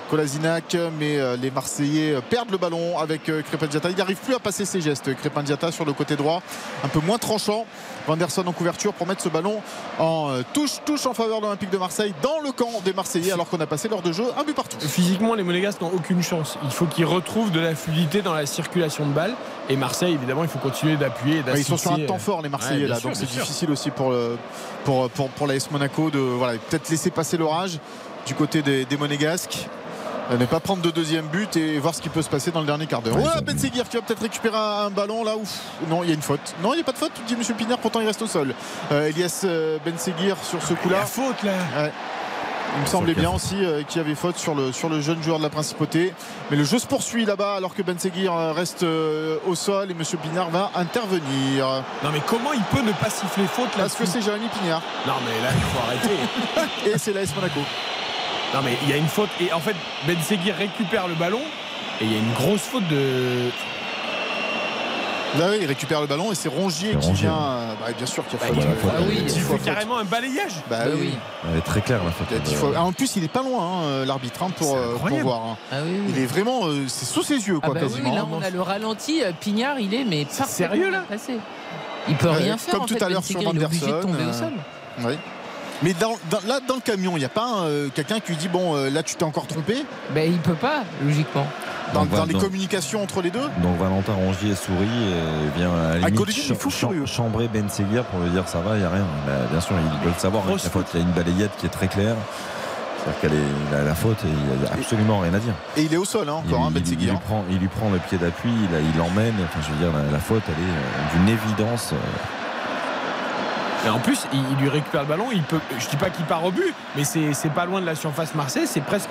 [0.10, 0.76] Kolasinac.
[1.00, 4.82] Mais les Marseillais perdent le ballon avec Crépin Diata il n'arrive plus à passer ses
[4.82, 6.42] gestes Crépin Diata sur le côté droit.
[6.84, 7.68] Un peu moins tranchant.
[8.08, 9.62] Vanderson en couverture pour mettre ce ballon
[10.00, 13.50] en touche touche en faveur de l'Olympique de Marseille dans le camp des Marseillais alors
[13.50, 14.78] qu'on a passé l'heure de jeu un but partout.
[14.80, 16.58] Physiquement, les Monégasques n'ont aucune chance.
[16.64, 19.36] Il faut qu'ils retrouvent de la fluidité dans la circulation de balles.
[19.70, 21.44] Et Marseille, évidemment, il faut continuer d'appuyer.
[21.56, 23.00] Ils sont sur un temps fort, les Marseillais, ouais, là.
[23.00, 24.38] Sûr, donc c'est difficile aussi pour, le,
[24.84, 27.80] pour, pour, pour l'AS Monaco de voilà, peut-être laisser passer l'orage
[28.26, 29.68] du côté des, des Monégasques
[30.32, 32.66] ne pas prendre de deuxième but et voir ce qui peut se passer dans le
[32.66, 33.16] dernier quart d'heure.
[33.44, 35.38] Ben Seguir qui va peut-être récupérer un, ballon là.
[35.38, 35.60] Ouf.
[35.90, 36.56] Non, il y a une faute.
[36.62, 38.54] Non, il n'y a pas de faute, dit Monsieur Pinard, pourtant il reste au sol.
[38.92, 39.46] Euh, Elias
[39.86, 40.98] Ben Seguir sur ce coup-là.
[40.98, 41.52] Il y a faute là.
[41.78, 41.92] Ouais.
[42.76, 45.24] Il me semblait bien aussi euh, qu'il y avait faute sur le, sur le jeune
[45.24, 46.14] joueur de la principauté.
[46.52, 49.94] Mais le jeu se poursuit là-bas alors que Ben Seguir reste euh, au sol et
[49.94, 51.84] Monsieur Pinard va intervenir.
[52.04, 54.82] Non mais comment il peut ne pas siffler faute là Parce que c'est Jérémy Pignard.
[55.08, 56.90] Non mais là il faut arrêter.
[56.94, 57.62] et c'est l'AS Monaco.
[58.54, 59.76] Non mais il y a une faute et en fait
[60.06, 61.42] Ben Seguir récupère le ballon
[62.02, 63.50] et il y a une grosse faute de
[65.40, 67.28] Là, oui, il récupère le ballon et c'est Rongier qui Rongier.
[67.28, 67.76] vient.
[67.80, 68.64] bah, bien sûr qu'il y a Bah, faute.
[68.64, 69.24] il- euh, ah oui,
[69.58, 70.54] il carrément un balayage.
[70.70, 71.14] Bah, oui.
[71.52, 72.28] Elle est très claire la faute.
[72.32, 75.42] Il Ah, en plus, il est pas loin, hein, l'arbitre, hein, pour, euh, pour voir.
[75.46, 75.58] hein.
[75.72, 76.14] Ah oui, oui.
[76.16, 76.68] Il est vraiment.
[76.68, 78.16] euh, c'est sous ses yeux, Ah quoi, bah oui, quasiment.
[78.16, 81.38] là on a le ralenti, euh, Pignard il est mais sérieux, là passé.
[82.08, 83.86] Il peut rien faire Comme en tout fait, à l'heure sur Seguir, il est obligé
[83.88, 84.54] de tomber au sol.
[85.00, 85.18] oui.
[85.84, 88.38] Mais dans, dans- là, dans le camion, il n'y a pas euh, quelqu'un qui lui
[88.38, 89.86] dit Bon, euh, là, tu t'es encore trompé?
[90.14, 91.46] Ben il peut pas, logiquement.
[91.94, 93.48] Dans, Donc, dans voilà, les communications entre les deux?
[93.62, 97.06] Donc Valentin Rongier sourit et vient à la limite il furieux.
[97.06, 99.06] chambrer Ben Seguir pour lui dire ça va, il n'y a rien.
[99.28, 100.88] Bah, bien sûr, ils veulent savoir avec Grosse la faute.
[100.94, 102.16] Il y a une balayette qui est très claire.
[102.98, 105.54] C'est-à-dire qu'elle est la, la faute et il n'y a absolument rien à dire.
[105.78, 107.12] Et il est au sol, hein, Il, encore, hein, il- Ben il Seguir.
[107.14, 109.36] lui prend, il lui prend le pied d'appui, il, il l'emmène.
[109.44, 111.92] Enfin, je veux dire, la, la faute, elle est euh, d'une évidence.
[111.94, 111.98] euh,
[113.86, 115.28] Et en plus, il, il lui récupère le ballon.
[115.32, 117.96] Il peut, je dis pas qu'il part au but, mais c'est pas loin de la
[117.96, 118.68] surface Marseille.
[118.68, 119.10] C'est presque.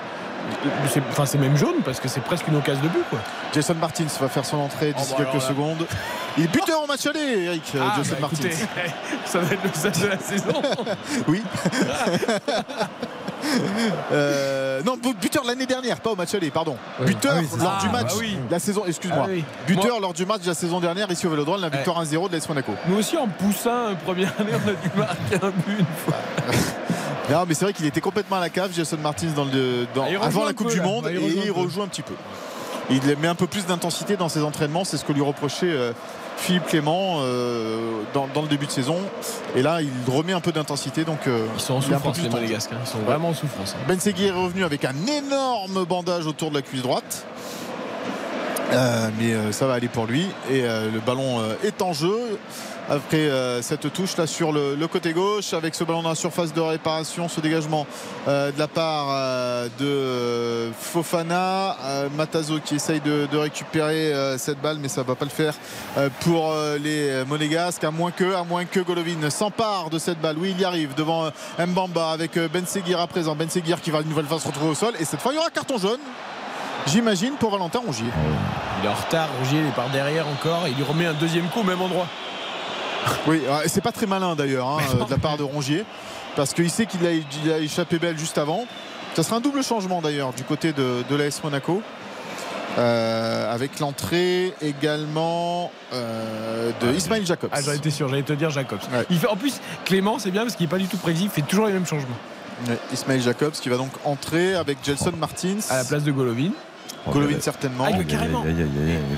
[1.11, 3.19] Enfin, c'est même jaune parce que c'est presque une occasion de but, quoi.
[3.55, 5.87] Jason Martins va faire son entrée d'ici Oh, bah, quelques secondes.
[6.37, 8.37] Il est buteur en match aller, Eric, Ah, Jason bah, Martins.
[8.49, 8.65] écoutez,
[9.25, 10.53] ça va être le seul de la saison.
[11.29, 11.43] Oui.
[14.13, 16.77] Euh, non, bu- buteur de l'année dernière, pas au match aller, pardon.
[17.01, 17.87] Buteur Ah oui, c'est lors ça.
[17.87, 18.39] du Ah, match, oui.
[18.51, 19.27] la saison, excuse-moi.
[19.29, 19.67] Ah.
[19.67, 22.29] Buteur Moi- lors du match de la saison dernière ici au Vélodrome, la victoire 1-0
[22.29, 22.73] de l'AS Monaco.
[22.89, 26.15] Nous aussi, en poussin, euh, première année, on a dû marquer un but une fois.
[27.31, 30.05] Non, mais c'est vrai qu'il était complètement à la cave, Jason Martins, dans le, dans-
[30.23, 30.85] avant la Coupe peu, du là.
[30.85, 32.13] Monde, il et il rejoue un petit peu.
[32.91, 35.93] Il met un peu plus d'intensité dans ses entraînements, c'est ce que lui reprochait euh,
[36.37, 38.97] Philippe Clément euh, dans, dans le début de saison.
[39.57, 42.29] Et là, il remet un peu d'intensité, donc euh, Ils sont en souffrance, les.
[42.29, 42.71] Monégasques.
[42.73, 42.79] hein.
[42.85, 43.75] Ils sont vraiment en souffrance.
[43.79, 43.85] hein.
[43.89, 47.25] Ben Seguir est revenu avec un énorme bandage autour de la cuisse droite.
[48.73, 52.39] Euh, mais ça va aller pour lui et le ballon est en jeu
[52.89, 56.53] après euh, cette touche là sur le, côté gauche avec ce ballon dans la surface
[56.53, 57.87] de réparation ce dégagement
[58.29, 61.77] euh, de la part euh, de Fofana
[62.17, 65.55] Matazo qui essaye de, récupérer cette balle mais ça va pas le faire
[66.21, 70.53] pour les Monégasques à moins que à moins que Golovin s'empare de cette balle oui
[70.53, 74.01] il y arrive devant Mbamba avec euh, Ben Seguir à présent Ben Seguir qui va
[74.01, 76.01] une nouvelle fois se retrouver au sol et cette fois il y aura carton jaune
[76.87, 78.07] j'imagine pour Valentin Rongier
[78.81, 80.69] Il est en retard, Rogier, il est par derrière encore.
[80.69, 82.07] Il lui remet un deuxième coup au même endroit.
[83.27, 85.85] Oui, euh, c'est pas très malin d'ailleurs hein, euh, de la part de Rongier
[86.37, 88.67] parce qu'il sait qu'il a, il a échappé belle juste avant.
[89.15, 91.81] Ça sera un double changement d'ailleurs du côté de, de l'AS Monaco.
[92.77, 97.49] Euh, avec l'entrée également euh, de Ismail Jacobs.
[97.53, 98.81] Ah, j'en étais sûr, j'allais te dire Jacobs.
[99.11, 101.41] Il fait, en plus, Clément, c'est bien parce qu'il n'est pas du tout prévisible, il
[101.43, 102.17] fait toujours les mêmes changements.
[102.69, 105.59] Ouais, Ismail Jacobs qui va donc entrer avec Gelson Martins.
[105.71, 106.51] À la place de Golovin.
[107.07, 107.85] Golovin certainement.
[107.87, 108.43] Ah, il carrément.
[108.45, 108.67] Il, il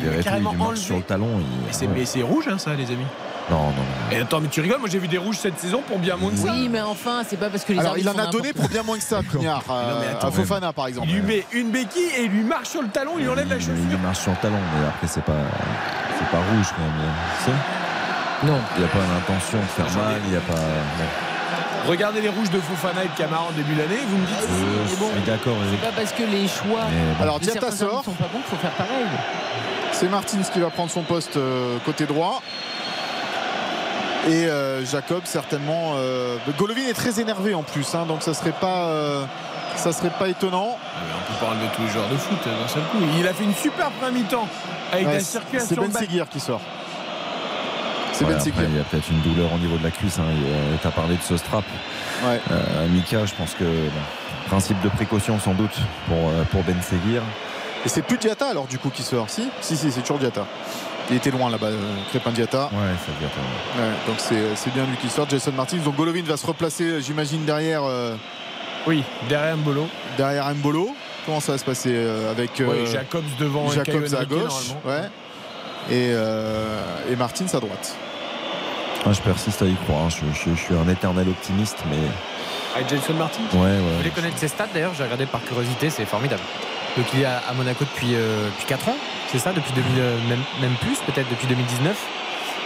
[0.02, 0.76] il il carrément enlevé.
[0.80, 1.28] sur le talon.
[1.38, 1.92] il- Mais c'est, ouais.
[1.96, 3.06] mais c'est rouge, hein, ça, les amis.
[3.50, 4.16] Non, non, non.
[4.16, 6.30] Et attends, mais tu rigoles, moi j'ai vu des rouges cette saison pour bien moins
[6.30, 6.50] que ça.
[6.50, 8.82] Oui, mais enfin, c'est pas parce que les Alors il en a donné pour bien
[8.82, 11.08] moins que ça, Pignard, Non, mais euh, attends, à Fofana par exemple.
[11.08, 13.48] Il lui met une béquille et il lui marche sur le talon, il lui enlève
[13.48, 13.74] la chaussure.
[13.90, 15.32] il marche sur le talon, mais après c'est pas,
[16.18, 17.56] c'est pas rouge quand même.
[18.44, 18.60] Non.
[18.76, 20.60] Il n'y a pas l'intention de faire mal, il n'y a pas.
[21.86, 24.36] Regardez les rouges de Fofana et de Camara en début d'année, vous me dites.
[24.42, 25.10] Euh, c'est bon.
[25.24, 25.56] d'accord.
[25.70, 27.22] C'est pas parce que les choix bon.
[27.22, 28.04] Alors de certains sort.
[28.04, 29.06] sont pas bons qu'il faut faire pareil.
[29.92, 32.42] C'est Martins qui va prendre son poste euh, côté droit.
[34.26, 35.94] Et euh, Jacob certainement.
[35.96, 39.24] euh, Golovin est très énervé en plus, hein, donc ça serait pas, euh,
[39.76, 40.76] ça serait pas étonnant.
[40.76, 42.98] On peut pas enlever tous les joueurs de foot d'un seul coup.
[43.18, 44.48] Il a fait une super première mi-temps
[44.92, 46.02] avec Ouais, la c'est circulation Ben de balle.
[46.02, 46.60] Seguir qui sort.
[48.12, 48.68] C'est Ouais, Ben après, Seguir.
[48.70, 50.18] il y a peut-être une douleur au niveau de la cuisse.
[50.18, 50.24] Hein.
[50.80, 51.64] Tu as parlé de ce strap.
[52.24, 52.40] Ouais.
[52.50, 53.64] Euh, Mika, je pense que
[54.48, 55.76] principe de précaution sans doute
[56.08, 57.22] pour, pour Ben Seguir.
[57.84, 59.28] Et c'est plus Diata alors du coup qui sort.
[59.30, 60.46] Si, si, si, c'est toujours Diata.
[61.10, 61.78] Il était loin là-bas, euh,
[62.10, 62.64] Crépin Diata.
[62.72, 63.28] Ouais, ça vient.
[63.28, 65.76] Ouais, donc c'est c'est bien lui qui sort, Jason Martins.
[65.78, 68.16] Donc Golovin va se replacer, j'imagine, derrière, euh,
[68.88, 69.86] Oui, derrière Mbolo.
[70.16, 70.94] derrière Mbolo.
[71.24, 75.02] Comment ça va se passer euh, avec euh, Ouais, Jacobs devant Jacobs à gauche ouais.
[75.90, 76.80] et, euh,
[77.10, 77.96] et Martins à droite.
[79.04, 80.04] Ah, je persiste à y croire.
[80.04, 80.08] hein.
[80.10, 81.98] Je, je- je suis un éternel optimiste, mais
[82.74, 83.76] Avec Jason Martin ouais, ouais.
[83.78, 86.42] Vous voulez connaître ses stats d'ailleurs J'ai regardé par curiosité, c'est formidable.
[86.96, 88.96] Donc il est à, Monaco depuis, euh, depuis 4 ans,
[89.28, 90.18] c'est ça Depuis 2000, euh,
[90.60, 91.96] même, plus, peut-être depuis 2019.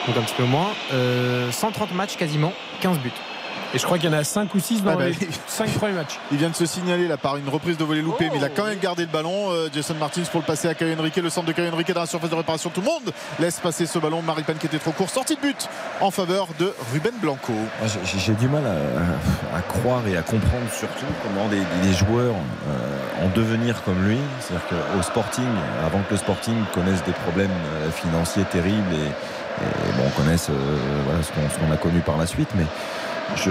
[0.06, 0.68] Donc un petit peu moins.
[0.92, 3.10] Euh, 130 matchs quasiment, 15 buts.
[3.72, 5.16] Et je crois qu'il y en a 5 ou 6 dans Ah bah, les
[5.46, 6.18] 5 premiers matchs.
[6.32, 8.48] Il vient de se signaler là par une reprise de volée loupée, mais il a
[8.48, 9.52] quand même gardé le ballon.
[9.52, 12.00] Euh, Jason Martins pour le passer à Caio Henrique, le centre de Caio Henrique dans
[12.00, 12.70] la surface de réparation.
[12.70, 14.22] Tout le monde laisse passer ce ballon.
[14.22, 15.68] Maripane qui était trop court, sortie de but
[16.00, 17.52] en faveur de Ruben Blanco.
[17.52, 17.68] Moi,
[18.04, 22.34] j'ai- J'ai du mal à, à croire et à comprendre surtout comment des, des joueurs
[22.68, 25.46] euh, en devenir comme lui, c'est-à-dire qu'au Sporting,
[25.86, 30.48] avant que le Sporting connaisse des problèmes euh, financiers terribles et, et bon, on connaisse
[30.50, 30.54] euh,
[31.04, 32.64] voilà, ce qu'on ce qu'on a connu par la suite, mais
[33.36, 33.50] je,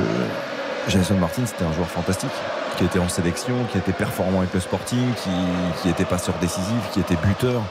[0.87, 2.31] Jason Martin, c'était un joueur fantastique
[2.77, 5.29] qui était en sélection, qui était performant avec le Sporting, qui,
[5.81, 7.61] qui était passeur décisif, qui était buteur.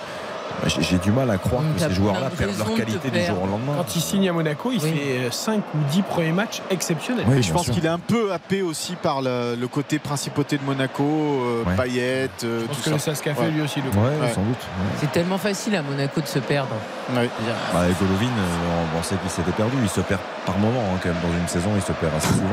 [0.66, 3.74] J'ai du mal à croire que ces joueurs-là perdent leur qualité du jour au lendemain.
[3.76, 4.90] Quand il signe à Monaco, il Oui.
[4.93, 7.24] fait 5 ou 10 premiers matchs exceptionnels.
[7.28, 10.62] Oui, je pense qu'il est un peu happé aussi par le, le côté principauté de
[10.64, 11.76] Monaco, euh, Ouais.
[11.76, 13.14] Payet, euh, Je pense tout que ça.
[13.14, 13.51] se fait Ouais.
[13.51, 13.80] lui aussi.
[13.80, 14.32] Le Ouais, Ouais.
[14.35, 14.56] sans doute.
[14.56, 14.97] ouais.
[15.01, 16.70] C'est tellement facile à Monaco de se perdre.
[17.14, 17.28] Ouais.
[17.72, 19.72] Bah, Golovin, euh, on pensait qu'il s'était perdu.
[19.82, 21.18] Il se perd par moment, hein, quand même.
[21.22, 22.48] Dans une saison, il se perd assez souvent.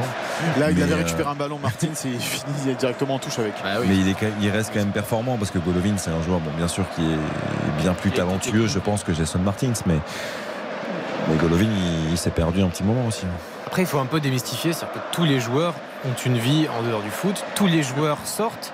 [0.60, 3.20] Là, il Mais, avait euh, récupéré un ballon, Martin, c'est fini, il est directement en
[3.20, 3.54] touche avec.
[3.88, 6.52] Mais il, est, il reste quand même performant parce que Golovin, c'est un joueur, bon,
[6.58, 9.74] bien sûr, qui est bien plus talentueux, je pense, que Jason Martins.
[9.86, 9.98] Mais,
[11.30, 13.26] mais Golovin, il, il s'est perdu un petit moment aussi.
[13.66, 15.74] Après, il faut un peu démystifier, c'est-à-dire que tous les joueurs
[16.06, 17.44] ont une vie en dehors du foot.
[17.56, 18.72] Tous les joueurs sortent,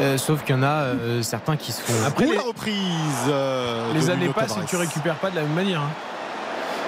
[0.00, 1.92] euh, sauf qu'il y en a euh, certains qui se font.
[2.06, 2.74] Après, Ou les, la reprise
[3.28, 5.80] euh, les années passent et tu récupères pas de la même manière.
[5.80, 5.90] hein.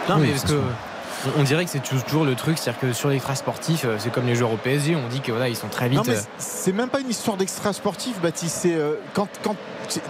[0.09, 0.61] Non, Oui, mais parce que sûr.
[1.39, 4.27] On- dirait que c'est toujours le truc, c'est-à-dire que sur l'extra sportif, euh, c'est comme
[4.27, 5.99] les joueurs au PSG, on dit que voilà, ils sont très vite.
[5.99, 8.57] Non, mais euh, c'est même pas une histoire d'extra sportif, Baptiste.
[8.63, 9.57] C'est euh, quand, quand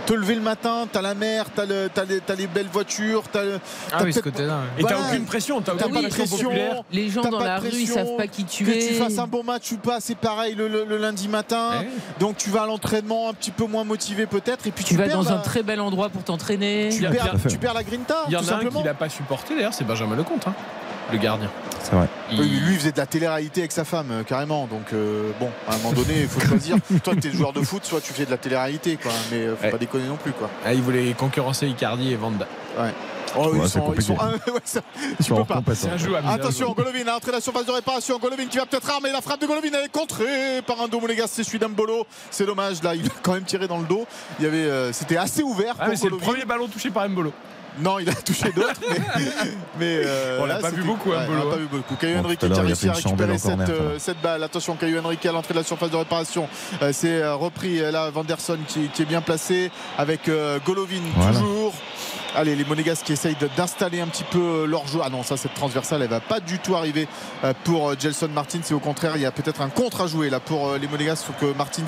[0.07, 3.25] te lever le matin, t'as la mer, t'as le, t'as les, t'as les belles voitures,
[3.33, 3.59] t'as le.
[3.93, 4.59] Ah t'as oui, ce côté-là.
[4.59, 4.62] ouais.
[4.78, 5.10] Et t'as Voilà.
[5.12, 6.51] aucune pression, t'as T'as aucune pression.
[6.93, 8.70] Les gens T'as dans pas de la rue, ils pression, savent pas qui tu que
[8.70, 8.86] es.
[8.89, 11.81] tu fasses un bon match ou pas, c'est pareil le, le- le lundi matin.
[11.81, 11.89] Ouais.
[12.20, 14.97] Donc tu vas à l'entraînement un petit peu moins motivé peut-être, et puis tu, Tu
[15.01, 16.89] vas perds dans la, un très bel endroit pour t'entraîner.
[16.91, 18.65] tu, Il y a perds, Pierre- tu perds la grinta, Il y en a un
[18.65, 20.55] qui l'a pas supporté d'ailleurs, c'est Benjamin Lecomte, hein,
[21.12, 21.50] le gardien.
[21.83, 22.07] C'est vrai.
[22.31, 25.50] Il- lui il faisait de la télé-réalité avec sa femme euh, carrément donc euh, bon
[25.68, 28.15] à un moment donné il faut choisir toi tu es joueur de foot soit tu
[28.15, 29.70] fais de la télé-réalité quoi mais euh, faut Ouais.
[29.70, 32.47] pas déconner non plus quoi Ah, il voulait concurrencer Icardi et Vanda.
[32.78, 32.89] oh, Ouais,
[33.57, 34.50] ils, c'est sont, ils sont- compliqué.
[34.52, 36.26] ouais, ça- Ils tu sont peux hors pas injouable.
[36.28, 38.18] Attention, Golovin a entré la surface de réparation.
[38.18, 39.68] Golovin qui va peut-être armer la frappe de Golovin.
[39.74, 41.26] Elle est contrée par un dos monégas.
[41.26, 42.07] C'est celui d'Ambolo.
[42.31, 42.81] C'est dommage.
[42.84, 44.07] Là, il a quand même tiré dans le dos.
[44.39, 46.26] Il y avait, euh, c'était assez ouvert Ah, c'est le Golovin.
[46.26, 47.33] premier ballon touché par Mbolo.
[47.78, 48.81] Non, il a touché d'autres.
[48.89, 48.97] mais
[49.78, 51.59] mais, euh, On l'a pas vu beaucoup, hein, ouais, On pas hein.
[51.59, 51.94] vu beaucoup.
[51.97, 54.43] Caillou Bon, Henrique qui a réussi à récupérer en cette, corner, euh, cette balle.
[54.43, 56.49] Attention, Caillou Henrique à l'entrée de la surface de réparation.
[56.83, 61.39] Euh, c'est euh, repris là, Vanderson qui, qui est bien placé avec euh, Golovin Voilà.
[61.39, 61.75] toujours.
[62.36, 65.00] Allez, les Monégasques qui essayent d'installer un petit peu euh, leur jeu.
[65.04, 67.06] Ah non, ça, cette transversale, elle va pas du tout arriver
[67.44, 68.60] euh, pour euh, Gelson Martins.
[68.68, 70.88] Et au contraire, il y a peut-être un contre à jouer là pour euh, les
[70.88, 71.24] Monégasques.
[71.28, 71.82] Il faut que Martins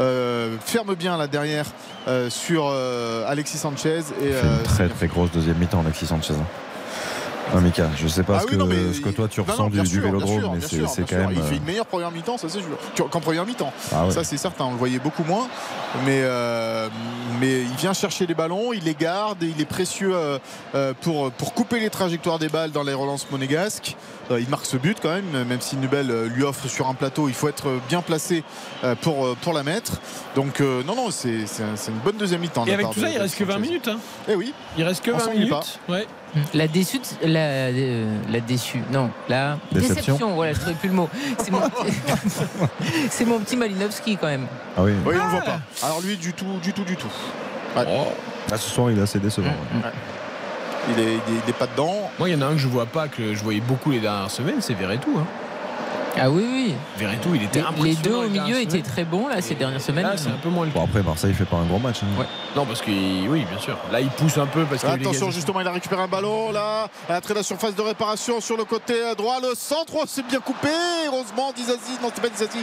[0.00, 1.66] euh, ferme bien là derrière
[2.08, 4.00] euh, sur euh, Alexis Sanchez.
[4.22, 6.34] Et, euh, une très très grosse deuxième mi-temps, Alexis Sanchez.
[7.50, 7.56] Hein.
[7.56, 9.40] Ah, Mika, je sais pas Ah ce, oui, que, non, mais ce que toi tu
[9.40, 11.18] Non, ressens non, du, du sûr, vélodrome, sûr, mais bien c'est quand sûr.
[11.18, 11.30] même.
[11.32, 13.08] Il fait euh, une meilleure première mi-temps, ça c'est sûr.
[13.10, 13.72] Qu'en première mi-temps.
[13.92, 14.10] Ah ouais.
[14.12, 15.48] Ça c'est certain, on le voyait beaucoup moins.
[16.06, 16.88] Mais, euh,
[17.40, 21.30] mais il vient chercher les ballons, il les garde, et il est précieux euh, pour,
[21.32, 23.96] pour couper les trajectoires des balles dans les relances monégasques.
[24.30, 27.28] Euh, il marque ce but quand même, même si Nubel lui offre sur un plateau,
[27.28, 28.44] il faut être bien placé
[28.84, 29.94] euh, pour, pour la mettre.
[30.36, 32.64] Donc euh, non, non, c'est c'est un- c'est une bonne deuxième mi-temps.
[32.66, 33.66] Et avec tout ça, il reste que 20 Sanchez.
[33.66, 33.88] minutes.
[33.88, 33.98] hein.
[34.28, 35.50] Eh oui, Il reste que On 20 s'ennuie minutes.
[35.86, 35.92] pas.
[35.92, 36.06] Ouais.
[36.54, 39.94] La déçue, la, euh, la déçue, non, la Déception.
[39.94, 41.08] déception, voilà, je trouvais plus le mot.
[41.38, 41.60] C'est mon,
[43.10, 44.46] c'est mon petit Malinowski quand même.
[44.76, 44.92] Ah oui.
[45.04, 45.60] oui, on le voit pas.
[45.82, 47.10] Alors lui, du tout, du tout, du tout.
[47.76, 47.84] Ouais.
[48.52, 49.48] Ah, ce soir, il est assez décevant.
[49.48, 49.92] Mm, ouais.
[50.96, 52.10] Il, est, il, est, il est pas dedans.
[52.18, 54.00] Moi, il y en a un que je vois pas, que je voyais beaucoup les
[54.00, 55.10] dernières semaines, c'est Verretou.
[55.18, 55.26] Hein.
[56.18, 56.74] Ah oui, oui.
[56.96, 57.84] Verretou, il était Les, impressionnant.
[57.84, 60.04] les deux au milieu étaient très bons là ces dernières semaines.
[60.06, 61.98] Là, c'est un peu moins le Bon, après, Marseille fait pas un gros match.
[62.02, 62.18] hein.
[62.20, 62.26] Ouais.
[62.56, 63.76] Non, parce que oui, bien sûr.
[63.92, 66.88] Là, il pousse un peu parce que Attention, justement, il a récupéré un ballon là,
[67.08, 69.38] à l'entrée de la surface de réparation sur le côté droit.
[69.40, 70.68] Le centre, oh, c'est bien coupé.
[71.06, 72.58] Heureusement, Dizazi, non, c'est pas Dizazi.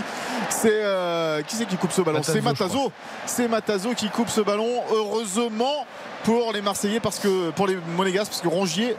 [0.49, 2.91] C'est euh, qui c'est qui coupe ce ballon Matazo, C'est Matazo.
[3.25, 4.81] C'est Matazo qui coupe ce ballon.
[4.93, 5.85] Heureusement
[6.23, 8.95] pour les Marseillais, parce que pour les Monégasques, parce que Rongier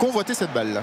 [0.00, 0.82] convoitait cette balle.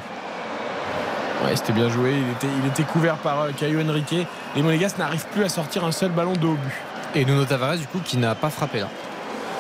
[1.44, 2.16] Ouais, c'était bien joué.
[2.18, 4.28] Il était, il était couvert par euh, Caio Henrique.
[4.56, 6.74] Les Monégas n'arrivent plus à sortir un seul ballon de haut but.
[7.16, 8.90] Et Nuno Tavares, du coup, qui n'a pas frappé là.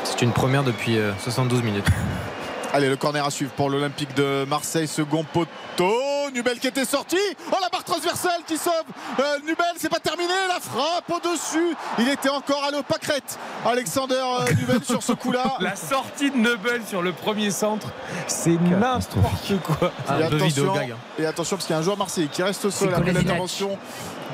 [0.03, 1.87] C'est une première depuis euh, 72 minutes.
[2.71, 6.29] Allez, le corner à suivre pour l'Olympique de Marseille, second poteau.
[6.31, 7.17] Nubel qui était sorti.
[7.51, 8.73] Oh, la barre transversale qui sauve
[9.19, 9.65] euh, Nubel.
[9.77, 10.33] C'est pas terminé.
[10.47, 11.75] La frappe au-dessus.
[11.97, 13.39] Il était encore à l'opacrette.
[13.65, 15.57] Alexander euh, Nubel sur ce coup-là.
[15.59, 17.87] La sortie de Nebel sur le premier centre,
[18.27, 19.91] c'est n'importe quoi.
[20.07, 20.95] Ah, et, attention, hein.
[21.17, 23.11] et attention, parce qu'il y a un joueur marseillais qui reste au sol C'est après
[23.11, 23.79] l'intervention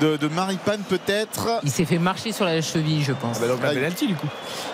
[0.01, 1.59] de, de Maripane, peut-être.
[1.63, 3.37] Il s'est fait marcher sur la cheville, je pense.
[3.37, 4.27] Ah bah donc il- penalty, du coup.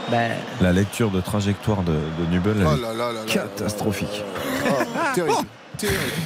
[0.10, 0.18] Bah,
[0.62, 3.20] La lecture de trajectoire de, de Nubel, elle Oh est là là là là.
[3.28, 4.24] catastrophique.
[4.68, 4.74] Oh,
[5.16, 5.48] terrible.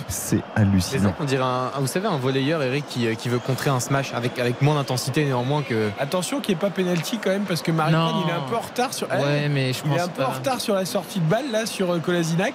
[0.09, 1.03] C'est hallucinant.
[1.09, 3.79] ça qu'on dirait un, vous savez un volleyeur Eric qui, euh, qui veut contrer un
[3.79, 7.43] smash avec, avec moins d'intensité néanmoins que Attention qu'il n'y ait pas penalty quand même,
[7.45, 8.23] parce que Maripane, Non.
[8.25, 9.07] il est un peu en retard sur.
[9.09, 11.51] ouais, mais je Il est pense un peu en retard sur la sortie de balle
[11.53, 12.53] là sur euh, Kolasinac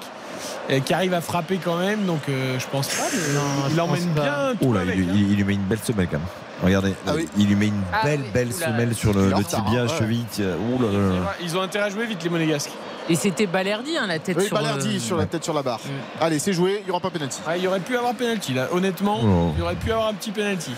[0.80, 3.88] qui arrive à frapper quand même donc euh, je pense pas mais Non, il pense
[3.88, 4.20] emmène pas.
[4.22, 5.12] bien tout là, avec, il, hein.
[5.14, 6.26] il- il lui met une belle semelle quand même.
[6.62, 7.26] Regardez, Ah oui.
[7.38, 8.66] il lui met une Ah belle, oui, belle oula.
[8.66, 9.98] semelle sur le, le tibia, hein, ouais.
[9.98, 10.24] cheville.
[10.30, 10.56] tiens.
[10.58, 11.34] Ouh là là.
[11.42, 12.70] ils ont intérêt à jouer vite les monégasques
[13.08, 15.62] Et c'était Balerdi, hein, la tête Oui, sur Balerdi le- sur la tête sur la
[15.62, 15.80] barre.
[15.82, 16.22] Mm.
[16.22, 16.80] Allez, c'est joué.
[16.80, 17.40] Il n'y aura pas penalty.
[17.46, 19.52] Ah, il y aurait pu avoir penalty là honnêtement Oh.
[19.56, 20.72] il y aurait pu avoir un petit penalty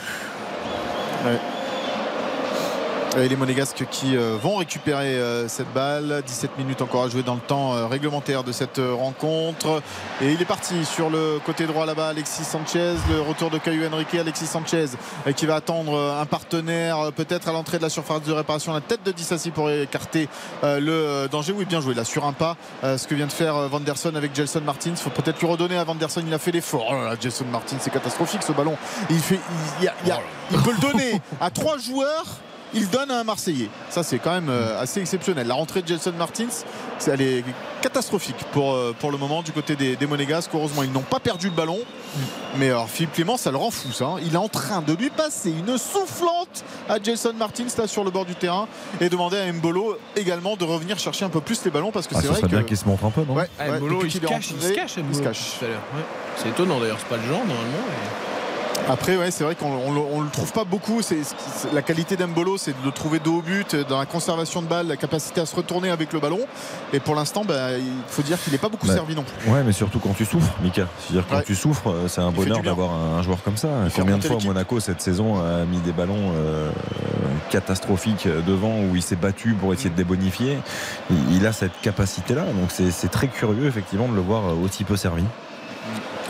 [3.18, 6.22] Et les Monégasques qui euh, vont récupérer euh, cette balle.
[6.26, 9.82] 17 minutes encore à jouer dans le temps euh, réglementaire de cette rencontre.
[10.22, 12.94] Et il est parti sur le côté droit là-bas, Alexis Sanchez.
[13.10, 14.14] Le retour de Caillou Henrique.
[14.14, 14.86] Alexis Sanchez
[15.36, 18.72] qui va attendre un partenaire peut-être à l'entrée de la surface de réparation.
[18.72, 20.28] La tête de Dissassi pour écarter
[20.62, 21.52] le danger.
[21.52, 22.56] Oui, bien joué là sur un pas.
[22.82, 24.90] Ce que vient de faire Vanderson avec Gelson Martins.
[24.90, 26.22] Il faut peut-être lui redonner à Vanderson.
[26.26, 26.86] Il a fait l'effort.
[26.90, 28.76] Oh là là, Gelson Martins, c'est catastrophique ce ballon.
[29.10, 29.40] Il, fait,
[29.80, 29.90] il,
[30.50, 32.26] il peut le donner à trois joueurs
[32.74, 33.68] il donne à un Marseillais.
[33.90, 35.46] Ça, c'est quand même euh, assez exceptionnel.
[35.46, 36.48] La rentrée de Jelson Martins,
[37.06, 37.44] elle est
[37.80, 40.50] catastrophique pour, euh, pour le moment du côté des, Monégasques.
[40.54, 41.78] Heureusement, ils n'ont pas perdu le ballon.
[42.58, 44.04] Mais alors, Philippe Clément, ça le rend fou, ça.
[44.04, 44.16] Hein.
[44.24, 48.10] Il est en train de lui passer une soufflante à Jason Martins, là, sur le
[48.10, 48.68] bord du terrain,
[49.00, 52.14] et demander à Mbolo également de revenir chercher un peu plus les ballons parce que
[52.16, 52.46] ah, c'est vrai que.
[52.46, 53.34] bien qu'il se montre un peu, non?
[53.34, 55.60] Ouais, Mbolo, il, se cache, il, se cache, il se cache.
[56.36, 57.86] C'est étonnant d'ailleurs, c'est pas le genre normalement.
[58.88, 61.02] Après, ouais, c'est vrai qu'on ne le trouve pas beaucoup.
[61.02, 61.18] C'est,
[61.72, 64.88] la qualité d'Embolo, c'est de le trouver dos au but, dans la conservation de balle,
[64.88, 66.40] la capacité à se retourner avec le ballon.
[66.92, 69.50] Et pour l'instant, bah, il faut dire qu'il n'est pas beaucoup bah, servi non plus.
[69.50, 70.86] Ouais, mais surtout quand tu souffres, Mika.
[71.00, 73.68] C'est-à-dire quand tu souffres, euh, c'est un bonheur d'avoir un, joueur comme ça.
[73.94, 76.70] Combien de fois Monaco cette saison a mis des ballons euh,
[77.50, 80.58] catastrophiques devant où il s'est battu pour essayer de débonifier
[81.30, 82.44] Il a cette capacité-là.
[82.44, 85.24] Donc c'est très curieux effectivement de le voir euh, aussi peu servi.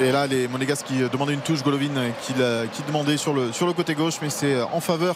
[0.01, 2.33] Et là, les Monégas qui demandaient une touche, Golovin qui,
[2.73, 5.15] qui demandait sur le, sur le côté gauche, mais c'est en faveur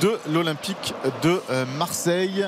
[0.00, 2.46] de l'Olympique de euh, Marseille.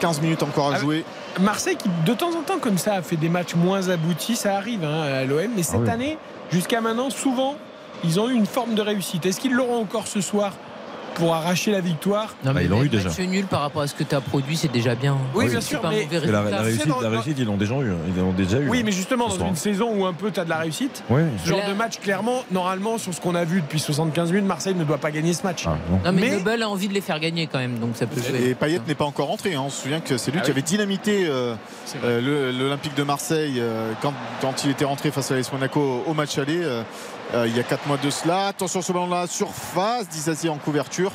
[0.00, 1.04] 15 minutes encore à ah jouer.
[1.40, 4.56] Marseille qui de temps en temps comme ça a fait des matchs moins aboutis, ça
[4.56, 6.18] arrive hein, à l'OM, mais cette ah année,
[6.50, 7.56] jusqu'à maintenant, souvent,
[8.04, 9.24] ils ont eu une forme de réussite.
[9.24, 10.52] Est-ce qu'ils l'auront encore ce soir?
[11.14, 12.34] Pour arracher la victoire.
[12.44, 13.10] Non, mais bah, ils l'ont eu déjà.
[13.22, 15.16] nul par rapport à ce que tu as produit, c'est déjà bien.
[15.34, 15.80] Oui, bien sûr.
[15.82, 17.92] Mais la, réussite, la réussite, ils l'ont déjà eu.
[18.08, 18.68] Ils l'ont déjà eu.
[18.68, 21.02] Oui, hein, mais justement, dans une saison où un peu tu as de la réussite,
[21.08, 24.74] ce genre de match, clairement, normalement, sur ce qu'on a vu depuis 75 minutes, Marseille
[24.74, 25.64] ne doit pas gagner ce match.
[25.66, 26.12] Ah, non.
[26.12, 28.50] mais, Nobel a envie de les faire gagner quand même, donc ça peut jouer.
[28.50, 29.54] Et Payet n'est pas encore rentré.
[29.54, 29.62] Hein.
[29.66, 31.54] On se souvient que c'est lui ah qui avait dynamité euh,
[32.04, 36.14] euh, l'Olympique de Marseille euh, quand, quand, il était rentré face à l'AS Monaco au
[36.14, 36.62] match aller.
[37.34, 38.48] Il y a 4 mois de cela.
[38.48, 41.12] Attention ce ballon là, surface, Dissassi en couverture.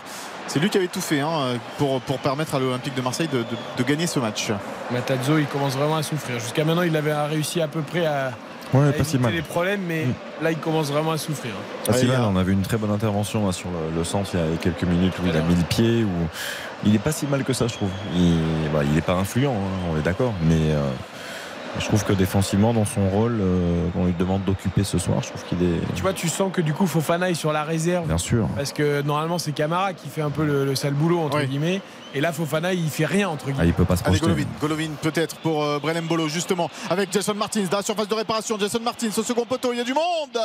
[0.48, 3.44] C'est lui qui avait tout fait hein, pour, pour permettre à l'Olympique de Marseille de,
[3.78, 4.52] de, gagner ce match.
[4.92, 6.40] Matazzo, il commence vraiment à souffrir.
[6.40, 8.32] Jusqu'à maintenant, il avait réussi à peu près à,
[8.74, 9.34] ouais, pas si mal.
[9.34, 10.44] les problèmes, mais mm.
[10.44, 11.52] là, il commence vraiment à souffrir.
[11.86, 14.58] Pas si mal, on avait une très bonne intervention sur le, centre il y a
[14.58, 16.04] quelques minutes où il a mis le pied.
[16.04, 16.28] Où...
[16.86, 17.90] Il n'est pas si mal que ça, je trouve.
[18.16, 20.72] Il n'est bah, pas influent, hein, on est d'accord, mais.
[20.72, 20.90] Euh,
[21.80, 25.30] je trouve que défensivement, dans son rôle, euh, on lui demande d'occuper ce soir, je
[25.30, 25.95] trouve qu'il est.
[25.95, 28.07] Tu vois, tu sens que du coup, Fofana est sur la réserve.
[28.07, 28.47] Bien sûr.
[28.56, 31.81] Parce que normalement, c'est Camara qui fait un peu le, sale boulot, entre guillemets.
[32.15, 33.59] Et là, Fofana, il fait rien, entre guillemets.
[33.61, 37.33] Ah, il peut pas se Allez, Golovin, Golovin peut-être pour euh, Bolo, justement, avec Jason
[37.33, 38.57] Martins dans la surface de réparation.
[38.57, 40.39] Jason Martins au second poteau, il y a du monde.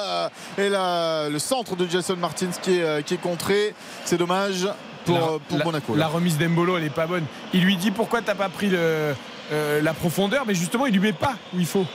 [0.58, 3.74] Et là, le centre de Jason Martins qui est, euh, qui est contré.
[4.04, 4.68] C'est dommage.
[5.04, 5.96] Pour, la, pour Monaco.
[5.96, 7.24] La remise d'Embolo, elle est pas bonne.
[7.52, 9.14] Il lui dit pourquoi t'as pas pris le,
[9.52, 11.86] euh, la profondeur, mais justement, il lui met pas où il faut.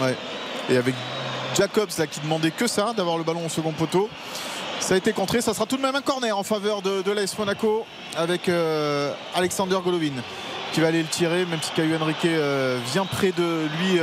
[0.00, 0.16] Ouais.
[0.68, 0.94] Et avec
[1.56, 4.08] Jacobs là, qui demandait que ça, d'avoir le ballon au second poteau.
[4.80, 7.12] Ça a été contré, ça sera tout de même un corner en faveur de, de
[7.12, 7.86] l'AS Monaco
[8.16, 10.12] avec euh, Alexander Golovin
[10.72, 14.00] qui va aller le tirer, même si Caillou Henrique euh, vient près de lui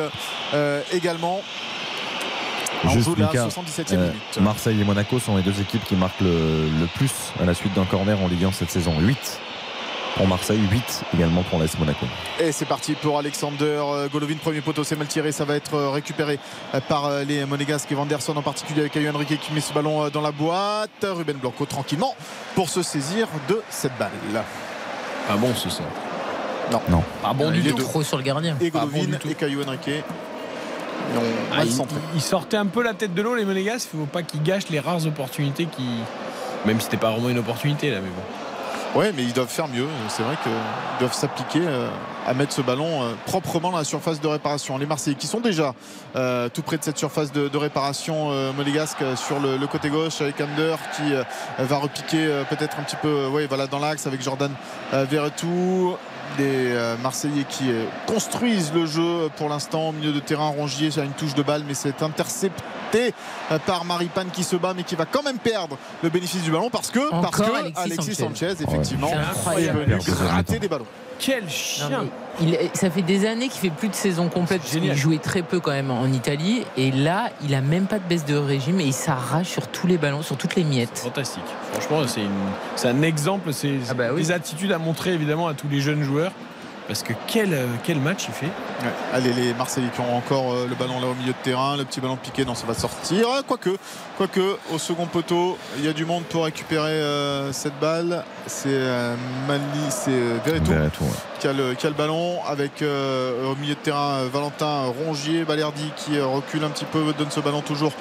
[0.94, 1.42] également.
[2.88, 3.10] Juste
[4.40, 7.74] Marseille et Monaco sont les deux équipes qui marquent le, le plus à la suite
[7.74, 8.94] d'un corner en Ligue 1 cette saison.
[9.00, 9.40] 8
[10.16, 12.06] pour Marseille, 8 également pour l'AS Monaco.
[12.40, 15.74] Et c'est parti pour Alexander euh, Golovin, premier poteau, c'est mal tiré, ça va être
[15.74, 16.40] euh, récupéré
[16.74, 20.10] euh, par les Monégasques et Vanderson en particulier avec Ayu Henrique qui met ce ballon
[20.10, 20.90] dans la boîte.
[21.04, 22.16] Ruben Blanco tranquillement
[22.56, 24.12] pour se saisir de cette balle.
[25.28, 25.84] Pas bon ce ça.
[26.72, 26.82] Non.
[26.90, 27.04] non.
[27.22, 27.78] Pas bon du tout.
[27.78, 28.58] Trop sur le gardien.
[28.62, 30.04] Et Golovin et Caillou Henrique.
[31.54, 31.64] Ah,
[32.16, 33.90] il, sortait un peu la tête de l'eau les Monégasques.
[33.94, 35.84] Il ne faut pas qu'ils gâchent les rares opportunités qui.
[36.66, 38.22] Même si c'était pas vraiment une opportunité là, mais bon.
[38.94, 39.88] Oui, mais ils doivent faire mieux.
[40.10, 40.52] C'est vrai qu'ils
[41.00, 41.90] doivent s'appliquer euh,
[42.28, 44.78] à mettre ce ballon euh, proprement dans la surface de réparation.
[44.78, 45.74] Les Marseillais qui sont déjà
[46.18, 50.76] euh, tout près de cette surface de, réparation monégasque sur le, côté gauche avec Ander
[50.96, 51.14] qui
[51.60, 54.52] va repiquer peut-être un petit peu ouais, dans l'axe avec Jordan
[54.92, 55.96] Verretou
[56.38, 57.72] des Marseillais qui
[58.08, 60.50] construisent le jeu pour l'instant au milieu de terrain.
[60.50, 63.14] Rongier a une touche de balle, mais c'est intercepté
[63.52, 66.52] euh, par Maripane qui se bat mais qui va quand même perdre le bénéfice du
[66.52, 69.12] ballon parce que, parce que Alexis, Sanchez, effectivement
[69.58, 70.88] est, venu gratter des ballons.
[71.22, 72.06] Quel chien.
[72.42, 75.60] il, Ça fait des années qu'il fait plus de saison complète il jouait très peu
[75.60, 76.64] quand même en Italie.
[76.78, 79.88] Et là il a même pas de baisse de régime et il s'arrache sur tous
[79.88, 80.98] les ballons, sur toutes les miettes.
[80.98, 81.44] Fantastique.
[81.74, 82.02] Franchement
[82.76, 86.04] c'est un exemple, c'est ah bah des attitudes à montrer évidemment à tous les jeunes
[86.04, 86.32] joueurs
[86.92, 88.48] parce que quel, euh, quel match il fait.
[88.48, 88.92] Ouais.
[89.14, 91.86] Allez, les Marseillais qui ont encore euh, le ballon là au milieu de terrain, le
[91.86, 93.28] petit ballon piqué, non, ça va sortir.
[93.48, 93.70] Quoique,
[94.18, 98.26] quoique, au second poteau, il y a du monde pour récupérer euh, cette balle.
[98.46, 99.16] C'est euh,
[99.48, 100.90] Mali, c'est euh, ouais.
[101.40, 105.46] qui, a le, qui a le ballon avec euh, au milieu de terrain Valentin Rongier,
[105.46, 107.94] Balerdi qui recule un petit peu, donne ce ballon toujours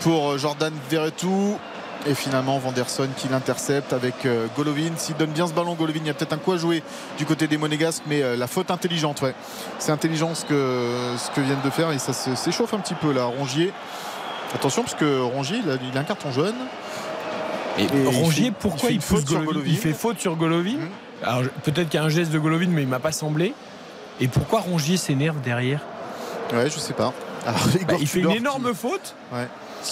[0.00, 1.58] pour Jordan Verretou.
[2.04, 4.90] Et finalement, Vanderson qui l'intercepte avec euh, Golovin.
[4.96, 6.82] S'il donne bien ce ballon, Golovin, il y a peut-être un coup à jouer
[7.16, 9.34] du côté des Monégasques, mais euh, la faute intelligente, ouais.
[9.78, 13.12] C'est intelligent ce que, ce que viennent de faire et ça s'échauffe un petit peu
[13.12, 13.24] là.
[13.26, 13.72] Rongier.
[14.54, 16.54] Attention, parce que Rongier, il a, il a un carton jaune.
[17.78, 19.66] Et, Et Rongier, il pourquoi il fait Golovin Golovin.
[19.68, 20.78] Il fait faute sur Golovin.
[21.22, 23.54] Alors je- peut-être qu'il y a un geste de Golovin, mais il m'a pas semblé.
[24.20, 25.80] Et pourquoi Rongier s'énerve derrière?
[26.52, 27.12] Ouais, je sais pas.
[27.46, 29.14] Alors, Bah, Il fait une énorme faute.
[29.32, 29.46] Ouais.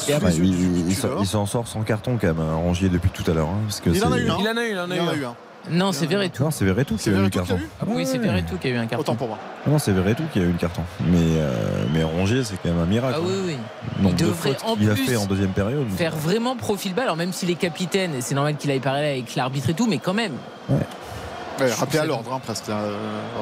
[0.09, 2.55] Et après, Ouais, il il- il s'en- il s'en sort sans carton quand même, hein,
[2.55, 3.49] Rongier depuis tout à l'heure.
[3.49, 4.37] hein, parce que Il en a eu un.
[4.41, 5.35] Il en a eu, il en a Il en a eu eu un.
[5.71, 6.43] Non, c'est Verretou.
[6.43, 7.57] Non, c'est Verretou qui C'est a eu le carton.
[7.57, 9.01] eu Ah oui, c'est Verretou qui a eu un carton.
[9.03, 9.39] Autant pour moi.
[9.67, 10.81] Ah Non, c'est Verretou qui a eu le carton.
[11.01, 13.17] Mais, euh, mais Rongier, c'est quand même un miracle.
[13.19, 13.43] Ah oui, hein.
[13.47, 13.57] oui.
[13.99, 15.87] Nombre Il de devrait en qu'il a plus fait en deuxième période.
[15.91, 19.35] Faire vraiment profil bas, alors même s'il est capitaine, c'est normal qu'il aille parler avec
[19.37, 20.33] l'arbitre et tout, mais quand même.
[20.71, 22.71] Ouais, rappelé à l'ordre hein, presque.
[22.71, 22.97] euh,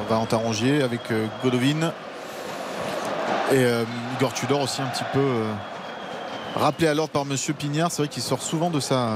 [0.09, 1.93] Valentin Rongier avec euh, Golovin.
[3.51, 3.83] Et euh,
[4.17, 5.51] Igor Tudor aussi un petit peu euh,
[6.55, 7.91] rappelé à l'ordre par Monsieur Pignard.
[7.91, 9.09] C'est vrai qu'il sort souvent de sa,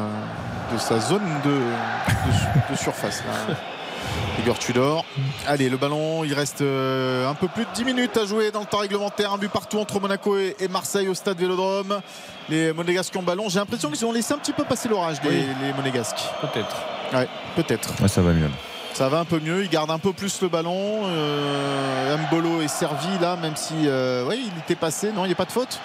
[0.74, 3.24] de sa zone de, de, de surface.
[3.26, 3.56] là.
[4.40, 5.06] Igor Tudor.
[5.48, 8.62] Allez, le ballon, il reste euh, un peu plus de 10 minutes à jouer dans
[8.62, 9.32] le temps réglementaire.
[9.32, 12.02] Un but partout entre Monaco et, Marseille au stade Vélodrome.
[12.50, 13.48] Les Monégasques ont ballon.
[13.50, 15.46] J'ai l'impression qu'ils ont laissé un petit peu passer l'orage, les, Oui.
[15.62, 16.20] les Monégasques.
[16.42, 16.76] Peut-être.
[17.14, 17.90] Ouais, peut-être.
[18.02, 18.50] Ouais, ça va mieux.
[18.94, 21.02] Ça va un peu mieux, il garde un peu plus le ballon.
[21.06, 25.12] Euh, Mbolo est servi là, même si euh, ouais, il était passé.
[25.16, 25.80] Non, il n'y a pas de faute.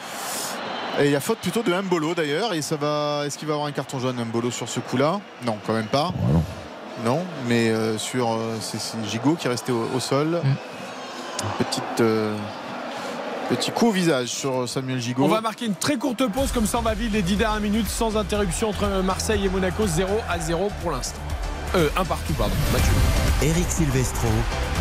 [1.01, 2.53] Et il y a faute plutôt de Mbolo d'ailleurs.
[2.55, 3.23] Et ça va.
[3.27, 5.21] Est-ce qu'il va avoir un carton jaune Mbolo sur ce coup-là?
[5.45, 6.13] Non, quand même pas.
[6.33, 6.43] non.
[7.05, 10.41] Non, mais euh, sur euh, c'est Gigot qui est resté au, au sol.
[11.59, 12.01] Petite.
[12.01, 12.35] euh,
[13.49, 15.25] Petit coup au visage sur Samuel Gigot.
[15.25, 17.61] On va marquer une très courte pause, comme ça on va vivre les 10 dernières
[17.61, 21.21] minutes sans interruption entre Marseille et Monaco, 0 à 0 pour l'instant.
[21.77, 22.53] Euh, un partout, pardon.
[22.73, 22.93] Mathieu.
[23.41, 24.29] Eric Silvestro,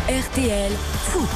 [0.08, 0.72] RTL
[1.04, 1.28] Foot.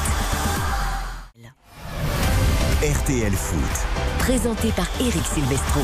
[2.83, 4.12] RTL Foot.
[4.23, 5.81] Présenté par Eric Silvestro.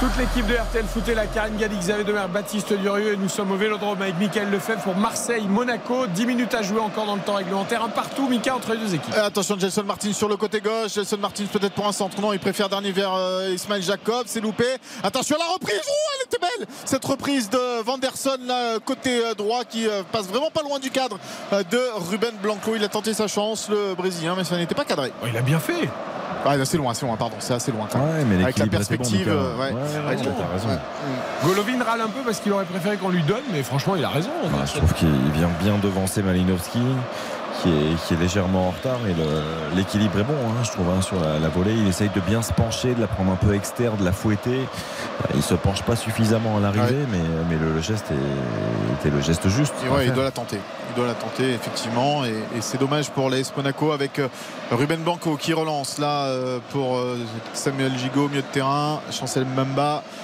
[0.00, 3.28] Toute l'équipe de RTL Foot est là, Karine Galli, Xavier Demer, Baptiste Durieux et nous
[3.28, 6.08] sommes au Vélodrome avec Michael Lefebvre pour Marseille-Monaco.
[6.08, 7.84] 10 minutes à jouer encore dans le temps réglementaire.
[7.84, 9.14] Un partout, Mika, entre les deux équipes.
[9.16, 10.94] Euh, Attention, Gelson Martins sur le côté gauche.
[10.94, 12.20] Gelson Martins peut-être pour un centre.
[12.20, 14.24] Non, il préfère dernier vers euh, Ismail Jacob.
[14.26, 14.64] C'est loupé.
[15.04, 15.80] Attention à la reprise.
[15.86, 16.66] Oh, elle était belle.
[16.84, 20.90] Cette reprise de Vanderson, là, côté euh, droit, qui euh, passe vraiment pas loin du
[20.90, 21.16] cadre
[21.52, 22.72] euh, de Ruben Blanco.
[22.74, 25.12] Il a tenté sa chance, le Brésilien, mais ça n'était pas cadré.
[25.22, 25.88] Oh, il a bien fait.
[26.44, 27.36] Ah, c'est loin, c'est loin, pardon.
[27.38, 27.86] C'est assez loin.
[27.90, 28.08] quand même.
[28.08, 29.28] Ouais, mais Avec la bon, perspective.
[29.28, 29.66] Euh, ouais.
[29.66, 30.68] Ouais, ouais, Ouais, ouais, t'as raison.
[30.68, 30.78] ouais.
[31.44, 34.08] Golovin râle un peu parce qu'il aurait préféré qu'on lui donne, mais franchement, il a
[34.08, 34.30] raison.
[34.44, 36.80] Ouais, je trouve qu'il vient bien devancer Malinowski,
[37.62, 38.98] qui est, qui est légèrement en retard.
[39.08, 39.14] Et
[39.76, 41.72] l'équilibre est bon, hein, je trouve, hein, sur la, la volée.
[41.74, 44.60] Il essaye de bien se pencher, de la prendre un peu externe, de la fouetter.
[45.34, 47.06] Il se penche pas suffisamment à l'arrivée, Ouais.
[47.10, 47.18] mais,
[47.50, 49.74] mais le, le geste est- était le geste juste.
[49.84, 50.58] Et à ouais, il doit la tenter.
[50.90, 52.24] Il doit la tenter, effectivement.
[52.24, 54.28] Et, et c'est dommage pour l'AS Monaco avec euh,
[54.70, 57.16] Ruben Blanco qui relance là euh, pour euh,
[57.54, 59.00] Samuel Gigot milieu de terrain.
[59.10, 60.21] Chancel Mbamba euh,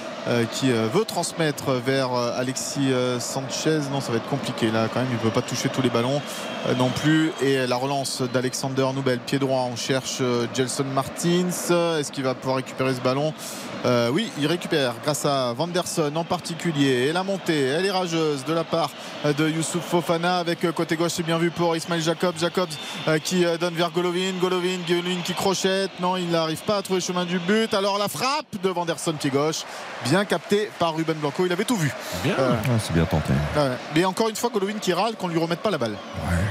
[0.51, 3.79] qui euh, veut transmettre vers euh, Alexis euh, Sanchez.
[3.91, 5.09] Non, ça va être compliqué là quand même.
[5.11, 6.21] Il ne peut pas toucher tous les ballons
[6.67, 7.31] euh, non plus.
[7.41, 9.67] Et la relance d'Alexander Noubel, pied droit.
[9.71, 11.49] On cherche euh, Gelson Martins.
[11.99, 13.33] Est-ce qu'il va pouvoir récupérer ce ballon?
[13.85, 17.07] Euh, oui, il récupère grâce à Vanderson en particulier.
[17.07, 18.91] Et la montée, elle est rageuse de la part
[19.25, 22.35] euh, de Youssouf Fofana avec euh, côté gauche, c'est bien vu pour Ismail Jacobs.
[22.37, 22.67] Jacobs
[23.07, 24.33] euh, qui euh, donne vers Golovin.
[24.41, 25.91] Golovin, Golovin qui crochette.
[26.01, 27.73] Non, il n'arrive pas à trouver le chemin du but.
[27.73, 29.63] Alors la frappe de Vanderson pied gauche,
[30.03, 31.45] bien capté par Ruben Blanco.
[31.45, 31.91] Il avait tout vu.
[32.23, 32.33] Bien.
[32.39, 33.33] Euh, Ouais, c'est bien tenté.
[33.55, 33.69] Ouais.
[33.95, 35.95] Mais encore une fois, Golovin qui râle qu'on lui remette pas la balle.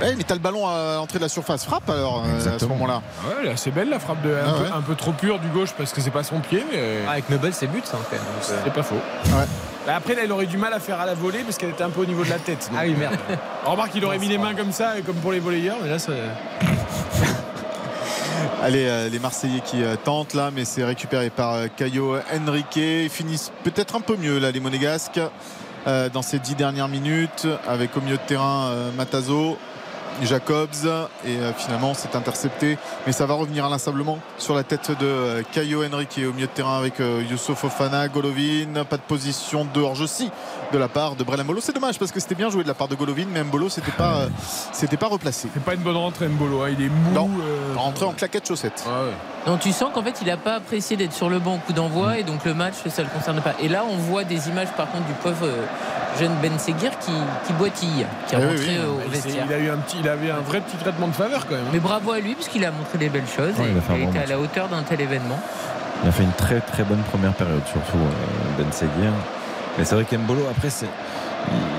[0.00, 1.64] Ouais, mais t'as le ballon à l'entrée de la surface.
[1.64, 3.02] Frappe alors euh, à ce moment-là.
[3.26, 4.70] Ouais, elle est assez belle la frappe de un, Ah peu, ouais.
[4.76, 7.28] un peu trop pure du gauche parce que c'est pas son pied, mais Ah, avec
[7.30, 8.20] Nobel, c'est but, ça, même.
[8.20, 8.94] Donc, euh, c'est pas faux.
[8.96, 9.44] Ouais.
[9.86, 11.84] Bah, Après, là, il aurait du mal à faire à la volée parce qu'elle était
[11.84, 12.70] un peu au niveau de la tête.
[12.76, 13.16] Ah oui, merde.
[13.64, 16.12] Remarque, il aurait mis les mains comme ça, comme pour les volleyeurs, mais là, ça.
[18.62, 22.76] Allez, euh, les Marseillais qui euh, tentent là, mais c'est récupéré par euh, Caio Henrique.
[22.76, 25.20] Ils finissent peut-être un peu mieux là, les Monégasques,
[26.12, 29.56] dans ces dix dernières minutes, avec au milieu de terrain Matazo.
[30.24, 30.88] Jacobs
[31.24, 32.76] et finalement c'est intercepté
[33.06, 36.76] mais ça va revenir inlassablement sur la tête de Caio Henrique au milieu de terrain
[36.76, 40.32] avec Youssouf Fofana, Golovin pas de position de hors aussi
[40.72, 42.74] de la part de Brel Mbolo c'est dommage parce que c'était bien joué de la
[42.74, 44.28] part de Golovin mais Mbolo c'était pas euh,
[44.72, 46.62] c'était pas replacé C'est pas une bonne rentrée, Mbolo.
[46.62, 46.68] hein.
[46.78, 47.10] Il est mou.
[47.14, 47.30] Non.
[47.40, 49.12] euh, rentré en claquette chaussette Ah ouais.
[49.46, 51.72] Donc tu sens qu'en fait il n'a pas apprécié d'être sur le banc au coup
[51.72, 53.54] d'envoi et donc le match ça le concerne pas.
[53.60, 55.64] Et là on voit des images par contre du pauvre euh,
[56.20, 57.12] jeune Ben Seguir qui,
[57.46, 59.04] qui boitille, qui est oui, rentré oui.
[59.06, 59.44] au vestiaire.
[59.48, 61.64] Il a eu un petit, il avait un vrai petit traitement de faveur quand même.
[61.72, 64.08] Mais bravo à lui parce qu'il a montré des belles choses Ouais, et il a
[64.10, 65.38] était à la hauteur d'un tel événement.
[66.04, 69.10] Il a fait une très très bonne première période, surtout euh, Ben Seguir.
[69.78, 70.88] Mais c'est vrai qu'Embolo, après, c'est.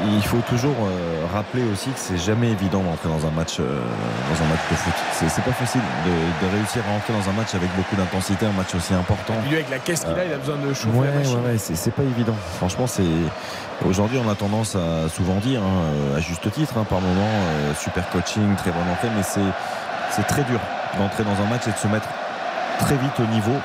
[0.08, 3.64] Il faut toujours euh, rappeler aussi que c'est jamais évident d'entrer dans un match, euh,
[3.66, 4.94] dans un match de foot.
[5.12, 8.46] C'est c'est pas facile de, de réussir à entrer dans un match avec beaucoup d'intensité,
[8.48, 9.34] un match aussi important.
[9.48, 11.76] Lui avec la caisse qu'il a, il a besoin de chauffer Ouais, ouais, ouais, c'est
[11.76, 12.34] c'est pas évident.
[12.58, 13.04] Franchement, c'est
[13.86, 17.22] aujourd'hui on a tendance à souvent dire, hein, euh, à juste titre, hein, par moment,
[17.22, 19.52] euh, super coaching, très bonne entrée, mais c'est
[20.12, 20.60] c'est très dur
[20.98, 22.08] d'entrer dans un match et de se mettre
[22.80, 23.56] très vite au niveau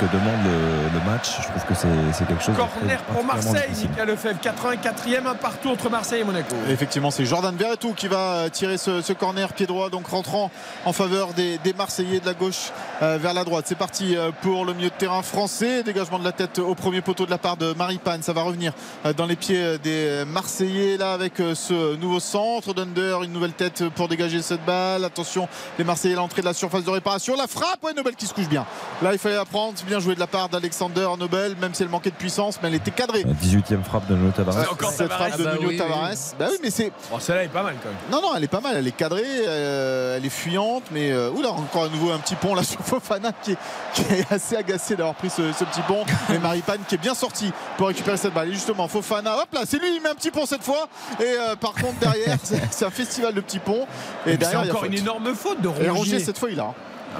[0.00, 1.36] que demande le, le match.
[1.42, 3.70] Je trouve que c'est quelque chose Corner pour Marseille.
[3.82, 6.54] Mika Lefebvre, 84e, un partout entre Marseille et Monaco.
[6.68, 10.50] Effectivement, c'est Jordan Verretou qui va euh, tirer ce, ce corner pied droit, donc rentrant
[10.84, 12.72] en faveur des, des Marseillais de la gauche
[13.02, 13.66] euh, vers la droite.
[13.68, 15.82] C'est parti euh, pour le milieu de terrain français.
[15.82, 18.22] Dégagement de la tête au premier poteau de la part de Maripane.
[18.22, 18.72] Ça va revenir
[19.04, 22.74] euh, dans les pieds euh, des Marseillais là avec euh, ce nouveau centre.
[22.74, 25.04] Dunder, une nouvelle tête pour dégager cette balle.
[25.04, 27.36] Attention, les Marseillais à l'entrée de la surface de réparation.
[27.36, 28.64] La frappe, ouais, Nobel qui se couche bien.
[29.02, 29.72] Là, il fallait la prendre.
[29.76, 32.68] C'est bien joué de la part d'Alexander Nobel, même si elle manquait de puissance, mais
[32.68, 33.24] elle était cadrée.
[33.24, 34.54] La 18e frappe de Nuno Tavares.
[34.56, 36.10] Ouais, cette frappe de Ah bah Nuno oui, Tavares.
[36.10, 36.16] oui.
[36.38, 36.92] Bah oui, mais c'est.
[37.10, 37.98] Bon, celle-là est pas mal quand même.
[38.10, 41.30] Non, non, elle est pas mal, elle est cadrée, euh, elle est fuyante, mais euh,
[41.30, 43.58] oula, encore à nouveau un petit pont là sur Fofana qui est,
[43.94, 46.04] qui est assez agacé d'avoir pris ce, ce petit pont.
[46.34, 48.48] Et Maripane qui est bien sorti pour récupérer cette balle.
[48.50, 50.88] Et justement, Fofana, hop là, c'est lui, il met un petit pont cette fois.
[51.18, 53.86] Et euh, par contre, derrière, c'est c'est un festival de petits ponts.
[54.26, 55.88] Et, Et c'est derrière, il y a encore une énorme faute de Et Rongier.
[55.90, 56.64] Rongier, cette fois, il a.
[56.64, 56.74] hein.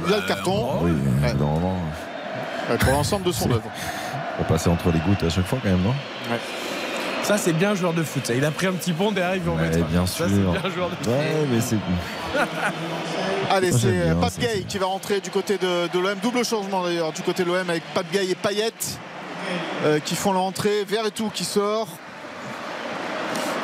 [0.07, 0.81] Il a le carton.
[0.83, 0.91] Oui,
[1.39, 1.77] normalement,
[2.71, 3.63] Ouais, pour l'ensemble de son œuvre.
[4.41, 5.95] on passer entre les gouttes à chaque fois quand même, non?
[7.23, 8.25] Ça, c'est bien joueur de foot.
[8.27, 8.35] Ça.
[8.35, 9.85] Il a pris un petit pont derrière, ils vont Ouais, mettre.
[9.87, 10.27] bien Ça, sûr.
[10.29, 11.07] c'est bien joueur de foot.
[11.09, 11.77] Ouais, mais c'est.
[13.51, 16.17] Allez, c'est Pape ça, Gay qui va rentrer du côté de, de l'OM.
[16.23, 18.71] Double changement d'ailleurs du côté de l'OM avec Pape Gay et Payet
[19.85, 20.85] euh, qui font l'entrée.
[20.89, 21.89] Vert et tout qui sort.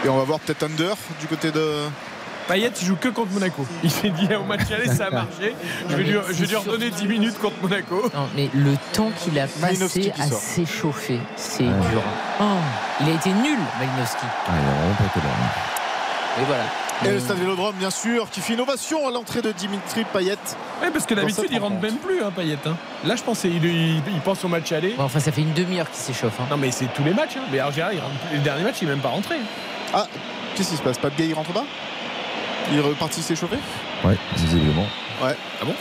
[0.04, 1.64] Et on va voir peut-être Under du côté de.
[2.48, 3.64] Payet, il joue que contre Monaco.
[3.82, 5.54] Il s'est dit au match aller, ça a marché.
[5.88, 8.10] Je vais lui, je vais lui redonner 10 minutes contre Monaco.
[8.14, 11.68] Non, mais le temps qu'il a passé à s'échauffer, c'est Ouais.
[11.90, 12.02] dur.
[12.40, 12.44] Oh,
[13.00, 14.16] il a été nul, Malinowski.
[14.24, 15.32] Ah, il a vraiment pas été là.
[16.40, 16.64] Et voilà.
[17.04, 20.36] Et le stade Vélodrome, bien sûr, qui fait innovation à l'entrée de Dimitri Payet.
[20.82, 22.58] Oui, parce que d'habitude, il rentre même plus, hein, Payet.
[22.64, 22.76] hein.
[23.04, 24.94] Là, je pense qu'il il, il pense au match aller.
[24.96, 26.38] Bon, enfin, ça fait une demi-heure qu'il s'échauffe.
[26.40, 26.44] hein.
[26.50, 27.36] Non, mais c'est tous les matchs.
[27.36, 27.42] hein.
[27.50, 29.34] Mais général, il rentre- le dernier match, il n'est même pas rentré.
[29.92, 30.06] Ah,
[30.54, 30.98] qu'est-ce qui se passe?
[30.98, 31.64] Pape Gay, il rentre pas?
[32.70, 33.58] Il est reparti s'échauffer
[34.04, 34.86] Ouais, visiblement.
[35.22, 35.36] Ouais.
[35.60, 35.74] Ah bon?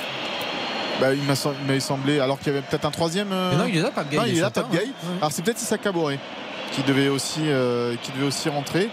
[1.00, 3.32] Bah, il m'a semblé, alors qu'il y avait peut-être un troisième.
[3.32, 4.88] euh, Mais non, il est là, Pape Gay, Non, il il est là, Pape Gay.
[5.20, 6.20] Alors c'est peut-être Issa Kaboré
[6.72, 8.90] qui devait aussi, euh, qui devait aussi rentrer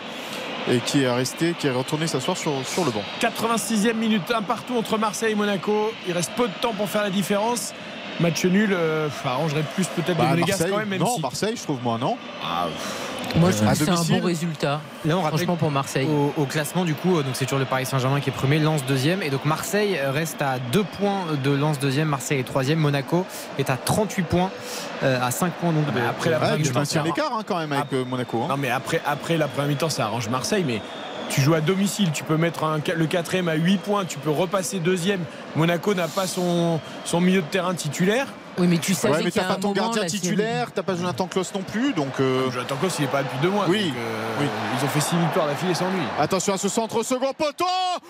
[0.71, 3.03] et qui est resté, qui est retourné s'asseoir sur, sur le banc.
[3.21, 5.93] 86e minute, un partout entre Marseille et Monaco.
[6.07, 7.73] Il reste peu de temps pour faire la différence.
[8.21, 10.89] Match nul, euh, ça arrangerait plus peut-être Bah, les Monégasques quand même.
[10.89, 12.17] même non, si- Marseille, je trouve moi, non?
[13.37, 14.81] Moi, je trouve que c'est un bon résultat.
[15.05, 16.07] Là, on rappelle Franchement, pour Marseille.
[16.09, 18.59] Au, au classement, du coup, euh, donc c'est toujours le Paris Saint-Germain qui est premier,
[18.59, 19.23] Lens deuxième.
[19.23, 22.79] Et donc Marseille reste à 2 points de Lens deuxième, Marseille est troisième.
[22.79, 23.25] Monaco
[23.59, 24.51] est à 38 points,
[25.03, 27.59] euh, à 5 points donc de, après la première mi-temps, maintiens ça l'écart hein, quand
[27.59, 28.43] même avec euh, Monaco.
[28.43, 28.47] hein.
[28.49, 30.65] Non, mais après, après la première mi-temps, ça arrange Marseille.
[30.67, 30.81] Mais
[31.29, 34.31] tu joues à domicile, tu peux mettre un- le quatrième à 8 points, tu peux
[34.31, 35.21] repasser deuxième.
[35.55, 38.27] Monaco n'a pas son, son milieu de terrain titulaire.
[38.59, 41.53] Oui, mais tu savais Ouais, mais t'as pas ton gardien titulaire, t'as pas Jonathan Klaus
[41.55, 42.21] non plus, donc.
[42.21, 43.67] euh, Jonathan Klaus, il n'est pas là depuis deux mois.
[43.69, 44.47] Oui, donc, euh, oui.
[44.81, 46.03] Ils ont fait 6 victoires d'affilée sans lui.
[46.19, 47.65] Attention à ce centre, second poteau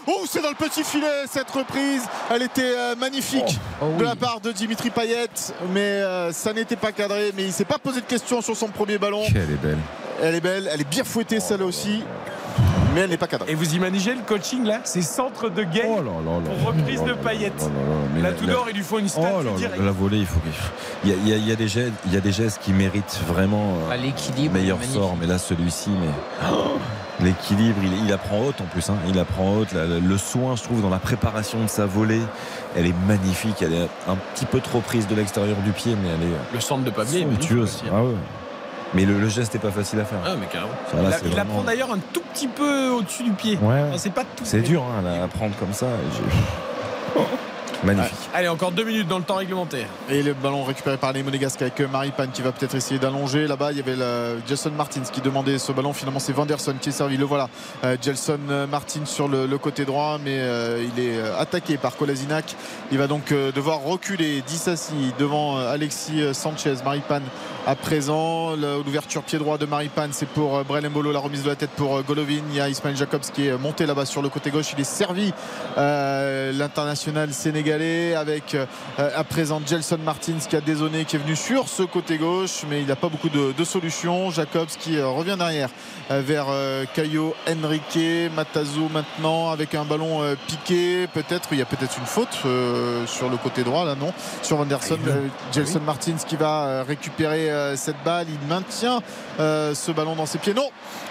[0.07, 2.03] Oh, c'est dans le petit filet cette reprise.
[2.31, 4.05] Elle était euh, magnifique Oh de oui.
[4.05, 5.29] la part de Dimitri Payet,
[5.73, 7.33] mais euh, ça n'était pas cadré.
[7.37, 9.23] Mais il s'est pas posé de questions sur son premier ballon.
[9.27, 9.79] Quelle est belle.
[10.23, 12.03] Elle est belle, elle est bien fouettée celle-là aussi,
[12.99, 13.51] mais elle n'est pas cadrée.
[13.53, 16.51] Et vous imaginez le coaching là C'est centre de Gay Oh là là là.
[16.51, 19.81] pour reprise de Là, la- tout la- d'or, ils lui font une Oh statue directe.
[19.81, 20.53] la volée, il faut qu'il.
[21.05, 22.33] Il y a, il y a- il y a des gestes, il y a des
[22.33, 24.55] gestes qui méritent vraiment euh, Ah, L'équilibre.
[24.55, 26.09] meilleur sort, mais là celui-ci, mais
[26.53, 26.79] oh,
[27.23, 28.89] l'équilibre, il, il apprend haute en plus.
[28.91, 28.97] hein.
[29.09, 29.73] Il apprend haute.
[29.73, 32.23] La- la- le soin, je trouve, dans la préparation de sa volée,
[32.77, 33.57] elle est magnifique.
[33.63, 36.61] Elle est un petit peu trop prise de l'extérieur du pied, mais elle est Le
[36.61, 37.93] centre de Pablo est magnifique aussi, hein.
[37.95, 38.15] Ah ouais.
[38.95, 40.19] Mais le, le geste n'est pas facile à faire.
[40.25, 40.73] Ah, mais carrément.
[40.91, 43.33] Ça, là, il a- c'est il vraiment- apprend d'ailleurs un tout petit peu au-dessus du
[43.33, 43.59] pied.
[43.61, 43.83] Ouais.
[43.89, 44.45] Enfin, c'est pas tout.
[44.45, 45.87] C'est dur hein, à prendre comme ça.
[47.85, 48.19] Magnifique.
[48.35, 49.87] Allez, encore deux minutes dans le temps réglementaire.
[50.11, 53.47] Et le ballon récupéré par les Monégasques avec euh, Maripane qui va peut-être essayer d'allonger.
[53.47, 55.93] Là-bas, il y avait le Jason Martins qui demandait ce ballon.
[55.93, 57.17] Finalement, c'est Vanderson qui est servi.
[57.17, 57.49] Le voilà.
[57.85, 61.77] Euh, Gelson euh, Martins sur le, le côté droit, mais euh, il est euh, attaqué
[61.77, 62.57] par Kolasinac.
[62.91, 64.43] Il va donc euh, devoir reculer.
[64.45, 66.75] Dissassi devant euh, Alexis Sanchez.
[66.85, 67.23] Maripane
[67.65, 68.57] à présent.
[68.57, 71.13] L'ouverture pied droit de Maripane, c'est pour euh, Brel Mbolo.
[71.13, 72.43] La remise de la tête pour euh, Golovin.
[72.51, 74.73] Il y a Ismail Jacobs qui est monté là-bas sur le côté gauche.
[74.75, 75.33] Il est servi.
[75.77, 78.67] euh, L'international sénégalais Sénégalais avec euh,
[79.15, 82.81] à présent Gelson Martins qui a dézonné, qui est venu sur ce côté gauche, mais
[82.81, 84.31] il n'a pas beaucoup de, de solutions.
[84.31, 85.69] Jacobs qui euh, revient derrière
[86.11, 86.47] euh, vers
[86.95, 87.99] Caio Henrique,
[88.35, 91.07] Matazo maintenant avec un ballon piqué.
[91.13, 94.13] Peut-être, il y a peut-être une faute euh, sur le côté droit là, non?
[94.43, 98.27] Sur Vanderson, Ah, Gelson Martins qui va récupérer cette balle.
[98.29, 99.01] Il maintient
[99.41, 100.55] euh, ce ballon dans ses pieds.
[100.55, 100.71] Non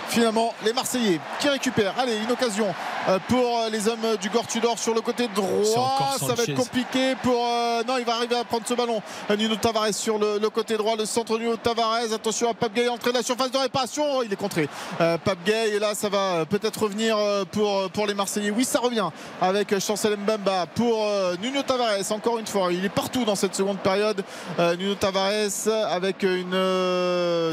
[0.09, 1.93] Finalement, les Marseillais qui récupèrent.
[1.99, 2.73] Allez, une occasion
[3.09, 6.15] euh, pour euh, les hommes du Gortudor sur le côté droit.
[6.19, 7.45] Ça va être compliqué pour.
[7.45, 9.01] euh, non, il va arriver à prendre ce ballon.
[9.37, 10.95] Nuno Tavares sur le, le côté droit.
[10.95, 12.13] Le centre Nuno Tavares.
[12.13, 14.03] Attention à Pape Gay, entrée de la surface de réparation.
[14.17, 14.69] Oh, il est contré.
[15.01, 17.17] Euh, Pape Gay, et là, ça va peut-être revenir
[17.51, 18.51] pour, pour les Marseillais.
[18.51, 19.09] Oui, ça revient
[19.41, 22.11] avec Chancel Mbamba pour euh, Nuno Tavares.
[22.11, 24.23] Encore une fois, il est partout dans cette seconde période.
[24.57, 26.57] Nuno Tavares avec une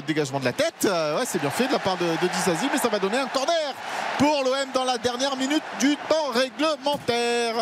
[0.07, 0.85] dégagement de la tête.
[0.85, 3.27] Ouais, c'est bien fait de la part de, de Dizazi, mais ça va donner un
[3.27, 3.75] corner
[4.19, 7.55] pour l'OM dans la dernière minute du temps réglementaire.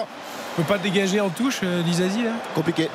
[0.59, 2.31] On peut pas dégager en touche, euh, Dizazi là?
[2.55, 2.89] Compliqué.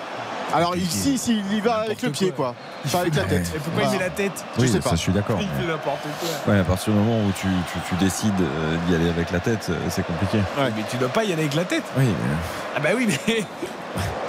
[0.54, 2.56] Alors ici, ici, il y va avec le pied, quoi.
[2.92, 3.52] Pas avec la tête.
[3.56, 4.46] Et pourquoi il met la tête?
[4.56, 4.96] Je Oui, sais ça, pas.
[4.96, 5.38] je suis d'accord.
[5.42, 6.54] Il fait n'importe quoi.
[6.54, 9.40] Ouais, à partir du moment où tu, tu- tu décides euh, d'y aller avec la
[9.40, 10.40] tête, euh, c'est compliqué.
[10.58, 11.84] Mais tu dois pas y aller avec la tête.
[11.98, 12.36] Oui, mais-
[12.76, 13.46] Ah bah oui, mais.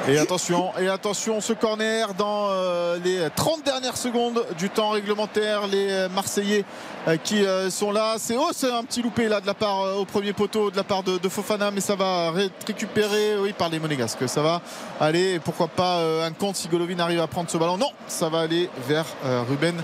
[0.08, 5.66] Et attention, et attention, ce corner dans euh, les 30 dernières secondes du temps réglementaire.
[5.66, 6.64] Les euh, Marseillais
[7.06, 8.14] euh, qui sont là.
[8.18, 10.84] C'est oh, c'est un petit loupé là de la part au premier poteau de la
[10.84, 14.26] part de, Fofana, mais ça va ré- récupérer oui, par les Monégasques.
[14.28, 14.62] Ça va
[14.98, 17.76] aller, pourquoi pas un compte si Golovin arrive à prendre ce ballon.
[17.76, 19.04] Non, ça va aller vers
[19.48, 19.74] Ruben.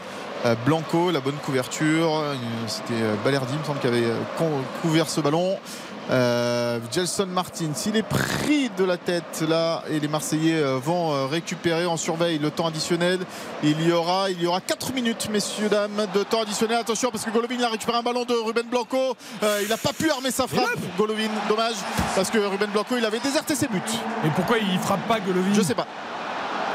[0.67, 2.23] Blanco, la bonne couverture.
[2.67, 4.05] C'était Balerdi, il me semble, qui avait
[4.83, 5.57] couvert ce ballon.
[6.11, 11.13] Euh, Gelson Martin, s'il est pris de la tête là et les Marseillais euh, vont
[11.13, 13.21] euh, récupérer en surveille le temps additionnel.
[13.63, 16.79] Il y aura, il y aura 4 minutes, messieurs dames, de temps additionnel.
[16.79, 19.17] Attention parce que Golovin a récupéré un ballon de Ruben Blanco.
[19.43, 20.79] Euh, il n'a pas pu armer sa frappe.
[20.99, 21.77] Golovin, dommage
[22.15, 23.81] parce que Ruben Blanco il avait déserté ses buts.
[24.23, 25.55] Mais pourquoi il frappe pas Golovin?
[25.55, 25.87] Je sais pas.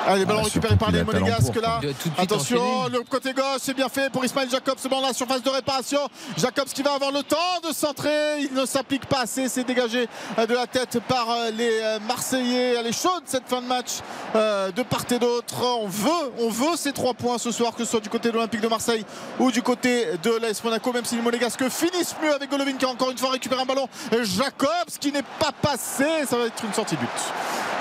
[0.08, 1.80] Allez, ballon Ah, récupéré surtout par qu'il les Monégasques là.
[2.18, 2.98] Attention, enchaîner.
[2.98, 6.00] le côté gauche, c'est bien fait pour Ismaël Jacobs dans la surface de réparation.
[6.38, 7.38] Jacobs qui va avoir le temps
[7.68, 8.42] de centrer.
[8.42, 9.50] Il ne s'applique pas assez.
[9.50, 12.76] C'est dégagé de la tête par euh, les euh, Marseillais.
[12.80, 14.00] Elle est chaude cette fin de match
[14.36, 15.56] euh, de part et d'autre.
[15.64, 18.36] On veut, on veut ces trois points ce soir, que ce soit du côté de
[18.36, 19.06] l'Olympique de Marseille
[19.40, 22.86] ou du côté de l'AS Monaco, même si les Monégasques finissent mieux avec Golovin qui
[22.86, 23.88] a encore une fois récupéré un ballon.
[24.24, 26.06] Jacobs qui n'est pas passé.
[26.28, 27.10] Ça va être une sortie de but.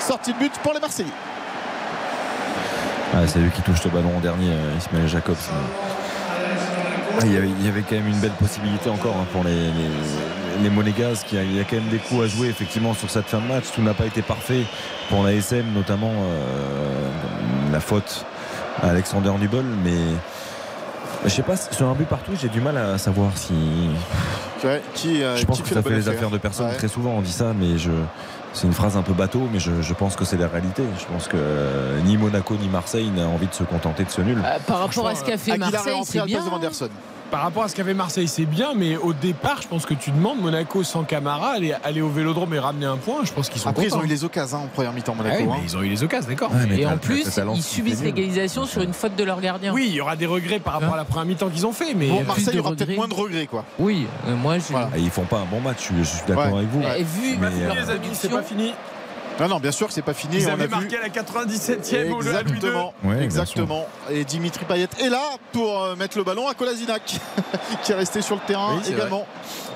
[0.01, 1.09] Sortie de but pour les Marseillais.
[3.15, 5.37] Ah, c'est lui qui touche le ballon en dernier, euh, Ismaël Jacobs.
[7.20, 9.43] Ah, il, y avait, il y avait quand même une belle possibilité encore hein, pour
[9.45, 11.27] les, les, les Monégasques.
[11.33, 13.27] Il y, a, il y a quand même des coups à jouer effectivement sur cette
[13.27, 13.65] fin de match.
[13.75, 14.65] Tout n'a pas été parfait
[15.09, 17.11] pour la SM, notamment euh,
[17.73, 18.25] la faute
[18.83, 19.65] à Alexander Nubel.
[19.83, 19.97] Mais
[21.25, 23.55] je sais pas, sur un but partout, j'ai du mal à savoir si.
[24.65, 26.69] Ouais, qui, euh, Je pense qui que ça fait les affaires de personne.
[26.69, 26.77] Ouais.
[26.77, 27.91] Très souvent, on dit ça, mais je.
[28.52, 30.83] C'est une phrase un peu bateau, mais je, je pense que c'est la réalité.
[30.99, 34.20] Je pense que euh, ni Monaco ni Marseille n'a envie de se contenter de ce
[34.20, 34.39] nul.
[34.44, 36.41] Euh, par rapport à ce qu'a fait Aguilar est Marseille, c'est bien.
[37.31, 40.10] Par rapport à ce qu'avait Marseille, c'est bien, mais au départ, je pense que tu
[40.10, 43.23] demandes Monaco sans Camara, aller, aller au vélodrome et ramener un point.
[43.24, 45.23] Je pense qu'ils sont Après, ils ont eu les occasions hein, en première mi-temps, Ah
[45.23, 45.42] Monaco.
[45.42, 45.57] oui, hein.
[45.58, 46.50] mais ils ont eu les occasions, d'accord.
[46.70, 49.74] Et en plus, ils subissent l'égalisation sur une faute de leur gardien.
[49.74, 51.92] Oui, il y aura des regrets par rapport à la première mi-temps qu'ils ont fait,
[51.94, 53.65] mais Bon, Marseille de aura peut-être moins de regrets, quoi.
[53.78, 54.65] Oui, euh, moi je.
[54.70, 54.89] Voilà.
[54.97, 56.60] Et ils font pas un bon match, je, suis d'accord Ouais.
[56.60, 56.82] avec vous.
[56.82, 58.73] Et vu Mais, leur les amis, c'est pas fini.
[59.41, 60.39] Non, non, bien sûr que c'est pas fini.
[60.39, 60.73] Ils on avaient a vu.
[60.73, 62.68] marqué à la 97e au à lui deux.
[62.68, 62.94] Exactement.
[63.05, 63.86] Ouais, Exactement.
[64.10, 67.17] Et Dimitri Payet est là pour euh, mettre le ballon à Kolasinac,
[67.83, 69.26] qui est resté sur le terrain Oui, également.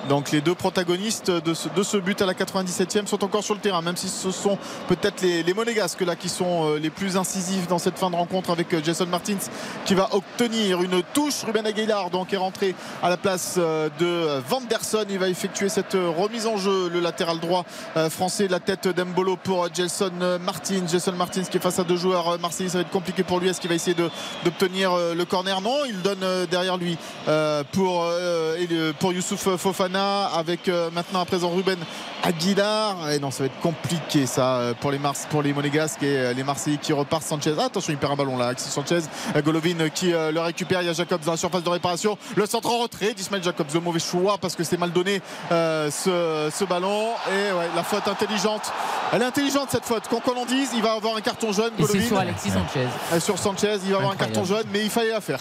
[0.09, 3.55] Donc les deux protagonistes de ce, de ce but à la 97e sont encore sur
[3.55, 4.59] le terrain, même si ce sont
[4.89, 8.17] peut-être les, les Monégasques là qui sont euh, les plus incisifs dans cette fin de
[8.17, 9.37] rencontre avec euh, Jason Martins
[9.85, 11.45] qui va obtenir une touche.
[11.47, 15.05] Ruben Aguilar donc est rentré à la place de Vanderson.
[15.09, 17.65] Il va effectuer cette remise en jeu, le latéral droit
[18.11, 20.87] français, la tête d'Embolo pour euh, Gelson euh, Martins.
[20.91, 23.41] Gelson Martins qui est face à deux joueurs euh, marseillais, ça va être compliqué pour
[23.41, 23.49] lui.
[23.49, 23.97] Est-ce qu'il va essayer
[24.45, 25.61] d'obtenir euh, le corner?
[25.61, 26.97] Non, il donne euh, derrière lui
[27.29, 31.79] euh, pour, euh, pour Youssouf Fofana avec euh, maintenant à présent Ruben
[32.23, 33.11] Aguilar.
[33.11, 36.17] Et non, ça va être compliqué ça euh, pour les Mars, pour les Monégasques et
[36.17, 37.25] euh, les Marseillais qui repartent.
[37.25, 38.47] Sanchez, ah, attention, il perd un ballon là.
[38.47, 39.01] Alexis Sanchez,
[39.37, 40.83] euh, Golovin euh, qui euh, le récupère.
[40.83, 42.17] Il y a Jacobs dans la surface de réparation.
[42.37, 43.67] Le centre en retrait d'Ismaël Jacobs.
[43.75, 47.09] Le mauvais choix parce que c'est mal donné euh, ce, ce ballon.
[47.29, 48.73] Et ouais, la faute intelligente.
[49.13, 50.09] Elle est intelligente cette faute.
[50.09, 51.73] Qu'on qu'on en dise, il va avoir un carton jaune.
[51.79, 53.21] et c'est sur Alexis Sanchez.
[53.21, 55.41] Sur Sanchez, il va avoir un carton jaune, mais il fallait la faire.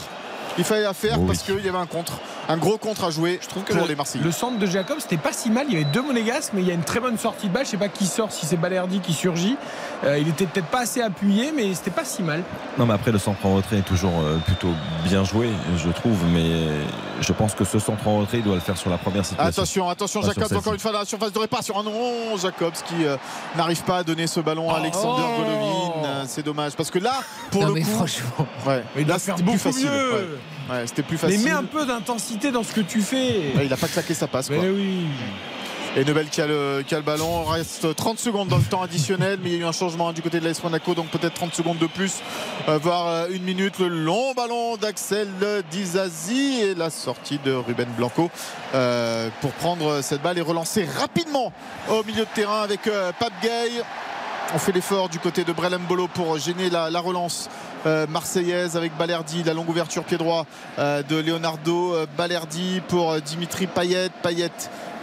[0.58, 1.28] Il fallait la faire Oh oui.
[1.28, 3.40] parce qu'il y avait un contre, un gros contre à jouer.
[3.42, 4.24] Je trouve que pour le, les Marseillais.
[4.24, 5.66] le centre de Jacob, c'était pas si mal.
[5.70, 7.66] Il y avait deux monégasques, mais il y a une très bonne sortie de balle.
[7.66, 9.56] Je sais pas qui sort, si c'est Balerdi qui surgit.
[10.04, 12.44] Euh, il était peut-être pas assez appuyé, mais c'était pas si mal.
[12.78, 14.72] Non, mais après, le centre en retrait est toujours euh, plutôt
[15.06, 16.18] bien joué, je trouve.
[16.34, 16.50] Mais
[17.22, 19.48] je pense que ce centre en retrait, il doit le faire sur la première situation.
[19.62, 21.76] Attention, attention, Pas sur Jacobs encore une fois dans la surface de réparation.
[21.78, 23.16] Ah non, Jacobs qui euh,
[23.56, 25.42] n'arrive pas à donner ce ballon à Alexander Oh.
[25.42, 26.08] Golovin.
[26.08, 27.14] Euh, C'est dommage parce que là,
[27.52, 28.48] pour Non, le mais coup, franchement.
[28.68, 29.86] ouais, Il doit là c'était plus beaucoup facile.
[29.90, 30.14] mieux.
[30.14, 30.28] Ouais.
[30.70, 31.44] Ouais, c'était plus Mais facile.
[31.44, 33.54] mets un peu d'intensité dans ce que tu fais.
[33.56, 34.50] Ouais, il a pas claqué sa passe.
[34.50, 34.66] Mais Quoi.
[34.68, 35.06] oui.
[35.98, 37.44] Et Nebel qui a, le, qui a le ballon.
[37.44, 40.22] Reste 30 secondes dans le temps additionnel, mais il y a eu un changement du
[40.22, 42.20] côté de l'AS Monaco, donc peut-être 30 secondes de plus,
[42.70, 43.78] euh, voire euh, une minute.
[43.80, 45.28] Le long ballon d'Axel
[45.70, 48.32] Dizazi et la sortie de Ruben Blanco
[48.74, 51.52] euh, pour prendre cette balle et relancer rapidement
[51.90, 53.82] au milieu de terrain avec euh, Pape Gay.
[54.54, 57.50] On fait l'effort du côté de Brelem Bolo pour gêner la, la relance
[57.86, 60.46] euh, marseillaise avec Balerdi, la longue ouverture pied droit
[60.78, 64.10] euh, de Leonardo euh, Balerdi pour Dimitri Payet.
[64.22, 64.50] Payet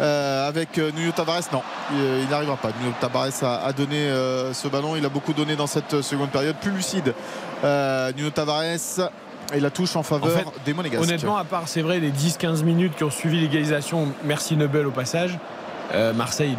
[0.03, 1.45] euh, avec Nuno Tavares.
[1.51, 1.63] Non,
[1.93, 2.69] il n'arrivera pas.
[2.79, 4.11] Nuno Tavares a, a donné
[4.53, 4.97] ce ballon.
[4.97, 6.57] Il a beaucoup donné dans cette seconde période.
[6.61, 7.15] Plus lucide,
[7.65, 9.11] Nuno Tavares.
[9.55, 11.03] Et la touche en En faveur fait, des Monégasques.
[11.03, 14.91] honnêtement, à part, c'est vrai, les 10-15 minutes qui ont suivi l'égalisation, merci Nebel au
[14.91, 15.39] passage,
[16.15, 16.55] Marseille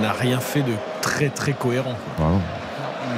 [0.00, 0.72] n'a rien fait de
[1.02, 1.96] très très cohérent.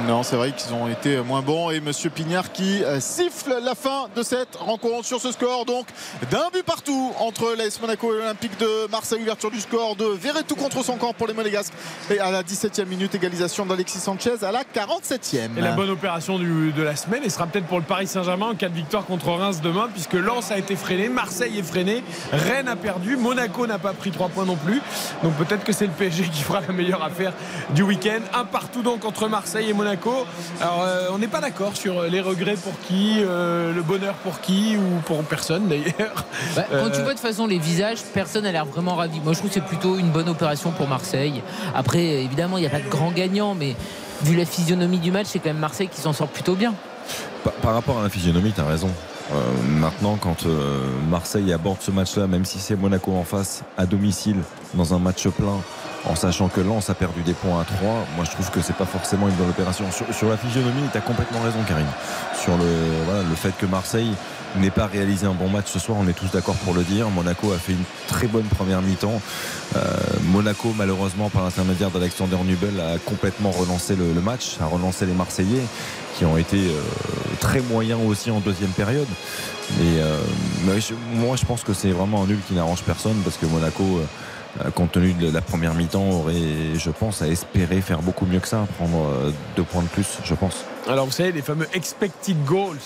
[0.07, 1.71] Non, c'est vrai qu'ils ont été moins bons.
[1.71, 5.65] Et Monsieur Pignard qui euh, siffle la fin de cette rencontre sur ce score.
[5.65, 5.87] Donc,
[6.31, 9.19] d'un but partout entre l'AS Monaco et l'Olympique de Marseille.
[9.21, 11.73] Ouverture du score de Verretou contre son camp pour les Monégasques.
[12.09, 15.57] Et à la 17e minute, égalisation d'Alexis Sanchez à la 47e.
[15.57, 18.55] Et la bonne opération de la semaine, et sera peut-être pour le Paris Saint-Germain en
[18.55, 22.67] cas de victoire contre Reims demain, puisque Lens a été freiné, Marseille est freiné, Rennes
[22.67, 24.81] a perdu, Monaco n'a pas pris 3 points non plus.
[25.23, 27.33] Donc peut-être que c'est le PSG qui fera la meilleure affaire
[27.71, 28.19] du week-end.
[28.33, 30.25] Un partout donc entre Marseille et Monaco.
[30.61, 34.41] Alors euh, on n'est pas d'accord sur les regrets pour qui, euh, le bonheur pour
[34.41, 36.25] qui, ou pour personne d'ailleurs.
[36.55, 39.19] Bah, quand Euh, tu vois de toute façon les visages, personne n'a l'air vraiment ravi.
[39.23, 41.41] Moi, je trouve que c'est plutôt une bonne opération pour Marseille.
[41.73, 43.75] Après, évidemment, il n'y a pas de grand gagnant, mais
[44.23, 46.73] vu la physionomie du match, c'est quand même Marseille qui s'en sort plutôt bien.
[47.43, 48.89] Par, par rapport à la physionomie, tu as raison.
[49.31, 49.35] Euh,
[49.79, 54.37] maintenant, quand euh, Marseille aborde ce match-là, même si c'est Monaco en face, à domicile,
[54.73, 55.61] dans un match plein,
[56.09, 58.75] en sachant que Lens a perdu des points à 3, moi je trouve que c'est
[58.75, 59.85] pas forcément une bonne opération.
[59.91, 61.85] Sur, sur la physionomie, tu as complètement raison, Karine.
[62.41, 62.65] Sur le,
[63.05, 64.11] voilà, le fait que Marseille
[64.57, 67.09] n'ait pas réalisé un bon match ce soir, on est tous d'accord pour le dire.
[67.09, 69.21] Monaco a fait une très bonne première mi-temps.
[69.75, 69.79] Euh,
[70.31, 75.61] Monaco, malheureusement, par l'intermédiaire d'Alexander Nubel, a complètement relancé le, match, a relancé les Marseillais,
[76.17, 76.81] qui ont été euh,
[77.39, 79.07] très moyens aussi en deuxième période.
[79.77, 80.17] Mais, euh,
[81.13, 84.05] moi, je pense que c'est vraiment un nul qui n'arrange personne, parce que Monaco, euh,
[84.75, 86.33] compte tenu de la première mi-temps, aurait,
[86.75, 90.17] je pense, à espérer faire beaucoup mieux que ça, prendre euh, deux points de plus,
[90.23, 90.65] je pense.
[90.87, 92.77] Alors vous savez, les fameux expected goals.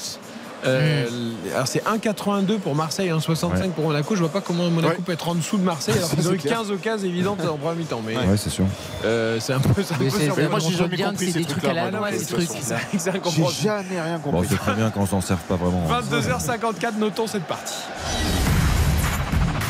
[0.65, 1.05] Euh,
[1.53, 3.67] Alors c'est 1,82 pour Marseille, 1,65 Ouais.
[3.75, 4.15] pour Monaco.
[4.15, 6.35] Je vois pas comment Monaco peut être en dessous de Marseille alors qu'ils ont c'est
[6.35, 6.57] eu clair.
[6.59, 8.01] 15 occasions évidentes en première mi-temps.
[8.05, 8.63] Mais Ouais, c'est sûr.
[9.03, 11.73] euh, c'est un peu, c'est un peu moi, j'ai jamais bien compris ces trucs à
[11.73, 12.47] la trucs-là, moi, noix, de ces trucs.
[12.47, 12.77] façon.
[12.93, 14.47] C'est c'est J'ai jamais rien Bon, compris.
[14.51, 15.83] c'est très bien qu'on s'en serve pas vraiment.
[16.01, 17.73] 22h54, notons cette partie.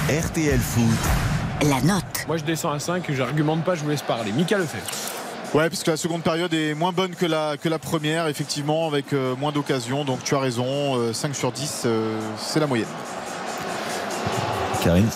[0.10, 1.33] RTL Foot.
[1.70, 2.04] La note.
[2.28, 4.32] Moi je descends à 5, j'argumente pas, je vous laisse parler.
[4.34, 4.84] Mika le fait.
[5.58, 8.88] Ouais, parce que la seconde période est moins bonne que la, que la première, effectivement,
[8.88, 10.04] avec euh, moins d'occasions.
[10.04, 12.88] Donc tu as raison, euh, 5 sur 10, euh, c'est la moyenne.
[14.84, 15.08] Karine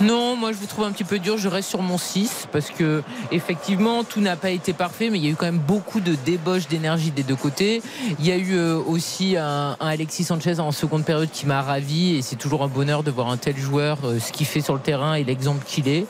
[0.00, 1.36] Non, moi je vous trouve un petit peu dur.
[1.36, 5.24] Je reste sur mon 6 parce que effectivement tout n'a pas été parfait, mais il
[5.24, 7.82] y a eu quand même beaucoup de débauches d'énergie des deux côtés.
[8.20, 11.62] Il y a eu euh, aussi un, un Alexis Sanchez en seconde période qui m'a
[11.62, 14.74] ravi et c'est toujours un bonheur de voir un tel joueur ce qu'il fait sur
[14.74, 16.06] le terrain et l'exemple qu'il est.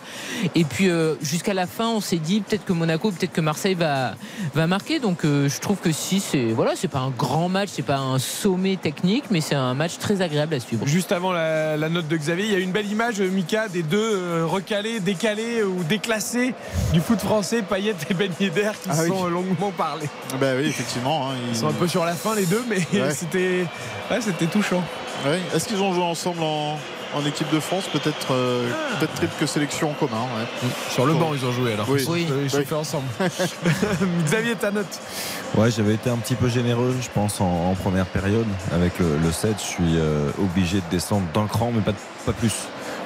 [0.55, 3.75] Et puis euh, jusqu'à la fin, on s'est dit peut-être que Monaco, peut-être que Marseille
[3.75, 4.17] va
[4.55, 4.99] va marquer.
[4.99, 7.99] Donc euh, je trouve que 6 c'est voilà, c'est pas un grand match, c'est pas
[7.99, 10.87] un sommet technique, mais c'est un match très agréable à suivre.
[10.87, 13.69] Juste avant la, la note de Xavier, il y a une belle image, euh, Mika,
[13.69, 16.55] des deux euh, recalés, décalés ou déclassés
[16.93, 19.09] du foot français, Payet et Ben Yedder, qui Ah se oui.
[19.09, 20.09] sont euh, longuement parlé.
[20.41, 21.31] Ben oui, effectivement.
[21.31, 23.11] hein, Ils sont un peu sur la fin les deux, mais Ouais.
[23.15, 23.65] c'était
[24.11, 24.83] ouais, c'était touchant.
[25.27, 25.39] Ouais.
[25.55, 26.79] Est-ce qu'ils ont joué ensemble en,
[27.15, 30.23] en équipe de France Peut-être euh, peut-être quelques sélections en commun.
[30.37, 30.69] ouais.
[30.91, 31.87] Sur le banc, ils ont joué alors.
[31.89, 32.01] Oui.
[32.03, 32.49] Ils ont Oui.
[32.51, 33.05] chauffé ensemble.
[34.25, 34.87] Xavier, ta note
[35.57, 38.47] Ouais, j'avais été un petit peu généreux, je pense, en, en première période.
[38.73, 41.93] Avec le, le 7, je suis euh, obligé de descendre d'un cran, mais pas,
[42.25, 42.53] pas plus.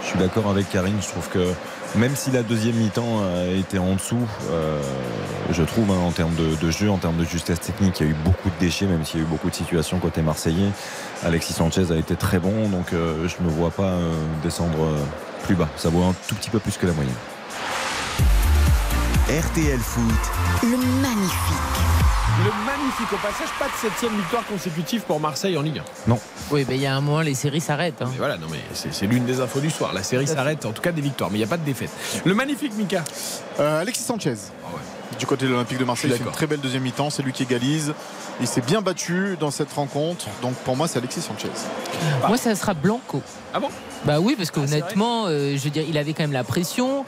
[0.06, 1.52] Je suis d'accord avec Karine, je trouve que
[1.96, 4.80] même si la deuxième mi-temps a été en dessous, euh,
[5.50, 8.08] je trouve, hein, en termes de, de jeu, en termes de justesse technique, il y
[8.08, 10.70] a eu beaucoup de déchets, même s'il y a eu beaucoup de situations côté marseillais.
[11.24, 14.84] Alexis Sanchez a été très bon, donc euh, je ne me vois pas euh, descendre
[14.84, 14.96] euh,
[15.44, 15.68] plus bas.
[15.76, 17.12] Ça vaut un tout petit peu plus que la moyenne.
[19.28, 20.14] RTL Foot.
[20.62, 22.05] Le magnifique.
[22.44, 26.10] Le magnifique au passage, pas de septième victoire consécutive pour Marseille en Ligue 1.
[26.10, 26.20] Non.
[26.50, 28.02] Oui, mais il y a un moment, les séries s'arrêtent.
[28.02, 28.08] hein.
[28.10, 29.92] Mais voilà, non mais c'est l'une des infos du soir.
[29.94, 31.90] La série s'arrête, en tout cas des victoires, mais il n'y a pas de défaite.
[32.24, 33.04] Le magnifique Mika.
[33.60, 34.34] Euh, Alexis Sanchez.
[35.18, 37.08] Du côté de l'Olympique de Marseille, il fait une très belle deuxième mi-temps.
[37.10, 37.94] C'est lui qui égalise.
[38.40, 40.26] Il s'est bien battu dans cette rencontre.
[40.42, 41.48] Donc pour moi, c'est Alexis Sanchez.
[42.26, 43.22] Moi, ça sera Blanco.
[43.56, 43.70] Ah bon?
[44.04, 47.06] Bah oui, parce qu'honnêtement, euh, je veux dire, il avait quand même la pression.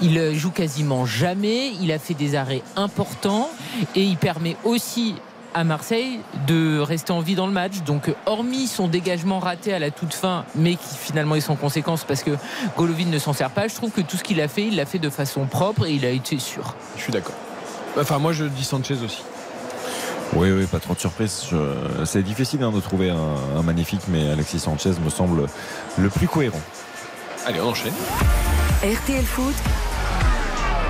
[0.00, 1.72] Il euh, joue quasiment jamais.
[1.80, 3.50] Il a fait des arrêts importants
[3.96, 5.16] et il permet aussi
[5.54, 7.82] à Marseille de rester en vie dans le match.
[7.84, 12.04] Donc, hormis son dégagement raté à la toute fin, mais qui finalement est sans conséquence
[12.04, 12.30] parce que
[12.76, 14.86] Golovin ne s'en sert pas, je trouve que tout ce qu'il a fait, il l'a
[14.86, 16.76] fait de façon propre et il a été sûr.
[16.96, 17.34] Je suis d'accord.
[17.98, 19.24] Enfin, moi je dis Sanchez aussi.
[20.34, 21.44] Oui, oui, pas trop de surprise.
[21.50, 25.46] Je- C'est difficile hein, de trouver un, un magnifique, mais Alexis Sanchez me semble
[25.98, 26.60] le plus cohérent.
[27.46, 27.92] Allez, on enchaîne.
[28.82, 29.54] RTL Foot,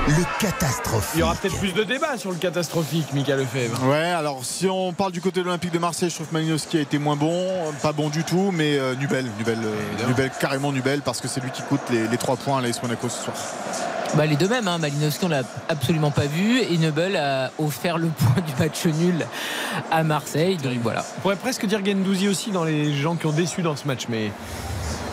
[0.08, 1.10] Le catastrophe.
[1.14, 3.86] Il y aura peut-être plus de débats sur le catastrophique, Mika Lefebvre.
[3.88, 6.78] Ouais, alors si on parle du côté de l'Olympique de Marseille, je trouve que Malinowski
[6.78, 7.46] a été moins bon,
[7.82, 11.40] pas bon du tout, mais euh, Nubel, Nubel, euh, Nubel, carrément Nubel, parce que c'est
[11.40, 13.36] lui qui coûte les, les trois points à l'AS Monaco ce soir.
[14.14, 14.78] Bah, les deux mêmes, hein.
[14.78, 19.26] Malinowski on l'a absolument pas vu et Nebel a offert le point du match nul
[19.90, 20.56] à Marseille.
[20.56, 21.04] Donc voilà.
[21.18, 24.06] On pourrait presque dire Gendouzi aussi dans les gens qui ont déçu dans ce match,
[24.08, 24.32] mais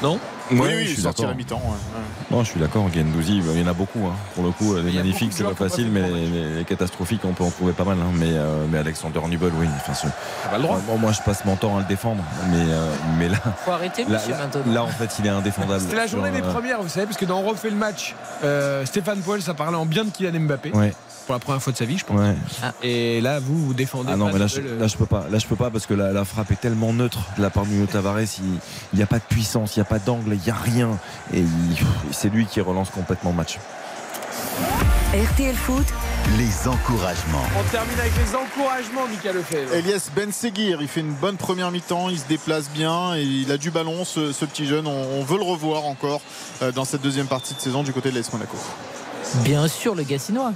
[0.02, 0.20] non
[0.52, 1.38] Oui, oui, je suis sorti à d'accord.
[1.38, 1.56] mi-temps.
[1.66, 2.02] ouais.
[2.32, 2.88] Non, je suis d'accord.
[2.94, 4.06] Gendouzi, il y en a beaucoup.
[4.06, 4.14] hein.
[4.36, 7.44] Pour le coup, les a magnifiques, c'est pas facile, mais les, les catastrophiques, on peut
[7.44, 7.98] en trouver pas mal.
[8.00, 8.12] hein.
[8.14, 9.68] Mais, euh, mais Alexander Nubel, oui.
[9.78, 10.08] Enfin, ce-
[10.50, 10.80] pas le droit.
[11.00, 14.10] Moi, je passe mon temps à le défendre, mais, euh, mais là, Faut arrêter, là,
[14.20, 15.82] monsieur, là, là, en fait, il est indéfendable.
[15.82, 17.76] C'était la Sur, journée des euh, premières, vous savez, parce que dans On refait le
[17.76, 20.72] match, euh, Stéphane Poel, ça parlait en bien de Kylian Mbappé.
[20.72, 20.94] Ouais.
[21.26, 22.20] Pour la première fois de sa vie, je pense.
[22.20, 22.36] Ouais.
[22.84, 24.12] Et là, vous, vous défendez.
[24.14, 25.26] Ah non, mais là, Nubel, je, euh, là, je peux pas.
[25.32, 27.66] Là, je peux pas parce que la, la frappe est tellement neutre de la part
[27.66, 28.20] de Nuno Tavares.
[28.22, 28.60] Il
[28.98, 30.98] n'y a pas de puissance, il n'y a pas d'angle, il n'y a rien.
[31.34, 31.44] Et
[32.12, 33.58] c'est lui qui relance complètement le match.
[35.14, 35.86] RTL Foot,
[36.38, 37.44] Les encouragements.
[37.58, 39.74] On termine avec les encouragements, Mika Lefebvre.
[39.74, 43.52] Elias Ben Seguir, il fait une bonne première mi-temps, il se déplace bien et il
[43.52, 44.88] a du ballon, ce, ce petit jeune.
[44.88, 46.22] On, on veut le revoir encore
[46.62, 48.58] euh, dans cette deuxième partie de saison du côté de l'AS Monaco.
[49.44, 50.52] Bien sûr, le Gassinois.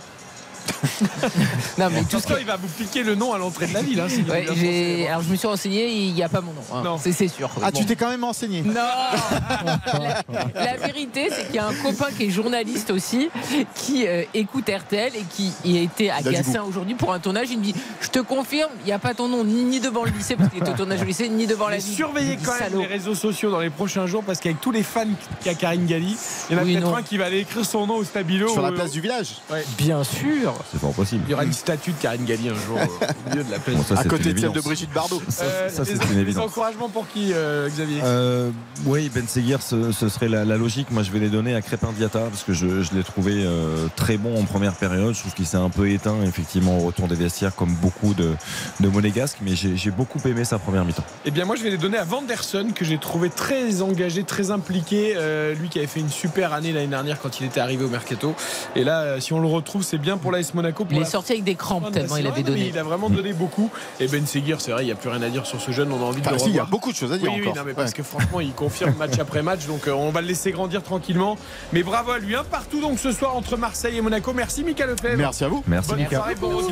[1.78, 3.82] non, mais tout ce que- il va vous piquer le nom à l'entrée de la
[3.82, 4.00] ville.
[4.00, 5.08] Hein, Ouais, censé.
[5.10, 6.62] Alors je me suis renseigné, il n'y a pas mon nom.
[6.74, 6.82] hein.
[6.84, 6.98] Non.
[7.02, 7.50] C'est c'est sûr.
[7.62, 7.80] Ah, Bon.
[7.80, 10.24] tu t'es quand même enseigné Non la,
[10.56, 13.30] la vérité, c'est qu'il y a un copain qui est journaliste aussi,
[13.76, 17.48] qui euh, écoute RTL et qui a été à Gassin aujourd'hui pour un tournage.
[17.52, 20.04] Il me dit Je te confirme, il n'y a pas ton nom ni, ni devant
[20.04, 21.96] le lycée, parce qu'il est au tournage au lycée, ni devant la ville.
[21.96, 22.80] surveillez quand même Salaud.
[22.82, 25.06] les réseaux sociaux dans les prochains jours parce qu'avec tous les fans
[25.42, 26.16] qu'il y a Karine Galli,
[26.50, 26.96] il y en a Oui, peut-être non.
[26.96, 28.48] un qui va aller écrire son nom au stabilo.
[28.50, 29.36] sur la place du village.
[29.52, 29.64] Ouais.
[29.78, 30.54] Bien sûr.
[30.72, 31.24] C'est pas possible.
[31.28, 32.86] Il y aura une statue de Karine Galli un jour euh,
[33.26, 33.76] au milieu de la place.
[33.78, 34.64] Bon, ça, à c'est côté une de celle de évidence.
[34.66, 35.22] Brigitte Bardot.
[35.30, 36.46] Ça, Euh, ça, c'est une évidence.
[36.46, 38.02] encouragements pour qui, euh, Xavier?
[38.04, 38.50] Euh,
[38.86, 40.92] oui, Ben Seguir, ce, ce serait la, la logique.
[40.92, 43.88] Moi, je vais les donner à Crépin Diata parce que je, je l'ai trouvé euh,
[43.96, 45.14] très bon en première période.
[45.14, 48.32] Je trouve qu'il s'est un peu éteint, effectivement, au retour des vestiaires, comme beaucoup de,
[48.80, 49.38] de Monégasques.
[49.42, 51.04] Mais j'ai beaucoup aimé sa première mi-temps.
[51.26, 54.52] Eh bien, moi, je vais les donner à Vanderson, que j'ai trouvé très engagé, très
[54.52, 55.14] impliqué.
[55.16, 57.90] Euh, lui qui avait fait une super année l'année dernière quand il était arrivé au
[57.90, 58.36] Mercato.
[58.76, 60.86] Et là, si on le retrouve, c'est bien pour l'AS Monaco.
[60.86, 62.68] Pour Il est sorti avec des crampes tellement il avait donné.
[62.68, 63.70] Il a vraiment donné beaucoup.
[64.00, 65.92] Et Ben Seguir, c'est vrai, il n'y a plus rien à dire sur ce jeune.
[65.92, 67.40] On a envie de le si, il y a beaucoup de choses à dire Oui,
[67.42, 67.56] oui, encore.
[67.58, 67.76] non, mais Ouais.
[67.76, 69.66] parce que franchement, il confirme match après match.
[69.68, 71.38] Donc, euh, on va le laisser grandir tranquillement.
[71.74, 72.36] Mais bravo à lui.
[72.36, 74.34] Un partout donc ce soir entre Marseille et Monaco.
[74.34, 75.18] Merci, Mika Lefebvre.
[75.18, 75.64] Merci à vous.
[75.68, 76.16] Merci, Bonne Mika.
[76.18, 76.72] soirée, bon retour.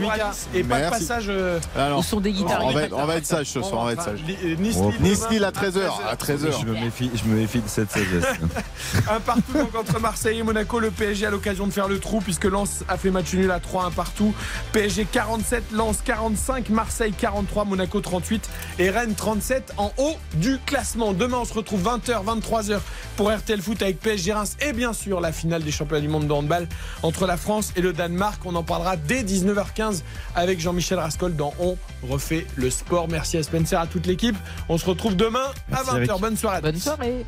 [0.53, 0.99] Et pas de Merci.
[1.07, 1.25] passage.
[1.29, 2.63] euh, Alors, Au son des guitares.
[2.63, 3.15] on, va, être- pas on va tard.
[3.17, 4.19] être sage ce soir, on va être sage.
[4.27, 6.01] Li- euh, Nice, Oh, Lille, Nice demain, Lille à 13h.
[6.09, 6.51] À 13h.
[6.61, 8.25] Je me méfie, je me méfie de cette sagesse.
[9.09, 10.79] Un partout donc entre Marseille et Monaco.
[10.79, 13.56] Le PSG a l'occasion de faire le trou puisque Lens a fait match nul à
[13.59, 14.33] 3 1 partout.
[14.71, 21.13] PSG 47, Lens 45, Marseille 43, Monaco 38 et Rennes 37 en haut du classement.
[21.13, 22.79] Demain on se retrouve 20h, 23h
[23.15, 26.27] pour RTL Foot avec PSG Reims et bien sûr la finale des championnats du monde
[26.27, 26.67] de handball
[27.03, 28.41] entre la France et le Danemark.
[28.45, 30.01] On en parlera dès 19h15
[30.35, 33.07] avec Jean-Michel Rascol dans On refait le sport.
[33.07, 34.35] Merci à Spencer, à toute l'équipe.
[34.69, 35.97] On se retrouve demain Merci, à 20h.
[35.97, 36.21] Eric.
[36.21, 36.57] Bonne soirée.
[36.57, 36.67] à tous.
[36.71, 37.25] Bonne soirée.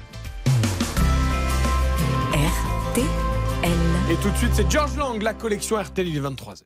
[2.33, 3.28] RTL.
[4.09, 6.63] Et tout de suite, c'est George Lang, la collection RTL, il est 23h.